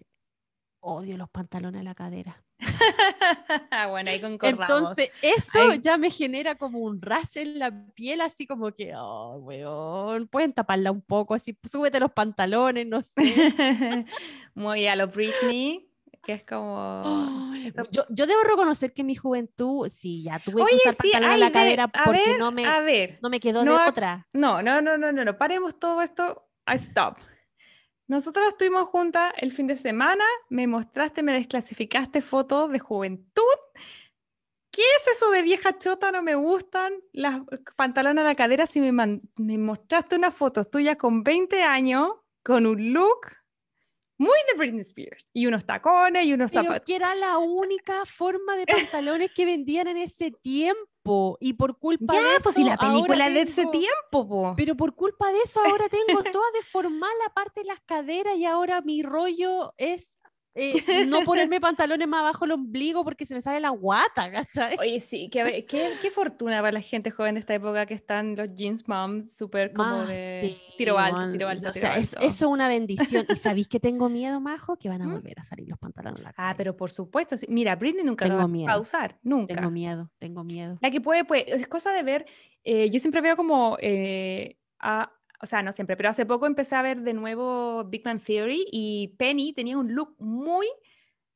odio 0.80 1.16
los 1.16 1.30
pantalones 1.30 1.80
a 1.80 1.84
la 1.84 1.94
cadera. 1.94 2.42
bueno, 3.90 4.10
ahí 4.10 4.20
concordamos. 4.20 4.68
Entonces, 4.68 5.10
eso 5.20 5.58
Ahí- 5.72 5.78
ya 5.80 5.96
me 5.98 6.10
genera 6.10 6.54
como 6.56 6.78
un 6.80 7.00
rash 7.02 7.38
en 7.38 7.58
la 7.58 7.70
piel, 7.94 8.20
así 8.20 8.46
como 8.46 8.72
que, 8.72 8.92
oh, 8.96 9.36
weón, 9.42 10.28
pueden 10.28 10.52
taparla 10.52 10.90
un 10.92 11.02
poco, 11.02 11.34
así, 11.34 11.56
súbete 11.64 12.00
los 12.00 12.12
pantalones, 12.12 12.86
no 12.86 13.02
sé. 13.02 13.12
Muy 14.54 14.86
a 14.86 14.96
lo 14.96 15.08
Britney, 15.08 15.88
que 16.22 16.32
es 16.34 16.44
como... 16.44 17.52
Eso- 17.64 17.84
yo, 17.90 18.04
yo 18.10 18.26
debo 18.26 18.42
reconocer 18.42 18.92
que 18.92 19.02
en 19.02 19.06
mi 19.08 19.14
juventud, 19.14 19.88
sí, 19.90 20.22
ya 20.24 20.38
tuve 20.38 20.56
que 20.56 20.62
Oye, 20.62 20.76
usar 20.76 20.94
sí, 20.94 21.10
pantalones 21.12 21.34
ay, 21.34 21.42
a 21.42 21.44
la 21.44 21.46
ve, 21.46 21.52
cadera 21.52 21.88
porque 21.88 22.24
ver, 22.26 22.38
no, 22.38 22.52
me, 22.52 22.64
a 22.66 22.80
ver. 22.80 23.18
no 23.22 23.28
me 23.30 23.40
quedó 23.40 23.64
no 23.64 23.78
de 23.78 23.88
otra. 23.88 24.26
No, 24.32 24.62
no, 24.62 24.80
no, 24.80 24.96
no, 24.98 25.12
no, 25.12 25.24
no. 25.24 25.36
Paremos 25.38 25.78
todo 25.78 26.00
esto. 26.02 26.48
a 26.66 26.74
Stop. 26.76 27.18
Nosotros 28.08 28.48
estuvimos 28.48 28.88
juntas 28.88 29.32
el 29.38 29.52
fin 29.52 29.66
de 29.66 29.76
semana, 29.76 30.24
me 30.50 30.66
mostraste, 30.66 31.22
me 31.22 31.32
desclasificaste 31.32 32.20
fotos 32.20 32.70
de 32.70 32.78
juventud. 32.78 33.42
¿Qué 34.70 34.82
es 35.00 35.16
eso 35.16 35.30
de 35.30 35.42
vieja 35.42 35.78
chota? 35.78 36.10
No 36.12 36.22
me 36.22 36.34
gustan 36.34 36.94
las 37.12 37.40
pantalones 37.76 38.22
a 38.24 38.28
la 38.28 38.34
cadera. 38.34 38.66
Si 38.66 38.80
me, 38.80 39.20
me 39.36 39.58
mostraste 39.58 40.16
unas 40.16 40.34
fotos 40.34 40.70
tuyas 40.70 40.96
con 40.96 41.22
20 41.22 41.62
años, 41.62 42.08
con 42.42 42.66
un 42.66 42.92
look 42.92 43.28
muy 44.22 44.38
de 44.50 44.58
Britney 44.58 44.80
Spears, 44.82 45.28
y 45.32 45.46
unos 45.46 45.64
tacones 45.66 46.24
y 46.24 46.32
unos 46.32 46.50
Pero 46.50 46.62
zapatos. 46.64 46.86
que 46.86 46.96
era 46.96 47.14
la 47.14 47.38
única 47.38 48.04
forma 48.06 48.56
de 48.56 48.66
pantalones 48.66 49.30
que 49.34 49.44
vendían 49.44 49.88
en 49.88 49.96
ese 49.98 50.30
tiempo. 50.30 51.36
Y 51.40 51.54
por 51.54 51.78
culpa 51.78 52.14
de 52.14 52.20
Ya, 52.22 52.30
eso. 52.34 52.42
pues 52.44 52.54
si 52.54 52.62
la 52.64 52.74
ahora 52.74 52.92
película 52.92 53.28
de 53.28 53.40
ese 53.42 53.66
tiempo, 53.66 54.28
po. 54.28 54.54
Pero 54.56 54.76
por 54.76 54.94
culpa 54.94 55.32
de 55.32 55.40
eso 55.44 55.60
ahora 55.60 55.86
tengo 55.88 56.22
toda 56.32 56.44
deformada 56.54 57.12
la 57.26 57.34
parte 57.34 57.62
de 57.62 57.66
las 57.66 57.80
caderas 57.80 58.36
y 58.36 58.44
ahora 58.46 58.80
mi 58.82 59.02
rollo 59.02 59.74
es 59.78 60.14
eh, 60.54 61.06
no 61.08 61.20
ponerme 61.22 61.60
pantalones 61.60 62.06
más 62.08 62.20
abajo 62.20 62.44
el 62.44 62.52
ombligo 62.52 63.04
porque 63.04 63.24
se 63.26 63.34
me 63.34 63.40
sale 63.40 63.60
la 63.60 63.70
guata, 63.70 64.30
¿cachai? 64.30 64.76
Oye, 64.78 65.00
sí, 65.00 65.30
ver, 65.32 65.64
qué, 65.66 65.92
qué 66.00 66.10
fortuna 66.10 66.58
para 66.60 66.72
la 66.72 66.80
gente 66.80 67.10
joven 67.10 67.34
de 67.34 67.40
esta 67.40 67.54
época 67.54 67.86
que 67.86 67.94
están 67.94 68.36
los 68.36 68.54
jeans 68.54 68.86
moms 68.88 69.36
súper 69.36 69.72
como 69.72 69.98
Más, 69.98 70.08
de 70.08 70.38
sí, 70.40 70.62
tiro 70.76 70.98
alto, 70.98 71.30
tiro 71.32 71.48
alto, 71.48 71.70
o 71.70 71.74
sea, 71.74 71.96
es- 71.98 72.14
eso 72.20 72.24
es 72.24 72.42
una 72.42 72.68
bendición. 72.68 73.24
¿Y 73.28 73.36
sabéis 73.36 73.68
que 73.68 73.80
tengo 73.80 74.08
miedo, 74.10 74.40
Majo? 74.40 74.76
Que 74.76 74.88
van 74.88 75.02
a 75.02 75.06
¿Mm? 75.06 75.12
volver 75.12 75.38
a 75.40 75.42
salir 75.42 75.68
los 75.68 75.78
pantalones 75.78 76.20
a 76.20 76.22
la 76.24 76.28
Ah, 76.30 76.34
cadera. 76.34 76.56
pero 76.56 76.76
por 76.76 76.90
supuesto, 76.90 77.36
sí. 77.36 77.46
mira, 77.48 77.76
Britney 77.76 78.04
nunca 78.04 78.24
lo 78.26 78.30
Tengo 78.36 78.42
va 78.42 78.48
miedo. 78.48 78.72
a 78.72 78.78
usar, 78.78 79.18
nunca. 79.22 79.54
Tengo 79.54 79.70
miedo, 79.70 80.10
tengo 80.18 80.44
miedo. 80.44 80.78
La 80.82 80.90
que 80.90 81.00
puede, 81.00 81.24
pues, 81.24 81.44
es 81.46 81.66
cosa 81.66 81.92
de 81.92 82.02
ver, 82.02 82.26
eh, 82.64 82.90
yo 82.90 82.98
siempre 82.98 83.20
veo 83.20 83.36
como, 83.36 83.76
eh, 83.80 84.58
a- 84.78 85.12
o 85.42 85.46
sea, 85.46 85.60
no 85.62 85.72
siempre, 85.72 85.96
pero 85.96 86.08
hace 86.08 86.24
poco 86.24 86.46
empecé 86.46 86.76
a 86.76 86.82
ver 86.82 87.00
de 87.02 87.12
nuevo 87.14 87.84
Big 87.84 88.04
Bang 88.04 88.22
Theory 88.22 88.64
y 88.70 89.08
Penny 89.18 89.52
tenía 89.52 89.76
un 89.76 89.92
look 89.92 90.14
muy 90.20 90.68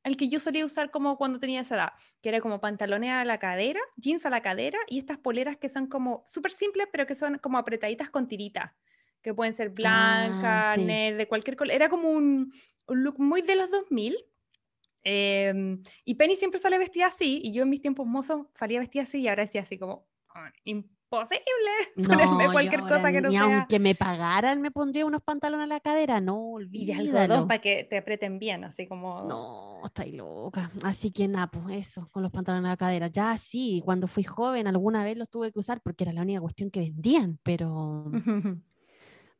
el 0.04 0.16
que 0.16 0.28
yo 0.28 0.38
solía 0.38 0.64
usar 0.64 0.92
como 0.92 1.18
cuando 1.18 1.40
tenía 1.40 1.62
esa 1.62 1.74
edad, 1.74 1.92
que 2.22 2.28
era 2.28 2.40
como 2.40 2.60
pantalones 2.60 3.10
a 3.10 3.24
la 3.24 3.40
cadera, 3.40 3.80
jeans 3.96 4.24
a 4.24 4.30
la 4.30 4.40
cadera 4.40 4.78
y 4.86 5.00
estas 5.00 5.18
poleras 5.18 5.56
que 5.56 5.68
son 5.68 5.88
como 5.88 6.22
súper 6.24 6.52
simples, 6.52 6.86
pero 6.92 7.04
que 7.04 7.16
son 7.16 7.38
como 7.38 7.58
apretaditas 7.58 8.08
con 8.08 8.28
tiritas, 8.28 8.70
que 9.20 9.34
pueden 9.34 9.52
ser 9.52 9.70
blancas, 9.70 10.76
sí. 10.76 10.84
negras, 10.84 11.18
de 11.18 11.26
cualquier 11.26 11.56
color. 11.56 11.74
Era 11.74 11.88
como 11.88 12.10
un, 12.10 12.52
un 12.86 13.02
look 13.02 13.18
muy 13.18 13.42
de 13.42 13.56
los 13.56 13.68
2000. 13.72 14.16
em, 15.02 15.82
y 16.04 16.14
Penny 16.14 16.36
siempre 16.36 16.60
sale 16.60 16.78
vestida 16.78 17.08
así, 17.08 17.40
y 17.42 17.52
yo 17.52 17.64
en 17.64 17.70
mis 17.70 17.82
tiempos 17.82 18.06
mozos 18.06 18.46
salía 18.54 18.78
vestida 18.78 19.02
así, 19.02 19.22
y 19.22 19.26
ahora 19.26 19.42
decía 19.42 19.62
así 19.62 19.76
como, 19.76 20.06
"Ah, 21.10 21.18
imposible 21.18 21.70
ponerme 22.08 22.52
cualquier 22.52 22.80
cosa 22.80 23.12
que 23.12 23.20
no 23.20 23.28
ni 23.28 23.36
sea. 23.36 23.58
aunque 23.60 23.78
me 23.78 23.94
pagaran 23.94 24.60
me 24.60 24.70
pondría 24.70 25.06
unos 25.06 25.22
pantalones 25.22 25.64
a 25.64 25.68
la 25.68 25.80
cadera, 25.80 26.20
no, 26.20 26.52
olvídalo. 26.52 27.46
para 27.46 27.60
que 27.60 27.84
te 27.84 27.98
aprieten 27.98 28.38
bien, 28.38 28.64
así 28.64 28.86
como... 28.86 29.22
No, 29.22 29.80
estáis 29.84 30.14
loca. 30.14 30.70
Así 30.82 31.10
que 31.10 31.28
nada, 31.28 31.46
pues 31.48 31.88
eso, 31.88 32.08
con 32.10 32.22
los 32.22 32.32
pantalones 32.32 32.66
a 32.66 32.72
la 32.72 32.76
cadera. 32.76 33.06
Ya 33.08 33.36
sí, 33.38 33.82
cuando 33.84 34.06
fui 34.06 34.24
joven 34.24 34.66
alguna 34.66 35.04
vez 35.04 35.16
los 35.16 35.30
tuve 35.30 35.52
que 35.52 35.58
usar 35.58 35.80
porque 35.80 36.04
era 36.04 36.12
la 36.12 36.22
única 36.22 36.40
cuestión 36.40 36.70
que 36.70 36.80
vendían, 36.80 37.38
pero, 37.42 38.10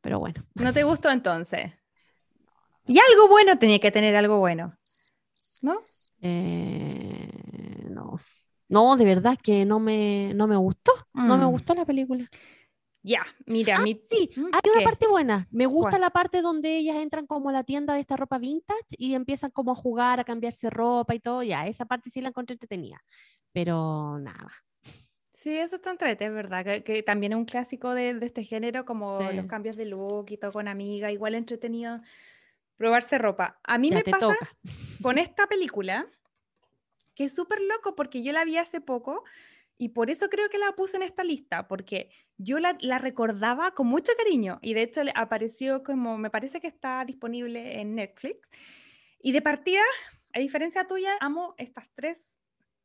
pero 0.01 0.19
bueno. 0.19 0.43
¿No 0.55 0.73
te 0.73 0.83
gustó 0.83 1.09
entonces? 1.09 1.73
Y 2.85 2.97
algo 2.99 3.27
bueno 3.27 3.57
tenía 3.59 3.79
que 3.79 3.91
tener 3.91 4.15
algo 4.15 4.39
bueno. 4.39 4.77
¿No? 5.61 5.81
eh, 6.21 7.29
no. 7.89 8.17
No, 8.69 8.95
de 8.97 9.05
verdad 9.05 9.37
que 9.41 9.65
no 9.65 9.79
me, 9.79 10.33
no 10.35 10.47
me 10.47 10.55
gustó. 10.57 10.91
No 11.13 11.37
me 11.37 11.45
Mm. 11.45 11.51
gustó 11.51 11.73
la 11.73 11.85
película. 11.85 12.29
Ya, 13.03 13.21
mira, 13.45 13.77
Ah, 13.77 13.83
mi... 13.83 14.01
Sí, 14.09 14.29
¿Mm? 14.35 14.45
hay 14.51 14.69
una 14.71 14.79
¿Qué? 14.79 14.83
parte 14.83 15.07
buena. 15.07 15.47
Me 15.51 15.65
gusta 15.65 15.91
¿Cuál? 15.91 16.01
la 16.01 16.09
parte 16.09 16.41
donde 16.41 16.77
ellas 16.77 16.97
entran 16.97 17.25
como 17.25 17.49
a 17.49 17.53
la 17.53 17.63
tienda 17.63 17.93
de 17.93 18.01
esta 18.01 18.17
ropa 18.17 18.37
vintage 18.37 18.95
y 18.97 19.13
empiezan 19.13 19.51
como 19.51 19.71
a 19.71 19.75
jugar, 19.75 20.19
a 20.19 20.23
cambiarse 20.25 20.69
ropa 20.69 21.15
y 21.15 21.19
todo. 21.19 21.43
Ya, 21.43 21.65
esa 21.67 21.85
parte 21.85 22.09
sí 22.09 22.19
la 22.21 22.29
encontré 22.29 22.53
entretenida. 22.53 23.01
Pero 23.53 24.19
nada. 24.19 24.51
Sí, 25.33 25.55
eso 25.55 25.75
está 25.75 25.91
entrete, 25.91 26.25
es 26.25 26.33
verdad, 26.33 26.65
que, 26.65 26.83
que 26.83 27.03
también 27.03 27.31
es 27.33 27.37
un 27.37 27.45
clásico 27.45 27.93
de, 27.93 28.15
de 28.15 28.25
este 28.25 28.43
género, 28.43 28.85
como 28.85 29.31
Sí. 29.31 29.37
los 29.37 29.45
cambios 29.45 29.75
de 29.77 29.85
look 29.85 30.25
y 30.31 30.37
todo 30.37 30.51
con 30.51 30.67
amiga, 30.67 31.11
igual 31.11 31.35
entretenido 31.35 32.01
probarse 32.77 33.17
ropa. 33.19 33.59
A 33.63 33.77
mí 33.77 33.91
Ya 33.91 33.97
me 33.97 34.03
pasa 34.03 34.33
toca. 34.33 34.49
con 35.01 35.17
esta 35.19 35.47
película, 35.47 36.07
que 37.17 37.23
es 37.23 37.33
súper 37.33 37.59
loco 37.61 37.95
porque 37.95 38.21
yo 38.21 38.31
la 38.31 38.45
vi 38.45 38.57
hace 38.57 38.79
poco 38.79 39.23
y 39.75 39.89
por 39.89 40.11
eso 40.11 40.29
creo 40.29 40.49
que 40.49 40.59
la 40.59 40.73
puse 40.73 40.97
en 40.97 41.03
esta 41.03 41.23
lista, 41.23 41.67
porque 41.67 42.11
yo 42.37 42.59
la, 42.59 42.77
recordaba 42.99 43.71
con 43.71 43.87
mucho 43.87 44.11
cariño 44.15 44.59
y 44.61 44.75
de 44.75 44.83
hecho 44.83 45.01
apareció 45.15 45.83
como, 45.83 46.19
me 46.19 46.29
parece 46.29 46.61
que 46.61 46.67
está 46.67 47.03
disponible 47.05 47.81
en 47.81 47.95
Netflix. 47.95 48.51
Y 49.19 49.31
de 49.31 49.41
partida, 49.41 49.81
a 50.31 50.39
diferencia 50.39 50.85
tuya, 50.85 51.09
amo 51.19 51.55
estas 51.57 51.91
tres 51.95 52.37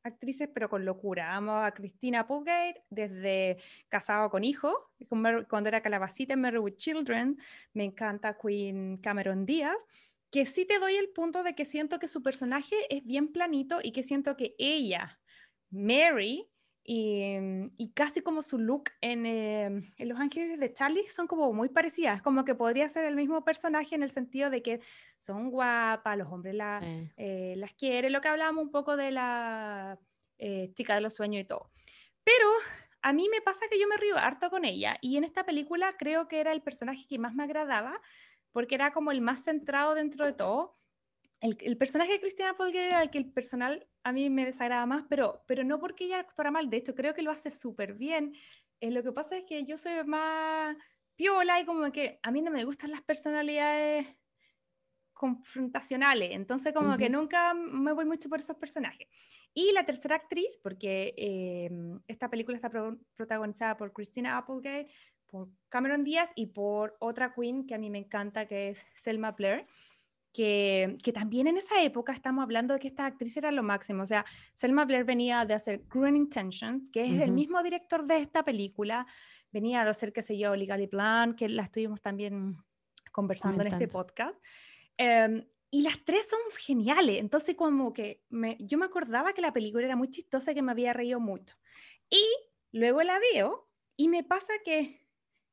actrices, 0.02 0.48
pero 0.52 0.70
con 0.70 0.86
locura. 0.86 1.36
Amo 1.36 1.58
a 1.58 1.72
Cristina 1.72 2.20
Applegate 2.20 2.82
desde 2.88 3.58
Casado 3.90 4.30
con 4.30 4.44
Hijo, 4.44 4.90
cuando 5.08 5.68
era 5.68 5.82
Calabacita 5.82 6.32
en 6.32 6.40
Married 6.40 6.60
with 6.60 6.76
Children. 6.76 7.38
Me 7.74 7.84
encanta 7.84 8.38
Queen 8.38 8.96
Cameron 8.96 9.44
Díaz 9.44 9.86
que 10.32 10.46
sí 10.46 10.64
te 10.64 10.78
doy 10.78 10.96
el 10.96 11.10
punto 11.10 11.42
de 11.42 11.54
que 11.54 11.66
siento 11.66 11.98
que 11.98 12.08
su 12.08 12.22
personaje 12.22 12.74
es 12.88 13.04
bien 13.04 13.28
planito 13.28 13.80
y 13.82 13.92
que 13.92 14.02
siento 14.02 14.34
que 14.36 14.54
ella, 14.58 15.20
Mary, 15.70 16.48
y, 16.84 17.38
mm, 17.38 17.74
y 17.76 17.92
casi 17.92 18.22
como 18.22 18.42
su 18.42 18.58
look 18.58 18.90
en, 19.02 19.26
eh, 19.26 19.66
en 19.66 20.08
Los 20.08 20.18
Ángeles 20.18 20.58
de 20.58 20.72
Charlie 20.72 21.06
son 21.08 21.26
como 21.26 21.52
muy 21.52 21.68
parecidas, 21.68 22.22
como 22.22 22.46
que 22.46 22.54
podría 22.54 22.88
ser 22.88 23.04
el 23.04 23.14
mismo 23.14 23.44
personaje 23.44 23.94
en 23.94 24.02
el 24.02 24.10
sentido 24.10 24.48
de 24.48 24.62
que 24.62 24.80
son 25.20 25.50
guapas, 25.50 26.16
los 26.16 26.32
hombres 26.32 26.54
la, 26.54 26.80
eh, 27.16 27.54
las 27.58 27.74
quieren, 27.74 28.10
lo 28.10 28.22
que 28.22 28.28
hablábamos 28.28 28.64
un 28.64 28.70
poco 28.70 28.96
de 28.96 29.10
la 29.10 29.98
eh, 30.38 30.72
chica 30.74 30.94
de 30.94 31.02
los 31.02 31.14
sueños 31.14 31.42
y 31.42 31.44
todo. 31.44 31.70
Pero 32.24 32.48
a 33.02 33.12
mí 33.12 33.28
me 33.28 33.42
pasa 33.42 33.66
que 33.70 33.78
yo 33.78 33.86
me 33.86 33.98
río 33.98 34.16
harto 34.16 34.48
con 34.48 34.64
ella 34.64 34.96
y 35.02 35.18
en 35.18 35.24
esta 35.24 35.44
película 35.44 35.96
creo 35.98 36.26
que 36.26 36.40
era 36.40 36.52
el 36.52 36.62
personaje 36.62 37.06
que 37.06 37.18
más 37.18 37.34
me 37.34 37.44
agradaba 37.44 38.00
porque 38.52 38.74
era 38.74 38.92
como 38.92 39.10
el 39.10 39.20
más 39.20 39.44
centrado 39.44 39.94
dentro 39.94 40.24
de 40.24 40.32
todo. 40.32 40.78
El, 41.40 41.56
el 41.60 41.76
personaje 41.76 42.12
de 42.12 42.20
Cristina 42.20 42.50
Applegate 42.50 42.86
era 42.86 43.02
el 43.02 43.10
que 43.10 43.18
el 43.18 43.32
personal 43.32 43.88
a 44.04 44.12
mí 44.12 44.30
me 44.30 44.44
desagrada 44.44 44.86
más, 44.86 45.04
pero, 45.08 45.42
pero 45.46 45.64
no 45.64 45.78
porque 45.80 46.04
ella 46.04 46.20
actuara 46.20 46.50
mal, 46.50 46.70
de 46.70 46.76
hecho 46.76 46.94
creo 46.94 47.14
que 47.14 47.22
lo 47.22 47.30
hace 47.32 47.50
súper 47.50 47.94
bien. 47.94 48.34
Eh, 48.80 48.90
lo 48.90 49.02
que 49.02 49.12
pasa 49.12 49.36
es 49.36 49.44
que 49.44 49.64
yo 49.64 49.76
soy 49.78 50.04
más 50.04 50.76
piola 51.16 51.60
y 51.60 51.64
como 51.64 51.90
que 51.90 52.20
a 52.22 52.30
mí 52.30 52.42
no 52.42 52.50
me 52.50 52.64
gustan 52.64 52.90
las 52.90 53.02
personalidades 53.02 54.06
confrontacionales, 55.12 56.30
entonces 56.32 56.72
como 56.72 56.96
que 56.96 57.04
Ujú. 57.04 57.12
nunca 57.12 57.54
me 57.54 57.92
voy 57.92 58.04
mucho 58.04 58.28
por 58.28 58.40
esos 58.40 58.56
personajes. 58.56 59.08
Y 59.54 59.70
la 59.72 59.84
tercera 59.84 60.16
actriz, 60.16 60.58
porque 60.62 61.14
eh, 61.16 61.70
esta 62.08 62.28
película 62.30 62.56
está 62.56 62.70
pro- 62.70 62.98
protagonizada 63.14 63.76
por 63.76 63.92
Christina 63.92 64.38
Applegate, 64.38 64.90
por 65.32 65.48
Cameron 65.70 66.04
Díaz 66.04 66.30
y 66.36 66.46
por 66.48 66.94
otra 67.00 67.32
queen 67.34 67.66
que 67.66 67.74
a 67.74 67.78
mí 67.78 67.88
me 67.88 67.98
encanta, 67.98 68.46
que 68.46 68.68
es 68.68 68.84
Selma 68.96 69.32
Blair. 69.32 69.66
que, 70.32 70.98
que, 71.02 71.12
también 71.12 71.46
en 71.46 71.56
esa 71.56 71.82
época 71.82 72.12
estamos 72.12 72.42
hablando 72.42 72.74
de 72.74 72.80
que 72.80 72.88
esta 72.88 73.06
actriz 73.06 73.36
era 73.38 73.50
lo 73.50 73.62
máximo. 73.62 74.02
O 74.02 74.06
sea, 74.06 74.24
Selma 74.54 74.84
Blair 74.84 75.04
venía 75.04 75.44
de 75.46 75.54
hacer 75.54 75.82
Cruel 75.88 76.16
Intentions, 76.16 76.90
que 76.90 77.04
es 77.06 77.20
el 77.20 77.32
mismo 77.32 77.62
director 77.62 78.06
de 78.06 78.18
esta 78.18 78.44
película. 78.44 79.06
Venía 79.50 79.84
de 79.84 79.90
hacer, 79.90 80.12
qué 80.12 80.22
sé 80.22 80.36
yo, 80.36 80.54
Legally 80.54 80.86
Blonde, 80.86 81.34
que 81.34 81.48
la 81.48 81.62
estuvimos 81.62 82.00
también 82.02 82.58
conversando 83.10 83.62
en 83.62 83.68
este 83.68 83.88
podcast. 83.88 84.38
Em, 84.98 85.46
y 85.70 85.82
las 85.82 86.04
tres 86.04 86.28
son 86.28 86.40
geniales. 86.58 87.20
Entonces, 87.20 87.56
como 87.56 87.94
que 87.94 88.22
me, 88.28 88.58
yo 88.60 88.76
me 88.76 88.84
acordaba 88.84 89.32
que 89.32 89.40
la 89.40 89.54
película 89.54 89.84
era 89.84 89.96
muy 89.96 90.10
chistosa 90.10 90.52
y 90.52 90.54
que 90.54 90.62
me 90.62 90.72
había 90.72 90.92
reído 90.92 91.20
mucho. 91.20 91.56
Y 92.10 92.22
luego 92.72 93.02
la 93.02 93.18
veo 93.32 93.70
y 93.96 94.08
me 94.08 94.24
pasa 94.24 94.52
que 94.64 95.01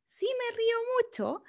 sí 0.09 0.27
me 0.27 0.57
río 0.57 0.75
mucho. 0.97 1.43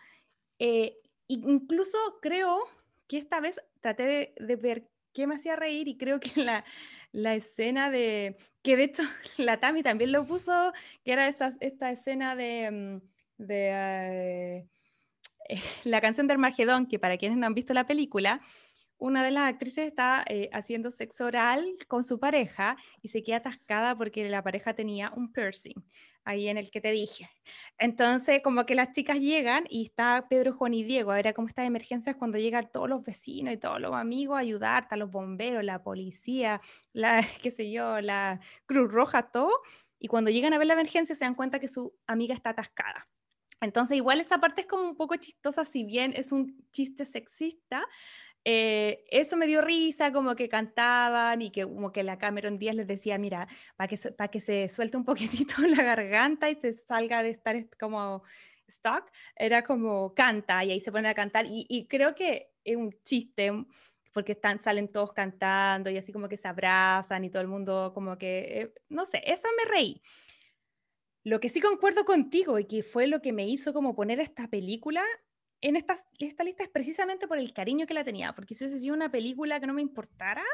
Eh, 0.58 0.98
incluso 1.26 1.98
creo 2.20 2.64
que 3.08 3.18
esta 3.18 3.40
vez 3.40 3.60
traté 3.80 4.34
de, 4.36 4.56
ver 4.56 4.88
qué 5.12 5.26
me 5.26 5.36
hacía 5.36 5.56
reír 5.56 5.88
y 5.88 5.96
creo 5.96 6.20
que 6.20 6.44
la, 6.44 6.64
la, 7.12 7.34
escena 7.34 7.90
de, 7.90 8.36
que 8.62 8.76
de 8.76 8.84
hecho 8.84 9.02
la 9.38 9.58
Tami 9.58 9.82
también 9.82 10.12
lo 10.12 10.24
puso, 10.24 10.72
que 11.04 11.12
era 11.12 11.28
esta, 11.28 11.54
esta 11.60 11.90
escena 11.90 12.36
de, 12.36 12.70
mm, 12.70 13.44
de 13.44 14.68
eh, 15.48 15.62
la 15.84 16.00
canción 16.00 16.26
de 16.26 16.34
Armagedón, 16.34 16.86
que 16.86 16.98
para 16.98 17.16
quienes 17.16 17.38
no 17.38 17.46
han 17.46 17.54
visto 17.54 17.74
la 17.74 17.86
película, 17.86 18.40
una 18.98 19.24
de 19.24 19.30
las 19.30 19.48
actrices 19.48 19.88
está 19.88 20.22
eh, 20.28 20.50
haciendo 20.52 20.90
sexo 20.90 21.24
oral 21.24 21.66
con 21.88 22.04
su 22.04 22.20
pareja 22.20 22.76
y 23.00 23.08
se 23.08 23.22
queda 23.22 23.38
atascada 23.38 23.96
porque 23.96 24.28
la 24.28 24.42
pareja 24.42 24.74
tenía 24.74 25.10
un 25.16 25.32
piercing 25.32 25.82
ahí 26.24 26.48
en 26.48 26.58
el 26.58 26.70
que 26.70 26.80
te 26.80 26.90
dije. 26.92 27.30
Entonces, 27.78 28.42
como 28.42 28.66
que 28.66 28.74
las 28.74 28.92
chicas 28.92 29.20
llegan 29.20 29.64
y 29.68 29.86
está 29.86 30.26
Pedro, 30.28 30.52
Juan 30.54 30.74
y 30.74 30.84
Diego. 30.84 31.12
Era 31.14 31.32
como 31.32 31.48
estas 31.48 31.66
emergencias 31.66 32.16
cuando 32.16 32.38
llegan 32.38 32.70
todos 32.72 32.88
los 32.88 33.02
vecinos 33.02 33.54
y 33.54 33.56
todos 33.56 33.80
los 33.80 33.94
amigos 33.94 34.36
a 34.36 34.40
ayudarte, 34.40 34.94
a 34.94 34.98
los 34.98 35.10
bomberos, 35.10 35.64
la 35.64 35.82
policía, 35.82 36.60
la, 36.92 37.20
qué 37.42 37.50
sé 37.50 37.70
yo, 37.70 38.00
la 38.00 38.40
Cruz 38.66 38.90
Roja, 38.90 39.30
todo. 39.30 39.52
Y 39.98 40.08
cuando 40.08 40.30
llegan 40.30 40.54
a 40.54 40.58
ver 40.58 40.66
la 40.66 40.74
emergencia 40.74 41.14
se 41.14 41.24
dan 41.24 41.34
cuenta 41.34 41.60
que 41.60 41.68
su 41.68 41.94
amiga 42.06 42.34
está 42.34 42.50
atascada. 42.50 43.08
Entonces, 43.60 43.98
igual 43.98 44.20
esa 44.20 44.38
parte 44.38 44.62
es 44.62 44.66
como 44.66 44.84
un 44.84 44.96
poco 44.96 45.16
chistosa, 45.16 45.66
si 45.66 45.84
bien 45.84 46.14
es 46.16 46.32
un 46.32 46.66
chiste 46.72 47.04
sexista, 47.04 47.86
eh, 48.44 49.04
eso 49.10 49.36
me 49.36 49.46
dio 49.46 49.60
risa, 49.60 50.12
como 50.12 50.34
que 50.34 50.48
cantaban 50.48 51.42
y 51.42 51.50
que 51.50 51.64
como 51.64 51.92
que 51.92 52.02
la 52.02 52.18
Cameron 52.18 52.58
Díaz 52.58 52.74
les 52.74 52.86
decía, 52.86 53.18
mira, 53.18 53.48
para 53.76 53.88
que, 53.88 53.96
para 54.12 54.30
que 54.30 54.40
se 54.40 54.68
suelte 54.68 54.96
un 54.96 55.04
poquitito 55.54 55.60
la 55.62 55.82
garganta 55.82 56.50
y 56.50 56.54
se 56.56 56.72
salga 56.72 57.22
de 57.22 57.30
estar 57.30 57.66
como 57.78 58.22
stock, 58.68 59.10
era 59.36 59.64
como 59.64 60.14
canta 60.14 60.64
y 60.64 60.70
ahí 60.70 60.80
se 60.80 60.92
ponen 60.92 61.10
a 61.10 61.14
cantar 61.14 61.46
y, 61.46 61.66
y 61.68 61.86
creo 61.88 62.14
que 62.14 62.52
es 62.64 62.76
un 62.76 62.94
chiste 63.04 63.52
porque 64.12 64.32
están, 64.32 64.60
salen 64.60 64.90
todos 64.90 65.12
cantando 65.12 65.90
y 65.90 65.96
así 65.96 66.12
como 66.12 66.28
que 66.28 66.36
se 66.36 66.48
abrazan 66.48 67.24
y 67.24 67.30
todo 67.30 67.42
el 67.42 67.48
mundo 67.48 67.92
como 67.94 68.18
que, 68.18 68.62
eh, 68.62 68.74
no 68.88 69.06
sé, 69.06 69.22
eso 69.26 69.48
me 69.56 69.70
reí. 69.70 70.02
Lo 71.22 71.38
que 71.38 71.48
sí 71.48 71.60
concuerdo 71.60 72.04
contigo 72.04 72.58
y 72.58 72.64
que 72.64 72.82
fue 72.82 73.06
lo 73.06 73.20
que 73.20 73.32
me 73.32 73.46
hizo 73.46 73.72
como 73.72 73.94
poner 73.94 74.20
esta 74.20 74.48
película 74.48 75.02
en 75.60 75.76
esta, 75.76 75.96
esta 76.18 76.44
lista 76.44 76.62
es 76.62 76.68
precisamente 76.68 77.28
por 77.28 77.38
el 77.38 77.52
cariño 77.52 77.86
que 77.86 77.94
la 77.94 78.04
tenía, 78.04 78.34
porque 78.34 78.54
si 78.54 78.64
hubiese 78.64 78.80
sido 78.80 78.94
una 78.94 79.10
película 79.10 79.60
que 79.60 79.66
no 79.66 79.74
me 79.74 79.82
importara, 79.82 80.44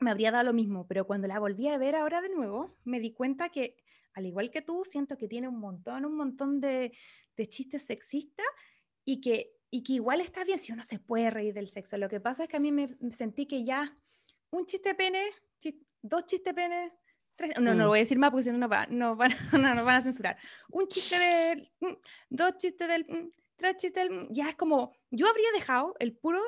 me 0.00 0.10
habría 0.10 0.30
dado 0.30 0.44
lo 0.44 0.52
mismo, 0.52 0.86
pero 0.86 1.06
cuando 1.06 1.28
la 1.28 1.38
volví 1.38 1.68
a 1.68 1.78
ver 1.78 1.94
ahora 1.94 2.20
de 2.20 2.30
nuevo, 2.30 2.76
me 2.84 3.00
di 3.00 3.12
cuenta 3.12 3.50
que, 3.50 3.76
al 4.14 4.26
igual 4.26 4.50
que 4.50 4.62
tú, 4.62 4.82
siento 4.84 5.16
que 5.16 5.28
tiene 5.28 5.48
un 5.48 5.60
montón, 5.60 6.04
un 6.04 6.16
montón 6.16 6.60
de, 6.60 6.92
de 7.36 7.46
chistes 7.46 7.82
sexistas 7.82 8.46
y 9.04 9.20
que, 9.20 9.52
y 9.70 9.82
que 9.82 9.94
igual 9.94 10.20
está 10.20 10.44
bien 10.44 10.58
si 10.58 10.72
uno 10.72 10.82
se 10.82 10.98
puede 10.98 11.30
reír 11.30 11.54
del 11.54 11.68
sexo. 11.68 11.96
Lo 11.96 12.08
que 12.08 12.20
pasa 12.20 12.44
es 12.44 12.48
que 12.48 12.56
a 12.56 12.60
mí 12.60 12.72
me 12.72 12.88
sentí 13.10 13.46
que 13.46 13.64
ya 13.64 13.96
un 14.50 14.66
chiste 14.66 14.94
pene, 14.94 15.24
dos 16.02 16.24
chistes 16.24 16.52
pene, 16.54 16.92
tres, 17.36 17.52
no, 17.56 17.74
no 17.74 17.74
lo 17.74 17.84
mm. 17.84 17.88
voy 17.88 17.98
a 17.98 18.00
decir 18.00 18.18
más 18.18 18.30
porque 18.30 18.44
si 18.44 18.50
no, 18.50 18.58
no, 18.58 18.68
va, 18.68 18.86
no, 18.86 19.16
van, 19.16 19.30
no, 19.52 19.74
no 19.74 19.84
van 19.84 19.96
a 19.96 20.02
censurar. 20.02 20.36
Un 20.70 20.88
chiste 20.88 21.18
de, 21.18 21.70
mm, 21.80 21.96
dos 22.30 22.56
chistes 22.56 22.88
del, 22.88 23.32
mm, 23.60 23.62
tres 23.62 23.76
chistes, 23.76 24.10
ya 24.30 24.48
es 24.48 24.56
como, 24.56 24.92
yo 25.10 25.28
habría 25.28 25.50
dejado 25.52 25.94
el 25.98 26.12
puro, 26.12 26.40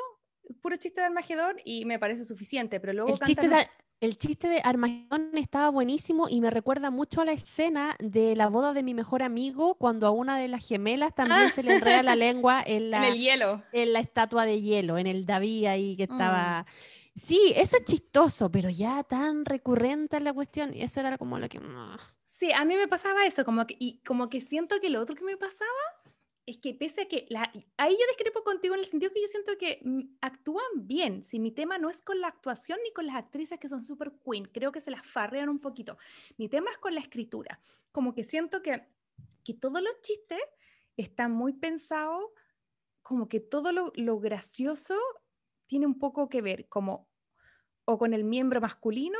puro 0.60 0.76
chiste 0.76 1.00
de 1.00 1.06
Armagedón 1.06 1.56
y 1.64 1.84
me 1.84 1.98
parece 1.98 2.24
suficiente, 2.24 2.80
pero 2.80 2.92
luego... 2.92 3.12
El 3.12 3.18
chiste, 3.20 3.48
de, 3.48 3.68
el 4.00 4.18
chiste 4.18 4.48
de 4.48 4.60
Armagedón 4.64 5.30
estaba 5.34 5.70
buenísimo 5.70 6.28
y 6.28 6.40
me 6.40 6.50
recuerda 6.50 6.90
mucho 6.90 7.20
a 7.20 7.24
la 7.24 7.32
escena 7.32 7.96
de 8.00 8.34
la 8.34 8.48
boda 8.48 8.72
de 8.72 8.82
mi 8.82 8.94
mejor 8.94 9.22
amigo, 9.22 9.74
cuando 9.74 10.06
a 10.06 10.10
una 10.10 10.38
de 10.38 10.48
las 10.48 10.66
gemelas 10.66 11.14
también 11.14 11.50
se 11.52 11.62
le 11.62 11.76
enreda 11.76 12.02
la 12.02 12.16
lengua 12.16 12.62
en 12.66 12.90
la, 12.90 13.08
el 13.08 13.18
hielo. 13.18 13.62
En 13.72 13.92
la 13.92 14.00
estatua 14.00 14.44
de 14.44 14.60
hielo, 14.60 14.98
en 14.98 15.06
el 15.06 15.26
David 15.26 15.66
ahí 15.66 15.96
que 15.96 16.04
estaba... 16.04 16.62
Mm. 16.62 17.02
Sí, 17.14 17.52
eso 17.56 17.76
es 17.76 17.84
chistoso, 17.84 18.50
pero 18.50 18.70
ya 18.70 19.04
tan 19.04 19.44
recurrente 19.44 20.16
en 20.16 20.24
la 20.24 20.32
cuestión, 20.32 20.74
y 20.74 20.82
eso 20.82 21.00
era 21.00 21.18
como 21.18 21.38
lo 21.38 21.46
que... 21.48 21.60
Sí, 22.24 22.50
a 22.52 22.64
mí 22.64 22.74
me 22.74 22.88
pasaba 22.88 23.26
eso, 23.26 23.44
como 23.44 23.66
que, 23.66 23.76
y 23.78 24.02
como 24.02 24.30
que 24.30 24.40
siento 24.40 24.80
que 24.80 24.88
lo 24.88 25.00
otro 25.00 25.14
que 25.14 25.24
me 25.24 25.36
pasaba 25.36 25.70
es 26.46 26.58
que 26.58 26.74
pese 26.74 27.02
a 27.02 27.08
que 27.08 27.26
la, 27.28 27.50
ahí 27.76 27.92
yo 27.92 28.06
discrepo 28.08 28.42
contigo 28.42 28.74
en 28.74 28.80
el 28.80 28.86
sentido 28.86 29.12
que 29.12 29.20
yo 29.20 29.28
siento 29.28 29.56
que 29.58 29.80
mm, 29.82 30.16
actúan 30.20 30.66
bien. 30.74 31.22
Si 31.22 31.38
mi 31.38 31.52
tema 31.52 31.78
no 31.78 31.88
es 31.88 32.02
con 32.02 32.20
la 32.20 32.28
actuación 32.28 32.78
ni 32.84 32.92
con 32.92 33.06
las 33.06 33.16
actrices 33.16 33.58
que 33.58 33.68
son 33.68 33.84
super 33.84 34.12
queen, 34.24 34.46
creo 34.46 34.72
que 34.72 34.80
se 34.80 34.90
las 34.90 35.06
farrean 35.06 35.48
un 35.48 35.60
poquito. 35.60 35.98
Mi 36.36 36.48
tema 36.48 36.70
es 36.70 36.78
con 36.78 36.94
la 36.94 37.00
escritura. 37.00 37.60
Como 37.92 38.14
que 38.14 38.24
siento 38.24 38.62
que, 38.62 38.88
que 39.44 39.54
todos 39.54 39.82
los 39.82 40.00
chistes 40.00 40.40
están 40.96 41.32
muy 41.32 41.52
pensados, 41.52 42.24
como 43.02 43.28
que 43.28 43.40
todo 43.40 43.72
lo, 43.72 43.92
lo 43.94 44.18
gracioso 44.18 44.96
tiene 45.66 45.86
un 45.86 45.98
poco 45.98 46.28
que 46.28 46.42
ver 46.42 46.68
como 46.68 47.08
o 47.84 47.98
con 47.98 48.14
el 48.14 48.24
miembro 48.24 48.60
masculino 48.60 49.18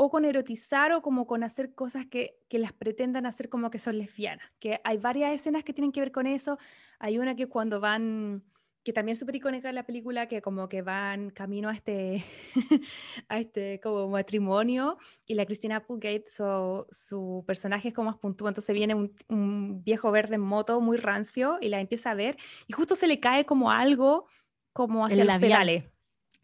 o 0.00 0.10
con 0.10 0.24
erotizar 0.24 0.92
o 0.92 1.02
como 1.02 1.26
con 1.26 1.42
hacer 1.42 1.74
cosas 1.74 2.06
que, 2.06 2.38
que, 2.48 2.60
las 2.60 2.72
pretendan 2.72 3.26
hacer 3.26 3.48
como 3.48 3.68
que 3.68 3.80
son 3.80 3.98
lesbianas. 3.98 4.48
Que 4.60 4.80
hay 4.84 4.96
varias 4.96 5.34
escenas 5.34 5.64
que 5.64 5.72
tienen 5.72 5.90
que 5.90 5.98
ver 5.98 6.12
con 6.12 6.28
eso. 6.28 6.56
Hay 7.00 7.18
una 7.18 7.34
que 7.34 7.48
cuando 7.48 7.80
van, 7.80 8.44
que 8.84 8.92
también 8.92 9.14
es 9.14 9.18
súper 9.18 9.34
icónica 9.34 9.68
en 9.68 9.74
la 9.74 9.82
película, 9.82 10.28
que 10.28 10.40
como 10.40 10.68
que 10.68 10.82
van 10.82 11.30
camino 11.30 11.68
a 11.68 11.72
este, 11.72 12.24
a 13.28 13.40
este 13.40 13.80
como 13.80 14.08
matrimonio 14.08 14.98
y 15.26 15.34
la 15.34 15.44
Cristina 15.46 15.76
Applegate, 15.78 16.26
su, 16.30 16.86
su 16.92 17.42
personaje 17.44 17.88
es 17.88 17.94
como 17.94 18.12
más 18.12 18.20
puntúo, 18.20 18.46
entonces 18.46 18.72
viene 18.72 18.94
un, 18.94 19.12
un, 19.28 19.82
viejo 19.82 20.12
verde 20.12 20.36
en 20.36 20.42
moto 20.42 20.80
muy 20.80 20.96
rancio 20.96 21.58
y 21.60 21.70
la 21.70 21.80
empieza 21.80 22.12
a 22.12 22.14
ver 22.14 22.36
y 22.68 22.72
justo 22.72 22.94
se 22.94 23.08
le 23.08 23.18
cae 23.18 23.44
como 23.44 23.72
algo 23.72 24.26
como 24.72 25.04
hacia 25.04 25.22
el 25.22 25.26
los 25.26 25.38
pedales. 25.38 25.84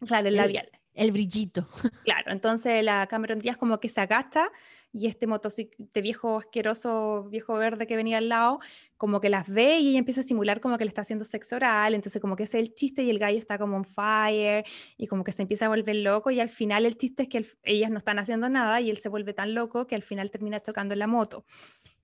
Claro, 0.05 0.27
el 0.27 0.35
labial 0.35 0.69
el 0.73 0.84
brillito. 1.11 1.67
Claro, 2.03 2.31
entonces 2.31 2.83
la 2.83 3.07
Cameron 3.07 3.39
Díaz 3.39 3.57
como 3.57 3.79
que 3.79 3.89
se 3.89 4.01
agacha 4.01 4.49
y 4.93 5.07
este 5.07 5.27
motocicleta 5.27 5.99
viejo 5.99 6.37
asqueroso, 6.37 7.27
viejo 7.29 7.55
verde 7.55 7.85
que 7.85 7.97
venía 7.97 8.19
al 8.19 8.29
lado, 8.29 8.59
como 8.95 9.19
que 9.19 9.29
las 9.29 9.49
ve 9.49 9.79
y 9.79 9.89
ella 9.89 9.99
empieza 9.99 10.21
a 10.21 10.23
simular 10.23 10.61
como 10.61 10.77
que 10.77 10.85
le 10.85 10.89
está 10.89 11.01
haciendo 11.01 11.25
sexo 11.25 11.57
oral, 11.57 11.93
entonces 11.93 12.21
como 12.21 12.37
que 12.37 12.43
es 12.43 12.55
el 12.55 12.73
chiste 12.73 13.03
y 13.03 13.09
el 13.09 13.19
gallo 13.19 13.37
está 13.37 13.57
como 13.57 13.75
on 13.75 13.83
fire 13.83 14.63
y 14.97 15.07
como 15.07 15.25
que 15.25 15.33
se 15.33 15.41
empieza 15.41 15.65
a 15.65 15.69
volver 15.69 15.97
loco 15.97 16.31
y 16.31 16.39
al 16.39 16.47
final 16.47 16.85
el 16.85 16.95
chiste 16.95 17.23
es 17.23 17.29
que 17.29 17.45
ellas 17.63 17.91
no 17.91 17.97
están 17.97 18.19
haciendo 18.19 18.47
nada 18.47 18.79
y 18.79 18.89
él 18.89 18.97
se 18.99 19.09
vuelve 19.09 19.33
tan 19.33 19.53
loco 19.53 19.85
que 19.85 19.95
al 19.95 20.03
final 20.03 20.31
termina 20.31 20.61
chocando 20.61 20.93
en 20.93 20.99
la 20.99 21.07
moto. 21.07 21.45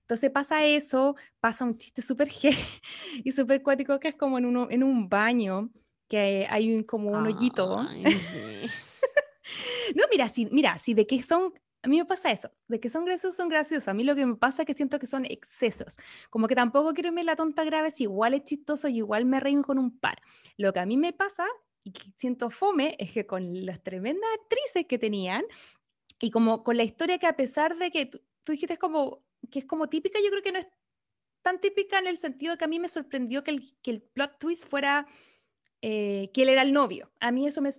Entonces 0.02 0.30
pasa 0.30 0.66
eso, 0.66 1.16
pasa 1.40 1.64
un 1.64 1.78
chiste 1.78 2.02
súper 2.02 2.28
y 3.24 3.32
súper 3.32 3.62
cuático 3.62 3.98
que 3.98 4.08
es 4.08 4.16
como 4.16 4.36
en, 4.36 4.44
uno, 4.44 4.68
en 4.70 4.82
un 4.82 5.08
baño 5.08 5.70
que 6.12 6.46
hay 6.50 6.84
como 6.84 7.10
un 7.10 7.26
hoyito. 7.26 7.82
no, 9.94 10.04
mira, 10.10 10.28
si, 10.28 10.44
mira, 10.44 10.78
si 10.78 10.92
de 10.92 11.06
que 11.06 11.22
son, 11.22 11.54
a 11.82 11.88
mí 11.88 11.96
me 11.96 12.04
pasa 12.04 12.30
eso, 12.30 12.50
de 12.68 12.80
que 12.80 12.90
son 12.90 13.06
graciosos, 13.06 13.34
son 13.34 13.48
graciosos. 13.48 13.88
A 13.88 13.94
mí 13.94 14.04
lo 14.04 14.14
que 14.14 14.26
me 14.26 14.36
pasa 14.36 14.60
es 14.60 14.66
que 14.66 14.74
siento 14.74 14.98
que 14.98 15.06
son 15.06 15.24
excesos. 15.24 15.96
Como 16.28 16.48
que 16.48 16.54
tampoco 16.54 16.92
quiero 16.92 17.08
irme 17.08 17.24
la 17.24 17.34
tonta 17.34 17.64
grave, 17.64 17.90
si 17.90 18.02
igual 18.02 18.34
es 18.34 18.44
chistoso 18.44 18.88
y 18.88 18.98
igual 18.98 19.24
me 19.24 19.40
reí 19.40 19.58
con 19.62 19.78
un 19.78 19.98
par. 19.98 20.20
Lo 20.58 20.74
que 20.74 20.80
a 20.80 20.84
mí 20.84 20.98
me 20.98 21.14
pasa 21.14 21.46
y 21.82 21.92
que 21.92 22.02
siento 22.18 22.50
fome 22.50 22.94
es 22.98 23.12
que 23.12 23.26
con 23.26 23.64
las 23.64 23.82
tremendas 23.82 24.28
actrices 24.42 24.84
que 24.86 24.98
tenían 24.98 25.44
y 26.20 26.30
como 26.30 26.62
con 26.62 26.76
la 26.76 26.84
historia 26.84 27.16
que 27.16 27.26
a 27.26 27.36
pesar 27.36 27.78
de 27.78 27.90
que 27.90 28.04
tú, 28.04 28.20
tú 28.44 28.52
dijiste 28.52 28.76
como 28.76 29.24
que 29.50 29.60
es 29.60 29.64
como 29.64 29.88
típica, 29.88 30.18
yo 30.22 30.28
creo 30.28 30.42
que 30.42 30.52
no 30.52 30.58
es 30.58 30.68
tan 31.40 31.58
típica 31.58 31.98
en 31.98 32.06
el 32.06 32.18
sentido 32.18 32.52
de 32.52 32.58
que 32.58 32.66
a 32.66 32.68
mí 32.68 32.78
me 32.78 32.88
sorprendió 32.88 33.42
que 33.42 33.52
el, 33.52 33.80
que 33.80 33.92
el 33.92 34.02
plot 34.02 34.38
twist 34.38 34.68
fuera 34.68 35.06
eh, 35.82 36.30
que 36.32 36.42
él 36.42 36.48
era 36.48 36.62
el 36.62 36.72
novio. 36.72 37.10
A 37.20 37.32
mí 37.32 37.46
eso 37.46 37.60
me, 37.60 37.70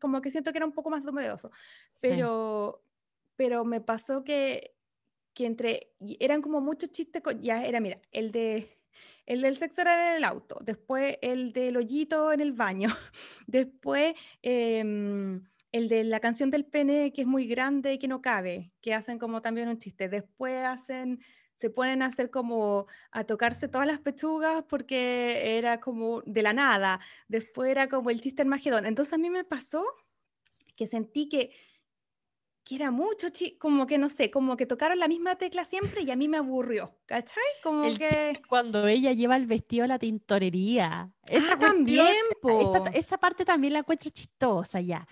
como 0.00 0.20
que 0.20 0.30
siento 0.30 0.52
que 0.52 0.58
era 0.58 0.66
un 0.66 0.72
poco 0.72 0.88
más 0.88 1.04
novedoso, 1.04 1.50
pero, 2.00 2.82
pero 3.36 3.64
me 3.64 3.80
pasó 3.80 4.22
que, 4.22 4.76
que 5.34 5.46
entre, 5.46 5.92
eran 6.20 6.42
como 6.42 6.60
muchos 6.60 6.90
chistes, 6.90 7.22
ya 7.40 7.64
era, 7.64 7.80
mira, 7.80 8.00
el 8.12 8.32
de... 8.32 8.76
El 9.26 9.42
del 9.42 9.56
sexo 9.56 9.82
era 9.82 10.10
en 10.10 10.16
el 10.16 10.24
auto, 10.24 10.58
después 10.60 11.16
el 11.22 11.52
del 11.52 11.76
hoyito 11.76 12.32
en 12.32 12.40
el 12.40 12.52
baño, 12.52 12.88
después 13.46 14.16
em, 14.42 15.44
el 15.70 15.88
de 15.88 16.02
la 16.02 16.18
canción 16.18 16.50
del 16.50 16.64
pene 16.64 17.12
que 17.12 17.20
es 17.20 17.26
muy 17.28 17.46
grande 17.46 17.92
y 17.92 17.98
que 17.98 18.08
no 18.08 18.22
cabe, 18.22 18.72
que 18.80 18.92
hacen 18.92 19.20
como 19.20 19.40
también 19.40 19.68
un 19.68 19.78
chiste, 19.78 20.08
después 20.08 20.66
hacen 20.66 21.20
se 21.60 21.68
ponen 21.68 22.00
a 22.00 22.06
hacer 22.06 22.30
como 22.30 22.86
a 23.10 23.24
tocarse 23.24 23.68
todas 23.68 23.86
las 23.86 24.00
pechugas 24.00 24.64
porque 24.66 25.58
era 25.58 25.78
como 25.78 26.22
de 26.22 26.42
la 26.42 26.54
nada. 26.54 27.00
Después 27.28 27.70
era 27.70 27.86
como 27.86 28.08
el 28.08 28.22
chiste 28.22 28.40
en 28.40 28.48
Magedón. 28.48 28.86
Entonces 28.86 29.12
a 29.12 29.18
mí 29.18 29.28
me 29.28 29.44
pasó 29.44 29.84
que 30.74 30.86
sentí 30.86 31.28
que 31.28 31.52
que 32.64 32.76
era 32.76 32.90
mucho, 32.90 33.28
como 33.58 33.86
que 33.86 33.98
no 33.98 34.08
sé, 34.08 34.30
como 34.30 34.56
que 34.56 34.64
tocaron 34.64 34.98
la 34.98 35.08
misma 35.08 35.36
tecla 35.36 35.64
siempre 35.64 36.02
y 36.02 36.10
a 36.10 36.16
mí 36.16 36.28
me 36.28 36.36
aburrió, 36.36 36.94
¿cachai? 37.06 37.42
Como 37.62 37.92
que... 37.94 38.40
Cuando 38.48 38.86
ella 38.86 39.12
lleva 39.12 39.36
el 39.36 39.46
vestido 39.46 39.84
a 39.84 39.86
la 39.88 39.98
tintorería. 39.98 41.10
Esa 41.26 41.54
ah, 41.54 41.58
también, 41.58 42.24
esa, 42.60 42.90
esa, 42.92 43.18
parte 43.18 43.44
también 43.44 43.72
la 43.72 43.80
encuentro 43.80 44.10
chistosa 44.10 44.80
ya. 44.80 45.06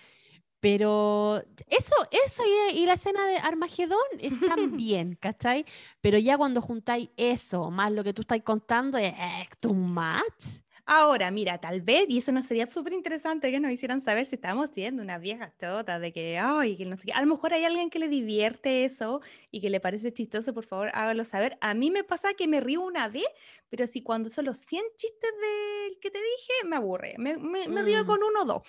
Pero 0.60 1.42
eso, 1.68 1.94
eso 2.10 2.42
y, 2.74 2.84
la 2.84 2.94
escena 2.94 3.26
de 3.26 3.36
Armagedón 3.36 3.98
están 4.18 4.76
bien, 4.76 5.16
¿cachai? 5.20 5.64
Pero 6.00 6.18
ya 6.18 6.36
cuando 6.36 6.60
juntáis 6.60 7.10
eso, 7.16 7.70
más 7.70 7.92
lo 7.92 8.02
que 8.02 8.12
tú 8.12 8.22
estás 8.22 8.40
contando, 8.42 8.98
es 8.98 9.14
too 9.60 9.74
much. 9.74 10.62
Ahora, 10.90 11.30
mira, 11.30 11.58
tal 11.58 11.82
vez, 11.82 12.08
y 12.08 12.16
eso 12.16 12.32
nos 12.32 12.46
sería 12.46 12.66
súper 12.66 12.94
interesante 12.94 13.50
que 13.50 13.60
nos 13.60 13.70
hicieran 13.70 14.00
saber 14.00 14.24
si 14.24 14.36
estamos 14.36 14.70
siendo 14.70 15.02
una 15.02 15.18
vieja 15.18 15.52
chota, 15.60 15.98
de 15.98 16.14
que, 16.14 16.38
ay, 16.38 16.78
que 16.78 16.86
no 16.86 16.96
sé 16.96 17.08
qué. 17.08 17.12
A 17.12 17.20
lo 17.20 17.26
mejor 17.26 17.52
hay 17.52 17.66
alguien 17.66 17.90
que 17.90 17.98
le 17.98 18.08
divierte 18.08 18.86
eso 18.86 19.20
y 19.50 19.60
que 19.60 19.68
le 19.68 19.80
parece 19.80 20.14
chistoso, 20.14 20.54
por 20.54 20.64
favor, 20.64 20.88
hágalo 20.94 21.26
saber. 21.26 21.58
A 21.60 21.74
mí 21.74 21.90
me 21.90 22.04
pasa 22.04 22.32
que 22.32 22.48
me 22.48 22.60
río 22.60 22.80
una 22.80 23.06
vez, 23.08 23.26
pero 23.68 23.86
si 23.86 24.02
cuando 24.02 24.30
son 24.30 24.46
los 24.46 24.56
100 24.56 24.82
chistes 24.96 25.30
del 25.30 26.00
que 26.00 26.10
te 26.10 26.20
dije, 26.20 26.52
me 26.64 26.76
aburre. 26.76 27.16
Me, 27.18 27.36
me, 27.36 27.82
río 27.82 28.04
mm. 28.04 28.06
con 28.06 28.22
uno 28.22 28.40
o 28.40 28.44
dos. 28.46 28.62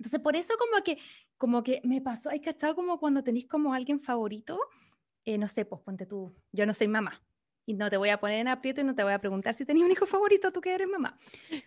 Entonces, 0.00 0.20
por 0.20 0.34
eso 0.34 0.54
como 0.56 0.82
que, 0.82 0.96
como 1.36 1.62
que 1.62 1.82
me 1.84 2.00
pasó, 2.00 2.30
hay 2.30 2.40
que 2.40 2.48
estar 2.48 2.74
como 2.74 2.98
cuando 2.98 3.22
tenéis 3.22 3.46
como 3.46 3.74
alguien 3.74 4.00
favorito, 4.00 4.58
eh, 5.26 5.36
no 5.36 5.46
sé, 5.46 5.66
pues 5.66 5.82
ponte 5.82 6.06
tú, 6.06 6.34
yo 6.52 6.64
no 6.64 6.72
soy 6.72 6.88
mamá, 6.88 7.22
y 7.66 7.74
no 7.74 7.90
te 7.90 7.98
voy 7.98 8.08
a 8.08 8.18
poner 8.18 8.40
en 8.40 8.48
aprieto 8.48 8.80
y 8.80 8.84
no 8.84 8.94
te 8.94 9.02
voy 9.02 9.12
a 9.12 9.18
preguntar 9.18 9.54
si 9.54 9.66
tenías 9.66 9.84
un 9.84 9.92
hijo 9.92 10.06
favorito 10.06 10.50
tú 10.52 10.62
que 10.62 10.72
eres 10.72 10.88
mamá. 10.88 11.18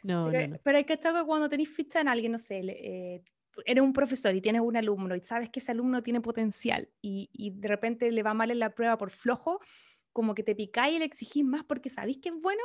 No, 0.01 0.29
pero, 0.31 0.47
no, 0.47 0.57
pero 0.63 0.77
hay 0.79 0.83
que 0.83 0.93
estar 0.93 1.25
cuando 1.27 1.47
tenéis 1.47 1.69
ficha 1.69 2.01
en 2.01 2.07
alguien, 2.07 2.31
no 2.31 2.39
sé, 2.39 2.61
eh, 2.65 3.23
eres 3.65 3.83
un 3.83 3.93
profesor 3.93 4.33
y 4.33 4.41
tienes 4.41 4.63
un 4.63 4.75
alumno 4.75 5.15
y 5.15 5.21
sabes 5.21 5.51
que 5.51 5.59
ese 5.59 5.71
alumno 5.71 6.01
tiene 6.01 6.19
potencial 6.19 6.89
y, 7.03 7.29
y 7.31 7.51
de 7.51 7.67
repente 7.67 8.11
le 8.11 8.23
va 8.23 8.33
mal 8.33 8.49
en 8.49 8.57
la 8.57 8.71
prueba 8.71 8.97
por 8.97 9.11
flojo, 9.11 9.59
como 10.11 10.33
que 10.33 10.41
te 10.41 10.55
picáis 10.55 10.95
y 10.95 10.99
le 10.99 11.05
exigís 11.05 11.45
más 11.45 11.63
porque 11.65 11.91
sabéis 11.91 12.17
que 12.17 12.29
es 12.29 12.35
bueno. 12.41 12.63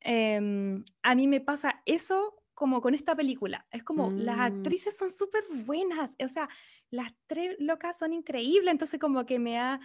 Em, 0.00 0.84
a 1.02 1.14
mí 1.14 1.26
me 1.26 1.40
pasa 1.40 1.82
eso 1.84 2.42
como 2.56 2.80
con 2.80 2.94
esta 2.94 3.14
película. 3.14 3.66
Es 3.70 3.84
como 3.84 4.10
las 4.10 4.38
mm. 4.38 4.40
actrices 4.40 4.96
son 4.96 5.12
súper 5.12 5.44
buenas, 5.66 6.16
o 6.24 6.28
sea, 6.28 6.48
las 6.90 7.12
tres 7.26 7.54
locas 7.60 7.98
son 7.98 8.14
increíbles, 8.14 8.72
entonces 8.72 8.98
como 8.98 9.26
que 9.26 9.38
me 9.38 9.60
ha 9.60 9.78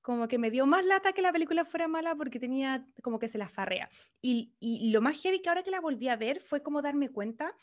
como 0.00 0.28
que 0.28 0.38
me 0.38 0.50
dio 0.50 0.66
más 0.66 0.84
lata 0.84 1.12
que 1.12 1.22
la 1.22 1.32
película 1.32 1.64
fuera 1.64 1.88
mala 1.88 2.14
porque 2.14 2.38
tenía 2.38 2.86
como 3.02 3.18
que 3.18 3.28
se 3.28 3.38
la 3.38 3.48
farrea. 3.48 3.88
Y, 4.20 4.52
y 4.60 4.90
lo 4.90 5.00
más 5.00 5.20
heavy 5.22 5.40
que 5.40 5.48
ahora 5.48 5.62
que 5.62 5.70
la 5.70 5.80
volví 5.80 6.08
a 6.08 6.16
ver 6.16 6.40
fue 6.42 6.62
como 6.62 6.82
darme 6.82 7.08
cuenta 7.08 7.54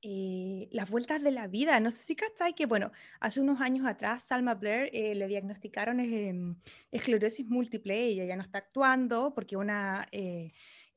eh, 0.00 0.68
las 0.70 0.88
vueltas 0.88 1.20
de 1.20 1.32
la 1.32 1.48
vida. 1.48 1.80
No 1.80 1.90
sé 1.90 2.04
si 2.04 2.14
cacháis 2.14 2.54
que, 2.54 2.66
bueno, 2.66 2.92
hace 3.18 3.40
unos 3.40 3.60
años 3.60 3.84
atrás 3.86 4.22
Salma 4.22 4.54
Blair 4.54 4.90
eh, 4.92 5.16
le 5.16 5.26
diagnosticaron 5.26 5.98
eh, 5.98 6.54
esclerosis 6.92 7.44
múltiple, 7.46 8.06
ella 8.06 8.24
ya 8.24 8.36
no 8.36 8.42
está 8.42 8.58
actuando 8.58 9.34
porque 9.34 9.56
una, 9.56 10.08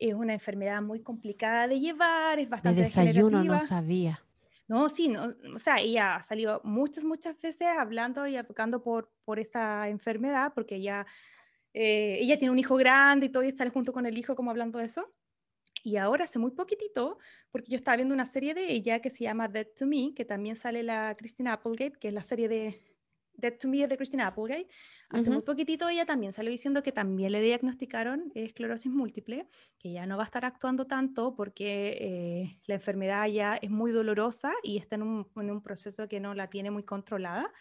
es 0.01 0.15
una 0.15 0.33
enfermedad 0.33 0.81
muy 0.81 1.01
complicada 1.01 1.67
de 1.67 1.79
llevar, 1.79 2.39
es 2.39 2.49
bastante... 2.49 2.81
De 2.81 2.87
desayuno 2.87 3.43
no 3.43 3.59
sabía. 3.59 4.19
No, 4.67 4.89
sí, 4.89 5.09
no, 5.09 5.35
o 5.53 5.59
sea, 5.59 5.79
ella 5.79 6.15
ha 6.15 6.23
salido 6.23 6.59
muchas, 6.63 7.03
muchas 7.03 7.39
veces 7.39 7.67
hablando 7.77 8.25
y 8.25 8.35
atacando 8.35 8.81
por, 8.81 9.11
por 9.25 9.37
esta 9.37 9.87
enfermedad, 9.89 10.53
porque 10.55 10.77
ella, 10.77 11.05
eh, 11.73 12.17
ella 12.19 12.39
tiene 12.39 12.51
un 12.51 12.57
hijo 12.57 12.75
grande 12.77 13.27
y 13.27 13.29
todo, 13.29 13.43
y 13.43 13.51
sale 13.51 13.69
junto 13.69 13.93
con 13.93 14.05
el 14.05 14.17
hijo 14.17 14.35
como 14.35 14.49
hablando 14.49 14.79
de 14.79 14.85
eso. 14.85 15.13
Y 15.83 15.97
ahora, 15.97 16.23
hace 16.23 16.39
muy 16.39 16.51
poquitito, 16.51 17.19
porque 17.51 17.69
yo 17.69 17.75
estaba 17.75 17.97
viendo 17.97 18.13
una 18.13 18.25
serie 18.25 18.53
de 18.53 18.71
ella 18.71 19.01
que 19.01 19.09
se 19.09 19.23
llama 19.25 19.47
Dead 19.47 19.67
to 19.77 19.85
Me, 19.85 20.13
que 20.15 20.25
también 20.25 20.55
sale 20.55 20.83
la 20.83 21.15
Christina 21.15 21.53
Applegate, 21.53 21.99
que 21.99 22.07
es 22.07 22.13
la 22.13 22.23
serie 22.23 22.47
de 22.47 22.81
Dead 23.41 23.57
to 23.57 23.67
Me 23.67 23.87
de 23.87 23.97
Christina 23.97 24.27
Applegate. 24.27 24.67
Hace 25.09 25.29
muy 25.29 25.41
poquitito 25.41 25.89
ella 25.89 26.05
también 26.05 26.31
salió 26.31 26.51
diciendo 26.51 26.81
que 26.83 26.93
también 26.93 27.33
le 27.33 27.41
diagnosticaron 27.41 28.31
esclerosis 28.33 28.89
múltiple, 28.89 29.45
que 29.77 29.91
ya 29.91 30.05
no 30.05 30.15
va 30.15 30.23
a 30.23 30.25
estar 30.25 30.45
actuando 30.45 30.87
tanto 30.87 31.35
porque 31.35 31.97
eh, 31.99 32.59
la 32.65 32.75
enfermedad 32.75 33.27
ya 33.27 33.55
es 33.55 33.69
muy 33.69 33.91
dolorosa 33.91 34.53
y 34.63 34.77
está 34.77 34.95
en 34.95 35.01
un, 35.01 35.27
en 35.35 35.51
un, 35.51 35.61
proceso 35.61 36.07
que 36.07 36.21
no 36.21 36.33
la 36.33 36.49
tiene 36.49 36.71
muy 36.71 36.83
controlada. 36.83 37.51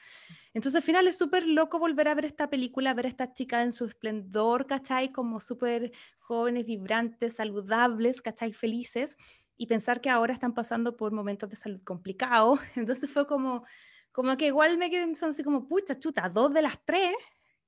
Entonces 0.55 0.77
al 0.77 0.83
final 0.83 1.09
es 1.09 1.19
súper 1.19 1.45
loco 1.45 1.81
volver 1.81 2.07
a 2.07 2.15
ver 2.15 2.25
esta 2.25 2.49
película, 2.49 2.95
ver 2.95 3.07
a 3.07 3.09
esta 3.09 3.33
chica 3.33 3.63
en 3.63 3.73
su 3.73 3.85
esplendor, 3.85 4.67
¿cachai? 4.67 5.11
Como 5.11 5.41
súper 5.41 5.91
jóvenes, 6.19 6.67
vibrantes, 6.67 7.35
saludables, 7.35 8.23
¿cachai? 8.23 8.53
Felices 8.53 9.17
y 9.57 9.67
pensar 9.67 10.01
que 10.01 10.09
ahora 10.09 10.33
están 10.33 10.55
pasando 10.55 10.97
por 10.97 11.13
momentos 11.13 11.51
de 11.51 11.57
salud 11.57 11.83
complicados. 11.85 12.61
Entonces 12.77 13.11
fue 13.11 13.27
como 13.27 13.65
como 14.13 14.37
que 14.37 14.47
igual 14.47 14.79
me 14.79 14.91
quedé 14.91 15.05
pensando 15.05 15.33
así 15.33 15.45
como, 15.45 15.67
pucha, 15.67 15.95
chuta, 15.95 16.29
dos 16.29 16.53
de 16.53 16.63
las 16.63 16.85
tres, 16.85 17.15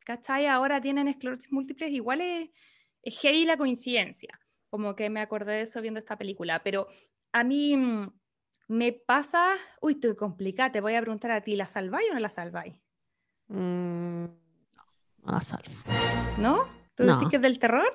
¿cachai? 0.05 0.47
Ahora 0.47 0.81
tienen 0.81 1.09
esclerosis 1.09 1.53
múltiple, 1.53 1.89
igual 1.89 2.21
es, 2.21 2.51
es 3.03 3.19
heavy 3.21 3.45
la 3.45 3.57
coincidencia, 3.57 4.39
como 4.71 4.95
que 4.97 5.11
me 5.11 5.21
acordé 5.21 5.53
de 5.53 5.61
eso 5.63 5.81
viendo 5.81 6.01
esta 6.01 6.17
película, 6.17 6.63
pero 6.63 6.89
a 7.33 7.45
mí 7.45 7.77
mm, 7.77 8.13
me 8.69 8.93
pasa, 8.93 9.55
uy, 9.81 9.95
estoy 9.95 10.17
complicada, 10.17 10.73
te 10.73 10.81
voy 10.81 10.95
a 10.95 11.01
preguntar 11.01 11.31
a 11.31 11.41
ti, 11.43 11.57
¿la 11.57 11.67
salváis 11.67 12.11
o 12.11 12.15
no 12.15 12.21
la 12.21 12.31
salváis? 12.31 12.75
Mm, 13.49 14.25
no, 14.25 14.85
no 15.25 15.33
la 15.33 15.43
salvo. 15.43 15.73
¿No? 16.39 16.67
¿Tú 16.95 17.05
decís 17.05 17.29
que 17.29 17.37
es 17.37 17.43
del 17.43 17.59
terror? 17.59 17.93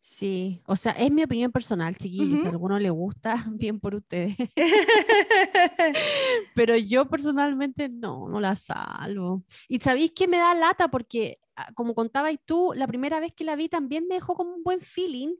Sí, 0.00 0.62
o 0.66 0.76
sea, 0.76 0.92
es 0.92 1.10
mi 1.10 1.22
opinión 1.24 1.52
personal, 1.52 1.96
chiquillos. 1.96 2.40
Si 2.40 2.46
a 2.46 2.50
alguno 2.50 2.78
le 2.78 2.90
gusta, 2.90 3.34
bien 3.52 3.80
por 3.80 3.94
ustedes. 3.94 4.36
Pero 6.54 6.76
yo 6.76 7.08
personalmente 7.08 7.88
no, 7.88 8.28
no 8.28 8.40
la 8.40 8.56
salvo. 8.56 9.44
Y 9.68 9.80
sabéis 9.80 10.12
que 10.12 10.28
me 10.28 10.38
da 10.38 10.54
lata 10.54 10.88
porque, 10.88 11.38
ah, 11.56 11.72
como 11.74 11.94
contabas 11.94 12.34
tú, 12.44 12.72
la 12.74 12.86
primera 12.86 13.20
vez 13.20 13.32
que 13.34 13.44
la 13.44 13.56
vi 13.56 13.68
también 13.68 14.06
me 14.08 14.14
dejó 14.14 14.34
como 14.34 14.54
un 14.54 14.62
buen 14.62 14.80
feeling, 14.80 15.34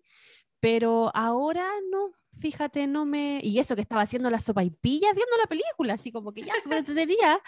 pero 0.61 1.11
ahora 1.15 1.65
no, 1.91 2.13
fíjate, 2.41 2.87
no 2.87 3.07
me... 3.07 3.41
Y 3.43 3.59
eso 3.59 3.75
que 3.75 3.83
estaba 3.83 4.03
haciendo 4.03 4.31
la 4.31 4.41
sopa 4.41 4.63
y 4.65 4.71
pilla 4.71 5.13
viendo 5.13 5.37
la 5.41 5.47
película, 5.47 5.95
así 5.95 6.13
como 6.13 6.33
que 6.33 6.43
ya 6.43 6.53
súper 6.63 6.79
entretenida. 6.79 7.41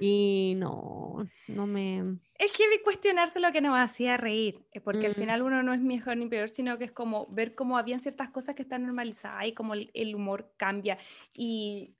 Y 0.00 0.54
no, 0.56 1.28
no 1.48 1.66
me... 1.66 2.18
Es 2.34 2.52
que 2.52 2.64
cuestionarse 2.82 3.40
lo 3.40 3.50
que 3.52 3.60
nos 3.60 3.78
hacía 3.78 4.16
reír, 4.16 4.64
eh, 4.72 4.80
porque 4.80 5.06
al 5.06 5.14
final 5.14 5.42
uno 5.42 5.62
no 5.62 5.74
es 5.74 5.80
mejor 5.80 6.16
ni 6.16 6.26
peor, 6.26 6.48
sino 6.48 6.78
que 6.78 6.84
es 6.84 6.92
como 6.92 7.26
ver 7.30 7.54
cómo 7.54 7.76
habían 7.76 8.00
ciertas 8.00 8.30
cosas 8.30 8.54
que 8.54 8.62
están 8.62 8.84
normalizadas 8.84 9.46
y 9.46 9.52
cómo 9.52 9.74
el 9.74 10.14
humor 10.14 10.52
cambia. 10.56 10.98
Y 11.32 11.96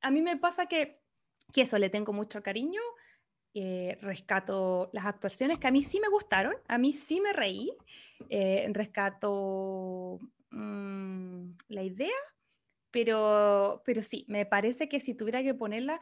a 0.00 0.10
mí 0.10 0.22
me 0.22 0.36
pasa 0.36 0.66
que, 0.66 1.00
que 1.52 1.62
eso, 1.62 1.78
le 1.78 1.90
tengo 1.90 2.12
mucho 2.12 2.42
cariño, 2.42 2.80
eh, 3.54 3.96
rescato 4.02 4.90
las 4.92 5.06
actuaciones 5.06 5.58
que 5.58 5.66
a 5.66 5.70
mí 5.70 5.82
sí 5.82 5.98
me 5.98 6.08
gustaron, 6.08 6.54
a 6.68 6.76
mí 6.76 6.92
sí 6.92 7.22
me 7.22 7.32
reí, 7.32 7.72
eh, 8.28 8.68
rescato 8.72 10.20
Mm, 10.56 11.58
la 11.68 11.82
idea, 11.82 12.16
pero, 12.90 13.82
pero 13.84 14.00
sí, 14.00 14.24
me 14.28 14.46
parece 14.46 14.88
que 14.88 15.00
si 15.00 15.14
tuviera 15.14 15.42
que 15.42 15.52
ponerla, 15.52 16.00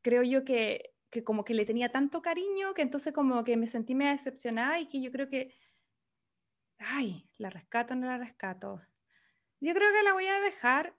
creo 0.00 0.22
yo 0.22 0.44
que, 0.44 0.94
que 1.10 1.24
como 1.24 1.44
que 1.44 1.54
le 1.54 1.66
tenía 1.66 1.90
tanto 1.90 2.22
cariño 2.22 2.72
que 2.74 2.82
entonces 2.82 3.12
como 3.12 3.42
que 3.42 3.56
me 3.56 3.66
sentí 3.66 3.96
medio 3.96 4.12
decepcionada 4.12 4.78
y 4.78 4.88
que 4.88 5.02
yo 5.02 5.10
creo 5.10 5.28
que, 5.28 5.56
ay, 6.78 7.28
la 7.36 7.50
rescato 7.50 7.94
o 7.94 7.96
no 7.96 8.06
la 8.06 8.18
rescato. 8.18 8.80
Yo 9.60 9.74
creo 9.74 9.92
que 9.92 10.04
la 10.04 10.12
voy 10.12 10.26
a 10.26 10.40
dejar 10.40 10.94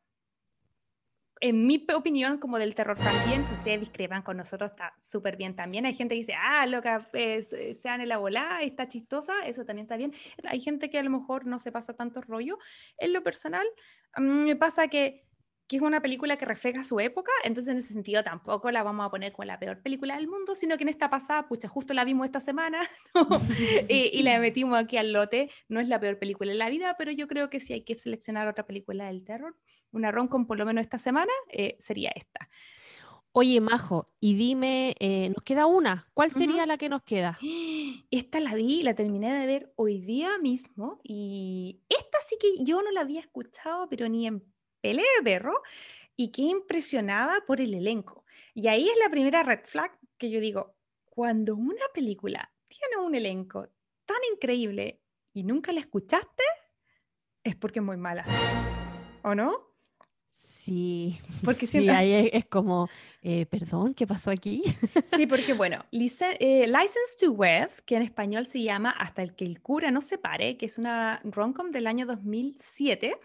en 1.41 1.65
mi 1.65 1.85
opinión, 1.95 2.37
como 2.37 2.59
del 2.59 2.75
terror 2.75 2.97
también, 2.97 3.45
si 3.45 3.53
ustedes 3.53 3.79
discrepan 3.79 4.23
con 4.23 4.37
nosotros, 4.37 4.71
está 4.71 4.93
súper 5.01 5.37
bien 5.37 5.55
también. 5.55 5.85
Hay 5.85 5.93
gente 5.93 6.15
que 6.15 6.19
dice, 6.19 6.33
ah, 6.37 6.65
loca, 6.65 7.07
pues, 7.11 7.49
se 7.49 7.75
dan 7.83 8.01
en 8.01 8.09
la 8.09 8.17
bola, 8.17 8.61
está 8.61 8.87
chistosa, 8.87 9.33
eso 9.45 9.63
también 9.63 9.85
está 9.85 9.95
bien. 9.95 10.13
Hay 10.43 10.59
gente 10.59 10.89
que 10.89 10.99
a 10.99 11.03
lo 11.03 11.09
mejor 11.09 11.45
no 11.45 11.59
se 11.59 11.71
pasa 11.71 11.93
tanto 11.93 12.21
rollo. 12.21 12.57
En 12.97 13.13
lo 13.13 13.23
personal, 13.23 13.65
a 14.13 14.21
mí 14.21 14.29
me 14.29 14.55
pasa 14.55 14.89
que, 14.89 15.28
que 15.69 15.77
es 15.77 15.81
una 15.81 16.01
película 16.01 16.35
que 16.35 16.45
refleja 16.45 16.83
su 16.83 16.99
época, 16.99 17.31
entonces 17.45 17.71
en 17.71 17.77
ese 17.77 17.93
sentido 17.93 18.23
tampoco 18.23 18.71
la 18.71 18.83
vamos 18.83 19.05
a 19.05 19.09
poner 19.09 19.31
como 19.31 19.45
la 19.45 19.59
peor 19.59 19.81
película 19.81 20.15
del 20.15 20.27
mundo, 20.27 20.55
sino 20.55 20.75
que 20.75 20.83
en 20.83 20.89
esta 20.89 21.09
pasada, 21.09 21.47
pucha, 21.47 21.69
justo 21.69 21.93
la 21.93 22.03
vimos 22.03 22.25
esta 22.25 22.41
semana 22.41 22.81
y, 23.87 24.17
y, 24.19 24.23
la 24.23 24.39
metimos 24.39 24.77
aquí 24.77 24.97
al 24.97 25.13
lote. 25.13 25.51
No 25.69 25.79
es 25.79 25.87
la 25.87 25.99
peor 25.99 26.19
película 26.19 26.51
de 26.51 26.57
la 26.57 26.69
vida, 26.69 26.95
pero 26.97 27.11
yo 27.11 27.27
creo 27.27 27.49
que 27.49 27.59
si 27.59 27.73
hay 27.73 27.83
que 27.83 27.97
seleccionar 27.97 28.47
otra 28.47 28.65
película 28.65 29.05
del 29.05 29.23
terror 29.23 29.55
una 29.91 30.13
con 30.27 30.45
por 30.45 30.57
lo 30.57 30.65
menos 30.65 30.83
esta 30.83 30.97
semana, 30.97 31.31
eh, 31.49 31.75
sería 31.79 32.11
esta. 32.15 32.49
Oye, 33.31 33.61
Majo, 33.61 34.09
y 34.19 34.33
dime, 34.33 34.95
eh, 34.99 35.29
nos 35.29 35.43
queda 35.43 35.67
una. 35.67 36.09
¿Cuál 36.13 36.31
sería 36.31 36.65
la 36.65 36.77
que 36.77 36.89
nos 36.89 37.03
queda? 37.03 37.37
Esta 38.11 38.39
la 38.39 38.55
vi, 38.55 38.81
la 38.81 38.95
terminé 38.95 39.31
de 39.31 39.45
ver 39.45 39.71
hoy 39.75 39.99
día 39.99 40.39
mismo 40.39 40.99
y 41.03 41.81
esta 41.89 42.17
sí 42.27 42.37
que 42.41 42.63
yo 42.63 42.81
no 42.81 42.91
la 42.91 43.01
había 43.01 43.19
escuchado, 43.19 43.87
pero 43.87 44.09
ni 44.09 44.25
en 44.25 44.43
pelea 44.81 45.05
de 45.17 45.23
perro, 45.23 45.61
y 46.15 46.31
qué 46.31 46.41
impresionada 46.43 47.43
por 47.47 47.61
el 47.61 47.73
elenco. 47.73 48.25
Y 48.53 48.67
ahí 48.67 48.89
es 48.89 48.97
la 49.01 49.09
primera 49.09 49.43
red 49.43 49.61
flag 49.63 49.91
que 50.17 50.29
yo 50.29 50.39
digo, 50.39 50.75
cuando 51.05 51.55
una 51.55 51.85
película 51.93 52.51
tiene 52.67 52.97
un 53.05 53.15
elenco 53.15 53.67
tan 54.05 54.17
increíble 54.33 55.01
y 55.33 55.43
nunca 55.43 55.71
la 55.71 55.79
escuchaste, 55.79 56.43
es 57.43 57.55
porque 57.55 57.79
es 57.79 57.85
muy 57.85 57.97
mala. 57.97 58.25
¿O 59.23 59.33
no? 59.33 59.69
Sí, 60.31 61.17
Porque 61.43 61.65
sí, 61.67 61.79
siento- 61.79 61.93
ahí 61.93 62.11
es, 62.13 62.29
es 62.33 62.45
como, 62.45 62.89
eh, 63.21 63.45
perdón, 63.45 63.93
¿qué 63.93 64.05
pasó 64.07 64.29
aquí? 64.31 64.61
Sí, 65.07 65.25
porque 65.25 65.53
bueno, 65.53 65.83
lice- 65.91 66.37
eh, 66.39 66.67
License 66.67 67.17
to 67.19 67.31
Wed, 67.31 67.69
que 67.85 67.95
en 67.95 68.03
español 68.03 68.45
se 68.45 68.61
llama 68.61 68.91
Hasta 68.91 69.21
el 69.23 69.35
que 69.35 69.45
el 69.45 69.61
cura 69.61 69.91
no 69.91 70.01
se 70.01 70.17
pare, 70.17 70.57
que 70.57 70.65
es 70.65 70.77
una 70.77 71.21
rom-com 71.23 71.71
del 71.71 71.87
año 71.87 72.05
2007, 72.05 73.17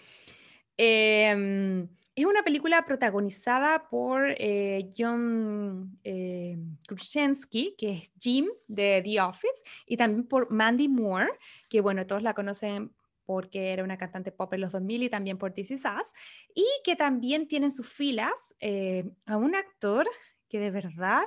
em, 0.77 1.89
es 2.17 2.27
una 2.27 2.45
película 2.45 2.85
protagonizada 2.87 3.89
por 3.89 4.35
eh, 4.39 4.89
John 4.97 5.99
eh, 6.05 6.57
Krasinski, 6.87 7.75
que 7.77 7.93
es 7.93 8.13
Jim 8.21 8.47
de 8.69 9.03
The 9.03 9.21
Office, 9.21 9.65
y 9.87 9.97
también 9.97 10.27
por 10.27 10.51
Mandy 10.51 10.89
Moore, 10.89 11.33
que 11.69 11.81
bueno, 11.81 12.07
todos 12.07 12.23
la 12.23 12.35
conocen 12.35 12.93
porque 13.25 13.73
era 13.73 13.83
una 13.83 13.97
cantante 13.97 14.31
pop 14.31 14.53
en 14.53 14.61
los 14.61 14.73
2000 14.73 15.05
y 15.05 15.09
también 15.09 15.39
por 15.39 15.53
This 15.53 15.73
Is 15.73 15.85
Us, 15.85 16.13
y 16.55 16.67
que 16.85 16.95
también 16.95 17.49
tiene 17.49 17.67
en 17.67 17.73
sus 17.73 17.89
filas 17.89 18.55
eh, 18.61 19.11
a 19.27 19.37
un 19.37 19.55
actor 19.57 20.07
que 20.49 20.61
de 20.61 20.71
verdad 20.71 21.25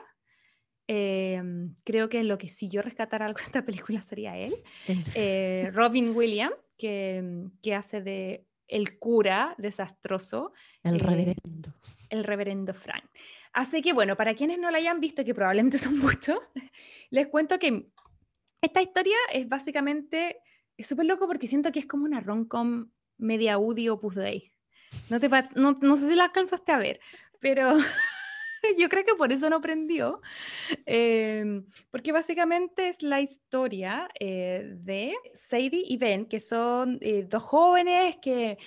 em, 0.87 1.75
creo 1.83 2.07
que 2.07 2.23
lo 2.23 2.37
que 2.37 2.47
si 2.49 2.69
yo 2.69 2.81
rescatara 2.81 3.25
algo 3.25 3.39
de 3.39 3.45
esta 3.45 3.65
película 3.65 4.01
sería 4.01 4.37
él, 4.37 4.53
eh, 5.15 5.69
Robin 5.73 6.15
Williams, 6.15 6.55
que, 6.77 7.49
que 7.61 7.73
hace 7.73 8.01
de 8.01 8.45
el 8.67 8.99
cura 8.99 9.55
desastroso, 9.57 10.53
El 10.83 10.95
eh, 10.95 10.99
reverendo. 10.99 11.73
el 12.09 12.23
reverendo 12.23 12.73
Frank. 12.73 13.05
Así 13.53 13.81
que 13.81 13.93
bueno, 13.93 14.15
para 14.15 14.35
quienes 14.35 14.59
no 14.59 14.69
la 14.71 14.77
hayan 14.77 14.99
visto, 14.99 15.23
que 15.23 15.33
probablemente 15.33 15.77
son 15.77 15.97
muchos, 15.97 16.37
les 17.09 17.27
cuento 17.27 17.57
que 17.59 17.89
esta 18.61 18.81
historia 18.81 19.17
es 19.31 19.47
básicamente, 19.47 20.41
es 20.77 20.87
súper 20.87 21.05
loco 21.05 21.27
porque 21.27 21.47
siento 21.47 21.71
que 21.71 21.79
es 21.79 21.85
como 21.85 22.05
una 22.05 22.19
rom-com 22.19 22.89
media 23.17 23.53
audio 23.53 23.95
Opus 23.95 24.15
Dei. 24.15 24.51
No, 25.09 25.19
te, 25.19 25.29
no, 25.55 25.77
no 25.81 25.97
sé 25.97 26.07
si 26.07 26.15
la 26.15 26.25
alcanzaste 26.25 26.71
a 26.71 26.77
ver, 26.77 26.99
pero 27.39 27.73
yo 28.77 28.89
creo 28.89 29.03
que 29.03 29.15
por 29.15 29.31
eso 29.31 29.49
no 29.49 29.61
prendió, 29.61 30.21
em, 30.85 31.65
porque 31.91 32.11
básicamente 32.11 32.89
es 32.89 33.03
la 33.03 33.21
historia 33.21 34.09
eh, 34.19 34.73
de 34.77 35.15
Sadie 35.33 35.83
y 35.85 35.97
Ben, 35.97 36.25
que 36.25 36.39
son 36.39 36.97
eh, 37.01 37.25
dos 37.27 37.43
jóvenes 37.43 38.17
que 38.21 38.57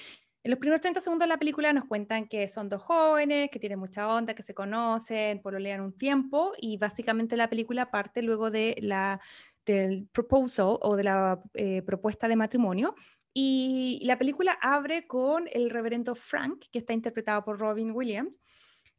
en 0.43 0.51
los 0.51 0.59
primeros 0.59 0.81
30 0.81 1.01
segundos 1.01 1.27
de 1.27 1.29
la 1.29 1.39
película 1.39 1.73
nos 1.73 1.85
cuentan 1.85 2.27
que 2.27 2.49
son 2.49 2.71
dos 2.71 2.83
jóvenes, 2.83 3.51
que 3.51 3.59
tienen 3.59 3.79
mucha 3.79 4.09
onda, 4.09 4.35
que 4.35 4.43
se 4.43 4.55
conocen, 4.55 5.43
pololean 5.43 5.83
un 5.83 5.93
tiempo, 5.93 6.53
y 6.59 6.79
básicamente 6.79 7.37
la 7.37 7.51
película 7.51 7.91
parte 7.91 8.23
luego 8.23 8.51
de 8.51 8.77
la, 8.81 9.21
del 9.67 10.09
proposal 10.13 10.79
o 10.81 10.97
de 10.97 11.05
la 11.05 11.43
eh, 11.55 11.83
propuesta 11.83 12.27
de 12.27 12.37
matrimonio. 12.37 12.95
Y 13.35 14.01
la 14.05 14.19
película 14.19 14.59
abre 14.63 15.07
con 15.07 15.47
el 15.53 15.69
reverendo 15.69 16.15
Frank, 16.15 16.65
que 16.73 16.79
está 16.79 16.95
interpretado 16.95 17.45
por 17.45 17.59
Robin 17.59 17.93
Williams, 17.93 18.41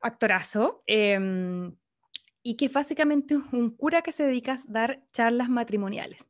actorazo, 0.01 0.83
em, 0.87 1.75
y 2.43 2.55
que 2.55 2.65
es 2.65 2.73
básicamente 2.73 3.35
un 3.51 3.69
cura 3.69 4.01
que 4.01 4.11
se 4.11 4.23
dedica 4.23 4.53
a 4.53 4.59
dar 4.67 5.03
charlas 5.13 5.49
matrimoniales. 5.49 6.29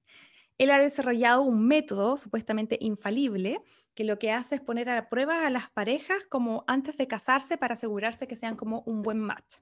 Él 0.58 0.72
ha 0.72 0.80
desarrollado 0.80 1.42
un 1.42 1.68
método 1.68 2.18
supuestamente 2.18 2.78
infalible 2.82 3.62
que 3.96 4.04
lo 4.04 4.20
que 4.20 4.32
hace 4.32 4.56
es 4.56 4.62
poner 4.62 4.90
a 4.90 5.10
prueba 5.10 5.48
a 5.48 5.50
las 5.50 5.70
parejas 5.72 6.24
como 6.30 6.64
antes 6.68 6.98
de 6.98 7.08
casarse 7.08 7.58
para 7.58 7.74
asegurarse 7.74 8.28
que 8.28 8.36
sean 8.36 8.56
como 8.56 8.82
un 8.86 9.02
buen 9.02 9.20
match. 9.20 9.58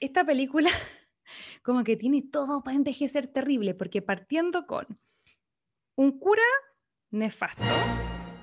Esta 0.00 0.24
película 0.24 0.70
como 1.62 1.84
que 1.84 1.96
tiene 1.96 2.22
todo 2.22 2.62
para 2.62 2.76
envejecer 2.76 3.26
terrible, 3.26 3.74
porque 3.74 4.02
partiendo 4.02 4.66
con 4.66 4.86
un 5.96 6.18
cura 6.18 6.42
nefasto, 7.10 7.62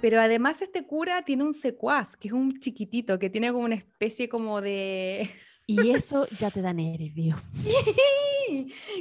pero 0.02 0.20
además 0.20 0.62
este 0.62 0.86
cura 0.86 1.24
tiene 1.24 1.44
un 1.44 1.54
secuaz, 1.54 2.18
que 2.18 2.28
es 2.30 2.34
un 2.34 2.60
chiquitito, 2.60 3.20
que 3.20 3.30
tiene 3.30 3.52
como 3.52 3.66
una 3.66 3.76
especie 3.76 4.28
como 4.28 4.60
de... 4.62 5.30
Y 5.68 5.92
eso 5.92 6.28
ya 6.38 6.52
te 6.52 6.62
da 6.62 6.74
nervio. 6.74 7.38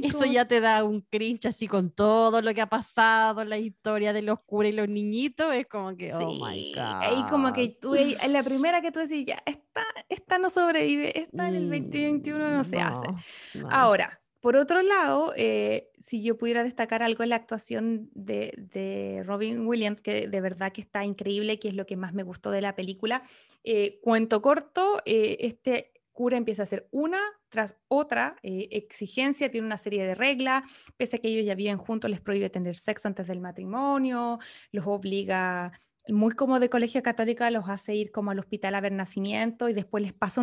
Eso 0.02 0.24
ya 0.26 0.46
te 0.46 0.60
da 0.60 0.84
un 0.84 1.00
cringe 1.00 1.46
así 1.46 1.66
con 1.66 1.90
todo 1.90 2.40
lo 2.42 2.54
que 2.54 2.60
ha 2.60 2.68
pasado, 2.68 3.44
la 3.44 3.58
historia 3.58 4.12
de 4.12 4.22
los 4.22 4.38
curas 4.40 4.72
y 4.72 4.76
los 4.76 4.88
niñitos. 4.88 5.52
Es 5.54 5.66
como 5.66 5.96
que, 5.96 6.12
oh 6.14 6.32
my 6.44 6.72
God. 6.74 7.00
Ahí 7.00 7.24
como 7.28 7.52
que 7.52 7.68
tú, 7.80 7.94
en 7.96 8.32
la 8.32 8.42
primera 8.44 8.80
que 8.80 8.92
tú 8.92 9.00
decís, 9.00 9.24
ya, 9.26 9.42
esta, 9.46 9.82
esta 10.08 10.38
no 10.38 10.50
sobrevive, 10.50 11.18
esta 11.18 11.48
en 11.48 11.54
el 11.56 11.66
Mm, 11.66 11.70
2021 11.70 12.50
no 12.50 12.62
se 12.62 12.78
hace. 12.78 13.06
no. 13.54 13.68
Ahora, 13.70 14.19
por 14.40 14.56
otro 14.56 14.80
lado, 14.80 15.34
eh, 15.36 15.90
si 16.00 16.22
yo 16.22 16.38
pudiera 16.38 16.64
destacar 16.64 17.02
algo 17.02 17.22
en 17.22 17.28
la 17.28 17.36
actuación 17.36 18.10
de, 18.14 18.54
de 18.56 19.22
Robin 19.24 19.66
Williams, 19.66 20.00
que 20.00 20.28
de 20.28 20.40
verdad 20.40 20.72
que 20.72 20.80
está 20.80 21.04
increíble, 21.04 21.58
que 21.58 21.68
es 21.68 21.74
lo 21.74 21.84
que 21.84 21.96
más 21.96 22.14
me 22.14 22.22
gustó 22.22 22.50
de 22.50 22.62
la 22.62 22.74
película, 22.74 23.22
eh, 23.64 24.00
cuento 24.02 24.40
corto, 24.40 25.02
eh, 25.04 25.36
este 25.40 25.92
cura 26.12 26.36
empieza 26.36 26.62
a 26.62 26.64
hacer 26.64 26.88
una 26.90 27.20
tras 27.48 27.78
otra 27.88 28.36
exigencia, 28.42 29.50
tiene 29.50 29.66
una 29.66 29.78
serie 29.78 30.06
de 30.06 30.14
reglas, 30.14 30.64
pese 30.96 31.16
a 31.16 31.18
que 31.18 31.28
ellos 31.28 31.46
ya 31.46 31.54
viven 31.54 31.78
juntos, 31.78 32.10
les 32.10 32.20
prohíbe 32.20 32.50
tener 32.50 32.76
sexo 32.76 33.08
antes 33.08 33.26
del 33.26 33.40
matrimonio, 33.40 34.38
los 34.70 34.86
obliga, 34.86 35.72
muy 36.08 36.34
como 36.34 36.58
de 36.60 36.68
colegio 36.70 37.02
católica, 37.02 37.50
los 37.50 37.68
hace 37.68 37.94
ir 37.94 38.10
como 38.10 38.30
al 38.30 38.38
hospital 38.38 38.74
a 38.74 38.80
ver 38.80 38.92
nacimiento 38.92 39.68
y 39.68 39.74
después 39.74 40.02
les 40.02 40.12
pasa 40.12 40.40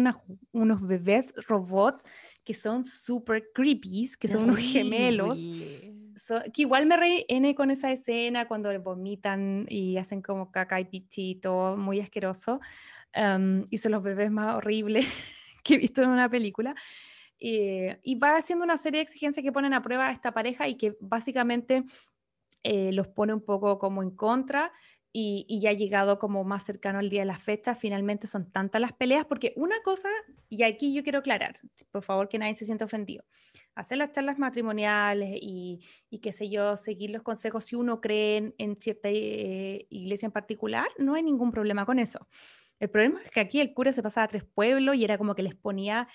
unos 0.52 0.82
bebés 0.88 1.34
robots 1.48 2.04
que 2.44 2.54
son 2.54 2.86
super 2.86 3.50
creepy, 3.54 4.10
que 4.20 4.28
son 4.28 4.44
unos 4.44 4.60
gemelos, 4.60 5.50
so- 6.16 6.42
que 6.54 6.62
igual 6.62 6.86
me 6.86 6.96
reí 6.98 7.26
con 7.56 7.72
esa 7.72 7.92
escena 7.92 8.48
cuando 8.48 8.70
vomitan 8.82 9.66
y 9.70 9.98
hacen 9.98 10.22
como 10.22 10.52
caca 10.52 10.80
y 10.80 10.86
pichito, 10.86 11.76
muy 11.78 12.00
asqueroso, 12.00 12.60
y 13.70 13.78
son 13.78 13.92
los 13.92 14.04
bebés 14.04 14.32
más 14.32 14.56
horribles 14.56 15.06
que 15.64 15.76
he 15.76 15.78
visto 15.78 16.04
en 16.04 16.10
una 16.10 16.30
película. 16.30 16.76
Eh, 17.40 18.00
y 18.04 18.16
va 18.16 18.36
haciendo 18.36 18.64
una 18.66 18.78
serie 18.78 19.00
de 19.00 19.04
exigencias 19.04 19.44
que 19.44 19.52
ponen 19.52 19.74
a 19.74 19.82
prueba 19.82 20.08
a 20.08 20.12
esta 20.12 20.34
pareja 20.34 20.68
y 20.68 20.76
que 20.76 20.96
básicamente 21.00 21.84
eh, 22.64 22.92
los 22.94 23.08
pone 23.08 23.34
un 23.34 23.44
poco 23.46 23.78
como 23.78 24.02
en 24.04 24.12
contra 24.12 24.72
y, 25.14 25.46
y 25.48 25.62
ya 25.62 25.74
llegado 25.74 26.20
como 26.20 26.44
más 26.44 26.66
cercano 26.66 27.00
al 27.00 27.10
día 27.10 27.22
de 27.22 27.26
la 27.26 27.40
fecha, 27.40 27.76
finalmente 27.76 28.28
son 28.28 28.52
tantas 28.52 28.82
las 28.82 28.94
peleas, 28.94 29.26
porque 29.26 29.54
una 29.56 29.76
cosa, 29.84 30.10
y 30.50 30.64
aquí 30.64 30.94
yo 30.94 31.04
quiero 31.04 31.20
aclarar, 31.20 31.60
por 31.92 32.04
favor 32.04 32.30
que 32.30 32.38
nadie 32.38 32.56
se 32.56 32.66
sienta 32.66 32.86
ofendido, 32.86 33.24
hacer 33.76 33.98
las 33.98 34.12
charlas 34.12 34.38
matrimoniales 34.38 35.38
y, 35.42 35.82
y 36.10 36.20
qué 36.20 36.32
sé 36.32 36.50
yo, 36.50 36.78
seguir 36.78 37.10
los 37.12 37.24
consejos 37.24 37.66
si 37.66 37.76
uno 37.76 38.02
cree 38.02 38.54
en, 38.58 38.76
cierta 38.80 39.10
eh, 39.10 39.88
iglesia 39.90 40.28
en 40.28 40.32
particular, 40.32 40.88
no 40.98 41.16
hay 41.16 41.24
ningún 41.24 41.52
problema 41.52 41.86
con 41.86 42.00
eso. 42.00 42.28
El 42.80 42.90
problema 42.90 43.22
es 43.24 43.32
que 43.32 43.40
aquí 43.40 43.60
el 43.60 43.74
cura 43.74 43.94
se 43.94 44.04
pasaba 44.04 44.26
a 44.26 44.28
tres 44.28 44.44
pueblos 44.44 44.96
y 44.96 45.04
era 45.04 45.18
como 45.18 45.34
que 45.34 45.42
les 45.42 45.56
ponía, 45.56 46.08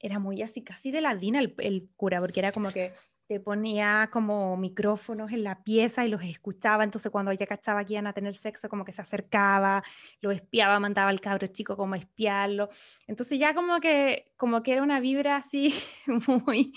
era 0.00 0.18
muy 0.18 0.42
así, 0.42 0.64
casi 0.64 0.90
de 0.90 1.00
ladina 1.00 1.40
el 1.40 1.88
cura, 1.96 2.18
porque 2.18 2.40
era 2.40 2.50
como 2.50 2.72
que 2.72 2.92
te 3.28 3.40
ponía 3.40 4.08
como 4.10 4.56
micrófonos 4.56 5.30
en 5.32 5.44
la 5.44 5.62
pieza 5.62 6.04
y 6.04 6.08
los 6.08 6.24
escuchaba, 6.24 6.82
entonces 6.82 7.12
cuando 7.12 7.30
ella 7.30 7.46
cachaba 7.46 7.84
que 7.84 7.92
iban 7.92 8.06
a 8.06 8.14
tener 8.14 8.34
sexo, 8.34 8.70
como 8.70 8.86
que 8.86 8.92
se 8.92 9.02
acercaba, 9.02 9.84
lo 10.22 10.30
espiaba, 10.30 10.80
mandaba 10.80 11.10
al 11.10 11.20
cabro 11.20 11.46
chico 11.46 11.76
como 11.76 11.94
a 11.94 11.98
espiarlo. 11.98 12.70
Entonces 13.06 13.38
ya 13.38 13.54
como 13.54 13.80
que, 13.80 14.32
como 14.38 14.62
que 14.62 14.72
era 14.72 14.82
una 14.82 14.98
vibra 14.98 15.36
así 15.36 15.74
muy, 16.46 16.72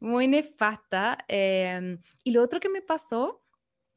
muy 0.00 0.26
nefasta. 0.26 1.18
em, 1.28 2.00
y 2.24 2.32
lo 2.32 2.42
otro 2.42 2.58
que 2.58 2.68
me 2.68 2.82
pasó, 2.82 3.40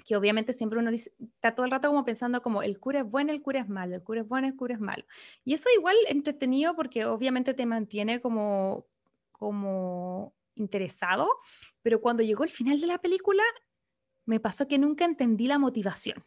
que 0.05 0.15
obviamente 0.15 0.53
siempre 0.53 0.77
uno 0.79 0.91
está 0.91 1.55
todo 1.55 1.65
el 1.65 1.71
rato 1.71 1.87
como 1.87 2.05
pensando 2.05 2.43
como 2.43 2.61
el 2.61 2.79
cura 2.79 2.99
es 2.99 3.09
bueno, 3.09 3.33
el 3.33 3.41
cura 3.41 3.61
es 3.61 3.69
malo, 3.69 3.95
el 3.95 4.03
cura 4.03 4.21
es 4.21 4.27
bueno, 4.27 4.47
el 4.47 4.55
cura 4.55 4.75
es 4.75 4.79
malo. 4.79 5.03
Y 5.43 5.55
eso 5.55 5.67
igual 5.75 5.95
entretenido 6.07 6.75
porque 6.75 7.05
obviamente 7.05 7.55
te 7.55 7.65
mantiene 7.65 8.21
como, 8.21 8.85
como 9.31 10.36
interesado, 10.57 11.29
pero 11.81 12.01
cuando 12.01 12.23
llegó 12.23 12.43
el 12.43 12.49
final 12.49 12.79
de 12.79 12.87
la 12.87 12.99
película, 12.99 13.43
me 14.25 14.39
pasó 14.39 14.67
que 14.67 14.77
nunca 14.77 15.05
entendí 15.05 15.47
la 15.47 15.57
motivación. 15.57 16.23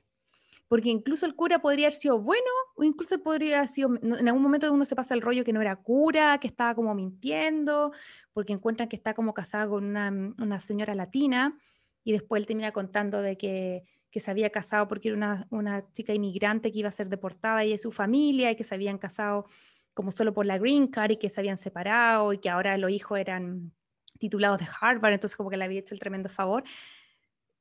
Porque 0.68 0.88
incluso 0.88 1.26
el 1.26 1.34
cura 1.34 1.60
podría 1.60 1.86
haber 1.86 1.98
sido 1.98 2.18
bueno, 2.20 2.50
o 2.76 2.84
incluso 2.84 3.20
podría 3.22 3.58
haber 3.58 3.68
sido, 3.68 3.90
en 4.00 4.28
algún 4.28 4.42
momento 4.42 4.72
uno 4.72 4.84
se 4.84 4.94
pasa 4.94 5.14
el 5.14 5.20
rollo 5.20 5.42
que 5.42 5.52
no 5.52 5.60
era 5.60 5.74
cura, 5.76 6.38
que 6.38 6.46
estaba 6.46 6.74
como 6.74 6.94
mintiendo, 6.94 7.92
porque 8.32 8.52
encuentran 8.52 8.88
que 8.88 8.96
está 8.96 9.12
como 9.12 9.34
casado 9.34 9.70
con 9.70 9.84
una, 9.84 10.10
una 10.38 10.60
señora 10.60 10.94
latina, 10.94 11.58
y 12.04 12.12
después 12.12 12.40
él 12.40 12.46
termina 12.46 12.72
contando 12.72 13.20
de 13.20 13.36
que, 13.36 13.82
que 14.10 14.20
se 14.20 14.30
había 14.30 14.50
casado 14.50 14.86
porque 14.86 15.08
era 15.08 15.16
una, 15.16 15.46
una 15.50 15.92
chica 15.92 16.14
inmigrante 16.14 16.70
que 16.70 16.78
iba 16.78 16.88
a 16.88 16.92
ser 16.92 17.08
deportada 17.08 17.64
y 17.64 17.70
de 17.70 17.78
su 17.78 17.90
familia, 17.90 18.52
y 18.52 18.56
que 18.56 18.64
se 18.64 18.74
habían 18.74 18.96
casado 18.96 19.46
como 19.92 20.12
solo 20.12 20.32
por 20.32 20.46
la 20.46 20.56
green 20.56 20.86
card 20.86 21.10
y 21.10 21.16
que 21.16 21.30
se 21.30 21.40
habían 21.40 21.58
separado 21.58 22.32
y 22.32 22.38
que 22.38 22.48
ahora 22.48 22.78
los 22.78 22.90
hijos 22.90 23.18
eran 23.18 23.72
titulados 24.20 24.58
de 24.60 24.68
Harvard, 24.80 25.14
entonces 25.14 25.36
como 25.36 25.50
que 25.50 25.56
le 25.56 25.64
había 25.64 25.80
hecho 25.80 25.94
el 25.94 26.00
tremendo 26.00 26.28
favor. 26.28 26.62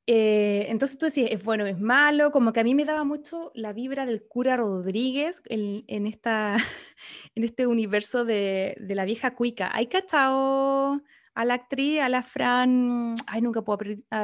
Eh, 0.06 0.66
entonces 0.68 0.98
tú 0.98 1.06
decías, 1.06 1.30
es 1.30 1.42
bueno, 1.42 1.66
es 1.66 1.78
malo, 1.78 2.32
como 2.32 2.52
que 2.52 2.60
a 2.60 2.64
mí 2.64 2.74
me 2.74 2.84
daba 2.84 3.04
mucho 3.04 3.52
la 3.54 3.72
vibra 3.72 4.06
del 4.06 4.22
cura 4.22 4.56
Rodríguez 4.56 5.42
en, 5.46 6.06
esta, 6.06 6.56
en 7.34 7.44
este 7.44 7.66
universo 7.66 8.24
de, 8.24 8.76
de 8.80 8.94
la 8.94 9.04
vieja 9.04 9.34
cuica. 9.34 9.70
¿Hay 9.72 9.86
cachado 9.86 11.02
a 11.34 11.44
la 11.44 11.54
actriz, 11.54 12.00
a 12.00 12.08
la 12.08 12.22
Fran, 12.22 13.14
ay, 13.26 13.40
nunca 13.40 13.62
puedo 13.62 13.78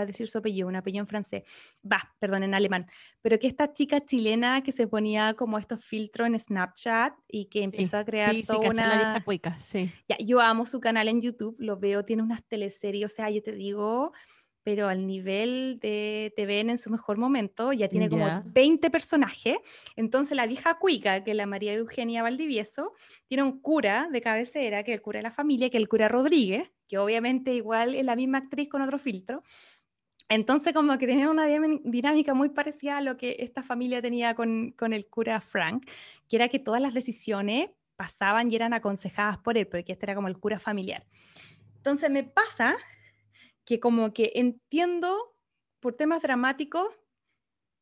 decir 0.07 0.29
su 0.29 0.39
apellido, 0.39 0.69
un 0.69 0.77
apellido 0.77 1.03
en 1.03 1.07
francés, 1.07 1.45
va, 1.91 2.15
perdón, 2.19 2.43
en 2.43 2.55
alemán, 2.55 2.87
pero 3.23 3.39
que 3.39 3.47
esta 3.47 3.73
chica 3.73 4.05
chilena 4.05 4.63
que 4.63 4.73
se 4.73 4.87
ponía 4.87 5.35
como 5.35 5.59
estos 5.59 5.85
filtros 5.85 6.27
en 6.27 6.39
Snapchat 6.39 7.15
y 7.29 7.47
que 7.47 7.63
empezó 7.63 7.99
a 7.99 8.05
crear 8.05 8.35
sí, 8.35 8.43
toda 8.43 8.63
sí, 8.63 8.69
una... 8.69 9.13
La 9.15 9.25
cuica, 9.25 9.59
sí. 9.61 9.91
Ya, 10.09 10.17
yo 10.19 10.41
amo 10.41 10.67
su 10.67 10.81
canal 10.81 11.09
en 11.09 11.21
YouTube, 11.21 11.57
lo 11.59 11.79
veo, 11.79 12.05
tiene 12.05 12.23
unas 12.23 12.45
teleseries, 12.45 13.13
o 13.13 13.15
sea, 13.15 13.31
yo 13.31 13.43
te 13.43 13.53
digo, 13.53 14.13
pero 14.67 14.89
al 14.89 15.07
nivel 15.07 15.79
de 15.81 16.35
TVN 16.37 16.71
en 16.71 16.79
su 16.79 16.91
mejor 16.91 17.19
momento, 17.19 17.73
ya 17.73 17.87
tiene 17.87 18.09
como 18.09 18.43
20 18.47 18.91
personajes. 18.91 19.59
Entonces 19.95 20.37
la 20.37 20.45
vieja 20.45 20.81
cuica, 20.81 21.23
que 21.23 21.31
es 21.31 21.37
la 21.37 21.47
María 21.47 21.75
Eugenia 21.75 22.25
Valdivieso, 22.25 22.93
tiene 23.29 23.45
un 23.45 23.61
cura 23.61 24.09
de 24.11 24.21
cabecera, 24.21 24.83
que 24.83 24.91
es 24.91 24.97
el 24.97 25.03
cura 25.03 25.21
de 25.21 25.23
la 25.23 25.31
familia, 25.31 25.71
que 25.71 25.77
es 25.77 25.83
el 25.83 25.89
cura 25.89 26.09
Rodríguez, 26.09 26.69
que 26.89 26.99
obviamente 26.99 27.55
igual 27.55 27.95
es 27.95 28.05
la 28.05 28.17
misma 28.17 28.39
actriz 28.39 28.69
con 28.69 28.83
otro 28.83 28.99
filtro. 28.99 29.45
Entonces 30.29 30.73
como 30.73 30.99
que 30.99 31.07
tenía 31.07 31.31
una 31.31 31.47
dinámica 31.47 32.35
muy 32.35 32.49
parecida 32.49 32.97
a 32.97 33.03
lo 33.03 33.17
que 33.17 33.37
esta 33.39 33.63
familia 33.63 34.03
tenía 34.03 34.35
con, 34.35 34.73
con 34.73 34.93
el 34.93 35.07
cura 35.07 35.41
Frank, 35.41 35.89
que 36.29 36.35
era 36.35 36.49
que 36.49 36.59
todas 36.59 36.81
las 36.83 36.93
decisiones 36.93 37.71
pasaban 37.95 38.51
y 38.51 38.57
eran 38.57 38.73
aconsejadas 38.73 39.39
por 39.39 39.57
él, 39.59 39.69
porque 39.69 39.93
este 39.93 40.07
era 40.07 40.17
como 40.17 40.27
el 40.27 40.37
cura 40.39 40.59
familiar. 40.59 41.07
Entonces 41.77 42.11
me 42.11 42.25
pasa 42.25 42.77
que 43.67 43.81
como 43.81 44.15
que 44.15 44.33
entiendo 44.37 45.37
por 45.81 45.93
temas 45.93 46.23
dramáticos 46.23 46.89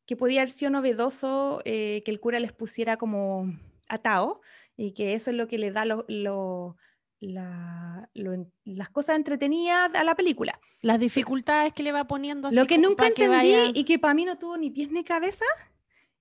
que 0.05 0.17
podía 0.17 0.41
haber 0.41 0.49
sido 0.49 0.71
novedoso 0.71 1.61
eh, 1.63 2.01
que 2.03 2.11
el 2.11 2.19
cura 2.19 2.39
les 2.39 2.51
pusiera 2.51 2.97
como 2.97 3.53
atado 3.87 4.41
y 4.75 4.91
que 4.91 5.13
eso 5.13 5.31
es 5.31 5.37
lo 5.37 5.47
que 5.47 5.57
le 5.57 5.71
da 5.71 5.85
lo, 5.85 6.05
lo, 6.07 6.75
las 7.21 8.89
cosas 8.89 9.15
entretenidas 9.15 9.93
a 9.95 10.03
la 10.03 10.15
película. 10.15 10.59
Las 10.81 10.99
dificultades 10.99 11.73
que 11.73 11.83
le 11.83 11.91
va 11.91 12.05
poniendo. 12.05 12.51
lo 12.51 12.65
que 12.65 12.77
nunca 12.77 13.07
entendí 13.07 13.71
y 13.73 13.83
que 13.85 13.97
para 13.97 14.13
mí 14.13 14.25
no 14.25 14.37
tuvo 14.37 14.57
ni 14.57 14.69
pies 14.71 14.91
ni 14.91 15.03
cabeza 15.03 15.45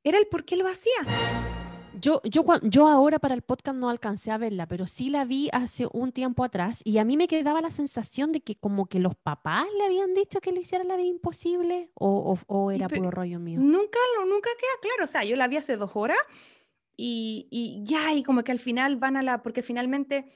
era 0.05 0.19
el 0.19 0.27
por 0.27 0.45
qué 0.45 0.57
lo 0.57 0.69
hacía. 0.69 0.95
Yo, 2.05 2.21
yo, 2.23 2.45
yo 2.63 2.87
ahora 2.87 3.19
para 3.19 3.35
el 3.35 3.41
podcast 3.41 3.79
no 3.79 3.89
alcancé 3.89 4.31
a 4.31 4.37
verla, 4.37 4.69
pero 4.69 4.87
sí 4.87 5.09
la 5.09 5.25
vi 5.25 5.49
hace 5.55 5.89
un 5.91 6.13
tiempo 6.13 6.45
atrás 6.45 6.83
y 6.85 6.99
a 6.99 7.05
mí 7.05 7.17
me 7.17 7.29
quedaba 7.29 7.63
la 7.63 7.71
sensación 7.71 8.31
de 8.31 8.43
que 8.43 8.57
como 8.57 8.85
que 8.85 8.99
los 8.99 9.15
papás 9.15 9.65
le 9.79 9.87
habían 9.87 10.13
dicho 10.13 10.43
que 10.43 10.53
le 10.53 10.61
hiciera 10.61 10.85
la 10.85 10.97
vida 10.97 11.09
imposible 11.09 11.89
o, 11.95 12.37
o, 12.47 12.71
era 12.71 12.91
puro 12.91 13.11
rollo 13.11 13.41
mío. 13.41 13.59
Nunca, 13.59 13.99
nunca 14.27 14.51
queda 14.61 14.81
claro, 14.83 15.05
o 15.05 15.07
sea, 15.07 15.25
yo 15.25 15.35
la 15.37 15.49
vi 15.49 15.57
hace 15.57 15.77
dos 15.77 15.93
horas 15.95 16.19
y, 16.95 17.49
y 17.51 17.83
ya, 17.85 18.13
y 18.13 18.23
como 18.23 18.45
que 18.45 18.53
al 18.53 18.61
final 18.61 18.97
van 18.97 19.17
a 19.17 19.23
la, 19.23 19.41
porque 19.41 19.63
finalmente 19.63 20.27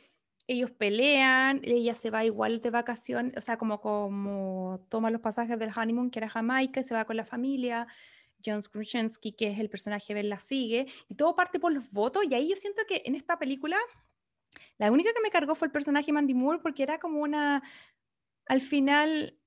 ellos 0.46 0.70
pelean, 0.70 1.60
ella 1.64 1.94
se 1.94 2.08
va 2.08 2.24
igual 2.24 2.62
de 2.62 2.70
vacaciones, 2.70 3.34
o 3.36 3.42
sea, 3.42 3.58
como, 3.58 3.82
como 3.82 4.86
toma 4.88 5.10
los 5.10 5.20
pasajes 5.20 5.58
del 5.58 5.70
honeymoon, 5.76 6.10
que 6.10 6.20
era 6.20 6.30
Jamaica, 6.30 6.80
y 6.80 6.84
se 6.84 6.94
va 6.94 7.04
con 7.04 7.18
la 7.18 7.26
familia, 7.26 7.86
John 8.44 8.62
Skruczynski, 8.62 9.32
que 9.32 9.48
es 9.48 9.58
el 9.58 9.68
personaje, 9.68 10.14
Ben 10.14 10.28
la 10.28 10.38
sigue, 10.38 10.86
y 11.08 11.14
todo 11.14 11.34
parte 11.34 11.58
por 11.58 11.72
los 11.72 11.90
votos, 11.90 12.24
y 12.28 12.34
ahí 12.34 12.48
yo 12.48 12.56
siento 12.56 12.82
que 12.86 13.02
en 13.04 13.14
esta 13.14 13.38
película, 13.38 13.76
la 14.78 14.90
única 14.90 15.12
que 15.12 15.20
me 15.20 15.30
cargó 15.30 15.54
fue 15.54 15.66
el 15.66 15.72
personaje 15.72 16.12
Mandy 16.12 16.34
Moore, 16.34 16.60
porque 16.60 16.82
era 16.82 16.98
como 16.98 17.20
una, 17.20 17.62
al 18.46 18.60
final, 18.60 19.38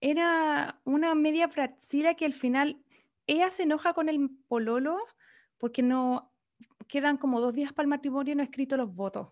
era 0.00 0.80
una 0.84 1.14
media 1.14 1.48
fracila 1.48 2.14
que 2.14 2.26
al 2.26 2.34
final 2.34 2.82
ella 3.26 3.50
se 3.50 3.62
enoja 3.62 3.94
con 3.94 4.08
el 4.08 4.30
pololo 4.48 4.98
porque 5.58 5.82
no 5.82 6.30
quedan 6.88 7.16
como 7.16 7.40
dos 7.40 7.54
días 7.54 7.72
para 7.72 7.84
el 7.84 7.88
matrimonio 7.88 8.32
y 8.32 8.36
no 8.36 8.42
ha 8.42 8.44
escrito 8.44 8.76
los 8.76 8.94
votos. 8.94 9.28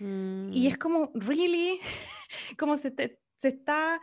Y 0.00 0.66
es 0.66 0.74
mm. 0.74 0.78
como, 0.78 1.10
really, 1.14 1.78
como 2.58 2.76
se, 2.76 2.92
se 3.36 3.48
está 3.48 4.00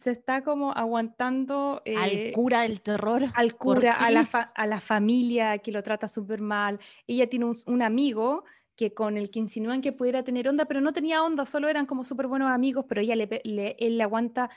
se 0.00 0.10
está 0.10 0.42
como 0.42 0.72
aguantando... 0.72 1.82
al 1.84 2.10
eh, 2.10 2.32
cura 2.34 2.62
del 2.62 2.80
terror. 2.80 3.24
Al 3.34 3.56
cura, 3.56 3.94
a 3.94 4.10
la, 4.10 4.22
a 4.22 4.66
la, 4.66 4.80
familia 4.80 5.58
que 5.58 5.72
lo 5.72 5.82
trata 5.82 6.08
súper 6.08 6.40
mal. 6.40 6.80
Ella 7.06 7.28
tiene 7.28 7.52
un, 7.66 7.82
amigo 7.82 8.44
que 8.74 8.92
con 8.92 9.16
el 9.16 9.30
que 9.30 9.38
insinúan 9.38 9.80
que 9.80 9.92
pudiera 9.92 10.24
tener 10.24 10.48
onda, 10.48 10.64
pero 10.64 10.80
no 10.80 10.92
tenía 10.92 11.22
onda, 11.22 11.46
solo 11.46 11.68
eran 11.68 11.86
como 11.86 12.04
súper 12.04 12.26
buenos 12.26 12.50
amigos, 12.50 12.86
pero 12.88 13.00
ella 13.00 13.14
le, 13.14 13.42
él 13.78 13.98
le 13.98 14.02
aguanta 14.02 14.50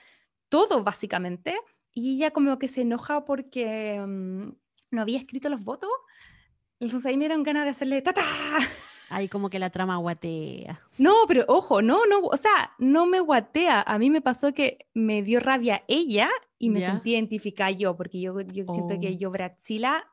todo 0.49 0.84
básicamente. 0.84 1.56
Y 1.94 2.15
ella 2.15 2.32
como 2.32 2.57
que 2.57 2.68
se 2.68 2.82
enoja 2.82 3.26
porque 3.26 3.99
mm, 4.06 4.49
no 4.91 5.02
había 5.02 5.19
escrito 5.19 5.49
los 5.49 5.64
votos. 5.64 5.90
Entonces 6.80 7.06
ahí 7.06 7.18
me 7.18 7.26
dieron 7.26 7.44
ganas 7.44 7.65
de 7.65 7.72
hacerle 7.72 8.02
¡tata! 8.02 8.23
Ahí 9.10 9.27
como 9.27 9.49
que 9.49 9.60
la 9.60 9.69
trama 9.69 9.98
guatea. 9.98 10.82
No, 10.98 11.14
pero 11.27 11.45
ojo, 11.48 11.82
no, 11.82 12.06
no, 12.06 12.19
o 12.19 12.38
sea, 12.38 12.72
no 12.80 13.06
me 13.06 13.19
guatea. 13.19 13.82
A 13.82 13.99
mí 13.99 14.10
me 14.10 14.22
pasó 14.22 14.53
que 14.53 14.88
me 14.94 15.22
dio 15.22 15.40
rabia 15.40 15.84
ella 15.88 16.30
y 16.57 16.69
me 16.69 16.82
sentí 16.82 17.11
identificada 17.11 17.72
yo, 17.72 17.95
porque 17.95 18.19
yo, 18.19 18.40
yo 18.41 18.65
siento 18.72 18.99
que 18.99 19.10
oh. 19.10 19.18
yo, 19.18 19.32
Bratzila, 19.32 20.06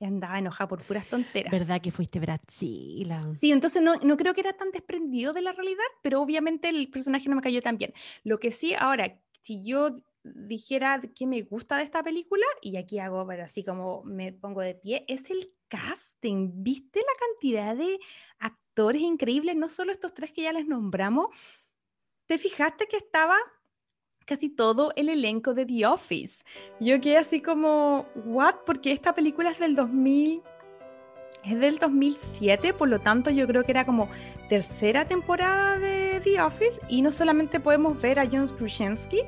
andaba 0.00 0.38
enojada 0.38 0.68
por 0.68 0.82
puras 0.82 1.06
tonteras. 1.06 1.50
¿Verdad 1.50 1.80
que 1.80 1.90
fuiste 1.90 2.20
Bratzila? 2.20 3.20
Sí, 3.34 3.52
entonces 3.52 3.82
no, 3.82 3.96
no 3.96 4.16
creo 4.16 4.34
que 4.34 4.40
era 4.40 4.52
tan 4.52 4.70
desprendido 4.70 5.32
de 5.32 5.42
la 5.42 5.52
realidad, 5.52 5.84
pero 6.02 6.20
obviamente 6.20 6.68
el 6.68 6.88
personaje 6.90 7.28
no 7.28 7.36
me 7.36 7.42
cayó 7.42 7.60
tan 7.62 7.78
bien. 7.78 7.92
Lo 8.22 8.38
que 8.38 8.50
sí, 8.50 8.74
ahora, 8.74 9.18
si 9.42 9.64
yo 9.64 10.00
dijera 10.22 11.00
que 11.14 11.26
me 11.26 11.42
gusta 11.42 11.76
de 11.76 11.84
esta 11.84 12.02
película, 12.02 12.46
y 12.62 12.76
aquí 12.76 12.98
hago 12.98 13.28
así 13.42 13.62
como 13.64 14.02
me 14.04 14.32
pongo 14.32 14.60
de 14.60 14.74
pie, 14.74 15.04
es 15.08 15.30
el 15.30 15.52
casting. 15.74 16.50
¿Viste 16.62 17.00
la 17.00 17.26
cantidad 17.26 17.76
de 17.76 17.98
actores 18.38 19.02
increíbles? 19.02 19.56
No 19.56 19.68
solo 19.68 19.92
estos 19.92 20.14
tres 20.14 20.32
que 20.32 20.42
ya 20.42 20.52
les 20.52 20.66
nombramos. 20.66 21.28
¿Te 22.26 22.38
fijaste 22.38 22.86
que 22.86 22.96
estaba 22.96 23.36
casi 24.24 24.48
todo 24.48 24.92
el 24.96 25.08
elenco 25.08 25.54
de 25.54 25.66
The 25.66 25.86
Office? 25.86 26.44
Yo 26.80 27.00
quedé 27.00 27.18
así 27.18 27.40
como, 27.40 28.06
¿what? 28.14 28.56
Porque 28.66 28.92
esta 28.92 29.14
película 29.14 29.50
es 29.50 29.58
del 29.58 29.74
2000 29.74 30.42
es 31.44 31.60
del 31.60 31.78
2007, 31.78 32.72
por 32.72 32.88
lo 32.88 33.00
tanto 33.00 33.30
yo 33.30 33.46
creo 33.46 33.64
que 33.64 33.72
era 33.72 33.84
como 33.84 34.08
tercera 34.48 35.04
temporada 35.04 35.78
de 35.78 36.20
The 36.24 36.40
Office 36.40 36.80
y 36.88 37.02
no 37.02 37.12
solamente 37.12 37.60
podemos 37.60 38.00
ver 38.00 38.18
a 38.18 38.24
John 38.24 38.48
Skruczynski, 38.48 39.20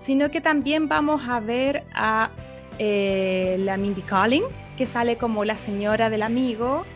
sino 0.00 0.30
que 0.30 0.40
también 0.40 0.88
vamos 0.88 1.28
a 1.28 1.40
ver 1.40 1.84
a 1.92 2.30
eh, 2.78 3.56
la 3.58 3.76
Mindy 3.76 4.00
Kaling, 4.00 4.44
que 4.78 4.86
sale 4.86 5.16
como 5.16 5.44
la 5.44 5.58
señora 5.58 6.08
del 6.08 6.22
amigo. 6.22 6.86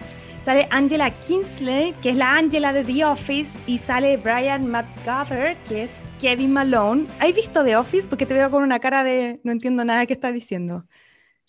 Sale 0.43 0.69
Angela 0.71 1.11
Kingsley, 1.19 1.95
que 2.01 2.11
es 2.11 2.17
la 2.17 2.37
Angela 2.37 2.73
de 2.73 2.85
The 2.85 3.05
Office, 3.05 3.59
y 3.67 3.79
sale 3.79 4.17
Brian 4.17 4.69
McGather, 4.69 5.57
que 5.69 5.83
es 5.83 6.01
Kevin 6.21 6.53
Malone. 6.53 7.07
¿Has 7.19 7.35
visto 7.35 7.65
The 7.65 7.77
Office? 7.77 8.09
Porque 8.09 8.25
te 8.25 8.35
veo 8.35 8.51
con 8.51 8.63
una 8.63 8.79
cara 8.79 9.03
de 9.03 9.41
no 9.43 9.51
entiendo 9.51 9.85
nada 9.85 10.07
que 10.07 10.13
estás 10.13 10.33
diciendo. 10.33 10.87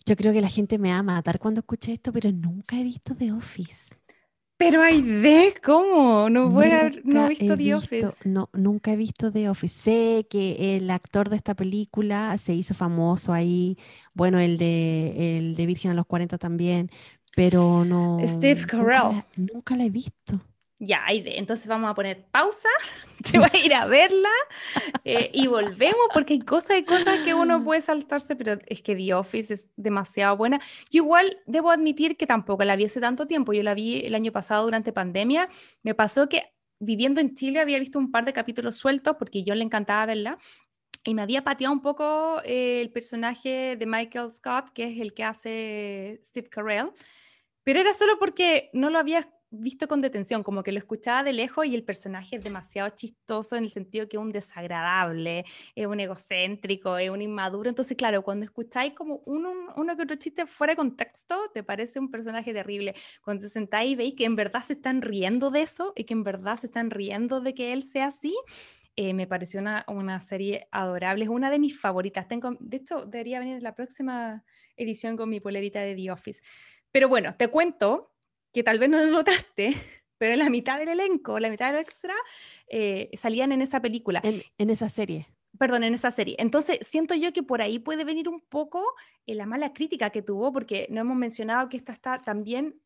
Yo 0.05 0.15
creo 0.15 0.33
que 0.33 0.41
la 0.41 0.49
gente 0.49 0.79
me 0.79 0.91
va 0.91 0.97
a 0.97 1.03
matar 1.03 1.37
cuando 1.37 1.59
escuche 1.61 1.93
esto, 1.93 2.11
pero 2.11 2.31
nunca 2.31 2.79
he 2.79 2.83
visto 2.83 3.15
The 3.15 3.31
Office. 3.31 3.95
Pero 4.63 4.81
hay 4.81 5.01
de 5.01 5.55
cómo, 5.63 6.29
no 6.29 6.49
voy 6.49 6.71
a 6.71 6.89
no 7.03 7.25
he 7.25 7.29
visto 7.29 7.57
The 7.57 7.75
Office. 7.75 8.13
No, 8.23 8.49
nunca 8.53 8.93
he 8.93 8.95
visto 8.95 9.31
The 9.31 9.49
Office. 9.49 9.73
Sé 9.73 10.27
que 10.29 10.77
el 10.77 10.89
actor 10.89 11.29
de 11.29 11.35
esta 11.35 11.55
película 11.55 12.37
se 12.37 12.53
hizo 12.53 12.73
famoso 12.73 13.33
ahí, 13.33 13.77
bueno, 14.13 14.39
el 14.39 14.57
de 14.57 15.37
el 15.37 15.55
de 15.55 15.65
Virgen 15.65 15.91
a 15.91 15.93
los 15.93 16.05
40 16.05 16.37
también, 16.37 16.89
pero 17.35 17.83
no 17.85 18.17
Steve 18.25 18.65
Carell. 18.65 19.23
nunca 19.37 19.75
la 19.75 19.85
he 19.85 19.89
visto. 19.89 20.39
Ya, 20.85 21.05
hay 21.05 21.21
de. 21.21 21.37
Entonces 21.37 21.65
vamos 21.67 21.89
a 21.89 21.95
poner 21.95 22.25
pausa, 22.29 22.67
te 23.31 23.39
voy 23.39 23.47
a 23.53 23.57
ir 23.57 23.73
a 23.73 23.85
verla 23.85 24.29
eh, 25.05 25.31
y 25.33 25.47
volvemos 25.47 26.07
porque 26.13 26.33
hay 26.33 26.41
cosas 26.41 26.77
y 26.77 26.83
cosas 26.83 27.19
que 27.23 27.33
uno 27.33 27.63
puede 27.63 27.79
saltarse, 27.79 28.35
pero 28.35 28.59
es 28.65 28.81
que 28.81 28.93
The 28.93 29.13
Office 29.13 29.53
es 29.53 29.71
demasiado 29.77 30.35
buena. 30.35 30.59
Yo 30.91 31.03
igual 31.03 31.37
debo 31.45 31.71
admitir 31.71 32.17
que 32.17 32.27
tampoco 32.27 32.65
la 32.65 32.75
vi 32.75 32.83
hace 32.83 32.99
tanto 32.99 33.27
tiempo, 33.27 33.53
yo 33.53 33.63
la 33.63 33.73
vi 33.73 34.01
el 34.05 34.13
año 34.13 34.33
pasado 34.33 34.65
durante 34.65 34.91
pandemia. 34.91 35.47
Me 35.83 35.95
pasó 35.95 36.27
que 36.27 36.51
viviendo 36.79 37.21
en 37.21 37.33
Chile 37.33 37.61
había 37.61 37.79
visto 37.79 37.97
un 37.97 38.11
par 38.11 38.25
de 38.25 38.33
capítulos 38.33 38.75
sueltos 38.75 39.15
porque 39.17 39.43
yo 39.45 39.55
le 39.55 39.63
encantaba 39.63 40.05
verla 40.05 40.37
y 41.05 41.13
me 41.13 41.21
había 41.21 41.45
pateado 41.45 41.73
un 41.73 41.81
poco 41.81 42.41
eh, 42.43 42.81
el 42.81 42.91
personaje 42.91 43.77
de 43.77 43.85
Michael 43.85 44.33
Scott, 44.33 44.71
que 44.73 44.83
es 44.83 44.99
el 44.99 45.13
que 45.13 45.23
hace 45.23 46.19
Steve 46.25 46.49
Carell, 46.49 46.91
pero 47.63 47.79
era 47.79 47.93
solo 47.93 48.19
porque 48.19 48.69
no 48.73 48.89
lo 48.89 48.99
había 48.99 49.29
visto 49.53 49.87
con 49.87 50.01
detención, 50.01 50.43
como 50.43 50.63
que 50.63 50.71
lo 50.71 50.79
escuchaba 50.79 51.23
de 51.23 51.31
lejos 51.31 51.65
y 51.65 51.75
el 51.75 51.83
personaje 51.83 52.37
es 52.37 52.43
demasiado 52.43 52.89
chistoso 52.89 53.55
en 53.55 53.63
el 53.63 53.69
sentido 53.69 54.09
que 54.09 54.17
es 54.17 54.21
un 54.21 54.31
desagradable, 54.31 55.45
es 55.75 55.85
un 55.85 55.99
egocéntrico, 55.99 56.97
es 56.97 57.09
un 57.09 57.21
inmaduro. 57.21 57.69
Entonces, 57.69 57.95
claro, 57.95 58.23
cuando 58.23 58.45
escucháis 58.45 58.93
como 58.93 59.21
uno, 59.25 59.51
uno 59.75 59.95
que 59.95 60.03
otro 60.03 60.15
chiste 60.15 60.45
fuera 60.45 60.73
de 60.73 60.77
contexto, 60.77 61.35
te 61.53 61.63
parece 61.63 61.99
un 61.99 62.09
personaje 62.09 62.53
terrible. 62.53 62.95
Cuando 63.23 63.43
te 63.43 63.49
sentáis 63.49 63.91
y 63.91 63.95
veis 63.95 64.13
que 64.15 64.25
en 64.25 64.35
verdad 64.35 64.63
se 64.63 64.73
están 64.73 65.01
riendo 65.01 65.51
de 65.51 65.61
eso 65.61 65.93
y 65.95 66.05
que 66.05 66.13
en 66.13 66.23
verdad 66.23 66.57
se 66.57 66.67
están 66.67 66.89
riendo 66.89 67.41
de 67.41 67.53
que 67.53 67.73
él 67.73 67.83
sea 67.83 68.07
así, 68.07 68.35
eh, 68.95 69.13
me 69.13 69.27
pareció 69.27 69.59
una, 69.59 69.85
una, 69.87 70.21
serie 70.21 70.67
adorable, 70.71 71.23
es 71.23 71.29
una 71.29 71.49
de 71.49 71.59
mis 71.59 71.79
favoritas. 71.79 72.27
Tengo, 72.27 72.55
de 72.59 72.77
hecho, 72.77 73.05
debería 73.05 73.39
venir 73.39 73.61
la 73.63 73.75
próxima 73.75 74.43
edición 74.77 75.17
con 75.17 75.29
mi 75.29 75.39
polerita 75.39 75.81
de 75.81 75.95
The 75.95 76.11
Office. 76.11 76.43
Pero 76.91 77.09
bueno, 77.09 77.35
te 77.35 77.47
cuento 77.47 78.12
que 78.53 78.63
tal 78.63 78.79
vez 78.79 78.89
no 78.89 78.99
lo 78.99 79.11
notaste, 79.11 79.75
pero 80.17 80.33
en 80.33 80.39
la 80.39 80.49
mitad 80.49 80.79
del 80.79 80.89
elenco, 80.89 81.39
la 81.39 81.49
mitad 81.49 81.67
de 81.67 81.73
lo 81.73 81.79
extra, 81.79 82.13
eh, 82.67 83.09
salían 83.15 83.51
en 83.51 83.61
esa 83.61 83.81
película. 83.81 84.21
En, 84.23 84.69
esa 84.69 84.87
serie. 84.89 85.27
Perdón, 85.57 85.83
en 85.83 85.93
esa 85.93 86.11
serie. 86.11 86.35
Entonces, 86.39 86.79
siento 86.81 87.15
yo 87.15 87.33
que 87.33 87.43
por 87.43 87.61
ahí 87.61 87.79
puede 87.79 88.05
venir 88.05 88.29
un 88.29 88.39
poco 88.39 88.83
eh, 89.25 89.35
la 89.35 89.45
mala 89.45 89.73
crítica 89.73 90.09
que 90.11 90.21
tuvo, 90.21 90.53
porque 90.53 90.87
no 90.89 91.01
hemos 91.01 91.17
mencionado 91.17 91.67
que 91.67 91.77
esta 91.77 91.93
está 91.93 92.21
también 92.21 92.79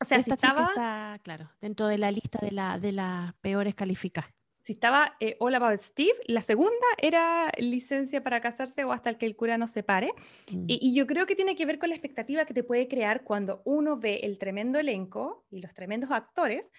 o 0.00 0.04
sea, 0.04 0.22
si 0.22 0.30
estaba... 0.30 0.68
está, 0.68 1.20
claro, 1.22 1.50
dentro 1.60 1.86
de 1.86 1.98
la 1.98 2.10
lista 2.10 2.38
de, 2.40 2.52
la, 2.52 2.78
de 2.78 2.92
las 2.92 3.34
peores 3.34 3.74
calificadas. 3.74 4.30
Si 4.62 4.74
estaba 4.74 5.16
eh, 5.20 5.36
All 5.40 5.54
About 5.54 5.80
Steve, 5.80 6.14
la 6.26 6.42
segunda 6.42 6.86
era 6.98 7.50
licencia 7.58 8.22
para 8.22 8.40
casarse 8.40 8.84
o 8.84 8.92
hasta 8.92 9.10
el 9.10 9.16
que 9.16 9.26
el 9.26 9.36
cura 9.36 9.56
no 9.56 9.66
se 9.66 9.82
pare. 9.82 10.12
Mm. 10.50 10.64
Y, 10.68 10.94
yo 10.94 11.06
creo 11.06 11.26
que 11.26 11.34
tiene 11.34 11.56
que 11.56 11.66
ver 11.66 11.78
con 11.78 11.88
la 11.88 11.94
expectativa 11.94 12.44
que 12.44 12.54
te 12.54 12.62
puede 12.62 12.86
crear 12.86 13.24
cuando 13.24 13.62
uno 13.64 13.96
ve 13.96 14.20
el 14.22 14.38
tremendo 14.38 14.78
elenco 14.78 15.46
y 15.50 15.60
los 15.60 15.74
tremendos 15.74 16.10
actores. 16.10 16.72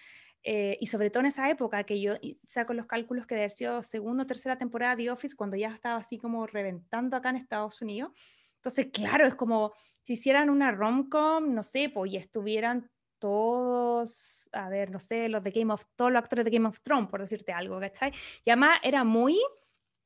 Eh, 0.44 0.76
y 0.80 0.86
sobre 0.86 1.10
todo 1.10 1.20
en 1.20 1.26
esa 1.26 1.48
época 1.50 1.84
que 1.84 2.00
yo 2.00 2.14
saco 2.46 2.74
los 2.74 2.86
cálculos 2.86 3.26
que 3.26 3.36
debe 3.36 3.44
haber 3.44 3.50
sido 3.52 3.82
segunda 3.82 4.24
o 4.24 4.26
tercera 4.26 4.58
temporada 4.58 4.96
de 4.96 5.10
Office, 5.10 5.36
cuando 5.36 5.56
ya 5.56 5.68
estaba 5.68 5.96
así 5.98 6.18
como 6.18 6.46
reventando 6.46 7.16
acá 7.16 7.30
en 7.30 7.36
Estados 7.36 7.80
Unidos. 7.80 8.12
Entonces, 8.56 8.88
claro, 8.92 9.26
es 9.26 9.34
como 9.34 9.72
si 10.02 10.14
hicieran 10.14 10.50
una 10.50 10.72
rom-com, 10.72 11.52
no 11.52 11.62
sé, 11.62 11.90
pues 11.92 12.12
y 12.12 12.16
estuvieran 12.16 12.90
todos, 13.22 14.50
a 14.52 14.68
ver, 14.68 14.90
no 14.90 14.98
sé, 14.98 15.28
los 15.28 15.44
de 15.44 15.52
Game 15.52 15.72
of, 15.72 15.84
todos 15.94 16.10
los 16.10 16.18
actores 16.18 16.44
de 16.44 16.50
Game 16.50 16.68
of 16.68 16.80
Thrones, 16.80 17.08
por 17.08 17.20
decirte 17.20 17.52
algo, 17.52 17.78
¿cachai? 17.78 18.10
Y 18.44 18.50
además 18.50 18.80
era 18.82 19.04
muy, 19.04 19.38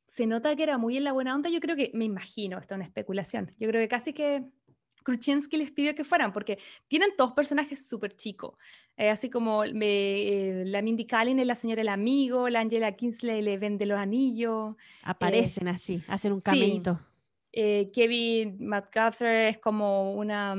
se 0.06 0.26
nota 0.26 0.54
que 0.54 0.62
era 0.62 0.76
muy 0.76 0.98
en 0.98 1.04
la 1.04 1.12
buena 1.12 1.34
onda, 1.34 1.48
yo 1.48 1.58
creo 1.60 1.76
que, 1.76 1.90
me 1.94 2.04
imagino, 2.04 2.58
esta 2.58 2.74
es 2.74 2.76
una 2.76 2.84
especulación, 2.84 3.50
yo 3.58 3.68
creo 3.68 3.80
que 3.80 3.88
casi 3.88 4.12
que 4.12 4.44
Kruczynski 5.02 5.56
les 5.56 5.70
pidió 5.70 5.94
que 5.94 6.04
fueran, 6.04 6.30
porque 6.30 6.58
tienen 6.88 7.08
todos 7.16 7.32
personajes 7.32 7.88
súper 7.88 8.14
chicos, 8.14 8.58
eh, 8.98 9.08
así 9.08 9.30
como 9.30 9.64
eh, 9.64 10.64
la 10.66 10.82
Mindy 10.82 11.06
Kaling 11.06 11.38
es 11.38 11.46
la 11.46 11.54
señora 11.54 11.80
el 11.80 11.88
amigo, 11.88 12.50
la 12.50 12.60
Angela 12.60 12.92
Kingsley 12.92 13.40
le 13.40 13.56
vende 13.56 13.86
los 13.86 13.98
anillos. 13.98 14.74
Eh, 14.76 15.04
Aparecen 15.04 15.68
así, 15.68 16.02
hacen 16.06 16.34
un 16.34 16.42
camellito. 16.42 17.00
Kevin 17.50 18.58
McArthur 18.60 19.28
es 19.28 19.58
como 19.58 20.12
una... 20.12 20.54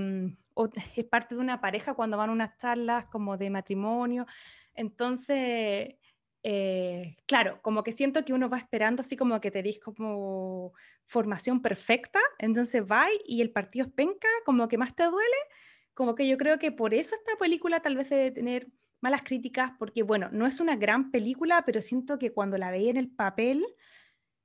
Es 0.96 1.06
parte 1.06 1.36
de 1.36 1.42
una 1.42 1.62
pareja 1.62 1.94
cuando 1.94 2.18
van 2.18 2.30
a 2.30 2.34
unas 2.34 2.58
charlas 2.58 3.06
como 3.06 3.38
de 3.38 3.50
matrimonio. 3.50 4.26
Entonces, 4.74 5.96
eh, 6.44 7.18
claro, 7.26 7.60
como 7.62 7.84
que 7.84 7.92
siento 7.92 8.24
que 8.24 8.34
uno 8.34 8.50
va 8.50 8.58
esperando 8.58 9.02
así 9.02 9.18
como 9.18 9.42
que 9.42 9.52
te 9.52 9.62
dis 9.62 9.80
como 9.80 10.74
formación 11.06 11.62
perfecta, 11.62 12.20
entonces 12.38 12.84
va 12.84 13.08
y 13.26 13.42
el 13.42 13.52
partido 13.52 13.86
es 13.86 13.92
penca, 13.92 14.28
como 14.46 14.68
que 14.68 14.78
más 14.78 14.96
te 14.96 15.04
duele, 15.04 15.38
como 15.94 16.16
que 16.16 16.28
yo 16.28 16.38
creo 16.38 16.60
que 16.60 16.72
por 16.72 16.94
eso 16.94 17.16
esta 17.16 17.36
película 17.40 17.82
tal 17.82 17.96
vez 17.96 18.10
debe 18.10 18.32
tener 18.32 18.68
malas 19.02 19.24
críticas, 19.24 19.72
porque 19.78 20.04
bueno, 20.04 20.30
no 20.32 20.46
es 20.46 20.60
una 20.60 20.76
gran 20.76 21.12
película, 21.12 21.64
pero 21.66 21.82
siento 21.82 22.20
que 22.20 22.32
cuando 22.32 22.58
la 22.58 22.72
veía 22.72 22.92
en 22.92 22.98
el 22.98 23.10
papel, 23.10 23.66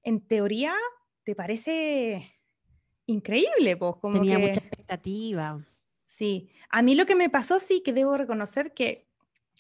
en 0.03 0.27
teoría, 0.27 0.75
te 1.25 1.35
parece 1.35 2.33
increíble, 3.07 3.77
pues 3.77 3.97
como 4.01 4.15
Tenía 4.19 4.39
mucha 4.39 4.61
expectativa. 4.61 5.65
Sí, 6.17 6.51
a 6.69 6.83
mí 6.83 6.95
lo 6.95 7.07
que 7.07 7.15
me 7.15 7.31
pasó 7.31 7.59
sí 7.59 7.83
que 7.83 7.95
debo 7.95 8.19
reconocer 8.19 8.75
que 8.75 9.09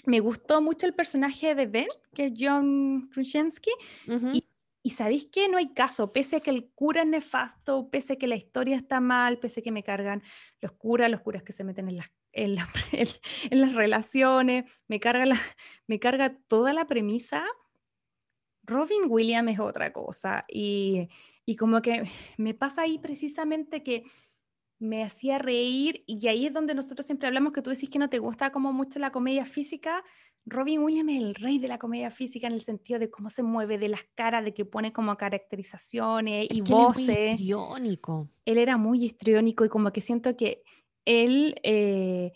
me 0.04 0.20
gustó 0.20 0.60
mucho 0.60 0.86
el 0.86 0.94
personaje 0.94 1.54
de 1.54 1.66
Ben, 1.66 1.88
que 2.14 2.26
es 2.26 2.32
John 2.38 3.08
Krasinski, 3.08 3.70
y, 4.82 4.90
sabéis 4.90 5.26
que 5.26 5.48
no 5.48 5.56
hay 5.56 5.72
caso, 5.72 6.12
pese 6.12 6.36
a 6.36 6.40
que 6.40 6.50
el 6.50 6.68
cura 6.74 7.02
es 7.02 7.08
nefasto, 7.08 7.88
pese 7.88 8.14
a 8.14 8.16
que 8.16 8.26
la 8.26 8.36
historia 8.36 8.76
está 8.76 9.00
mal, 9.00 9.38
pese 9.38 9.60
a 9.60 9.62
que 9.62 9.70
me 9.70 9.82
cargan 9.82 10.22
los 10.60 10.72
curas, 10.72 11.10
los 11.10 11.22
curas 11.22 11.42
que 11.42 11.54
se 11.54 11.64
meten 11.64 11.88
en 11.88 11.96
las, 11.96 12.10
en, 12.32 12.56
las 13.50 13.74
relaciones, 13.74 14.70
me 14.88 15.00
carga, 15.00 15.24
la, 15.24 15.36
me 15.86 15.98
carga 16.00 16.36
toda 16.48 16.74
la 16.74 16.86
premisa. 16.86 17.46
Robin 18.64 19.04
Williams 19.08 19.52
es 19.52 19.60
otra 19.60 19.92
cosa 19.92 20.44
y, 20.48 21.08
y 21.46 21.56
como 21.56 21.80
que 21.80 22.04
me 22.36 22.52
pasa 22.52 22.82
ahí 22.82 22.98
precisamente 22.98 23.82
que 23.82 24.04
me 24.82 25.04
hacía 25.04 25.38
reír 25.38 26.02
y 26.06 26.26
ahí 26.26 26.46
es 26.46 26.52
donde 26.52 26.74
nosotros 26.74 27.06
siempre 27.06 27.28
hablamos 27.28 27.52
que 27.52 27.62
tú 27.62 27.70
decís 27.70 27.88
que 27.88 28.00
no 28.00 28.10
te 28.10 28.18
gusta 28.18 28.50
como 28.50 28.72
mucho 28.72 28.98
la 28.98 29.12
comedia 29.12 29.44
física. 29.44 30.02
Robin 30.44 30.80
Williams 30.82 31.12
es 31.12 31.22
el 31.22 31.34
rey 31.36 31.60
de 31.60 31.68
la 31.68 31.78
comedia 31.78 32.10
física 32.10 32.48
en 32.48 32.52
el 32.52 32.62
sentido 32.62 32.98
de 32.98 33.08
cómo 33.08 33.30
se 33.30 33.44
mueve, 33.44 33.78
de 33.78 33.88
las 33.88 34.02
caras, 34.16 34.44
de 34.44 34.52
que 34.52 34.64
pone 34.64 34.92
como 34.92 35.16
caracterizaciones 35.16 36.48
y 36.50 36.62
voces. 36.62 37.08
Él, 37.08 37.28
histriónico. 37.28 38.28
él 38.44 38.58
era 38.58 38.76
muy 38.76 39.04
histriónico 39.04 39.64
y 39.64 39.68
como 39.68 39.92
que 39.92 40.00
siento 40.00 40.36
que 40.36 40.64
él 41.04 41.54
eh, 41.62 42.32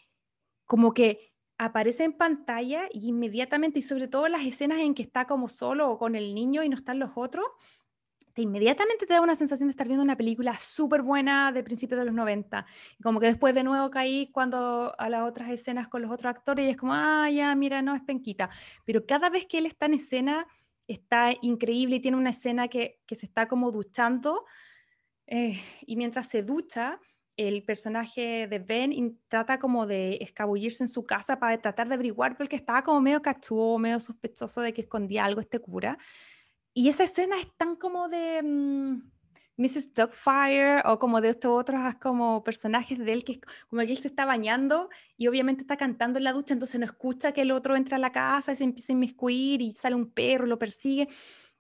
como 0.67 0.95
que 0.95 1.33
aparece 1.59 2.05
en 2.05 2.13
pantalla 2.13 2.89
y 2.93 3.09
inmediatamente 3.09 3.81
y 3.81 3.83
sobre 3.83 4.07
todo 4.07 4.29
las 4.29 4.45
escenas 4.45 4.79
en 4.79 4.95
que 4.95 5.03
está 5.03 5.27
como 5.27 5.49
solo 5.49 5.91
o 5.91 5.99
con 5.99 6.15
el 6.15 6.35
niño 6.35 6.63
y 6.63 6.69
no 6.69 6.77
están 6.77 7.01
los 7.01 7.11
otros, 7.17 7.47
inmediatamente 8.43 9.07
te 9.07 9.15
da 9.15 9.21
una 9.21 9.37
sensación 9.37 9.69
de 9.69 9.71
estar 9.73 9.87
viendo 9.87 10.05
una 10.05 10.17
película 10.17 10.57
súper 10.59 11.03
buena 11.03 11.53
de 11.53 11.63
principios 11.63 11.99
de 11.99 12.07
los 12.07 12.15
90. 12.15 12.67
Y 12.99 13.03
como 13.03 13.21
que 13.21 13.27
después 13.27 13.55
de 13.55 13.63
nuevo 13.63 13.91
caí 13.91 14.31
cuando 14.33 14.95
a 14.99 15.09
las 15.09 15.29
otras 15.29 15.51
escenas 15.51 15.89
con 15.89 16.03
los 16.03 16.11
otros 16.11 16.31
actores 16.31 16.67
y 16.67 16.71
es 16.71 16.77
como, 16.77 16.95
ah, 16.95 17.31
ya, 17.31 17.55
mira, 17.55 17.83
no, 17.83 17.95
es 17.95 18.03
penquita. 18.03 18.51
Pero 18.85 19.07
cada 19.07 19.31
vez 19.31 19.47
que 19.47 19.59
él 19.59 19.67
está 19.67 19.87
en 19.87 19.95
escena, 19.95 20.47
está 20.87 21.33
increíble 21.43 21.97
y 21.97 22.01
tiene 22.01 22.17
una 22.17 22.31
escena 22.31 22.69
que, 22.69 23.01
que 23.07 23.17
se 23.17 23.27
está 23.27 23.49
como 23.49 23.71
duchando. 23.71 24.45
Eh, 25.27 25.61
y 25.87 25.97
mientras 25.97 26.29
se 26.29 26.43
ducha, 26.43 27.01
el 27.37 27.65
personaje 27.65 28.47
de 28.49 28.59
Ben 28.59 29.21
trata 29.29 29.59
como 29.59 29.87
de 29.87 30.19
escabullirse 30.21 30.85
en 30.85 30.89
su 30.89 31.05
casa 31.05 31.39
para 31.39 31.59
tratar 31.61 31.89
de 31.89 31.95
averiguar 31.95 32.37
porque 32.37 32.57
estaba 32.57 32.83
como 32.83 33.01
medio 33.01 33.21
cachudo, 33.21 33.79
medio 33.79 34.01
sospechoso 34.01 34.61
de 34.63 34.73
que 34.73 34.83
escondía 34.83 35.25
algo 35.25 35.41
este 35.41 35.59
cura. 35.59 35.99
Y 36.79 36.91
esa 36.91 37.05
escena 37.05 37.41
es 37.41 37.51
tan 37.57 37.75
como 37.75 38.11
de 38.11 38.43
Mrs. 39.57 39.89
Mm, 39.89 39.95
Dogfire 39.95 40.83
o 40.85 40.99
como 40.99 41.23
de 41.23 41.31
estos 41.31 41.51
otros 41.59 41.81
como 42.03 42.45
personajes 42.45 42.99
de 42.99 43.15
él, 43.15 43.25
que 43.25 43.41
como 43.71 43.81
que 43.81 43.93
él 43.93 43.97
se 43.97 44.09
está 44.09 44.27
bañando 44.27 44.91
y 45.17 45.27
obviamente 45.27 45.63
está 45.63 45.79
cantando 45.79 46.19
en 46.19 46.25
la 46.25 46.35
ducha, 46.35 46.53
entonces 46.53 46.79
no 46.79 46.85
escucha 46.85 47.33
que 47.33 47.41
el 47.41 47.53
otro 47.53 47.77
entra 47.77 47.97
a 47.97 47.99
la 47.99 48.13
casa 48.13 48.53
y 48.53 48.57
se 48.57 48.65
empieza 48.65 48.93
a 48.93 48.97
inmiscuir 48.97 49.63
y 49.63 49.73
sale 49.73 49.97
un 49.97 50.13
perro, 50.13 50.45
lo 50.45 50.59
persigue. 50.59 51.09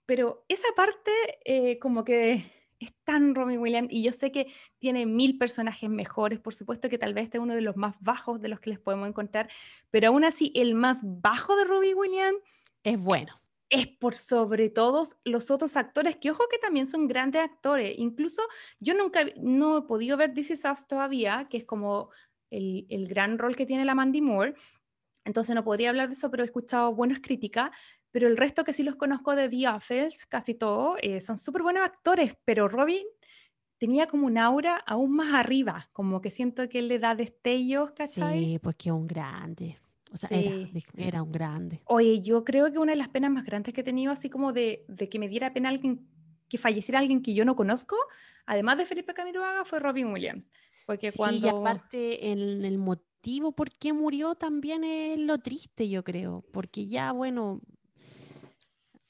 Pero 0.05 0.44
esa 0.48 0.68
parte 0.76 1.10
eh, 1.47 1.78
como 1.78 2.05
que 2.05 2.52
es 2.78 2.93
tan 3.02 3.34
Robin 3.34 3.59
Williams 3.59 3.88
y 3.90 4.02
yo 4.02 4.12
sé 4.12 4.30
que 4.30 4.52
tiene 4.78 5.06
mil 5.06 5.38
personajes 5.38 5.88
mejores, 5.88 6.40
por 6.40 6.52
supuesto 6.52 6.90
que 6.90 6.98
tal 6.98 7.14
vez 7.14 7.24
este 7.24 7.38
es 7.38 7.43
uno 7.43 7.55
de 7.55 7.62
los 7.62 7.78
más 7.78 7.97
bajos 8.01 8.43
de 8.43 8.48
los 8.48 8.60
que 8.60 8.68
les 8.68 8.80
podemos 8.80 9.09
encontrar, 9.09 9.48
pero 9.90 10.09
aún 10.09 10.24
así 10.24 10.52
el 10.55 10.74
más 10.74 11.01
bajo 11.02 11.56
de 11.56 11.64
Robin 11.64 11.97
Williams 11.97 12.38
es 12.84 13.02
bueno 13.02 13.40
es 13.68 13.88
por 13.88 14.14
sobre 14.14 14.70
todos 14.70 15.16
los 15.24 15.51
otros 15.51 15.76
actores, 15.76 16.16
que 16.16 16.30
ojo 16.30 16.44
que 16.51 16.59
también 16.59 16.86
son 16.86 17.09
grandes 17.09 17.43
actores. 17.43 17.98
Incluso 17.98 18.43
yo 18.78 18.94
nunca 18.94 19.24
no 19.36 19.78
he 19.78 19.82
podido 19.82 20.16
ver 20.16 20.34
This 20.34 20.52
Is 20.52 20.64
Us 20.64 20.86
todavía, 20.86 21.47
que 21.51 21.59
es 21.59 21.64
como 21.64 22.10
el, 22.51 22.86
el, 22.90 23.09
gran 23.09 23.38
rol 23.38 23.56
que 23.56 23.66
tiene 23.66 23.84
la 23.84 23.94
Mandy 23.94 24.20
Moore. 24.20 24.55
Entonces 25.24 25.55
no 25.55 25.64
podría 25.64 25.88
hablar 25.88 26.09
de 26.09 26.14
eso, 26.14 26.30
pero 26.30 26.44
he 26.44 26.47
escuchado 26.47 26.94
buenas 26.94 27.20
críticas. 27.20 27.70
Pero 28.12 28.28
el 28.28 28.36
resto 28.36 28.64
que 28.64 28.72
sí 28.72 28.82
los 28.82 28.97
conozco 28.97 29.34
de 29.34 29.48
The 29.48 29.68
Office, 29.68 30.24
casi 30.28 30.55
todo, 30.55 30.97
eh, 31.02 31.20
son 31.20 31.36
súper 31.36 31.62
buenos 31.62 31.82
actores. 31.84 32.36
Pero 32.44 32.68
Robin 32.68 33.05
tenía 33.78 34.06
como 34.06 34.26
un 34.26 34.38
aura 34.38 34.76
aún 34.76 35.16
más 35.16 35.34
arriba, 35.34 35.88
como 35.93 36.20
que 36.20 36.30
siento 36.30 36.68
que 36.68 36.78
él 36.78 36.88
le 36.88 36.98
da 36.98 37.14
destellos, 37.14 37.90
¿cachai? 37.93 38.44
Sí, 38.44 38.59
pues 38.59 38.76
que 38.76 38.93
un 38.93 39.06
grande. 39.06 39.78
O 40.12 40.16
sea, 40.16 40.28
era, 40.96 41.22
un 41.22 41.32
grande. 41.32 41.82
Oye, 41.84 42.22
yo 42.22 42.44
creo 42.44 42.70
que 42.70 42.78
una 42.78 42.92
de 42.92 42.98
las 42.98 43.08
penas 43.08 43.30
más 43.30 43.44
grandes 43.44 43.74
que 43.74 43.80
he 43.80 43.84
tenido, 43.84 44.12
así 44.12 44.30
como 44.30 44.52
de, 44.52 44.84
de 44.88 45.08
que 45.08 45.18
me 45.18 45.28
diera 45.28 45.52
pena 45.52 45.68
alguien, 45.68 46.06
que 46.48 46.58
falleciera 46.58 47.00
alguien 47.00 47.22
que 47.22 47.34
yo 47.34 47.44
no 47.44 47.56
conozco, 47.56 47.96
además 48.46 48.78
de 48.78 48.86
Felipe 48.86 49.14
Camiroaga, 49.14 49.64
fue 49.64 49.80
Robin 49.80 50.12
Williams. 50.12 50.52
Porque 50.86 51.12
cuando... 51.12 51.46
Y 51.46 51.50
aparte, 51.50 52.32
el, 52.32 52.64
el 52.64 52.78
motivo 52.78 53.52
por 53.52 53.70
qué 53.70 53.92
murió 53.92 54.36
también 54.36 54.84
es 54.84 55.18
lo 55.18 55.38
triste, 55.38 55.88
yo 55.88 56.04
creo. 56.04 56.44
Porque 56.52 56.86
ya, 56.86 57.10
bueno, 57.10 57.60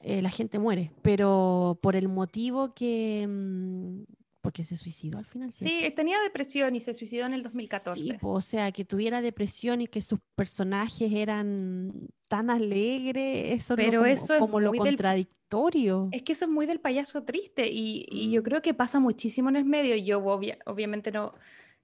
eh, 0.00 0.22
la 0.22 0.30
gente 0.30 0.58
muere, 0.58 0.92
pero 1.02 1.80
por 1.82 1.96
el 1.96 2.08
motivo 2.08 2.74
que, 2.74 3.26
mm, 3.28 4.02
porque 4.46 4.62
se 4.62 4.76
suicidó 4.76 5.18
al 5.18 5.24
final. 5.24 5.52
Sí, 5.52 5.92
tenía 5.96 6.20
depresión 6.20 6.76
y 6.76 6.80
se 6.80 6.94
suicidó 6.94 7.26
en 7.26 7.34
el 7.34 7.42
2014. 7.42 8.00
Sí, 8.00 8.16
o 8.22 8.40
sea, 8.40 8.70
que 8.70 8.84
tuviera 8.84 9.20
depresión 9.20 9.80
y 9.80 9.88
que 9.88 10.00
sus 10.00 10.20
personajes 10.36 11.10
eran 11.12 11.92
tan 12.28 12.48
alegres, 12.48 13.60
eso 13.60 13.74
Pero 13.74 14.02
como, 14.02 14.06
eso 14.06 14.34
es 14.34 14.38
como 14.38 14.60
lo 14.60 14.72
contradictorio. 14.72 16.10
es 16.12 16.22
que 16.22 16.30
eso 16.30 16.44
es 16.44 16.50
muy 16.52 16.64
del 16.64 16.78
payaso 16.78 17.24
triste 17.24 17.66
y, 17.68 18.30
yo 18.30 18.40
mm. 18.40 18.44
creo 18.44 18.62
que 18.62 18.72
pasa 18.72 19.00
muchísimo 19.00 19.48
en 19.48 19.56
el 19.56 19.64
medio. 19.64 19.96
Yo 19.96 20.24
obviamente 20.24 21.10
no, 21.10 21.34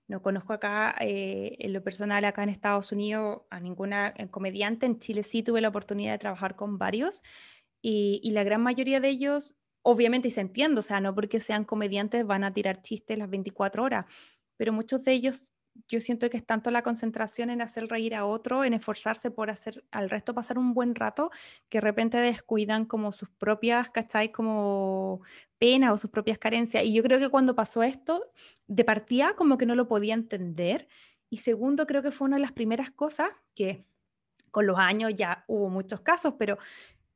no 0.06 0.22
conozco 0.22 0.52
acá, 0.52 0.94
eh, 1.00 1.56
en 1.58 1.72
lo 1.72 1.82
personal, 1.82 2.24
acá 2.24 2.44
en 2.44 2.50
Estados 2.50 2.92
Unidos, 2.92 3.40
a 3.50 3.58
ninguna 3.58 4.14
eh, 4.16 4.28
comediante. 4.28 4.86
En 4.86 5.00
Chile 5.00 5.24
sí 5.24 5.42
tuve 5.42 5.60
la 5.60 5.70
oportunidad 5.70 6.12
de 6.12 6.18
trabajar 6.18 6.54
con 6.54 6.78
varios 6.78 7.22
y, 7.82 8.20
y 8.22 8.30
la 8.30 8.44
gran 8.44 8.62
mayoría 8.62 9.00
de 9.00 9.08
ellos 9.08 9.56
obviamente, 9.82 10.28
y 10.28 10.30
se 10.30 10.40
entiende, 10.40 10.80
o 10.80 10.82
sea, 10.82 11.00
no 11.00 11.14
porque 11.14 11.40
sean 11.40 11.64
comediantes 11.64 12.26
van 12.26 12.44
a 12.44 12.52
tirar 12.52 12.80
chistes 12.82 13.18
las 13.18 13.30
24 13.30 13.82
horas, 13.82 14.06
pero 14.56 14.72
muchos 14.72 15.04
de 15.04 15.12
ellos 15.12 15.52
yo 15.88 16.00
siento 16.00 16.28
que 16.30 16.36
es 16.36 16.46
tanto 16.46 16.70
la 16.70 16.82
concentración 16.82 17.50
en 17.50 17.62
hacer 17.62 17.86
reír 17.86 18.14
a 18.14 18.26
otro, 18.26 18.64
en 18.64 18.74
esforzarse 18.74 19.30
por 19.30 19.50
hacer 19.50 19.84
al 19.90 20.10
resto 20.10 20.34
pasar 20.34 20.58
un 20.58 20.74
buen 20.74 20.94
rato, 20.94 21.30
que 21.68 21.78
de 21.78 21.82
repente 21.82 22.18
descuidan 22.18 22.84
como 22.84 23.12
sus 23.12 23.30
propias, 23.30 23.90
¿cachai? 23.90 24.32
Como 24.32 25.22
pena 25.58 25.92
o 25.92 25.98
sus 25.98 26.10
propias 26.10 26.38
carencias. 26.38 26.84
Y 26.84 26.92
yo 26.92 27.02
creo 27.02 27.18
que 27.18 27.28
cuando 27.28 27.54
pasó 27.54 27.82
esto, 27.82 28.32
de 28.66 28.84
partida 28.84 29.34
como 29.34 29.58
que 29.58 29.66
no 29.66 29.74
lo 29.74 29.88
podía 29.88 30.14
entender. 30.14 30.88
Y 31.30 31.38
segundo, 31.38 31.86
creo 31.86 32.02
que 32.02 32.10
fue 32.12 32.26
una 32.26 32.36
de 32.36 32.42
las 32.42 32.52
primeras 32.52 32.90
cosas 32.90 33.30
que 33.54 33.86
con 34.50 34.66
los 34.66 34.78
años 34.78 35.12
ya 35.16 35.44
hubo 35.48 35.70
muchos 35.70 36.00
casos, 36.02 36.34
pero 36.38 36.58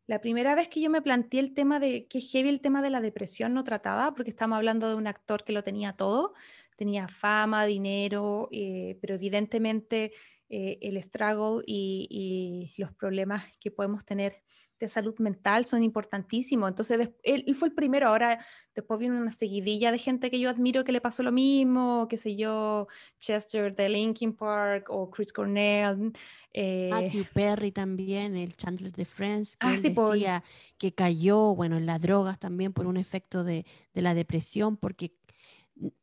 la 0.06 0.20
primera 0.20 0.54
vez 0.54 0.68
que 0.68 0.80
yo 0.80 0.90
me 0.90 1.02
planteé 1.02 1.40
el 1.40 1.54
tema 1.54 1.80
de 1.80 2.06
que 2.06 2.20
heavy 2.20 2.48
el 2.48 2.60
tema 2.60 2.82
de 2.82 2.90
la 2.90 3.00
depresión 3.00 3.54
no 3.54 3.64
trataba, 3.64 4.14
porque 4.14 4.30
estamos 4.30 4.56
hablando 4.56 4.88
de 4.88 4.94
un 4.94 5.06
actor 5.06 5.44
que 5.44 5.52
lo 5.52 5.64
tenía 5.64 5.94
todo, 5.94 6.34
tenía 6.76 7.08
fama, 7.08 7.66
dinero, 7.66 8.48
eh, 8.52 8.98
pero 9.00 9.14
evidentemente 9.14 10.12
eh, 10.48 10.78
el 10.80 11.02
struggle 11.02 11.64
y, 11.66 12.72
los 12.78 12.92
problemas 12.92 13.44
que 13.58 13.70
podemos 13.70 14.04
tener 14.04 14.42
de 14.78 14.88
salud 14.88 15.14
mental 15.18 15.64
son 15.64 15.82
importantísimos. 15.82 16.68
Entonces, 16.68 17.10
él, 17.22 17.54
fue 17.54 17.68
el 17.68 17.74
primero, 17.74 18.08
ahora 18.08 18.44
después 18.74 19.00
viene 19.00 19.20
una 19.20 19.32
seguidilla 19.32 19.90
de 19.90 19.98
gente 19.98 20.30
que 20.30 20.38
yo 20.38 20.50
admiro 20.50 20.84
que 20.84 20.92
le 20.92 21.00
pasó 21.00 21.22
lo 21.22 21.32
mismo, 21.32 22.06
qué 22.08 22.16
sé 22.16 22.36
yo, 22.36 22.88
Chester 23.18 23.74
de 23.74 23.88
Linkin 23.88 24.34
Park 24.34 24.86
o 24.90 25.10
Chris 25.10 25.32
Cornell. 25.32 26.12
Eh, 26.52 26.88
Matthew 26.90 27.24
Perry 27.32 27.72
también, 27.72 28.36
el 28.36 28.54
Chandler 28.56 28.92
de 28.92 29.04
Friends, 29.04 29.56
que 29.56 29.66
ah, 29.66 29.72
decía 29.72 30.44
que 30.78 30.92
cayó, 30.92 31.54
bueno, 31.54 31.76
en 31.76 31.86
las 31.86 32.00
drogas 32.00 32.38
también 32.38 32.72
por 32.72 32.86
un 32.86 32.96
efecto 32.96 33.44
de, 33.44 33.64
de 33.94 34.02
la 34.02 34.14
depresión, 34.14 34.76
porque 34.76 35.14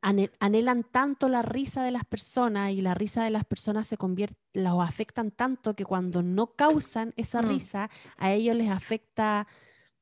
anhelan 0.02 0.84
tanto 0.84 1.30
la 1.30 1.42
risa 1.42 1.84
de 1.84 1.92
las 1.92 2.06
personas 2.06 2.72
y 2.72 2.82
la 2.82 2.94
risa 2.94 3.24
de 3.24 3.32
las 3.32 3.46
personas 3.46 3.88
se 3.88 3.98
convierte, 3.98 4.38
los 4.54 4.88
afectan 4.88 5.32
tanto 5.32 5.76
que 5.76 5.86
cuando 5.86 6.22
no 6.22 6.56
causan 6.56 7.14
esa 7.18 7.42
mm. 7.42 7.48
risa, 7.48 7.90
a 8.18 8.34
ellos 8.34 8.56
les 8.56 8.70
afecta 8.70 9.48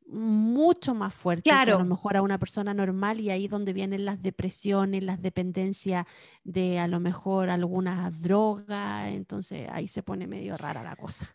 mucho 0.07 0.93
más 0.93 1.14
fuerte 1.14 1.43
que 1.43 1.52
a 1.52 1.65
lo 1.65 1.85
mejor 1.85 2.18
a 2.18 2.22
una 2.22 2.38
persona 2.38 2.73
normal 2.73 3.22
y 3.22 3.30
ahí 3.30 3.48
donde 3.48 3.72
vienen 3.72 4.03
las 4.03 4.22
depresiones, 4.22 5.03
las 5.03 5.22
dependencias 5.22 6.06
de 6.43 6.80
a 6.80 6.88
lo 6.88 6.99
mejor 6.99 7.49
alguna 7.49 8.11
droga, 8.11 9.10
entonces 9.10 9.69
ahí 9.72 9.88
se 9.88 10.03
pone 10.03 10.27
medio 10.27 10.57
rara 10.57 10.84
la 10.84 10.98
cosa. 10.98 11.34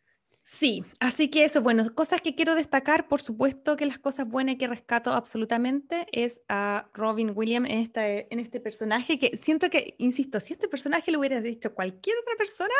Sí, 0.48 0.84
así 1.00 1.28
que 1.28 1.42
eso, 1.42 1.60
bueno, 1.60 1.92
cosas 1.92 2.20
que 2.20 2.36
quiero 2.36 2.54
destacar, 2.54 3.08
por 3.08 3.20
supuesto 3.20 3.76
que 3.76 3.84
las 3.84 3.98
cosas 3.98 4.28
buenas 4.28 4.54
que 4.56 4.68
rescato 4.68 5.10
absolutamente 5.12 6.06
es 6.12 6.40
a 6.48 6.88
Robin 6.94 7.32
Williams 7.34 7.68
en, 7.68 7.90
en 8.30 8.38
este 8.38 8.60
personaje, 8.60 9.18
que 9.18 9.36
siento 9.36 9.68
que, 9.70 9.96
insisto, 9.98 10.38
si 10.38 10.52
este 10.52 10.68
personaje 10.68 11.10
lo 11.10 11.18
hubiera 11.18 11.40
dicho 11.40 11.74
cualquier 11.74 12.16
otra 12.18 12.36
persona, 12.38 12.74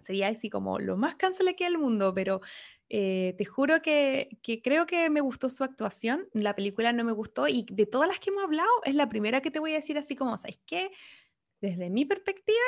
sería 0.00 0.26
así 0.26 0.50
como 0.50 0.80
lo 0.80 0.96
más 0.96 1.14
cancel 1.14 1.54
que 1.54 1.64
del 1.64 1.78
mundo, 1.78 2.12
pero 2.14 2.40
eh, 2.88 3.36
te 3.38 3.44
juro 3.44 3.80
que, 3.80 4.40
creo 4.64 4.84
que 4.84 5.08
me 5.08 5.20
gustó 5.20 5.50
su 5.50 5.62
actuación, 5.62 6.28
la 6.32 6.56
película 6.56 6.92
no 6.92 7.04
me 7.04 7.12
gustó 7.12 7.46
y 7.46 7.64
de 7.70 7.86
todas 7.86 8.08
las 8.08 8.18
que 8.18 8.30
hemos 8.30 8.42
hablado, 8.42 8.68
es 8.84 8.96
la 8.96 9.08
primera 9.08 9.40
que 9.40 9.52
te 9.52 9.60
voy 9.60 9.70
a 9.70 9.76
decir 9.76 9.98
así 9.98 10.16
como, 10.16 10.36
¿sabes 10.36 10.58
qué? 10.66 10.90
Desde 11.60 11.90
mi 11.90 12.04
perspectiva, 12.06 12.58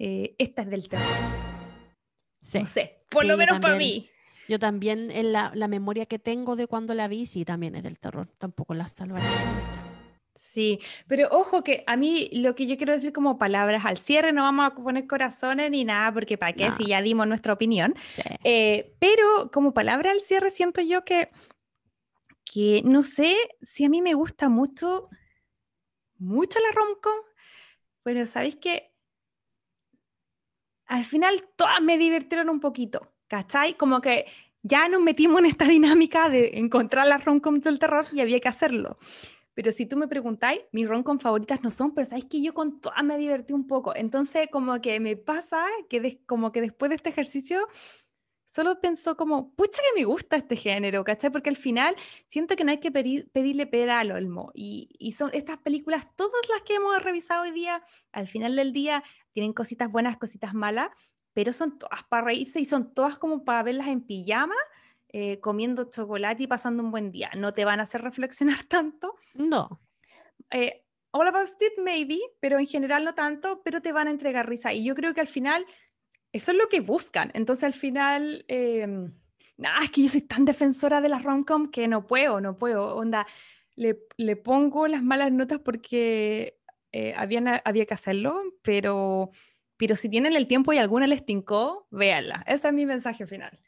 eh, 0.00 0.34
esta 0.38 0.62
es 0.62 0.68
del 0.68 0.88
terror. 0.88 1.41
Sí. 2.42 2.58
No 2.58 2.66
sé, 2.66 2.98
por 3.10 3.24
lo 3.24 3.36
menos 3.36 3.60
para 3.60 3.76
mí. 3.76 4.08
Yo 4.48 4.58
también, 4.58 5.10
en 5.10 5.32
la, 5.32 5.52
la, 5.54 5.68
memoria 5.68 6.06
que 6.06 6.18
tengo 6.18 6.56
de 6.56 6.66
cuando 6.66 6.94
la 6.94 7.08
vi, 7.08 7.26
sí, 7.26 7.44
también 7.44 7.76
es 7.76 7.82
del 7.84 7.98
terror. 7.98 8.28
Tampoco 8.38 8.74
la 8.74 8.86
salvaría. 8.88 9.30
Sí, 10.34 10.80
pero 11.06 11.28
ojo 11.30 11.62
que 11.62 11.84
a 11.86 11.96
mí 11.96 12.28
lo 12.32 12.54
que 12.54 12.66
yo 12.66 12.76
quiero 12.76 12.92
decir 12.92 13.12
como 13.12 13.38
palabras 13.38 13.84
al 13.84 13.98
cierre, 13.98 14.32
no 14.32 14.42
vamos 14.42 14.70
a 14.70 14.74
poner 14.74 15.06
corazones 15.06 15.70
ni 15.70 15.84
nada, 15.84 16.12
porque 16.12 16.36
para 16.38 16.52
qué, 16.52 16.70
si 16.72 16.86
ya 16.86 17.00
dimos 17.02 17.26
nuestra 17.26 17.52
opinión. 17.52 17.94
Eh, 18.42 18.94
pero 18.98 19.50
como 19.52 19.72
palabra 19.72 20.10
al 20.10 20.20
cierre 20.20 20.50
siento 20.50 20.80
yo 20.80 21.04
que, 21.04 21.28
que 22.44 22.82
no 22.84 23.02
sé 23.02 23.36
si 23.60 23.84
a 23.84 23.88
mí 23.88 24.02
me 24.02 24.14
gusta 24.14 24.48
mucho, 24.48 25.08
mucho 26.18 26.58
la 26.60 26.72
romcom, 26.72 27.18
pero 28.02 28.26
sabéis 28.26 28.56
que 28.56 28.91
al 30.92 31.06
final 31.06 31.40
todas 31.56 31.80
me 31.80 31.96
divirtieron 31.96 32.50
un 32.50 32.60
poquito, 32.60 33.14
¿cachai? 33.26 33.78
Como 33.78 34.02
que 34.02 34.26
ya 34.62 34.88
nos 34.88 35.00
metimos 35.00 35.40
en 35.40 35.46
esta 35.46 35.64
dinámica 35.64 36.28
de 36.28 36.58
encontrar 36.58 37.06
las 37.06 37.24
romcoms 37.24 37.64
del 37.64 37.78
terror 37.78 38.04
y 38.12 38.20
había 38.20 38.40
que 38.40 38.48
hacerlo. 38.48 38.98
Pero 39.54 39.72
si 39.72 39.86
tú 39.86 39.96
me 39.96 40.06
preguntáis, 40.06 40.60
mis 40.70 40.86
romcom 40.86 41.18
favoritas 41.18 41.62
no 41.62 41.70
son, 41.70 41.94
pero 41.94 42.04
sabes 42.04 42.26
que 42.26 42.42
yo 42.42 42.52
con 42.52 42.78
todas 42.78 43.02
me 43.04 43.16
divertí 43.16 43.54
un 43.54 43.66
poco. 43.66 43.96
Entonces, 43.96 44.48
como 44.52 44.82
que 44.82 45.00
me 45.00 45.16
pasa 45.16 45.64
que 45.88 46.20
como 46.26 46.52
que 46.52 46.60
después 46.60 46.90
de 46.90 46.96
este 46.96 47.08
ejercicio 47.08 47.66
solo 48.52 48.78
pensó 48.82 49.16
como, 49.16 49.54
pucha 49.54 49.80
que 49.80 49.98
me 49.98 50.04
gusta 50.04 50.36
este 50.36 50.56
género, 50.56 51.04
¿cachai? 51.04 51.30
Porque 51.30 51.48
al 51.48 51.56
final 51.56 51.96
siento 52.26 52.54
que 52.54 52.64
no 52.64 52.70
hay 52.70 52.80
que 52.80 52.90
pedirle 52.90 53.66
pera 53.66 54.00
al 54.00 54.12
olmo. 54.12 54.50
Y, 54.52 54.90
y, 54.98 55.12
son 55.12 55.30
estas 55.32 55.56
películas, 55.56 56.06
todas 56.16 56.46
las 56.50 56.60
que 56.60 56.74
hemos 56.74 57.02
revisado 57.02 57.44
hoy 57.44 57.50
día, 57.50 57.82
al 58.12 58.28
final 58.28 58.54
del 58.54 58.74
día 58.74 59.02
tienen 59.30 59.54
cositas 59.54 59.90
buenas, 59.90 60.18
cositas 60.18 60.52
malas, 60.52 60.90
pero 61.32 61.54
son 61.54 61.78
todas 61.78 62.04
para 62.04 62.26
reírse 62.26 62.60
y 62.60 62.66
son 62.66 62.92
todas 62.92 63.16
como 63.16 63.42
para 63.42 63.62
verlas 63.62 63.88
en 63.88 64.02
pijama, 64.02 64.54
eh, 65.08 65.40
comiendo 65.40 65.88
chocolate 65.88 66.42
y 66.42 66.46
pasando 66.46 66.82
un 66.82 66.90
buen 66.90 67.10
día. 67.10 67.30
No 67.34 67.54
te 67.54 67.64
van 67.64 67.80
a 67.80 67.84
hacer 67.84 68.02
reflexionar 68.02 68.64
tanto. 68.68 69.14
No. 69.32 69.80
Eh, 70.50 70.84
All 71.10 71.26
About 71.26 71.48
It, 71.58 71.82
maybe, 71.82 72.18
pero 72.38 72.58
en 72.58 72.66
general 72.66 73.02
no 73.06 73.14
tanto, 73.14 73.62
pero 73.64 73.80
te 73.80 73.92
van 73.92 74.08
a 74.08 74.10
entregar 74.10 74.46
risa. 74.46 74.74
Y 74.74 74.84
yo 74.84 74.94
creo 74.94 75.14
que 75.14 75.22
al 75.22 75.28
final 75.28 75.64
eso 76.32 76.52
es 76.52 76.56
lo 76.56 76.68
que 76.68 76.80
buscan. 76.80 77.30
Entonces 77.34 77.64
al 77.64 77.74
final, 77.74 78.44
eh, 78.48 78.86
nada, 79.56 79.84
es 79.84 79.90
que 79.90 80.02
yo 80.02 80.08
soy 80.08 80.22
tan 80.22 80.44
defensora 80.44 81.00
de 81.00 81.08
las 81.08 81.22
rom-com 81.22 81.70
que 81.70 81.88
no 81.88 82.06
puedo, 82.06 82.40
no 82.40 82.56
puedo. 82.58 82.96
Onda, 82.96 83.26
le, 83.76 83.98
le 84.16 84.36
pongo 84.36 84.88
las 84.88 85.02
malas 85.02 85.32
notas 85.32 85.60
porque 85.60 86.58
eh, 86.92 87.14
había, 87.16 87.62
había 87.64 87.86
que 87.86 87.94
hacerlo, 87.94 88.40
pero, 88.62 89.30
pero 89.76 89.96
si 89.96 90.08
tienen 90.08 90.34
el 90.34 90.46
tiempo 90.46 90.72
y 90.72 90.78
alguna 90.78 91.06
les 91.06 91.24
tincó, 91.24 91.86
véanla. 91.90 92.44
Ese 92.46 92.68
es 92.68 92.74
mi 92.74 92.86
mensaje 92.86 93.26
final. 93.26 93.58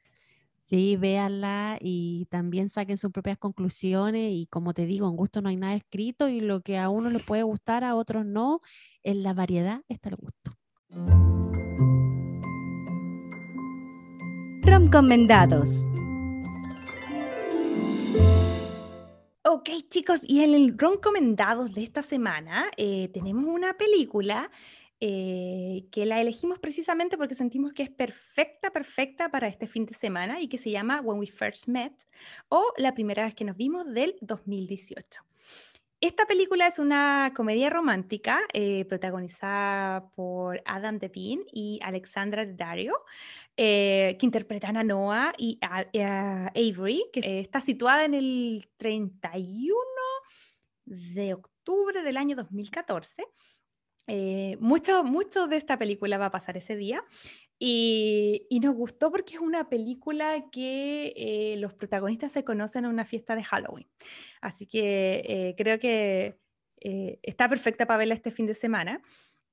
Sí, 0.58 0.96
véanla 0.96 1.76
y 1.78 2.26
también 2.30 2.70
saquen 2.70 2.96
sus 2.96 3.12
propias 3.12 3.36
conclusiones 3.36 4.32
y 4.32 4.46
como 4.46 4.72
te 4.72 4.86
digo, 4.86 5.06
en 5.10 5.16
gusto 5.16 5.42
no 5.42 5.50
hay 5.50 5.56
nada 5.56 5.74
escrito 5.74 6.30
y 6.30 6.40
lo 6.40 6.62
que 6.62 6.78
a 6.78 6.88
uno 6.88 7.10
le 7.10 7.18
puede 7.18 7.42
gustar, 7.42 7.84
a 7.84 7.94
otros 7.94 8.24
no, 8.24 8.60
en 9.02 9.22
la 9.22 9.34
variedad 9.34 9.82
está 9.88 10.08
el 10.08 10.16
gusto. 10.16 10.52
Recomendados. 14.64 15.84
Ok, 19.44 19.68
chicos, 19.90 20.20
y 20.26 20.42
en 20.42 20.54
el 20.54 20.78
recomendados 20.78 21.74
de 21.74 21.82
esta 21.82 22.02
semana 22.02 22.64
eh, 22.78 23.10
tenemos 23.12 23.44
una 23.44 23.76
película 23.76 24.50
eh, 25.00 25.84
que 25.92 26.06
la 26.06 26.20
elegimos 26.22 26.58
precisamente 26.58 27.18
porque 27.18 27.34
sentimos 27.34 27.74
que 27.74 27.82
es 27.82 27.90
perfecta, 27.90 28.70
perfecta 28.70 29.30
para 29.30 29.48
este 29.48 29.66
fin 29.66 29.84
de 29.84 29.92
semana 29.92 30.40
y 30.40 30.48
que 30.48 30.56
se 30.56 30.70
llama 30.70 31.02
When 31.02 31.18
We 31.18 31.26
First 31.26 31.68
Met 31.68 31.92
o 32.48 32.64
La 32.78 32.94
primera 32.94 33.24
vez 33.24 33.34
que 33.34 33.44
nos 33.44 33.58
vimos 33.58 33.84
del 33.92 34.16
2018. 34.22 35.20
Esta 36.04 36.26
película 36.26 36.66
es 36.66 36.78
una 36.78 37.32
comedia 37.34 37.70
romántica 37.70 38.38
eh, 38.52 38.84
protagonizada 38.84 40.10
por 40.10 40.60
Adam 40.66 40.98
Devine 40.98 41.46
y 41.50 41.80
Alexandra 41.82 42.44
Dario. 42.44 42.92
Eh, 43.56 44.16
que 44.18 44.26
interpretan 44.26 44.76
a 44.76 44.82
Noah 44.82 45.32
y 45.38 45.58
a, 45.62 46.48
Avery, 46.56 47.04
que 47.12 47.20
eh, 47.20 47.38
está 47.38 47.60
situada 47.60 48.04
en 48.04 48.14
el 48.14 48.66
31 48.78 49.76
de 50.86 51.34
octubre 51.34 52.02
del 52.02 52.16
año 52.16 52.34
2014. 52.34 53.24
Eh, 54.08 54.56
mucho, 54.58 55.04
mucho 55.04 55.46
de 55.46 55.56
esta 55.56 55.78
película 55.78 56.18
va 56.18 56.26
a 56.26 56.30
pasar 56.32 56.56
ese 56.56 56.74
día 56.74 57.04
y, 57.56 58.48
nos 58.60 58.74
gustó 58.74 59.12
porque 59.12 59.34
es 59.34 59.40
una 59.40 59.68
película 59.68 60.50
que 60.50 61.54
los 61.60 61.74
protagonistas 61.74 62.32
se 62.32 62.42
conocen 62.42 62.86
en 62.86 62.90
una 62.90 63.04
fiesta 63.04 63.36
de 63.36 63.44
Halloween. 63.44 63.86
Así 64.40 64.66
que 64.66 65.54
creo 65.56 65.78
que 65.78 66.40
está 67.22 67.48
perfecta 67.48 67.86
para 67.86 67.98
verla 67.98 68.14
este 68.14 68.32
fin 68.32 68.46
de 68.46 68.54
semana. 68.54 69.00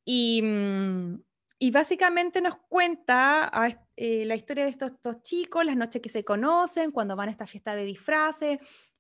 Y, 0.03 0.41
mm, 0.41 1.21
y 1.63 1.69
básicamente 1.69 2.41
nos 2.41 2.57
cuenta 2.57 3.51
eh, 3.95 4.25
la 4.25 4.33
historia 4.33 4.63
de 4.63 4.71
estos 4.71 4.93
dos 5.03 5.21
chicos, 5.21 5.63
las 5.63 5.77
noches 5.77 6.01
que 6.01 6.09
se 6.09 6.25
conocen, 6.25 6.89
cuando 6.89 7.15
van 7.15 7.27
a 7.29 7.31
esta 7.31 7.45
fiesta 7.45 7.75
de 7.75 7.85
disfraces. 7.85 8.57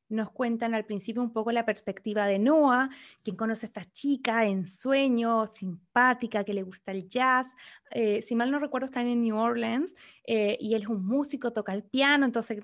Nos 0.09 0.29
cuentan 0.29 0.75
al 0.75 0.85
principio 0.85 1.23
un 1.23 1.33
poco 1.33 1.51
la 1.51 1.65
perspectiva 1.65 2.27
de 2.27 2.37
Noah, 2.37 2.91
quien 3.23 3.35
conoce 3.35 3.65
a 3.65 3.69
esta 3.69 3.91
chica 3.91 4.45
en 4.45 4.67
sueño, 4.67 5.47
simpática, 5.47 6.43
que 6.43 6.53
le 6.53 6.61
gusta 6.61 6.91
el 6.91 7.09
jazz. 7.09 7.55
Eh, 7.89 8.21
si 8.21 8.35
mal 8.35 8.51
no 8.51 8.59
recuerdo, 8.59 8.85
están 8.85 9.07
en 9.07 9.23
New 9.23 9.37
Orleans 9.37 9.95
eh, 10.23 10.55
y 10.59 10.75
él 10.75 10.83
es 10.83 10.87
un 10.87 11.03
músico, 11.03 11.53
toca 11.53 11.73
el 11.73 11.81
piano, 11.81 12.27
entonces 12.27 12.63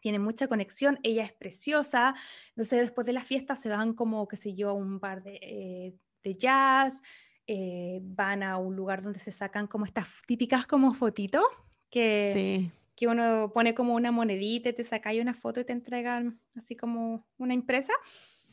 tiene 0.00 0.18
mucha 0.18 0.48
conexión. 0.48 1.00
Ella 1.02 1.24
es 1.24 1.34
preciosa. 1.34 2.14
Entonces, 2.56 2.80
después 2.80 3.06
de 3.06 3.12
la 3.12 3.24
fiesta 3.24 3.56
se 3.56 3.68
van 3.68 3.92
como, 3.92 4.26
qué 4.26 4.38
sé 4.38 4.54
yo, 4.54 4.70
a 4.70 4.72
un 4.72 5.00
bar 5.00 5.22
de, 5.22 5.98
de 6.22 6.34
jazz. 6.34 7.02
Eh, 7.50 8.00
van 8.02 8.42
a 8.42 8.58
un 8.58 8.76
lugar 8.76 9.02
donde 9.02 9.18
se 9.18 9.32
sacan 9.32 9.66
como 9.66 9.86
estas 9.86 10.06
típicas 10.26 10.66
como 10.66 10.92
fotitos 10.92 11.44
que, 11.88 12.70
que 12.94 13.06
uno 13.06 13.50
pone 13.54 13.74
como 13.74 13.94
una 13.94 14.12
monedita 14.12 14.68
y 14.68 14.74
te 14.74 14.84
saca 14.84 15.12
una 15.18 15.32
foto 15.32 15.58
y 15.60 15.64
te 15.64 15.72
entregan 15.72 16.38
así 16.54 16.76
como 16.76 17.26
una 17.38 17.54
impresa. 17.54 17.94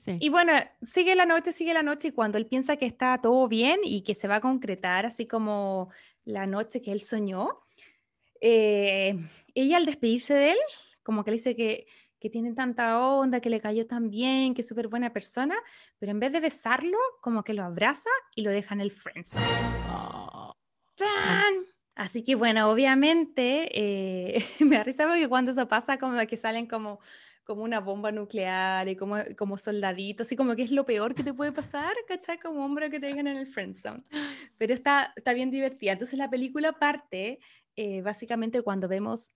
Y 0.07 0.29
bueno, 0.29 0.53
sigue 0.81 1.13
la 1.15 1.25
noche, 1.25 1.51
sigue 1.51 1.73
la 1.73 1.83
noche 1.83 2.09
y 2.09 2.11
cuando 2.11 2.37
él 2.37 2.45
piensa 2.45 2.77
que 2.77 2.85
está 2.85 3.19
todo 3.19 3.47
bien 3.49 3.79
y 3.83 4.01
que 4.01 4.15
se 4.15 4.27
va 4.27 4.35
a 4.35 4.41
concretar 4.41 5.05
así 5.05 5.25
como 5.25 5.89
la 6.23 6.45
noche 6.45 6.81
que 6.81 6.91
él 6.91 7.01
soñó, 7.01 7.63
eh, 8.39 9.17
ella 9.55 9.77
al 9.77 9.85
despedirse 9.85 10.35
de 10.35 10.51
él, 10.51 10.57
como 11.03 11.25
que 11.25 11.31
le 11.31 11.37
dice 11.37 11.55
que, 11.55 11.87
que 12.25 12.31
tiene 12.31 12.53
tanta 12.53 12.97
onda, 12.99 13.39
que 13.39 13.51
le 13.51 13.61
cayó 13.61 13.85
tan 13.85 14.09
bien, 14.09 14.55
que 14.55 14.61
es 14.61 14.67
súper 14.67 14.87
buena 14.87 15.13
persona, 15.13 15.55
pero 15.99 16.11
en 16.11 16.19
vez 16.19 16.31
de 16.31 16.39
besarlo, 16.39 16.97
como 17.21 17.43
que 17.43 17.53
lo 17.53 17.63
abraza 17.63 18.09
y 18.33 18.41
lo 18.41 18.49
deja 18.49 18.73
en 18.73 18.81
el 18.81 18.89
friendzone. 18.89 19.45
Oh. 19.91 20.55
Así 21.93 22.23
que 22.23 22.33
bueno, 22.33 22.71
obviamente 22.71 23.69
eh, 23.71 24.43
me 24.59 24.77
da 24.77 24.83
risa 24.83 25.05
porque 25.05 25.29
cuando 25.29 25.51
eso 25.51 25.67
pasa 25.67 25.99
como 25.99 26.17
que 26.25 26.35
salen 26.35 26.65
como, 26.65 26.99
como 27.43 27.61
una 27.61 27.79
bomba 27.79 28.11
nuclear 28.11 28.89
y 28.89 28.95
como, 28.95 29.17
como 29.37 29.59
soldaditos, 29.59 30.25
así 30.25 30.35
como 30.35 30.55
que 30.55 30.63
es 30.63 30.71
lo 30.71 30.83
peor 30.83 31.13
que 31.13 31.21
te 31.21 31.31
puede 31.31 31.51
pasar, 31.51 31.93
¿cachai? 32.07 32.39
Como 32.39 32.65
hombre 32.65 32.89
que 32.89 32.99
te 32.99 33.05
dejan 33.05 33.27
en 33.27 33.37
el 33.37 33.45
friendzone. 33.45 34.03
Pero 34.57 34.73
está, 34.73 35.13
está 35.15 35.31
bien 35.33 35.51
divertida. 35.51 35.91
Entonces 35.91 36.17
la 36.17 36.31
película 36.31 36.71
parte 36.71 37.37
eh, 37.75 38.01
básicamente 38.01 38.63
cuando 38.63 38.87
vemos 38.87 39.31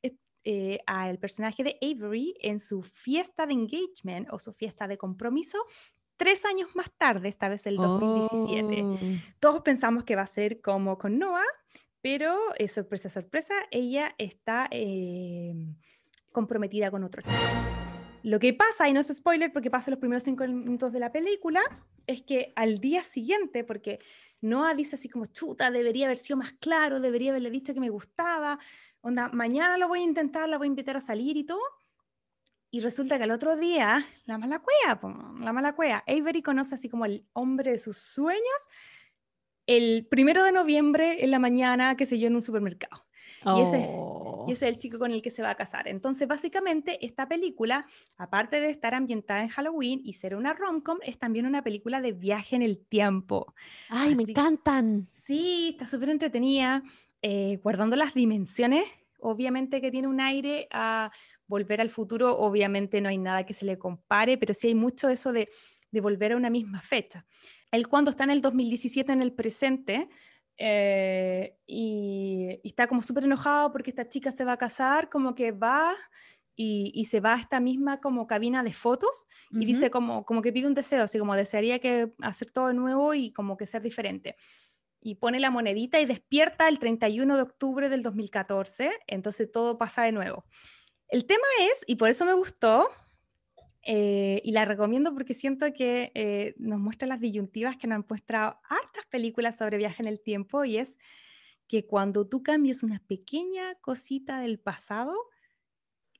eh, 0.51 0.79
al 0.87 1.19
personaje 1.19 1.63
de 1.63 1.77
Avery 1.79 2.33
en 2.41 2.59
su 2.59 2.81
fiesta 2.81 3.45
de 3.45 3.53
engagement 3.53 4.27
o 4.31 4.39
su 4.39 4.51
fiesta 4.51 4.87
de 4.87 4.97
compromiso 4.97 5.59
tres 6.17 6.43
años 6.43 6.75
más 6.75 6.91
tarde, 6.97 7.29
esta 7.29 7.49
vez 7.49 7.67
el 7.67 7.75
2017. 7.75 9.21
Todos 9.39 9.61
pensamos 9.61 10.05
que 10.05 10.15
va 10.15 10.23
a 10.23 10.25
ser 10.25 10.59
como 10.59 10.97
con 10.97 11.19
Noah, 11.19 11.43
pero, 12.01 12.35
eh, 12.57 12.67
sorpresa, 12.67 13.09
sorpresa, 13.09 13.53
ella 13.69 14.15
está 14.17 14.67
eh, 14.71 15.53
comprometida 16.31 16.89
con 16.89 17.03
otro 17.03 17.21
chico. 17.21 17.35
Lo 18.23 18.39
que 18.39 18.55
pasa, 18.55 18.89
y 18.89 18.93
no 18.93 19.01
es 19.01 19.15
spoiler 19.15 19.53
porque 19.53 19.69
pasa 19.69 19.91
los 19.91 19.99
primeros 19.99 20.23
cinco 20.23 20.47
minutos 20.47 20.91
de 20.91 20.99
la 20.99 21.11
película, 21.11 21.61
es 22.07 22.23
que 22.23 22.53
al 22.55 22.79
día 22.79 23.03
siguiente, 23.03 23.63
porque 23.63 23.99
Noah 24.41 24.73
dice 24.73 24.95
así 24.95 25.09
como, 25.09 25.27
chuta, 25.27 25.69
debería 25.69 26.07
haber 26.07 26.17
sido 26.17 26.37
más 26.37 26.53
claro, 26.53 26.99
debería 26.99 27.29
haberle 27.29 27.51
dicho 27.51 27.73
que 27.73 27.79
me 27.79 27.89
gustaba, 27.89 28.57
onda, 29.01 29.29
mañana 29.29 29.77
lo 29.77 29.87
voy 29.87 29.99
a 30.01 30.03
intentar, 30.03 30.47
la 30.49 30.57
voy 30.57 30.67
a 30.67 30.69
invitar 30.69 30.97
a 30.97 31.01
salir 31.01 31.37
y 31.37 31.43
todo. 31.43 31.61
Y 32.71 32.81
resulta 32.81 33.17
que 33.17 33.23
al 33.23 33.31
otro 33.31 33.55
día, 33.55 34.05
la 34.25 34.37
mala 34.37 34.59
cueva, 34.59 35.33
la 35.39 35.53
mala 35.53 35.73
cueva, 35.73 36.03
Avery 36.07 36.43
conoce 36.43 36.75
así 36.75 36.87
como 36.87 37.05
el 37.05 37.25
hombre 37.33 37.71
de 37.71 37.77
sus 37.79 37.97
sueños 37.97 38.69
el 39.69 40.07
primero 40.07 40.43
de 40.43 40.51
noviembre 40.51 41.23
en 41.23 41.29
la 41.29 41.37
mañana, 41.37 41.95
que 41.95 42.07
sé 42.07 42.17
yo, 42.17 42.25
en 42.25 42.33
un 42.33 42.41
supermercado. 42.41 43.05
Y, 43.45 43.61
ese, 43.61 43.85
oh. 43.87 44.45
y, 44.47 44.51
ese, 44.53 44.67
es 44.67 44.73
el 44.73 44.79
chico 44.79 44.97
con 44.97 45.11
el 45.11 45.21
que 45.21 45.29
se 45.29 45.43
va 45.43 45.51
a 45.51 45.55
casar. 45.55 45.87
Entonces, 45.87 46.27
básicamente, 46.27 47.05
esta 47.05 47.27
película, 47.27 47.85
aparte 48.17 48.59
de 48.59 48.71
estar 48.71 48.95
ambientada 48.95 49.43
en 49.43 49.49
Halloween 49.49 50.01
y 50.03 50.15
ser 50.15 50.35
una 50.35 50.53
rom-com, 50.53 50.97
es 51.03 51.19
también 51.19 51.45
una 51.45 51.61
película 51.61 52.01
de 52.01 52.13
viaje 52.13 52.55
en 52.55 52.63
el 52.63 52.79
tiempo. 52.79 53.53
¡Ay, 53.89 54.15
me 54.15 54.23
encantan! 54.23 55.07
Sí, 55.23 55.69
está 55.73 55.85
súper 55.85 56.09
entretenida, 56.09 56.81
eh, 57.21 57.59
guardando 57.63 57.95
las 57.95 58.13
dimensiones. 58.13 58.85
Obviamente 59.19 59.81
que 59.81 59.91
tiene 59.91 60.07
un 60.07 60.21
aire 60.21 60.67
a 60.71 61.11
volver 61.47 61.81
al 61.81 61.89
futuro, 61.89 62.37
obviamente 62.37 63.01
no 63.01 63.09
hay 63.09 63.17
nada 63.17 63.45
que 63.45 63.53
se 63.53 63.65
le 63.65 63.77
compare, 63.77 64.37
pero 64.37 64.53
sí 64.53 64.67
hay 64.67 64.75
mucho 64.75 65.09
eso 65.09 65.33
de, 65.33 65.49
de 65.91 66.01
volver 66.01 66.33
a 66.33 66.37
una 66.37 66.49
misma 66.49 66.81
fecha 66.81 67.25
él 67.71 67.87
cuando 67.87 68.11
está 68.11 68.23
en 68.23 68.31
el 68.31 68.41
2017 68.41 69.11
en 69.11 69.21
el 69.21 69.33
presente 69.33 70.09
eh, 70.57 71.57
y, 71.65 72.59
está 72.63 72.87
como 72.87 73.01
súper 73.01 73.25
enojado 73.25 73.71
porque 73.71 73.91
esta 73.91 74.07
chica 74.07 74.31
se 74.31 74.43
va 74.43 74.53
a 74.53 74.57
casar, 74.57 75.09
como 75.09 75.35
que 75.35 75.51
va 75.51 75.95
y, 76.55 77.05
se 77.05 77.21
va 77.21 77.35
a 77.35 77.39
esta 77.39 77.61
misma 77.61 78.01
como 78.01 78.27
cabina 78.27 78.63
de 78.63 78.73
fotos 78.73 79.27
y 79.51 79.63
dice 79.63 79.89
como, 79.89 80.25
como 80.25 80.41
que 80.41 80.51
pide 80.51 80.67
un 80.67 80.73
deseo, 80.73 81.03
así 81.03 81.17
como 81.17 81.33
desearía 81.35 81.79
que 81.79 82.11
hacer 82.21 82.51
todo 82.51 82.67
de 82.67 82.73
nuevo 82.73 83.13
y 83.13 83.31
como 83.31 83.55
que 83.55 83.65
ser 83.65 83.81
diferente. 83.81 84.35
Y 85.01 85.15
pone 85.15 85.39
la 85.39 85.51
monedita 85.51 85.99
y 85.99 86.05
despierta 86.05 86.67
el 86.67 86.79
31 86.79 87.35
de 87.35 87.41
octubre 87.41 87.89
del 87.89 88.03
2014, 88.03 88.91
entonces 89.07 89.51
todo 89.51 89.77
pasa 89.77 90.03
de 90.03 90.11
nuevo. 90.11 90.45
El 91.07 91.25
tema 91.25 91.45
es, 91.61 91.83
y 91.87 91.95
por 91.95 92.09
eso 92.09 92.25
me 92.25 92.33
gustó, 92.33 92.89
eh, 93.83 94.41
y 94.43 94.51
la 94.51 94.65
recomiendo 94.65 95.13
porque 95.13 95.33
siento 95.33 95.71
que 95.73 96.11
eh, 96.13 96.53
nos 96.57 96.79
muestra 96.79 97.07
las 97.07 97.21
disyuntivas 97.21 97.77
que 97.77 97.87
nos 97.87 97.95
han 97.95 98.05
mostrado 98.09 98.59
hartas 98.69 99.05
películas 99.09 99.57
sobre 99.57 99.77
viaje 99.77 100.03
en 100.03 100.09
el 100.09 100.21
tiempo 100.21 100.65
y 100.65 100.77
es 100.77 100.99
que 101.67 101.85
cuando 101.85 102.27
tú 102.27 102.43
cambias 102.43 102.83
una 102.83 102.99
pequeña 103.07 103.75
cosita 103.75 104.41
del 104.41 104.59
pasado, 104.59 105.15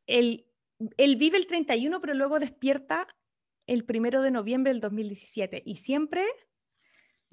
él, 0.07 0.47
él 0.97 1.17
vive 1.17 1.37
el 1.37 1.47
31 1.47 1.99
pero 1.99 2.13
luego 2.13 2.39
despierta 2.39 3.07
el 3.67 3.83
primero 3.83 4.21
de 4.21 4.31
noviembre 4.31 4.71
del 4.71 4.81
2017 4.81 5.61
y 5.65 5.75
siempre 5.75 6.25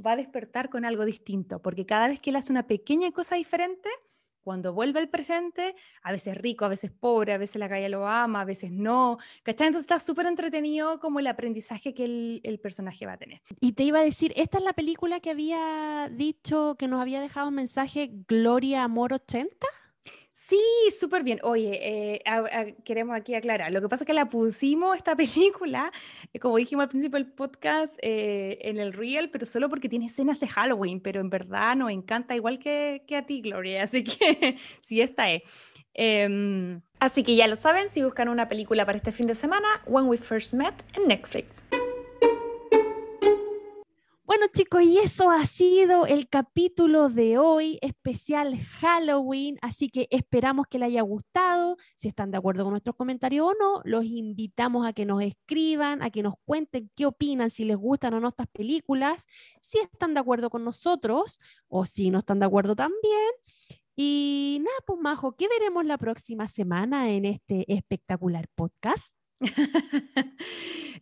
va 0.05 0.12
a 0.12 0.16
despertar 0.16 0.68
con 0.70 0.85
algo 0.85 1.05
distinto 1.05 1.60
porque 1.60 1.86
cada 1.86 2.09
vez 2.09 2.20
que 2.20 2.31
él 2.31 2.36
hace 2.36 2.52
una 2.52 2.66
pequeña 2.66 3.12
cosa 3.12 3.36
diferente, 3.36 3.89
cuando 4.47 4.73
vuelve 4.73 5.01
al 5.01 5.09
presente, 5.09 5.74
a 6.05 6.12
veces 6.12 6.36
rico, 6.36 6.64
a 6.64 6.68
veces 6.68 6.93
pobre, 6.93 7.32
a 7.32 7.36
veces 7.36 7.56
la 7.56 7.68
calle 7.68 7.89
lo 7.89 8.06
ama, 8.06 8.43
a 8.43 8.44
veces 8.44 8.70
no, 8.70 9.18
¿cachai? 9.43 9.66
Entonces 9.66 9.90
está 9.90 9.98
súper 9.98 10.27
entretenido 10.27 11.01
como 11.01 11.18
el 11.18 11.27
aprendizaje 11.27 11.94
que 11.94 12.05
el, 12.05 12.40
el, 12.44 12.60
personaje 12.60 13.06
va 13.06 13.14
a 13.14 13.16
tener. 13.16 13.43
Y 13.59 13.73
te 13.73 13.82
iba 13.82 13.98
a 13.98 14.05
decir, 14.05 14.32
esta 14.36 14.59
es 14.59 14.64
la 14.64 14.73
película 14.73 15.18
que 15.18 15.31
había 15.31 16.09
dicho, 16.12 16.77
que 16.78 16.86
nos 16.86 17.01
había 17.01 17.20
dejado 17.20 17.48
un 17.48 17.56
mensaje 17.56 18.12
Gloria 18.28 18.85
Amor 18.85 19.14
80. 19.14 19.66
Sí, 20.48 20.60
súper 20.97 21.24
bien. 21.24 21.40
Oye, 21.43 21.81
eh, 21.82 22.77
queremos 22.85 23.16
aquí 23.16 23.35
aclarar. 23.35 23.73
Lo 23.73 23.81
que 23.81 23.89
pasa 23.89 24.05
es 24.05 24.06
que 24.06 24.12
la 24.12 24.28
pusimos 24.28 24.97
esta 24.97 25.16
película, 25.16 25.90
eh, 26.32 26.39
como 26.39 26.56
dijimos 26.56 26.85
al 26.85 26.89
principio 26.89 27.18
del 27.18 27.27
podcast, 27.27 27.98
eh, 28.01 28.59
en 28.60 28.78
el 28.78 28.93
Real, 28.93 29.28
pero 29.31 29.44
solo 29.44 29.68
porque 29.68 29.89
tiene 29.89 30.06
escenas 30.06 30.39
de 30.39 30.47
Halloween, 30.47 31.01
pero 31.01 31.20
en 31.20 31.31
verdad 31.31 31.74
nos 31.74 31.90
encanta 31.90 32.36
igual 32.36 32.60
que, 32.60 33.02
que 33.09 33.16
a 33.16 33.27
ti, 33.27 33.40
Gloria. 33.40 33.82
Así 33.85 34.05
que 34.05 34.56
sí, 34.82 35.01
esta 35.01 35.32
es. 35.32 35.43
Em, 35.98 36.82
así 37.01 37.24
que 37.24 37.36
ya 37.36 37.47
lo 37.48 37.56
saben, 37.56 37.89
si 37.89 38.02
buscan 38.02 38.28
una 38.28 38.48
película 38.51 38.85
para 38.85 38.98
este 38.98 39.12
fin 39.12 39.27
de 39.27 39.35
semana, 39.35 39.66
When 39.86 40.06
We 40.06 40.18
First 40.18 40.52
Met 40.52 40.74
en 40.94 41.09
Netflix. 41.09 41.64
Bueno 44.27 44.47
chicos, 44.53 44.82
y 44.82 44.98
eso 44.98 45.31
ha 45.31 45.47
sido 45.47 46.05
el 46.05 46.28
capítulo 46.28 47.09
de 47.09 47.39
hoy, 47.39 47.78
especial 47.81 48.59
Halloween, 48.81 49.57
así 49.62 49.89
que 49.89 50.09
esperamos 50.11 50.66
que 50.69 50.81
les 50.81 50.86
haya 50.86 51.03
gustado. 51.03 51.77
Si 51.94 52.09
están 52.09 52.32
de 52.32 52.39
acuerdo 52.39 52.65
con 52.65 52.73
nuestros 52.73 52.97
comentarios 52.97 53.47
o 53.47 53.55
no, 53.57 53.82
los 53.85 54.05
invitamos 54.05 54.85
a 54.85 54.93
que 54.93 55.05
nos 55.07 55.23
escriban, 55.23 56.03
a 56.03 56.11
que 56.11 56.24
nos 56.24 56.35
cuenten 56.44 56.90
qué 56.97 57.07
opinan, 57.07 57.51
si 57.51 57.65
les 57.65 57.77
gustan 57.77 58.15
o 58.15 58.20
no 58.20 58.27
estas 58.27 58.48
películas, 58.48 59.27
si 59.61 59.78
están 59.78 60.12
de 60.12 60.19
acuerdo 60.19 60.51
con 60.51 60.65
nosotros 60.65 61.39
o 61.69 61.86
si 61.86 62.11
no 62.11 62.19
están 62.19 62.40
de 62.40 62.47
acuerdo 62.47 62.74
también. 62.74 63.31
Y 63.94 64.59
nada, 64.61 64.77
pues 64.89 64.98
Majo, 65.01 65.36
¿qué 65.36 65.47
veremos 65.47 65.85
la 65.85 65.98
próxima 65.98 66.48
semana 66.48 67.11
en 67.11 67.27
este 67.27 67.65
espectacular 67.73 68.48
podcast? 68.57 69.16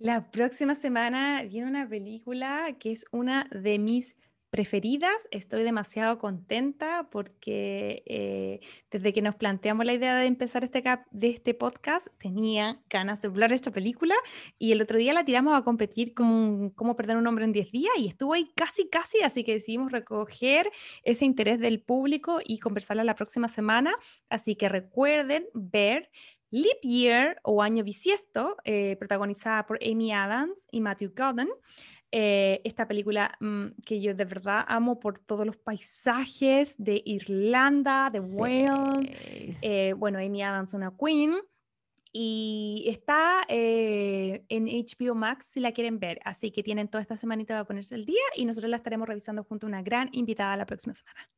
La 0.00 0.30
próxima 0.30 0.74
semana 0.74 1.42
viene 1.44 1.68
una 1.68 1.88
película 1.88 2.76
que 2.78 2.92
es 2.92 3.06
una 3.12 3.48
de 3.50 3.78
mis 3.78 4.16
preferidas. 4.54 5.26
Estoy 5.32 5.64
demasiado 5.64 6.20
contenta 6.20 7.08
porque 7.10 8.04
eh, 8.06 8.60
desde 8.88 9.12
que 9.12 9.20
nos 9.20 9.34
planteamos 9.34 9.84
la 9.84 9.94
idea 9.94 10.16
de 10.16 10.26
empezar 10.26 10.62
este, 10.62 10.80
de 11.10 11.28
este 11.28 11.54
podcast 11.54 12.06
tenía 12.18 12.80
ganas 12.88 13.20
de 13.20 13.26
hablar 13.26 13.50
de 13.50 13.56
esta 13.56 13.72
película 13.72 14.14
y 14.56 14.70
el 14.70 14.80
otro 14.80 14.96
día 14.96 15.12
la 15.12 15.24
tiramos 15.24 15.58
a 15.58 15.62
competir 15.62 16.14
con 16.14 16.70
Cómo 16.70 16.94
perder 16.94 17.16
un 17.16 17.26
hombre 17.26 17.46
en 17.46 17.52
10 17.52 17.72
días 17.72 17.94
y 17.98 18.06
estuvo 18.06 18.34
ahí 18.34 18.52
casi, 18.54 18.88
casi, 18.88 19.22
así 19.22 19.42
que 19.42 19.54
decidimos 19.54 19.90
recoger 19.90 20.70
ese 21.02 21.24
interés 21.24 21.58
del 21.58 21.80
público 21.80 22.38
y 22.44 22.60
conversarla 22.60 23.02
la 23.02 23.16
próxima 23.16 23.48
semana. 23.48 23.92
Así 24.28 24.54
que 24.54 24.68
recuerden 24.68 25.46
ver 25.52 26.10
Leap 26.54 26.82
Year 26.82 27.36
o 27.42 27.62
Año 27.62 27.82
Bisiesto, 27.82 28.56
eh, 28.62 28.94
protagonizada 28.96 29.66
por 29.66 29.80
Amy 29.82 30.12
Adams 30.12 30.68
y 30.70 30.80
Matthew 30.80 31.12
Godden. 31.16 31.48
Eh, 32.12 32.60
esta 32.62 32.86
película 32.86 33.36
mm, 33.40 33.66
que 33.84 34.00
yo 34.00 34.14
de 34.14 34.24
verdad 34.24 34.64
amo 34.68 35.00
por 35.00 35.18
todos 35.18 35.44
los 35.44 35.56
paisajes 35.56 36.76
de 36.78 37.02
Irlanda, 37.04 38.08
de 38.08 38.20
Wales. 38.20 39.10
Eh, 39.62 39.94
bueno, 39.96 40.20
Amy 40.20 40.42
Adams, 40.44 40.74
una 40.74 40.92
queen. 40.96 41.34
Y 42.16 42.84
está 42.86 43.44
en 43.48 44.66
HBO 44.66 45.16
Max 45.16 45.46
si 45.46 45.58
la 45.58 45.72
quieren 45.72 45.98
ver. 45.98 46.20
Así 46.24 46.52
que 46.52 46.62
tienen 46.62 46.86
toda 46.86 47.02
esta 47.02 47.16
semanita 47.16 47.54
para 47.54 47.64
ponerse 47.64 47.96
el 47.96 48.04
día 48.04 48.22
y 48.36 48.44
nosotros 48.44 48.70
la 48.70 48.76
estaremos 48.76 49.08
revisando 49.08 49.42
junto 49.42 49.66
a 49.66 49.70
una 49.70 49.82
gran 49.82 50.08
invitada 50.12 50.56
la 50.56 50.66
próxima 50.66 50.94
semana. 50.94 51.28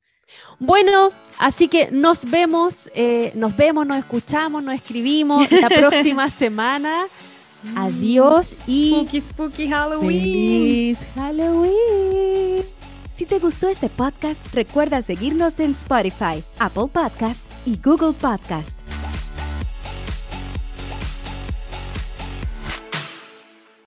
Bueno, 0.59 1.11
así 1.39 1.69
que 1.69 1.91
nos 1.91 2.25
vemos, 2.31 2.91
eh, 2.95 3.33
nos 3.35 3.57
vemos, 3.57 3.87
nos 3.87 3.99
escuchamos, 3.99 4.63
nos 4.63 4.75
escribimos 4.75 5.51
la 5.51 5.69
próxima 5.69 6.31
semana. 6.43 7.07
Adiós 7.75 8.55
y 8.67 8.93
spooky 8.93 9.21
spooky 9.21 9.69
Halloween. 9.69 10.09
Feliz 10.21 10.99
Halloween. 11.15 12.65
Si 13.11 13.25
te 13.25 13.39
gustó 13.39 13.69
este 13.69 13.89
podcast, 13.89 14.45
recuerda 14.53 15.01
seguirnos 15.01 15.59
en 15.59 15.71
Spotify, 15.73 16.45
Apple 16.59 16.89
Podcast 16.93 17.45
y 17.65 17.79
Google 17.83 18.13
Podcast. 18.13 18.76